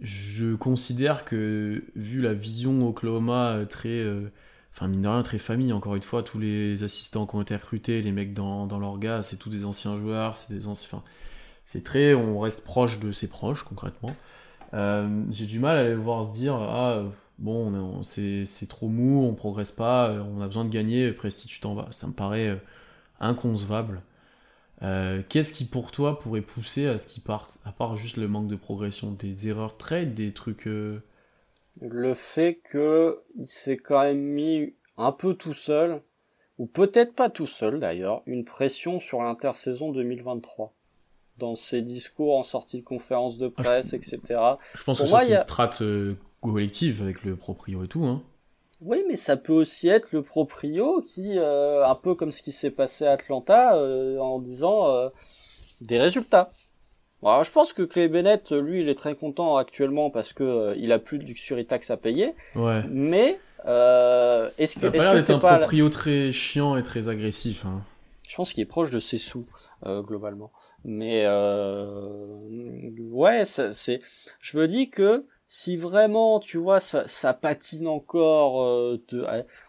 Je 0.00 0.54
considère 0.54 1.24
que, 1.24 1.84
vu 1.94 2.20
la 2.20 2.32
vision 2.32 2.88
Oklahoma 2.88 3.52
euh, 3.52 3.64
très. 3.66 3.88
Euh, 3.88 4.30
enfin 4.72 4.86
mine 4.86 5.02
de 5.02 5.08
rien 5.08 5.22
très 5.22 5.38
famille 5.38 5.72
encore 5.72 5.96
une 5.96 6.02
fois 6.02 6.22
tous 6.22 6.38
les 6.38 6.84
assistants 6.84 7.26
qui 7.26 7.34
ont 7.34 7.42
été 7.42 7.56
recrutés 7.56 8.00
les 8.02 8.12
mecs 8.12 8.32
dans, 8.32 8.68
dans 8.68 8.78
l'orga 8.78 9.20
c'est 9.20 9.36
tous 9.36 9.50
des 9.50 9.64
anciens 9.64 9.96
joueurs 9.96 10.36
c'est 10.36 10.54
des 10.54 10.68
anciens 10.68 10.98
enfin, 10.98 11.04
c'est 11.64 11.82
très 11.82 12.14
on 12.14 12.38
reste 12.38 12.62
proche 12.62 13.00
de 13.00 13.10
ses 13.10 13.26
proches 13.26 13.64
concrètement 13.64 14.14
euh, 14.72 15.24
j'ai 15.30 15.46
du 15.46 15.58
mal 15.58 15.76
à 15.76 15.80
aller 15.80 15.96
voir 15.96 16.24
se 16.24 16.32
dire 16.32 16.54
ah 16.54 17.02
bon 17.40 18.00
c'est, 18.04 18.46
trop 18.68 18.88
mou 18.88 19.26
on 19.26 19.34
progresse 19.34 19.72
pas 19.72 20.12
on 20.12 20.40
a 20.40 20.46
besoin 20.46 20.64
de 20.64 20.70
gagner 20.70 21.08
après 21.08 21.30
tu 21.30 21.58
t'en 21.58 21.74
vas 21.74 21.88
ça 21.90 22.06
me 22.06 22.12
paraît 22.12 22.56
inconcevable 23.18 24.02
euh, 24.82 25.22
qu'est-ce 25.28 25.52
qui 25.52 25.64
pour 25.64 25.92
toi 25.92 26.18
pourrait 26.18 26.40
pousser 26.40 26.86
à 26.86 26.98
ce 26.98 27.06
qu'ils 27.06 27.22
partent 27.22 27.58
à 27.64 27.72
part 27.72 27.96
juste 27.96 28.16
le 28.16 28.28
manque 28.28 28.48
de 28.48 28.56
progression 28.56 29.10
des 29.12 29.48
erreurs 29.48 29.76
trade 29.76 30.14
des 30.14 30.32
trucs 30.32 30.66
euh, 30.66 31.02
le 31.80 32.14
fait 32.14 32.60
que 32.64 33.20
il 33.38 33.46
s'est 33.46 33.76
quand 33.76 34.02
même 34.02 34.20
mis 34.20 34.74
un 34.96 35.12
peu 35.12 35.34
tout 35.34 35.54
seul, 35.54 36.02
ou 36.58 36.66
peut-être 36.66 37.14
pas 37.14 37.30
tout 37.30 37.46
seul 37.46 37.80
d'ailleurs, 37.80 38.22
une 38.26 38.44
pression 38.44 39.00
sur 39.00 39.22
l'intersaison 39.22 39.92
2023 39.92 40.74
dans 41.38 41.54
ses 41.54 41.80
discours 41.80 42.36
en 42.36 42.42
sortie 42.42 42.80
de 42.80 42.84
conférence 42.84 43.38
de 43.38 43.48
presse, 43.48 43.94
etc. 43.94 44.18
Je 44.74 44.82
pense 44.82 45.00
que 45.00 45.06
ça 45.06 45.20
c'est 45.20 45.32
une 45.32 45.38
strate 45.38 45.80
euh, 45.80 46.16
collective 46.42 47.02
avec 47.02 47.24
le 47.24 47.34
proprio 47.36 47.82
et 47.84 47.88
tout. 47.88 48.04
Hein. 48.04 48.22
Oui, 48.80 49.04
mais 49.08 49.16
ça 49.16 49.36
peut 49.36 49.52
aussi 49.52 49.88
être 49.88 50.12
le 50.12 50.22
proprio 50.22 51.02
qui, 51.02 51.38
euh, 51.38 51.86
un 51.86 51.94
peu 51.94 52.14
comme 52.14 52.32
ce 52.32 52.42
qui 52.42 52.52
s'est 52.52 52.70
passé 52.70 53.06
à 53.06 53.12
Atlanta, 53.12 53.76
euh, 53.76 54.18
en 54.18 54.38
disant 54.38 55.10
des 55.82 55.98
résultats. 55.98 56.52
Alors, 57.22 57.44
je 57.44 57.50
pense 57.50 57.72
que 57.72 57.82
Clay 57.82 58.08
Bennett, 58.08 58.50
lui, 58.52 58.80
il 58.80 58.88
est 58.88 58.94
très 58.94 59.14
content 59.14 59.56
actuellement 59.56 60.10
parce 60.10 60.32
que 60.32 60.42
euh, 60.42 60.74
il 60.78 60.90
a 60.90 60.98
plus 60.98 61.18
de 61.18 61.24
luxury 61.24 61.66
tax 61.66 61.90
à 61.90 61.98
payer. 61.98 62.34
Ouais. 62.54 62.82
Mais 62.88 63.38
euh, 63.66 64.48
est-ce 64.58 64.74
que 64.74 64.80
ça 64.80 64.86
a 64.88 64.90
l'air 64.90 65.14
d'être 65.14 65.30
un 65.30 65.38
pas 65.38 65.58
proprio 65.58 65.90
très 65.90 66.32
chiant 66.32 66.76
et 66.76 66.82
très 66.82 67.10
agressif. 67.10 67.66
Hein. 67.66 67.82
Je 68.26 68.36
pense 68.36 68.52
qu'il 68.52 68.62
est 68.62 68.66
proche 68.66 68.90
de 68.90 69.00
ses 69.00 69.18
sous 69.18 69.44
euh, 69.84 70.02
globalement. 70.02 70.50
Mais 70.84 71.24
euh, 71.26 72.38
ouais, 72.98 73.44
c'est. 73.44 74.00
Je 74.40 74.56
me 74.56 74.66
dis 74.66 74.88
que 74.88 75.26
si 75.52 75.76
vraiment, 75.76 76.38
tu 76.40 76.58
vois, 76.58 76.78
ça, 76.80 77.08
ça 77.08 77.34
patine 77.34 77.88
encore. 77.88 78.62
Euh, 78.62 79.02
de... 79.08 79.26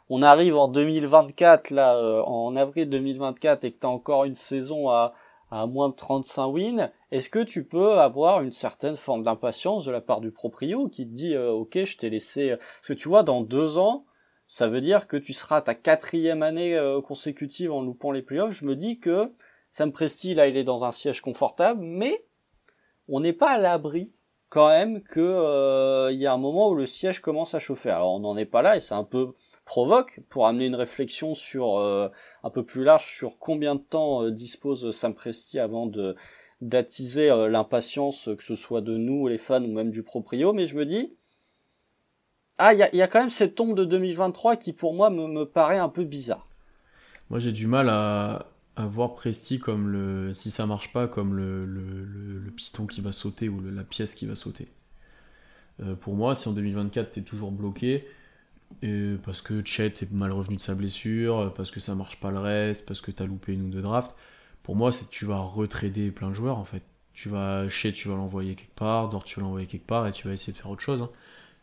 on 0.10 0.22
arrive 0.22 0.56
en 0.56 0.68
2024 0.68 1.72
là, 1.72 1.98
euh, 1.98 2.22
en 2.22 2.56
avril 2.56 2.90
2024 2.90 3.66
et 3.66 3.74
que 3.74 3.80
t'as 3.80 3.88
encore 3.88 4.26
une 4.26 4.36
saison 4.36 4.90
à 4.90 5.14
à 5.52 5.66
moins 5.66 5.90
de 5.90 5.96
35 5.96 6.46
wins, 6.48 6.92
est-ce 7.12 7.30
que 7.30 7.44
tu 7.44 7.66
peux 7.66 8.00
avoir 8.00 8.42
une 8.42 8.54
certaine 8.54 8.96
forme 8.96 9.24
d'impatience 9.24 9.84
de 9.84 9.92
la 9.92 10.00
part 10.00 10.22
du 10.22 10.32
proprio 10.32 10.88
qui 10.88 11.06
te 11.06 11.14
dit 11.14 11.36
euh, 11.36 11.52
ok 11.52 11.84
je 11.84 11.98
t'ai 11.98 12.10
laissé 12.10 12.56
parce 12.56 12.88
que 12.88 12.94
tu 12.94 13.10
vois 13.10 13.24
dans 13.24 13.42
deux 13.42 13.78
ans 13.78 14.06
ça 14.48 14.70
veut 14.70 14.80
dire 14.80 15.08
que 15.08 15.18
tu 15.18 15.34
seras 15.34 15.62
ta 15.62 15.76
quatrième 15.76 16.42
année 16.42 16.78
euh, 16.78 17.02
consécutive 17.02 17.74
en 17.74 17.82
loupant 17.82 18.14
les 18.14 18.22
playoffs 18.22 18.54
je 18.54 18.66
me 18.66 18.78
dis 18.78 19.00
que 19.00 19.34
Sam 19.70 19.92
Presti 19.92 20.34
là 20.34 20.48
il 20.48 20.56
est 20.56 20.64
dans 20.64 20.86
un 20.86 20.94
siège 20.94 21.20
confortable 21.20 21.82
mais 21.84 22.26
on 23.10 23.20
n'est 23.20 23.34
pas 23.34 23.52
à 23.52 23.58
l'abri 23.58 24.14
quand 24.52 24.68
même 24.68 25.02
que 25.02 25.22
euh, 25.22 26.12
il 26.12 26.20
y 26.20 26.28
a 26.28 26.34
un 26.34 26.38
moment 26.38 26.70
où 26.70 26.76
le 26.76 26.86
siège 26.86 27.22
commence 27.22 27.56
à 27.56 27.60
chauffer. 27.60 27.90
Alors 27.90 28.14
on 28.14 28.20
n'en 28.20 28.36
est 28.36 28.46
pas 28.46 28.62
là 28.62 28.76
et 28.76 28.82
c'est 28.82 28.94
un 28.94 29.06
peu 29.06 29.34
provoque 29.64 30.20
pour 30.28 30.46
amener 30.46 30.66
une 30.66 30.76
réflexion 30.76 31.34
sur 31.34 31.80
euh, 31.80 32.10
un 32.44 32.50
peu 32.50 32.66
plus 32.66 32.84
large 32.84 33.06
sur 33.06 33.40
combien 33.40 33.76
de 33.76 33.80
temps 33.80 34.24
euh, 34.24 34.30
dispose 34.30 34.92
Sam 34.92 35.16
Presti 35.16 35.58
avant 35.58 35.88
de 35.88 36.18
d'attiser 36.60 37.32
euh, 37.32 37.48
l'impatience 37.48 38.30
que 38.38 38.44
ce 38.44 38.56
soit 38.56 38.82
de 38.82 38.98
nous 38.98 39.30
les 39.30 39.38
fans 39.38 39.64
ou 39.64 39.72
même 39.72 39.90
du 39.90 40.04
proprio. 40.04 40.52
Mais 40.52 40.68
je 40.68 40.76
me 40.76 40.86
dis 40.86 41.16
ah 42.58 42.74
il 42.74 42.80
y 42.80 42.84
a, 42.84 42.94
y 42.94 43.02
a, 43.02 43.08
quand 43.08 43.22
même 43.22 43.30
cette 43.30 43.56
tombe 43.56 43.74
de 43.74 43.86
2023 43.86 44.58
qui 44.58 44.74
pour 44.74 44.94
moi 44.94 45.10
me, 45.10 45.28
me 45.28 45.46
paraît 45.46 45.80
un 45.80 45.88
peu 45.88 46.04
bizarre. 46.04 46.46
Moi 47.30 47.40
j'ai 47.40 47.54
du 47.54 47.68
mal 47.68 47.88
à, 47.88 48.51
à, 48.76 48.86
voir 48.86 49.16
Presti 49.16 49.60
comme 49.60 49.90
le 49.90 50.34
si 50.34 50.52
ça 50.52 50.66
marche 50.66 50.92
pas 50.94 51.08
comme 51.08 51.36
le, 51.36 51.66
le, 51.66 52.04
le, 52.40 52.52
piston 52.52 52.86
qui 52.88 53.02
va 53.02 53.12
sauter 53.12 53.50
ou 53.50 53.62
la 53.62 53.84
pièce 53.84 54.16
qui 54.16 54.26
va 54.26 54.36
sauter 54.36 54.68
pour 56.02 56.16
moi 56.16 56.36
si 56.36 56.48
en 56.48 56.54
2024 56.54 57.12
t'es 57.12 57.22
toujours 57.22 57.52
bloqué 57.52 58.06
Et 58.84 59.16
parce 59.24 59.42
que 59.42 59.64
Chet 59.66 59.88
est 60.02 60.12
mal 60.12 60.32
revenu 60.34 60.56
de 60.58 60.62
sa 60.62 60.76
blessure, 60.76 61.54
parce 61.56 61.72
que 61.72 61.80
ça 61.80 61.96
marche 61.96 62.20
pas 62.20 62.32
le 62.32 62.40
reste, 62.40 62.86
parce 62.86 63.02
que 63.02 63.12
t'as 63.12 63.26
loupé 63.26 63.54
une 63.54 63.68
ou 63.68 63.70
deux 63.70 63.82
drafts. 63.82 64.16
Pour 64.64 64.76
moi, 64.76 64.92
c'est 64.92 65.10
tu 65.10 65.26
vas 65.26 65.40
retrader 65.40 66.12
plein 66.12 66.30
de 66.30 66.34
joueurs 66.36 66.58
en 66.58 66.64
fait. 66.66 66.84
Tu 67.14 67.30
vas 67.30 67.70
Chet, 67.70 67.94
tu 67.94 68.08
vas 68.10 68.16
l'envoyer 68.16 68.56
quelque 68.56 68.76
part, 68.76 69.10
Dort, 69.10 69.24
tu 69.26 69.40
vas 69.40 69.46
l'envoyer 69.46 69.68
quelque 69.68 69.88
part 69.88 70.08
et 70.08 70.12
tu 70.14 70.28
vas 70.28 70.34
essayer 70.34 70.54
de 70.54 70.58
faire 70.58 70.70
autre 70.72 70.82
chose. 70.82 71.02
hein. 71.04 71.10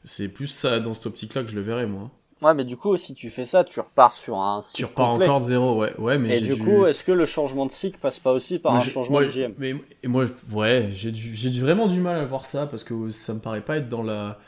C'est 0.05 0.29
plus 0.29 0.47
ça 0.49 0.81
dans 0.81 0.95
cette 0.95 1.07
optique-là 1.07 1.43
que 1.45 1.51
je 1.51 1.57
le 1.57 1.63
verrais 1.63 1.87
moi. 1.87 2.11
Ouais, 2.41 2.55
mais 2.55 2.65
du 2.65 2.77
coup, 2.77 2.97
si 2.97 3.15
tu 3.15 3.31
fais 3.31 3.45
ça, 3.45 3.65
tu 3.65 3.81
repars 3.81 4.13
sur 4.13 4.37
un 4.39 4.61
Tu 4.61 4.69
cycle 4.69 4.85
repars 4.87 5.11
complet. 5.13 5.27
encore 5.27 5.41
de 5.41 5.45
zéro, 5.45 5.77
ouais. 5.81 5.93
ouais 5.99 6.19
mais 6.19 6.39
Et 6.39 6.41
du 6.41 6.57
coup, 6.57 6.87
est-ce 6.87 7.03
que 7.03 7.13
le 7.13 7.27
changement 7.27 7.67
de 7.67 7.73
cycle 7.73 7.99
passe 8.01 8.19
pas 8.19 8.33
aussi 8.33 8.59
par 8.59 8.73
Moi, 8.73 8.81
un 8.81 8.85
changement 8.85 9.21
moi, 9.21 9.25
de 9.25 9.31
GM 9.31 9.55
Mais 9.59 9.75
et 10.03 10.09
moi, 10.09 10.27
ouais, 10.53 10.91
j'ai 10.93 11.51
vraiment 11.61 11.89
du 11.89 12.01
mal 12.01 12.21
à 12.21 12.25
voir 12.25 12.47
ça 12.47 12.67
parce 12.67 12.85
que 12.85 13.11
ça 13.11 13.35
me 13.35 13.41
paraît 13.41 13.61
pas 13.65 13.79
être 13.79 13.89
dans 13.89 14.03
la 14.03 14.39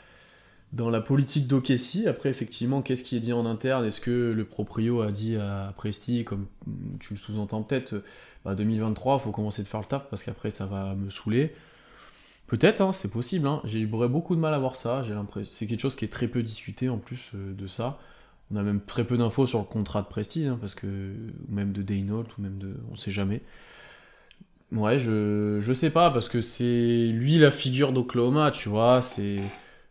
dans 0.73 0.89
la 0.89 1.01
politique 1.01 1.47
d'Okessi. 1.47 2.07
Après, 2.07 2.29
effectivement, 2.29 2.81
qu'est-ce 2.81 3.03
qui 3.03 3.17
est 3.17 3.19
dit 3.19 3.33
en 3.33 3.45
interne? 3.45 3.85
Est-ce 3.85 3.99
que 3.99 4.31
le 4.31 4.45
proprio 4.45 5.01
a 5.01 5.11
dit 5.11 5.35
à 5.35 5.73
Presti, 5.75 6.23
comme 6.23 6.47
tu 6.99 7.13
le 7.13 7.19
sous-entends 7.19 7.61
peut-être, 7.61 7.93
euh, 7.93 8.03
bah, 8.45 8.55
2023, 8.55 9.19
faut 9.19 9.31
commencer 9.31 9.63
de 9.63 9.67
faire 9.67 9.81
le 9.81 9.85
taf 9.85 10.07
parce 10.09 10.23
qu'après 10.23 10.49
ça 10.49 10.65
va 10.65 10.95
me 10.95 11.09
saouler. 11.09 11.53
Peut-être, 12.51 12.81
hein, 12.81 12.91
c'est 12.91 13.09
possible. 13.09 13.47
Hein. 13.47 13.61
J'aurais 13.63 14.09
beaucoup 14.09 14.35
de 14.35 14.41
mal 14.41 14.53
à 14.53 14.59
voir 14.59 14.75
ça. 14.75 15.03
J'ai 15.03 15.13
l'impression, 15.13 15.49
c'est 15.55 15.67
quelque 15.67 15.79
chose 15.79 15.95
qui 15.95 16.03
est 16.03 16.09
très 16.09 16.27
peu 16.27 16.43
discuté 16.43 16.89
en 16.89 16.97
plus 16.97 17.31
euh, 17.33 17.53
de 17.53 17.65
ça. 17.65 17.97
On 18.51 18.57
a 18.57 18.61
même 18.61 18.81
très 18.81 19.05
peu 19.05 19.17
d'infos 19.17 19.47
sur 19.47 19.59
le 19.59 19.63
contrat 19.63 20.01
de 20.01 20.07
Presti, 20.07 20.45
hein, 20.45 20.57
parce 20.59 20.75
que 20.75 20.85
ou 20.87 21.53
même 21.55 21.71
de 21.71 21.81
Daynault 21.81 22.25
ou 22.37 22.41
même 22.41 22.57
de, 22.57 22.75
on 22.91 22.97
sait 22.97 23.09
jamais. 23.11 23.41
Ouais, 24.73 24.99
je, 24.99 25.59
je 25.59 25.73
sais 25.73 25.89
pas, 25.89 26.11
parce 26.11 26.29
que 26.29 26.39
c'est 26.41 27.07
lui 27.13 27.37
la 27.37 27.51
figure 27.51 27.91
d'Oklahoma, 27.93 28.51
tu 28.51 28.69
vois, 28.69 29.01
c'est 29.01 29.41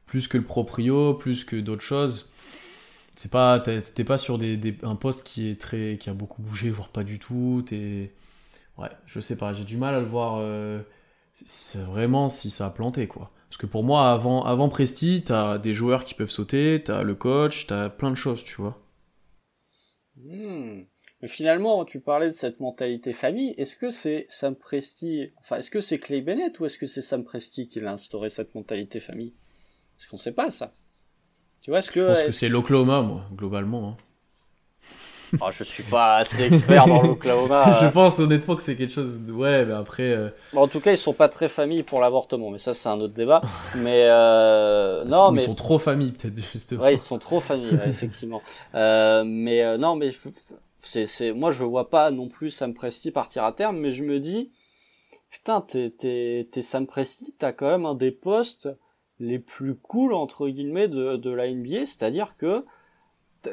plus 0.07 0.27
que 0.29 0.39
le 0.39 0.45
proprio, 0.45 1.15
plus 1.15 1.45
que 1.45 1.57
d'autres 1.57 1.83
choses. 1.83 2.31
C'est 3.17 3.31
pas, 3.31 3.61
t'es 3.61 4.05
pas 4.05 4.19
sur 4.19 4.39
un 4.83 4.97
poste 4.97 5.25
qui 5.27 5.49
est 5.51 5.61
très, 5.61 5.99
qui 6.01 6.09
a 6.11 6.15
beaucoup 6.15 6.43
bougé, 6.43 6.71
voire 6.71 6.89
pas 6.89 7.05
du 7.05 7.19
tout. 7.19 7.63
T'es, 7.67 8.13
ouais, 8.79 8.89
je 9.07 9.21
sais 9.21 9.37
pas, 9.37 9.53
j'ai 9.53 9.65
du 9.65 9.77
mal 9.79 9.95
à 9.95 10.01
le 10.01 10.07
voir. 10.07 10.39
euh, 10.41 10.81
c'est 11.47 11.81
vraiment 11.83 12.29
si 12.29 12.51
ça 12.51 12.67
a 12.67 12.71
planté 12.71 13.07
quoi. 13.09 13.31
Parce 13.49 13.57
que 13.59 13.67
pour 13.67 13.83
moi, 13.85 14.13
avant, 14.13 14.45
avant 14.45 14.69
Presti, 14.69 15.23
t'as 15.25 15.59
des 15.59 15.75
joueurs 15.75 16.05
qui 16.05 16.15
peuvent 16.15 16.31
sauter, 16.31 16.83
t'as 16.85 17.03
le 17.03 17.15
coach, 17.17 17.67
t'as 17.67 17.89
plein 17.89 18.11
de 18.11 18.15
choses, 18.17 18.45
tu 18.45 18.55
vois. 18.61 18.81
Hmm. 20.17 20.83
Mais 21.23 21.29
finalement, 21.29 21.85
tu 21.85 22.01
parlais 22.01 22.29
de 22.29 22.35
cette 22.35 22.61
mentalité 22.61 23.13
famille. 23.13 23.55
Est-ce 23.59 23.77
que 23.77 23.91
c'est 23.91 24.27
Sam 24.29 24.57
Presti, 24.57 25.33
enfin, 25.41 25.57
est-ce 25.57 25.71
que 25.71 25.81
c'est 25.81 25.99
Clay 25.99 26.23
Bennett 26.23 26.59
ou 26.61 26.65
est-ce 26.67 26.79
que 26.79 26.87
c'est 26.87 27.03
Sam 27.03 27.25
Presti 27.25 27.69
qui 27.69 27.81
a 27.81 27.93
instauré 27.93 28.31
cette 28.31 28.55
mentalité 28.55 29.01
famille? 29.01 29.35
Parce 29.97 30.07
qu'on 30.09 30.17
sait 30.17 30.33
pas 30.33 30.51
ça. 30.51 30.73
Tu 31.61 31.71
vois, 31.71 31.81
est-ce 31.81 31.91
Je 31.91 31.93
que, 31.93 32.07
pense 32.07 32.23
que 32.23 32.33
c'est 32.33 32.49
l'Oklahoma, 32.49 33.03
moi, 33.03 33.27
globalement. 33.35 33.91
hein. 33.91 33.97
Ah, 35.41 35.51
je 35.51 35.65
suis 35.65 35.83
pas 35.83 36.17
assez 36.17 36.43
expert 36.45 36.87
dans 36.87 37.03
l'Oklahoma. 37.03 37.77
je 37.81 37.87
euh. 37.87 37.91
pense 37.91 38.19
honnêtement 38.19 38.57
que 38.57 38.63
c'est 38.63 38.77
quelque 38.77 38.93
chose. 38.93 39.21
de- 39.25 39.33
Ouais, 39.33 39.65
mais 39.65 39.73
après. 39.75 40.11
euh, 40.11 40.29
en 40.57 40.67
tout 40.67 40.81
cas, 40.81 40.93
ils 40.93 40.99
sont 40.99 41.13
pas 41.13 41.29
très 41.29 41.49
familles 41.49 41.83
pour 41.83 42.01
l'avortement, 42.01 42.51
mais 42.51 42.59
ça, 42.59 42.75
c'est 42.75 42.89
un 42.89 43.01
autre 43.01 43.15
débat. 43.15 43.41
mais 43.83 44.05
euh, 44.07 45.05
non, 45.05 45.31
ils 45.31 45.35
mais 45.37 45.41
sont 45.43 45.55
trop 45.55 45.79
familles, 45.79 46.13
peut-être, 46.13 46.41
justement. 46.53 46.83
Ouais, 46.83 46.95
ils 46.95 46.99
sont 46.99 47.19
trop 47.19 47.41
familles, 47.41 47.75
ouais, 47.77 47.89
effectivement. 47.89 48.43
Euh, 48.75 49.25
mais 49.25 49.63
euh, 49.63 49.77
non, 49.79 49.97
mais 49.97 50.11
je- 50.13 50.19
c'est, 50.79 51.07
c'est, 51.07 51.33
moi 51.33 51.51
je 51.53 51.65
vois 51.65 51.91
pas 51.91 52.11
non 52.11 52.29
plus 52.29 52.51
Sam 52.51 52.73
Presti 52.73 53.11
partir 53.11 53.45
à 53.45 53.53
terme, 53.53 53.79
mais 53.79 53.91
je 53.93 54.05
me 54.05 54.19
dis, 54.21 54.51
putain, 55.31 55.61
t'es, 55.61 55.91
t'es, 55.91 56.49
t'es 56.51 56.63
Sam 56.63 56.87
Presti, 56.87 57.35
t'as 57.39 57.53
quand 57.53 57.69
même 57.69 57.87
un 57.87 57.95
des 57.95 58.11
postes 58.13 58.69
les 59.19 59.39
plus 59.39 59.75
cool 59.75 60.15
entre 60.15 60.49
guillemets 60.49 60.89
de, 60.89 61.17
de 61.17 61.31
la 61.31 61.49
NBA, 61.49 61.87
c'est-à-dire 61.87 62.37
que 62.39 62.65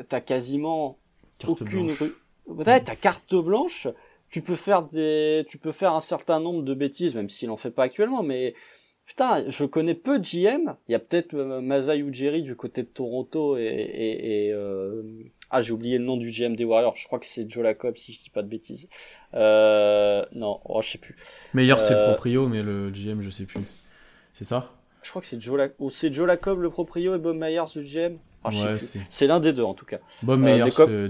t'as 0.10 0.22
quasiment 0.22 0.98
Carte 1.38 1.62
aucune 1.62 1.88
blanche. 1.88 2.00
rue. 2.00 2.16
Ouais, 2.48 2.84
t'as 2.84 2.96
carte 2.96 3.36
blanche. 3.36 3.88
Tu 4.30 4.42
peux 4.42 4.56
faire 4.56 4.84
des, 4.84 5.46
tu 5.50 5.58
peux 5.58 5.72
faire 5.72 5.94
un 5.94 6.02
certain 6.02 6.40
nombre 6.40 6.64
de 6.64 6.74
bêtises, 6.74 7.16
même 7.16 7.30
s'il 7.30 7.50
en 7.50 7.58
fait 7.58 7.72
pas 7.72 7.84
actuellement, 7.84 8.24
mais 8.24 8.56
putain, 9.06 9.50
je 9.50 9.64
connais 9.66 9.94
peu 9.96 10.20
de 10.20 10.26
GM. 10.26 10.76
Il 10.88 10.92
y 10.92 10.96
a 10.96 11.00
peut-être 11.00 11.34
euh, 11.34 11.62
Masai 11.62 12.00
Ujiri 12.00 12.42
du 12.42 12.56
côté 12.56 12.84
de 12.84 12.88
Toronto 12.88 13.58
et, 13.58 13.62
et, 13.64 14.48
et, 14.48 14.52
euh, 14.54 15.02
ah, 15.50 15.62
j'ai 15.62 15.72
oublié 15.72 15.98
le 15.98 16.04
nom 16.04 16.18
du 16.18 16.30
GM 16.30 16.56
des 16.56 16.66
Warriors. 16.66 16.96
Je 16.98 17.06
crois 17.08 17.20
que 17.20 17.26
c'est 17.26 17.50
Joe 17.50 17.64
Lacob, 17.64 17.96
si 17.96 18.12
je 18.12 18.22
dis 18.22 18.30
pas 18.30 18.44
de 18.44 18.50
bêtises. 18.50 18.90
Euh, 19.34 20.26
non, 20.34 20.60
oh, 20.66 20.82
je 20.82 20.92
sais 20.92 20.98
plus. 20.98 21.16
Meilleur, 21.54 21.80
c'est 21.80 21.94
le 21.94 22.00
Euh, 22.00 22.08
proprio, 22.12 22.48
mais 22.50 22.64
le 22.64 22.90
GM, 22.92 23.22
je 23.22 23.30
sais 23.30 23.46
plus. 23.46 23.62
C'est 24.34 24.44
ça? 24.44 24.77
Je 25.08 25.12
crois 25.12 25.22
que 25.22 25.28
c'est 25.30 25.40
Joe 25.42 25.70
c'est 25.90 26.14
Joe 26.14 26.28
Lacob 26.28 26.60
le 26.60 26.70
proprio 26.70 27.16
et 27.16 27.18
Bob 27.18 27.38
Myers 27.38 27.62
le 27.78 27.82
GM. 27.82 28.18
Sais 28.52 28.64
Ouais, 28.66 28.78
c'est. 29.10 29.26
L'un 29.28 29.40
des 29.40 29.54
deux 29.54 29.64
en 29.64 29.74
tout 29.74 29.86
cas. 29.86 30.00
Bob 30.22 30.42
Euh, 30.42 30.44
Meyer, 30.44 30.64
mais 30.66 30.72
comme- 30.72 30.92
le. 30.92 31.08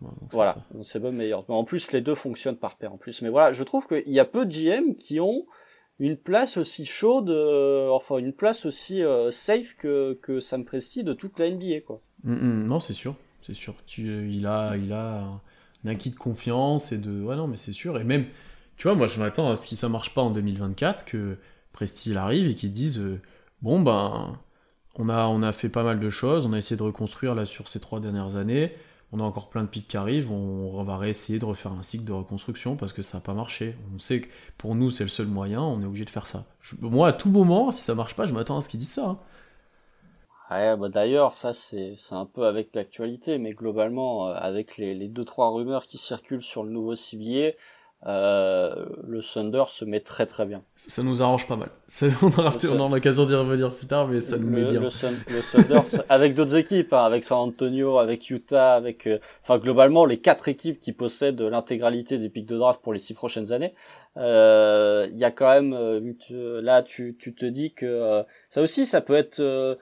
Ouais, 0.00 0.08
Voilà, 0.32 0.56
c'est 0.82 0.98
Bob 0.98 1.12
Meyer. 1.12 1.36
Mais 1.50 1.54
en 1.54 1.64
plus, 1.64 1.92
les 1.92 2.00
deux 2.00 2.14
fonctionnent 2.14 2.56
par 2.56 2.76
pair 2.78 2.90
en 2.94 2.96
plus. 2.96 3.20
Mais 3.20 3.28
voilà, 3.28 3.52
je 3.52 3.62
trouve 3.64 3.86
qu'il 3.86 4.10
y 4.10 4.18
a 4.18 4.24
peu 4.24 4.46
de 4.46 4.50
GM 4.50 4.94
qui 4.96 5.20
ont 5.20 5.44
une 5.98 6.16
place 6.16 6.56
aussi 6.56 6.86
chaude, 6.86 7.28
euh, 7.28 7.90
enfin 7.90 8.16
une 8.16 8.32
place 8.32 8.64
aussi 8.64 9.02
euh, 9.02 9.30
safe 9.30 9.76
que, 9.76 10.18
que 10.22 10.40
Sam 10.40 10.64
Presti 10.64 11.04
de 11.04 11.12
toute 11.12 11.38
la 11.38 11.50
NBA, 11.50 11.80
quoi. 11.86 12.00
Mm, 12.24 12.32
mm, 12.34 12.66
non, 12.66 12.80
c'est 12.80 12.94
sûr. 12.94 13.14
C'est 13.42 13.54
sûr. 13.54 13.74
Tu, 13.86 14.30
il, 14.32 14.46
a, 14.46 14.74
il 14.76 14.90
a 14.94 15.20
un, 15.20 15.40
un 15.84 15.88
acquis 15.90 16.08
de 16.10 16.16
confiance 16.16 16.92
et 16.92 16.98
de. 16.98 17.22
Ouais, 17.22 17.36
non, 17.36 17.46
mais 17.46 17.58
c'est 17.58 17.72
sûr. 17.72 17.98
Et 18.00 18.04
même, 18.04 18.24
tu 18.78 18.84
vois, 18.84 18.94
moi, 18.96 19.06
je 19.06 19.18
m'attends 19.18 19.50
à 19.50 19.56
ce 19.56 19.68
que 19.68 19.74
ça 19.74 19.90
marche 19.90 20.14
pas 20.14 20.22
en 20.22 20.30
2024, 20.30 21.04
que 21.04 21.36
Presti 21.78 22.10
il 22.10 22.16
arrive 22.18 22.48
et 22.48 22.56
qu'il 22.56 22.72
dise 22.72 22.98
euh, 22.98 23.20
Bon, 23.62 23.80
ben, 23.80 24.36
on 24.96 25.08
a, 25.08 25.28
on 25.28 25.42
a 25.42 25.52
fait 25.52 25.68
pas 25.68 25.84
mal 25.84 26.00
de 26.00 26.10
choses, 26.10 26.44
on 26.44 26.52
a 26.52 26.58
essayé 26.58 26.76
de 26.76 26.82
reconstruire 26.82 27.36
là 27.36 27.46
sur 27.46 27.68
ces 27.68 27.78
trois 27.78 28.00
dernières 28.00 28.34
années. 28.34 28.72
On 29.12 29.20
a 29.20 29.22
encore 29.22 29.48
plein 29.48 29.62
de 29.62 29.68
pics 29.68 29.86
qui 29.86 29.96
arrivent, 29.96 30.32
on 30.32 30.82
va 30.82 30.96
réessayer 30.98 31.38
de 31.38 31.44
refaire 31.44 31.70
un 31.72 31.82
cycle 31.84 32.04
de 32.04 32.12
reconstruction 32.12 32.74
parce 32.74 32.92
que 32.92 33.00
ça 33.02 33.18
n'a 33.18 33.22
pas 33.22 33.32
marché. 33.32 33.76
On 33.94 33.98
sait 34.00 34.22
que 34.22 34.28
pour 34.58 34.74
nous 34.74 34.90
c'est 34.90 35.04
le 35.04 35.08
seul 35.08 35.28
moyen, 35.28 35.62
on 35.62 35.80
est 35.80 35.84
obligé 35.86 36.04
de 36.04 36.10
faire 36.10 36.26
ça. 36.26 36.46
Moi 36.80 37.06
à 37.08 37.12
tout 37.12 37.30
moment, 37.30 37.70
si 37.70 37.80
ça 37.82 37.94
marche 37.94 38.14
pas, 38.16 38.24
je 38.26 38.34
m'attends 38.34 38.56
à 38.58 38.60
ce 38.60 38.68
qu'ils 38.68 38.80
disent 38.80 38.90
ça. 38.94 39.06
hein. 39.06 39.18
Bah 40.50 40.88
d'ailleurs, 40.88 41.34
ça 41.34 41.52
c'est 41.52 41.94
un 42.10 42.26
peu 42.26 42.46
avec 42.46 42.74
l'actualité, 42.74 43.38
mais 43.38 43.52
globalement, 43.52 44.28
euh, 44.28 44.34
avec 44.34 44.76
les, 44.78 44.94
les 44.94 45.08
deux 45.08 45.24
trois 45.24 45.50
rumeurs 45.50 45.84
qui 45.84 45.98
circulent 45.98 46.42
sur 46.42 46.64
le 46.64 46.70
nouveau 46.70 46.94
ciblier, 46.94 47.56
euh, 48.06 48.86
le 49.06 49.20
Thunder 49.20 49.64
se 49.66 49.84
met 49.84 49.98
très 49.98 50.24
très 50.26 50.46
bien. 50.46 50.62
Ça, 50.76 50.90
ça 50.90 51.02
nous 51.02 51.20
arrange 51.20 51.48
pas 51.48 51.56
mal. 51.56 51.70
Ça, 51.88 52.06
on 52.22 52.28
aura, 52.28 52.54
l'occasion 52.94 53.24
d'y 53.24 53.34
revenir 53.34 53.74
plus 53.74 53.86
tard, 53.86 54.06
mais 54.06 54.20
ça 54.20 54.38
nous 54.38 54.48
le, 54.48 54.64
met 54.64 54.70
bien. 54.70 54.80
Le, 54.80 54.90
Sun- 54.90 55.18
le 55.28 55.40
Thunder, 55.40 55.80
avec 56.08 56.34
d'autres 56.34 56.54
équipes, 56.54 56.92
hein, 56.92 57.04
avec 57.04 57.24
San 57.24 57.38
Antonio, 57.38 57.98
avec 57.98 58.30
Utah, 58.30 58.74
avec, 58.74 59.06
euh, 59.08 59.18
enfin 59.42 59.58
globalement 59.58 60.04
les 60.04 60.18
quatre 60.20 60.46
équipes 60.48 60.78
qui 60.78 60.92
possèdent 60.92 61.40
l'intégralité 61.40 62.18
des 62.18 62.28
pics 62.28 62.46
de 62.46 62.56
draft 62.56 62.80
pour 62.82 62.92
les 62.92 63.00
six 63.00 63.14
prochaines 63.14 63.52
années. 63.52 63.74
Euh, 64.16 65.08
Il 65.10 65.18
y 65.18 65.24
a 65.24 65.30
quand 65.32 65.48
même, 65.48 65.76
là 66.30 66.82
tu, 66.82 67.16
tu 67.18 67.34
te 67.34 67.46
dis 67.46 67.72
que 67.72 68.22
ça 68.48 68.62
aussi, 68.62 68.86
ça 68.86 69.00
peut 69.00 69.16
être 69.16 69.76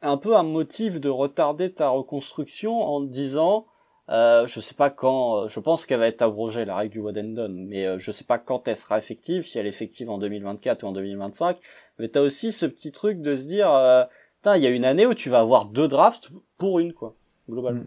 un 0.00 0.16
peu 0.16 0.36
un 0.36 0.42
motif 0.44 1.00
de 1.00 1.08
retarder 1.08 1.72
ta 1.72 1.88
reconstruction 1.88 2.80
en 2.82 3.00
te 3.00 3.10
disant, 3.10 3.66
euh, 4.10 4.46
je 4.46 4.60
sais 4.60 4.74
pas 4.74 4.90
quand, 4.90 5.44
euh, 5.44 5.48
je 5.48 5.60
pense 5.60 5.86
qu'elle 5.86 6.00
va 6.00 6.06
être 6.06 6.22
abrogée 6.22 6.64
la 6.64 6.76
règle 6.76 6.92
du 6.92 7.12
done, 7.12 7.66
mais 7.66 7.86
euh, 7.86 7.98
je 7.98 8.10
sais 8.10 8.24
pas 8.24 8.38
quand 8.38 8.66
elle 8.68 8.76
sera 8.76 8.98
effective, 8.98 9.46
si 9.46 9.58
elle 9.58 9.66
est 9.66 9.70
effective 9.70 10.10
en 10.10 10.18
2024 10.18 10.82
ou 10.82 10.86
en 10.86 10.92
2025. 10.92 11.58
Mais 11.98 12.08
t'as 12.08 12.20
aussi 12.20 12.52
ce 12.52 12.66
petit 12.66 12.92
truc 12.92 13.20
de 13.20 13.36
se 13.36 13.46
dire, 13.46 13.70
euh, 13.70 14.04
il 14.46 14.62
y 14.62 14.66
a 14.66 14.70
une 14.70 14.84
année 14.84 15.06
où 15.06 15.14
tu 15.14 15.28
vas 15.30 15.40
avoir 15.40 15.66
deux 15.66 15.88
drafts 15.88 16.30
pour 16.56 16.78
une, 16.78 16.92
quoi, 16.92 17.14
globalement. 17.48 17.84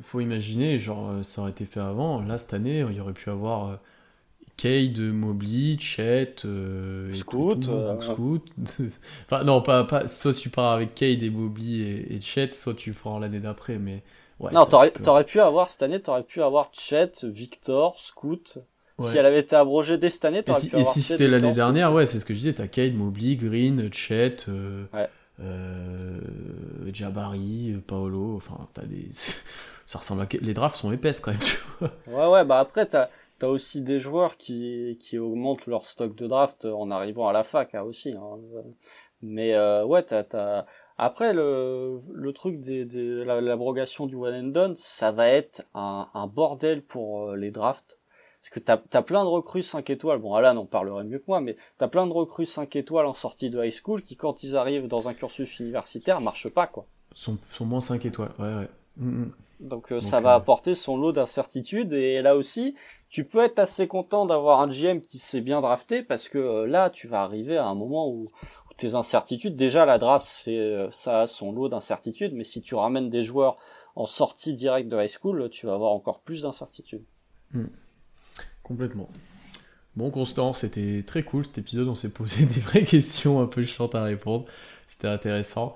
Faut 0.00 0.20
imaginer, 0.20 0.78
genre, 0.78 1.24
ça 1.24 1.42
aurait 1.42 1.52
été 1.52 1.64
fait 1.64 1.80
avant. 1.80 2.20
Là, 2.20 2.38
cette 2.38 2.54
année, 2.54 2.84
il 2.88 2.96
y 2.96 3.00
aurait 3.00 3.12
pu 3.12 3.30
avoir 3.30 3.70
euh, 3.70 3.76
Cade, 4.56 4.98
Mobley, 5.00 5.76
Chet, 5.78 6.36
euh, 6.44 7.12
euh, 7.12 7.54
donc 7.54 8.02
Scoot. 8.02 8.42
enfin, 9.26 9.44
non, 9.44 9.60
pas, 9.60 9.84
pas. 9.84 10.06
Soit 10.08 10.32
tu 10.32 10.48
pars 10.48 10.72
avec 10.72 10.94
Cade 10.94 11.22
et 11.22 11.30
Mobley 11.30 11.78
et, 11.78 12.14
et 12.14 12.20
Chet, 12.20 12.52
soit 12.52 12.74
tu 12.74 12.92
prends 12.92 13.18
l'année 13.18 13.40
d'après, 13.40 13.78
mais. 13.78 14.02
Ouais, 14.40 14.52
non, 14.52 14.66
t'aurais, 14.66 14.90
t'aurais 14.90 15.24
pu 15.24 15.40
avoir, 15.40 15.70
cette 15.70 15.82
année, 15.82 16.00
t'aurais 16.00 16.22
pu 16.22 16.42
avoir 16.42 16.68
Chet, 16.72 17.12
Victor, 17.24 17.98
Scoot. 17.98 18.58
Si 18.98 19.04
Ouais. 19.04 19.18
elle 19.18 19.26
avait 19.26 19.40
été 19.40 19.56
abrogée 19.56 19.98
dès 19.98 20.08
cette 20.10 20.24
année, 20.24 20.38
Et 20.38 20.42
t'aurais 20.42 20.60
si, 20.60 20.68
pu 20.68 20.76
et 20.76 20.78
avoir 20.78 20.94
si 20.94 21.02
Chet, 21.02 21.18
c'était 21.18 21.28
l'année 21.28 21.52
dernière, 21.52 21.88
Scoot. 21.88 21.96
ouais, 21.96 22.06
c'est 22.06 22.20
ce 22.20 22.24
que 22.24 22.32
je 22.34 22.38
disais, 22.38 22.52
t'as 22.54 22.66
Cade, 22.68 22.94
Mobley, 22.94 23.36
Green, 23.36 23.92
Chet, 23.92 24.36
euh, 24.48 24.84
Ouais. 24.92 25.10
euh, 25.40 26.20
Jabari, 26.92 27.74
Paolo, 27.86 28.36
enfin, 28.36 28.68
t'as 28.74 28.84
des... 28.84 29.08
ça 29.86 29.98
ressemble 29.98 30.22
à... 30.22 30.26
Les 30.40 30.54
drafts 30.54 30.76
sont 30.76 30.92
épaisses 30.92 31.20
quand 31.20 31.32
même, 31.32 31.40
tu 31.40 31.58
vois. 31.80 31.90
Ouais, 32.06 32.26
ouais, 32.28 32.44
bah 32.44 32.60
après, 32.60 32.86
t'as, 32.86 33.08
t'as 33.38 33.48
aussi 33.48 33.82
des 33.82 33.98
joueurs 34.00 34.36
qui, 34.36 34.96
qui 35.00 35.18
augmentent 35.18 35.66
leur 35.66 35.84
stock 35.86 36.14
de 36.14 36.26
draft 36.26 36.64
en 36.64 36.90
arrivant 36.90 37.28
à 37.28 37.32
la 37.32 37.42
fac, 37.42 37.74
hein, 37.74 37.82
aussi. 37.82 38.12
hein. 38.14 38.38
Mais 39.22 39.54
euh, 39.54 39.84
ouais, 39.84 40.02
t'as, 40.02 40.22
t'as... 40.24 40.66
Après, 40.98 41.34
le, 41.34 42.00
le 42.12 42.32
truc 42.32 42.60
la- 42.66 43.40
l'abrogation 43.40 44.06
du 44.06 44.14
one 44.14 44.34
and 44.34 44.48
done, 44.48 44.76
ça 44.76 45.12
va 45.12 45.28
être 45.28 45.62
un, 45.74 46.08
un 46.14 46.26
bordel 46.26 46.82
pour 46.82 47.28
euh, 47.30 47.36
les 47.36 47.50
drafts. 47.50 47.98
Parce 48.40 48.50
que 48.50 48.60
t'as, 48.60 48.76
t'as 48.76 49.02
plein 49.02 49.24
de 49.24 49.28
recrues 49.28 49.62
5 49.62 49.90
étoiles. 49.90 50.18
Bon, 50.20 50.34
Alan 50.34 50.56
en 50.56 50.66
parlerait 50.66 51.04
mieux 51.04 51.18
que 51.18 51.24
moi, 51.26 51.40
mais 51.40 51.56
t'as 51.78 51.88
plein 51.88 52.06
de 52.06 52.12
recrues 52.12 52.46
5 52.46 52.76
étoiles 52.76 53.06
en 53.06 53.14
sortie 53.14 53.50
de 53.50 53.62
high 53.62 53.72
school 53.72 54.02
qui, 54.02 54.16
quand 54.16 54.42
ils 54.42 54.56
arrivent 54.56 54.86
dans 54.86 55.08
un 55.08 55.14
cursus 55.14 55.58
universitaire, 55.58 56.20
marchent 56.20 56.48
pas, 56.48 56.66
quoi. 56.66 56.86
Sont, 57.12 57.38
sont 57.50 57.66
moins 57.66 57.80
5 57.80 58.04
étoiles, 58.06 58.32
ouais, 58.38 58.54
ouais. 58.54 58.68
Mm, 58.98 59.22
mm. 59.22 59.32
Donc, 59.60 59.90
euh, 59.90 60.00
ça 60.00 60.20
va 60.20 60.34
euh, 60.34 60.36
apporter 60.36 60.74
son 60.74 60.96
lot 60.96 61.12
d'incertitudes 61.12 61.92
et 61.92 62.20
là 62.20 62.36
aussi, 62.36 62.74
tu 63.08 63.24
peux 63.24 63.42
être 63.42 63.58
assez 63.58 63.88
content 63.88 64.26
d'avoir 64.26 64.60
un 64.60 64.68
GM 64.68 65.00
qui 65.00 65.18
s'est 65.18 65.40
bien 65.40 65.60
drafté 65.60 66.02
parce 66.02 66.28
que 66.28 66.38
euh, 66.38 66.66
là, 66.66 66.90
tu 66.90 67.08
vas 67.08 67.22
arriver 67.22 67.56
à 67.56 67.66
un 67.66 67.74
moment 67.74 68.08
où 68.08 68.28
tes 68.76 68.94
incertitudes, 68.94 69.56
déjà 69.56 69.86
la 69.86 69.98
draft, 69.98 70.26
c'est 70.26 70.58
euh, 70.58 70.90
ça 70.90 71.22
a 71.22 71.26
son 71.26 71.52
lot 71.52 71.68
d'incertitudes, 71.68 72.34
mais 72.34 72.44
si 72.44 72.62
tu 72.62 72.74
ramènes 72.74 73.10
des 73.10 73.22
joueurs 73.22 73.56
en 73.94 74.06
sortie 74.06 74.54
directe 74.54 74.88
de 74.88 75.02
high 75.02 75.08
school, 75.08 75.48
tu 75.50 75.66
vas 75.66 75.74
avoir 75.74 75.92
encore 75.92 76.20
plus 76.20 76.42
d'incertitudes. 76.42 77.04
Complètement. 78.62 79.08
Bon, 79.96 80.10
Constant, 80.10 80.52
c'était 80.52 81.02
très 81.06 81.22
cool 81.22 81.46
cet 81.46 81.56
épisode. 81.56 81.88
On 81.88 81.94
s'est 81.94 82.10
posé 82.10 82.44
des 82.44 82.60
vraies 82.60 82.84
questions 82.84 83.40
un 83.40 83.46
peu 83.46 83.62
chiantes 83.62 83.94
à 83.94 84.04
répondre. 84.04 84.44
C'était 84.86 85.08
intéressant. 85.08 85.74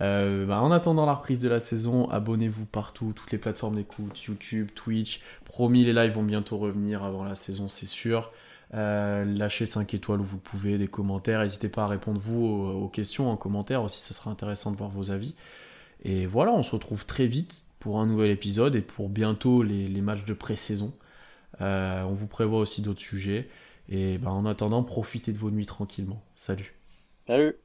Euh, 0.00 0.46
bah, 0.46 0.60
en 0.60 0.70
attendant 0.70 1.06
la 1.06 1.14
reprise 1.14 1.40
de 1.40 1.48
la 1.48 1.58
saison, 1.58 2.08
abonnez-vous 2.10 2.66
partout, 2.66 3.12
toutes 3.16 3.32
les 3.32 3.38
plateformes 3.38 3.76
d'écoute, 3.76 4.22
YouTube, 4.22 4.70
Twitch. 4.74 5.20
Promis, 5.44 5.84
les 5.84 5.92
lives 5.92 6.12
vont 6.12 6.22
bientôt 6.22 6.58
revenir 6.58 7.02
avant 7.02 7.24
la 7.24 7.34
saison, 7.34 7.68
c'est 7.68 7.86
sûr. 7.86 8.30
Euh, 8.74 9.24
lâchez 9.24 9.66
5 9.66 9.94
étoiles 9.94 10.20
où 10.20 10.24
vous 10.24 10.38
pouvez, 10.38 10.78
des 10.78 10.88
commentaires. 10.88 11.40
N'hésitez 11.40 11.68
pas 11.68 11.84
à 11.84 11.88
répondre 11.88 12.20
vous 12.20 12.44
aux, 12.44 12.88
questions 12.88 13.30
en 13.30 13.36
commentaire 13.36 13.82
aussi, 13.82 14.00
ça 14.00 14.14
sera 14.14 14.30
intéressant 14.30 14.72
de 14.72 14.76
voir 14.76 14.90
vos 14.90 15.10
avis. 15.10 15.34
Et 16.02 16.26
voilà, 16.26 16.52
on 16.52 16.62
se 16.62 16.72
retrouve 16.72 17.06
très 17.06 17.26
vite 17.26 17.64
pour 17.78 18.00
un 18.00 18.06
nouvel 18.06 18.30
épisode 18.30 18.74
et 18.74 18.82
pour 18.82 19.08
bientôt 19.08 19.62
les, 19.62 19.88
matchs 20.00 20.24
de 20.24 20.34
pré-saison. 20.34 20.94
Euh, 21.60 22.02
on 22.02 22.12
vous 22.12 22.26
prévoit 22.26 22.58
aussi 22.58 22.82
d'autres 22.82 23.00
sujets. 23.00 23.48
Et 23.88 24.18
bah, 24.18 24.30
en 24.30 24.46
attendant, 24.46 24.82
profitez 24.82 25.32
de 25.32 25.38
vos 25.38 25.50
nuits 25.50 25.66
tranquillement. 25.66 26.22
Salut. 26.34 26.74
Salut 27.26 27.56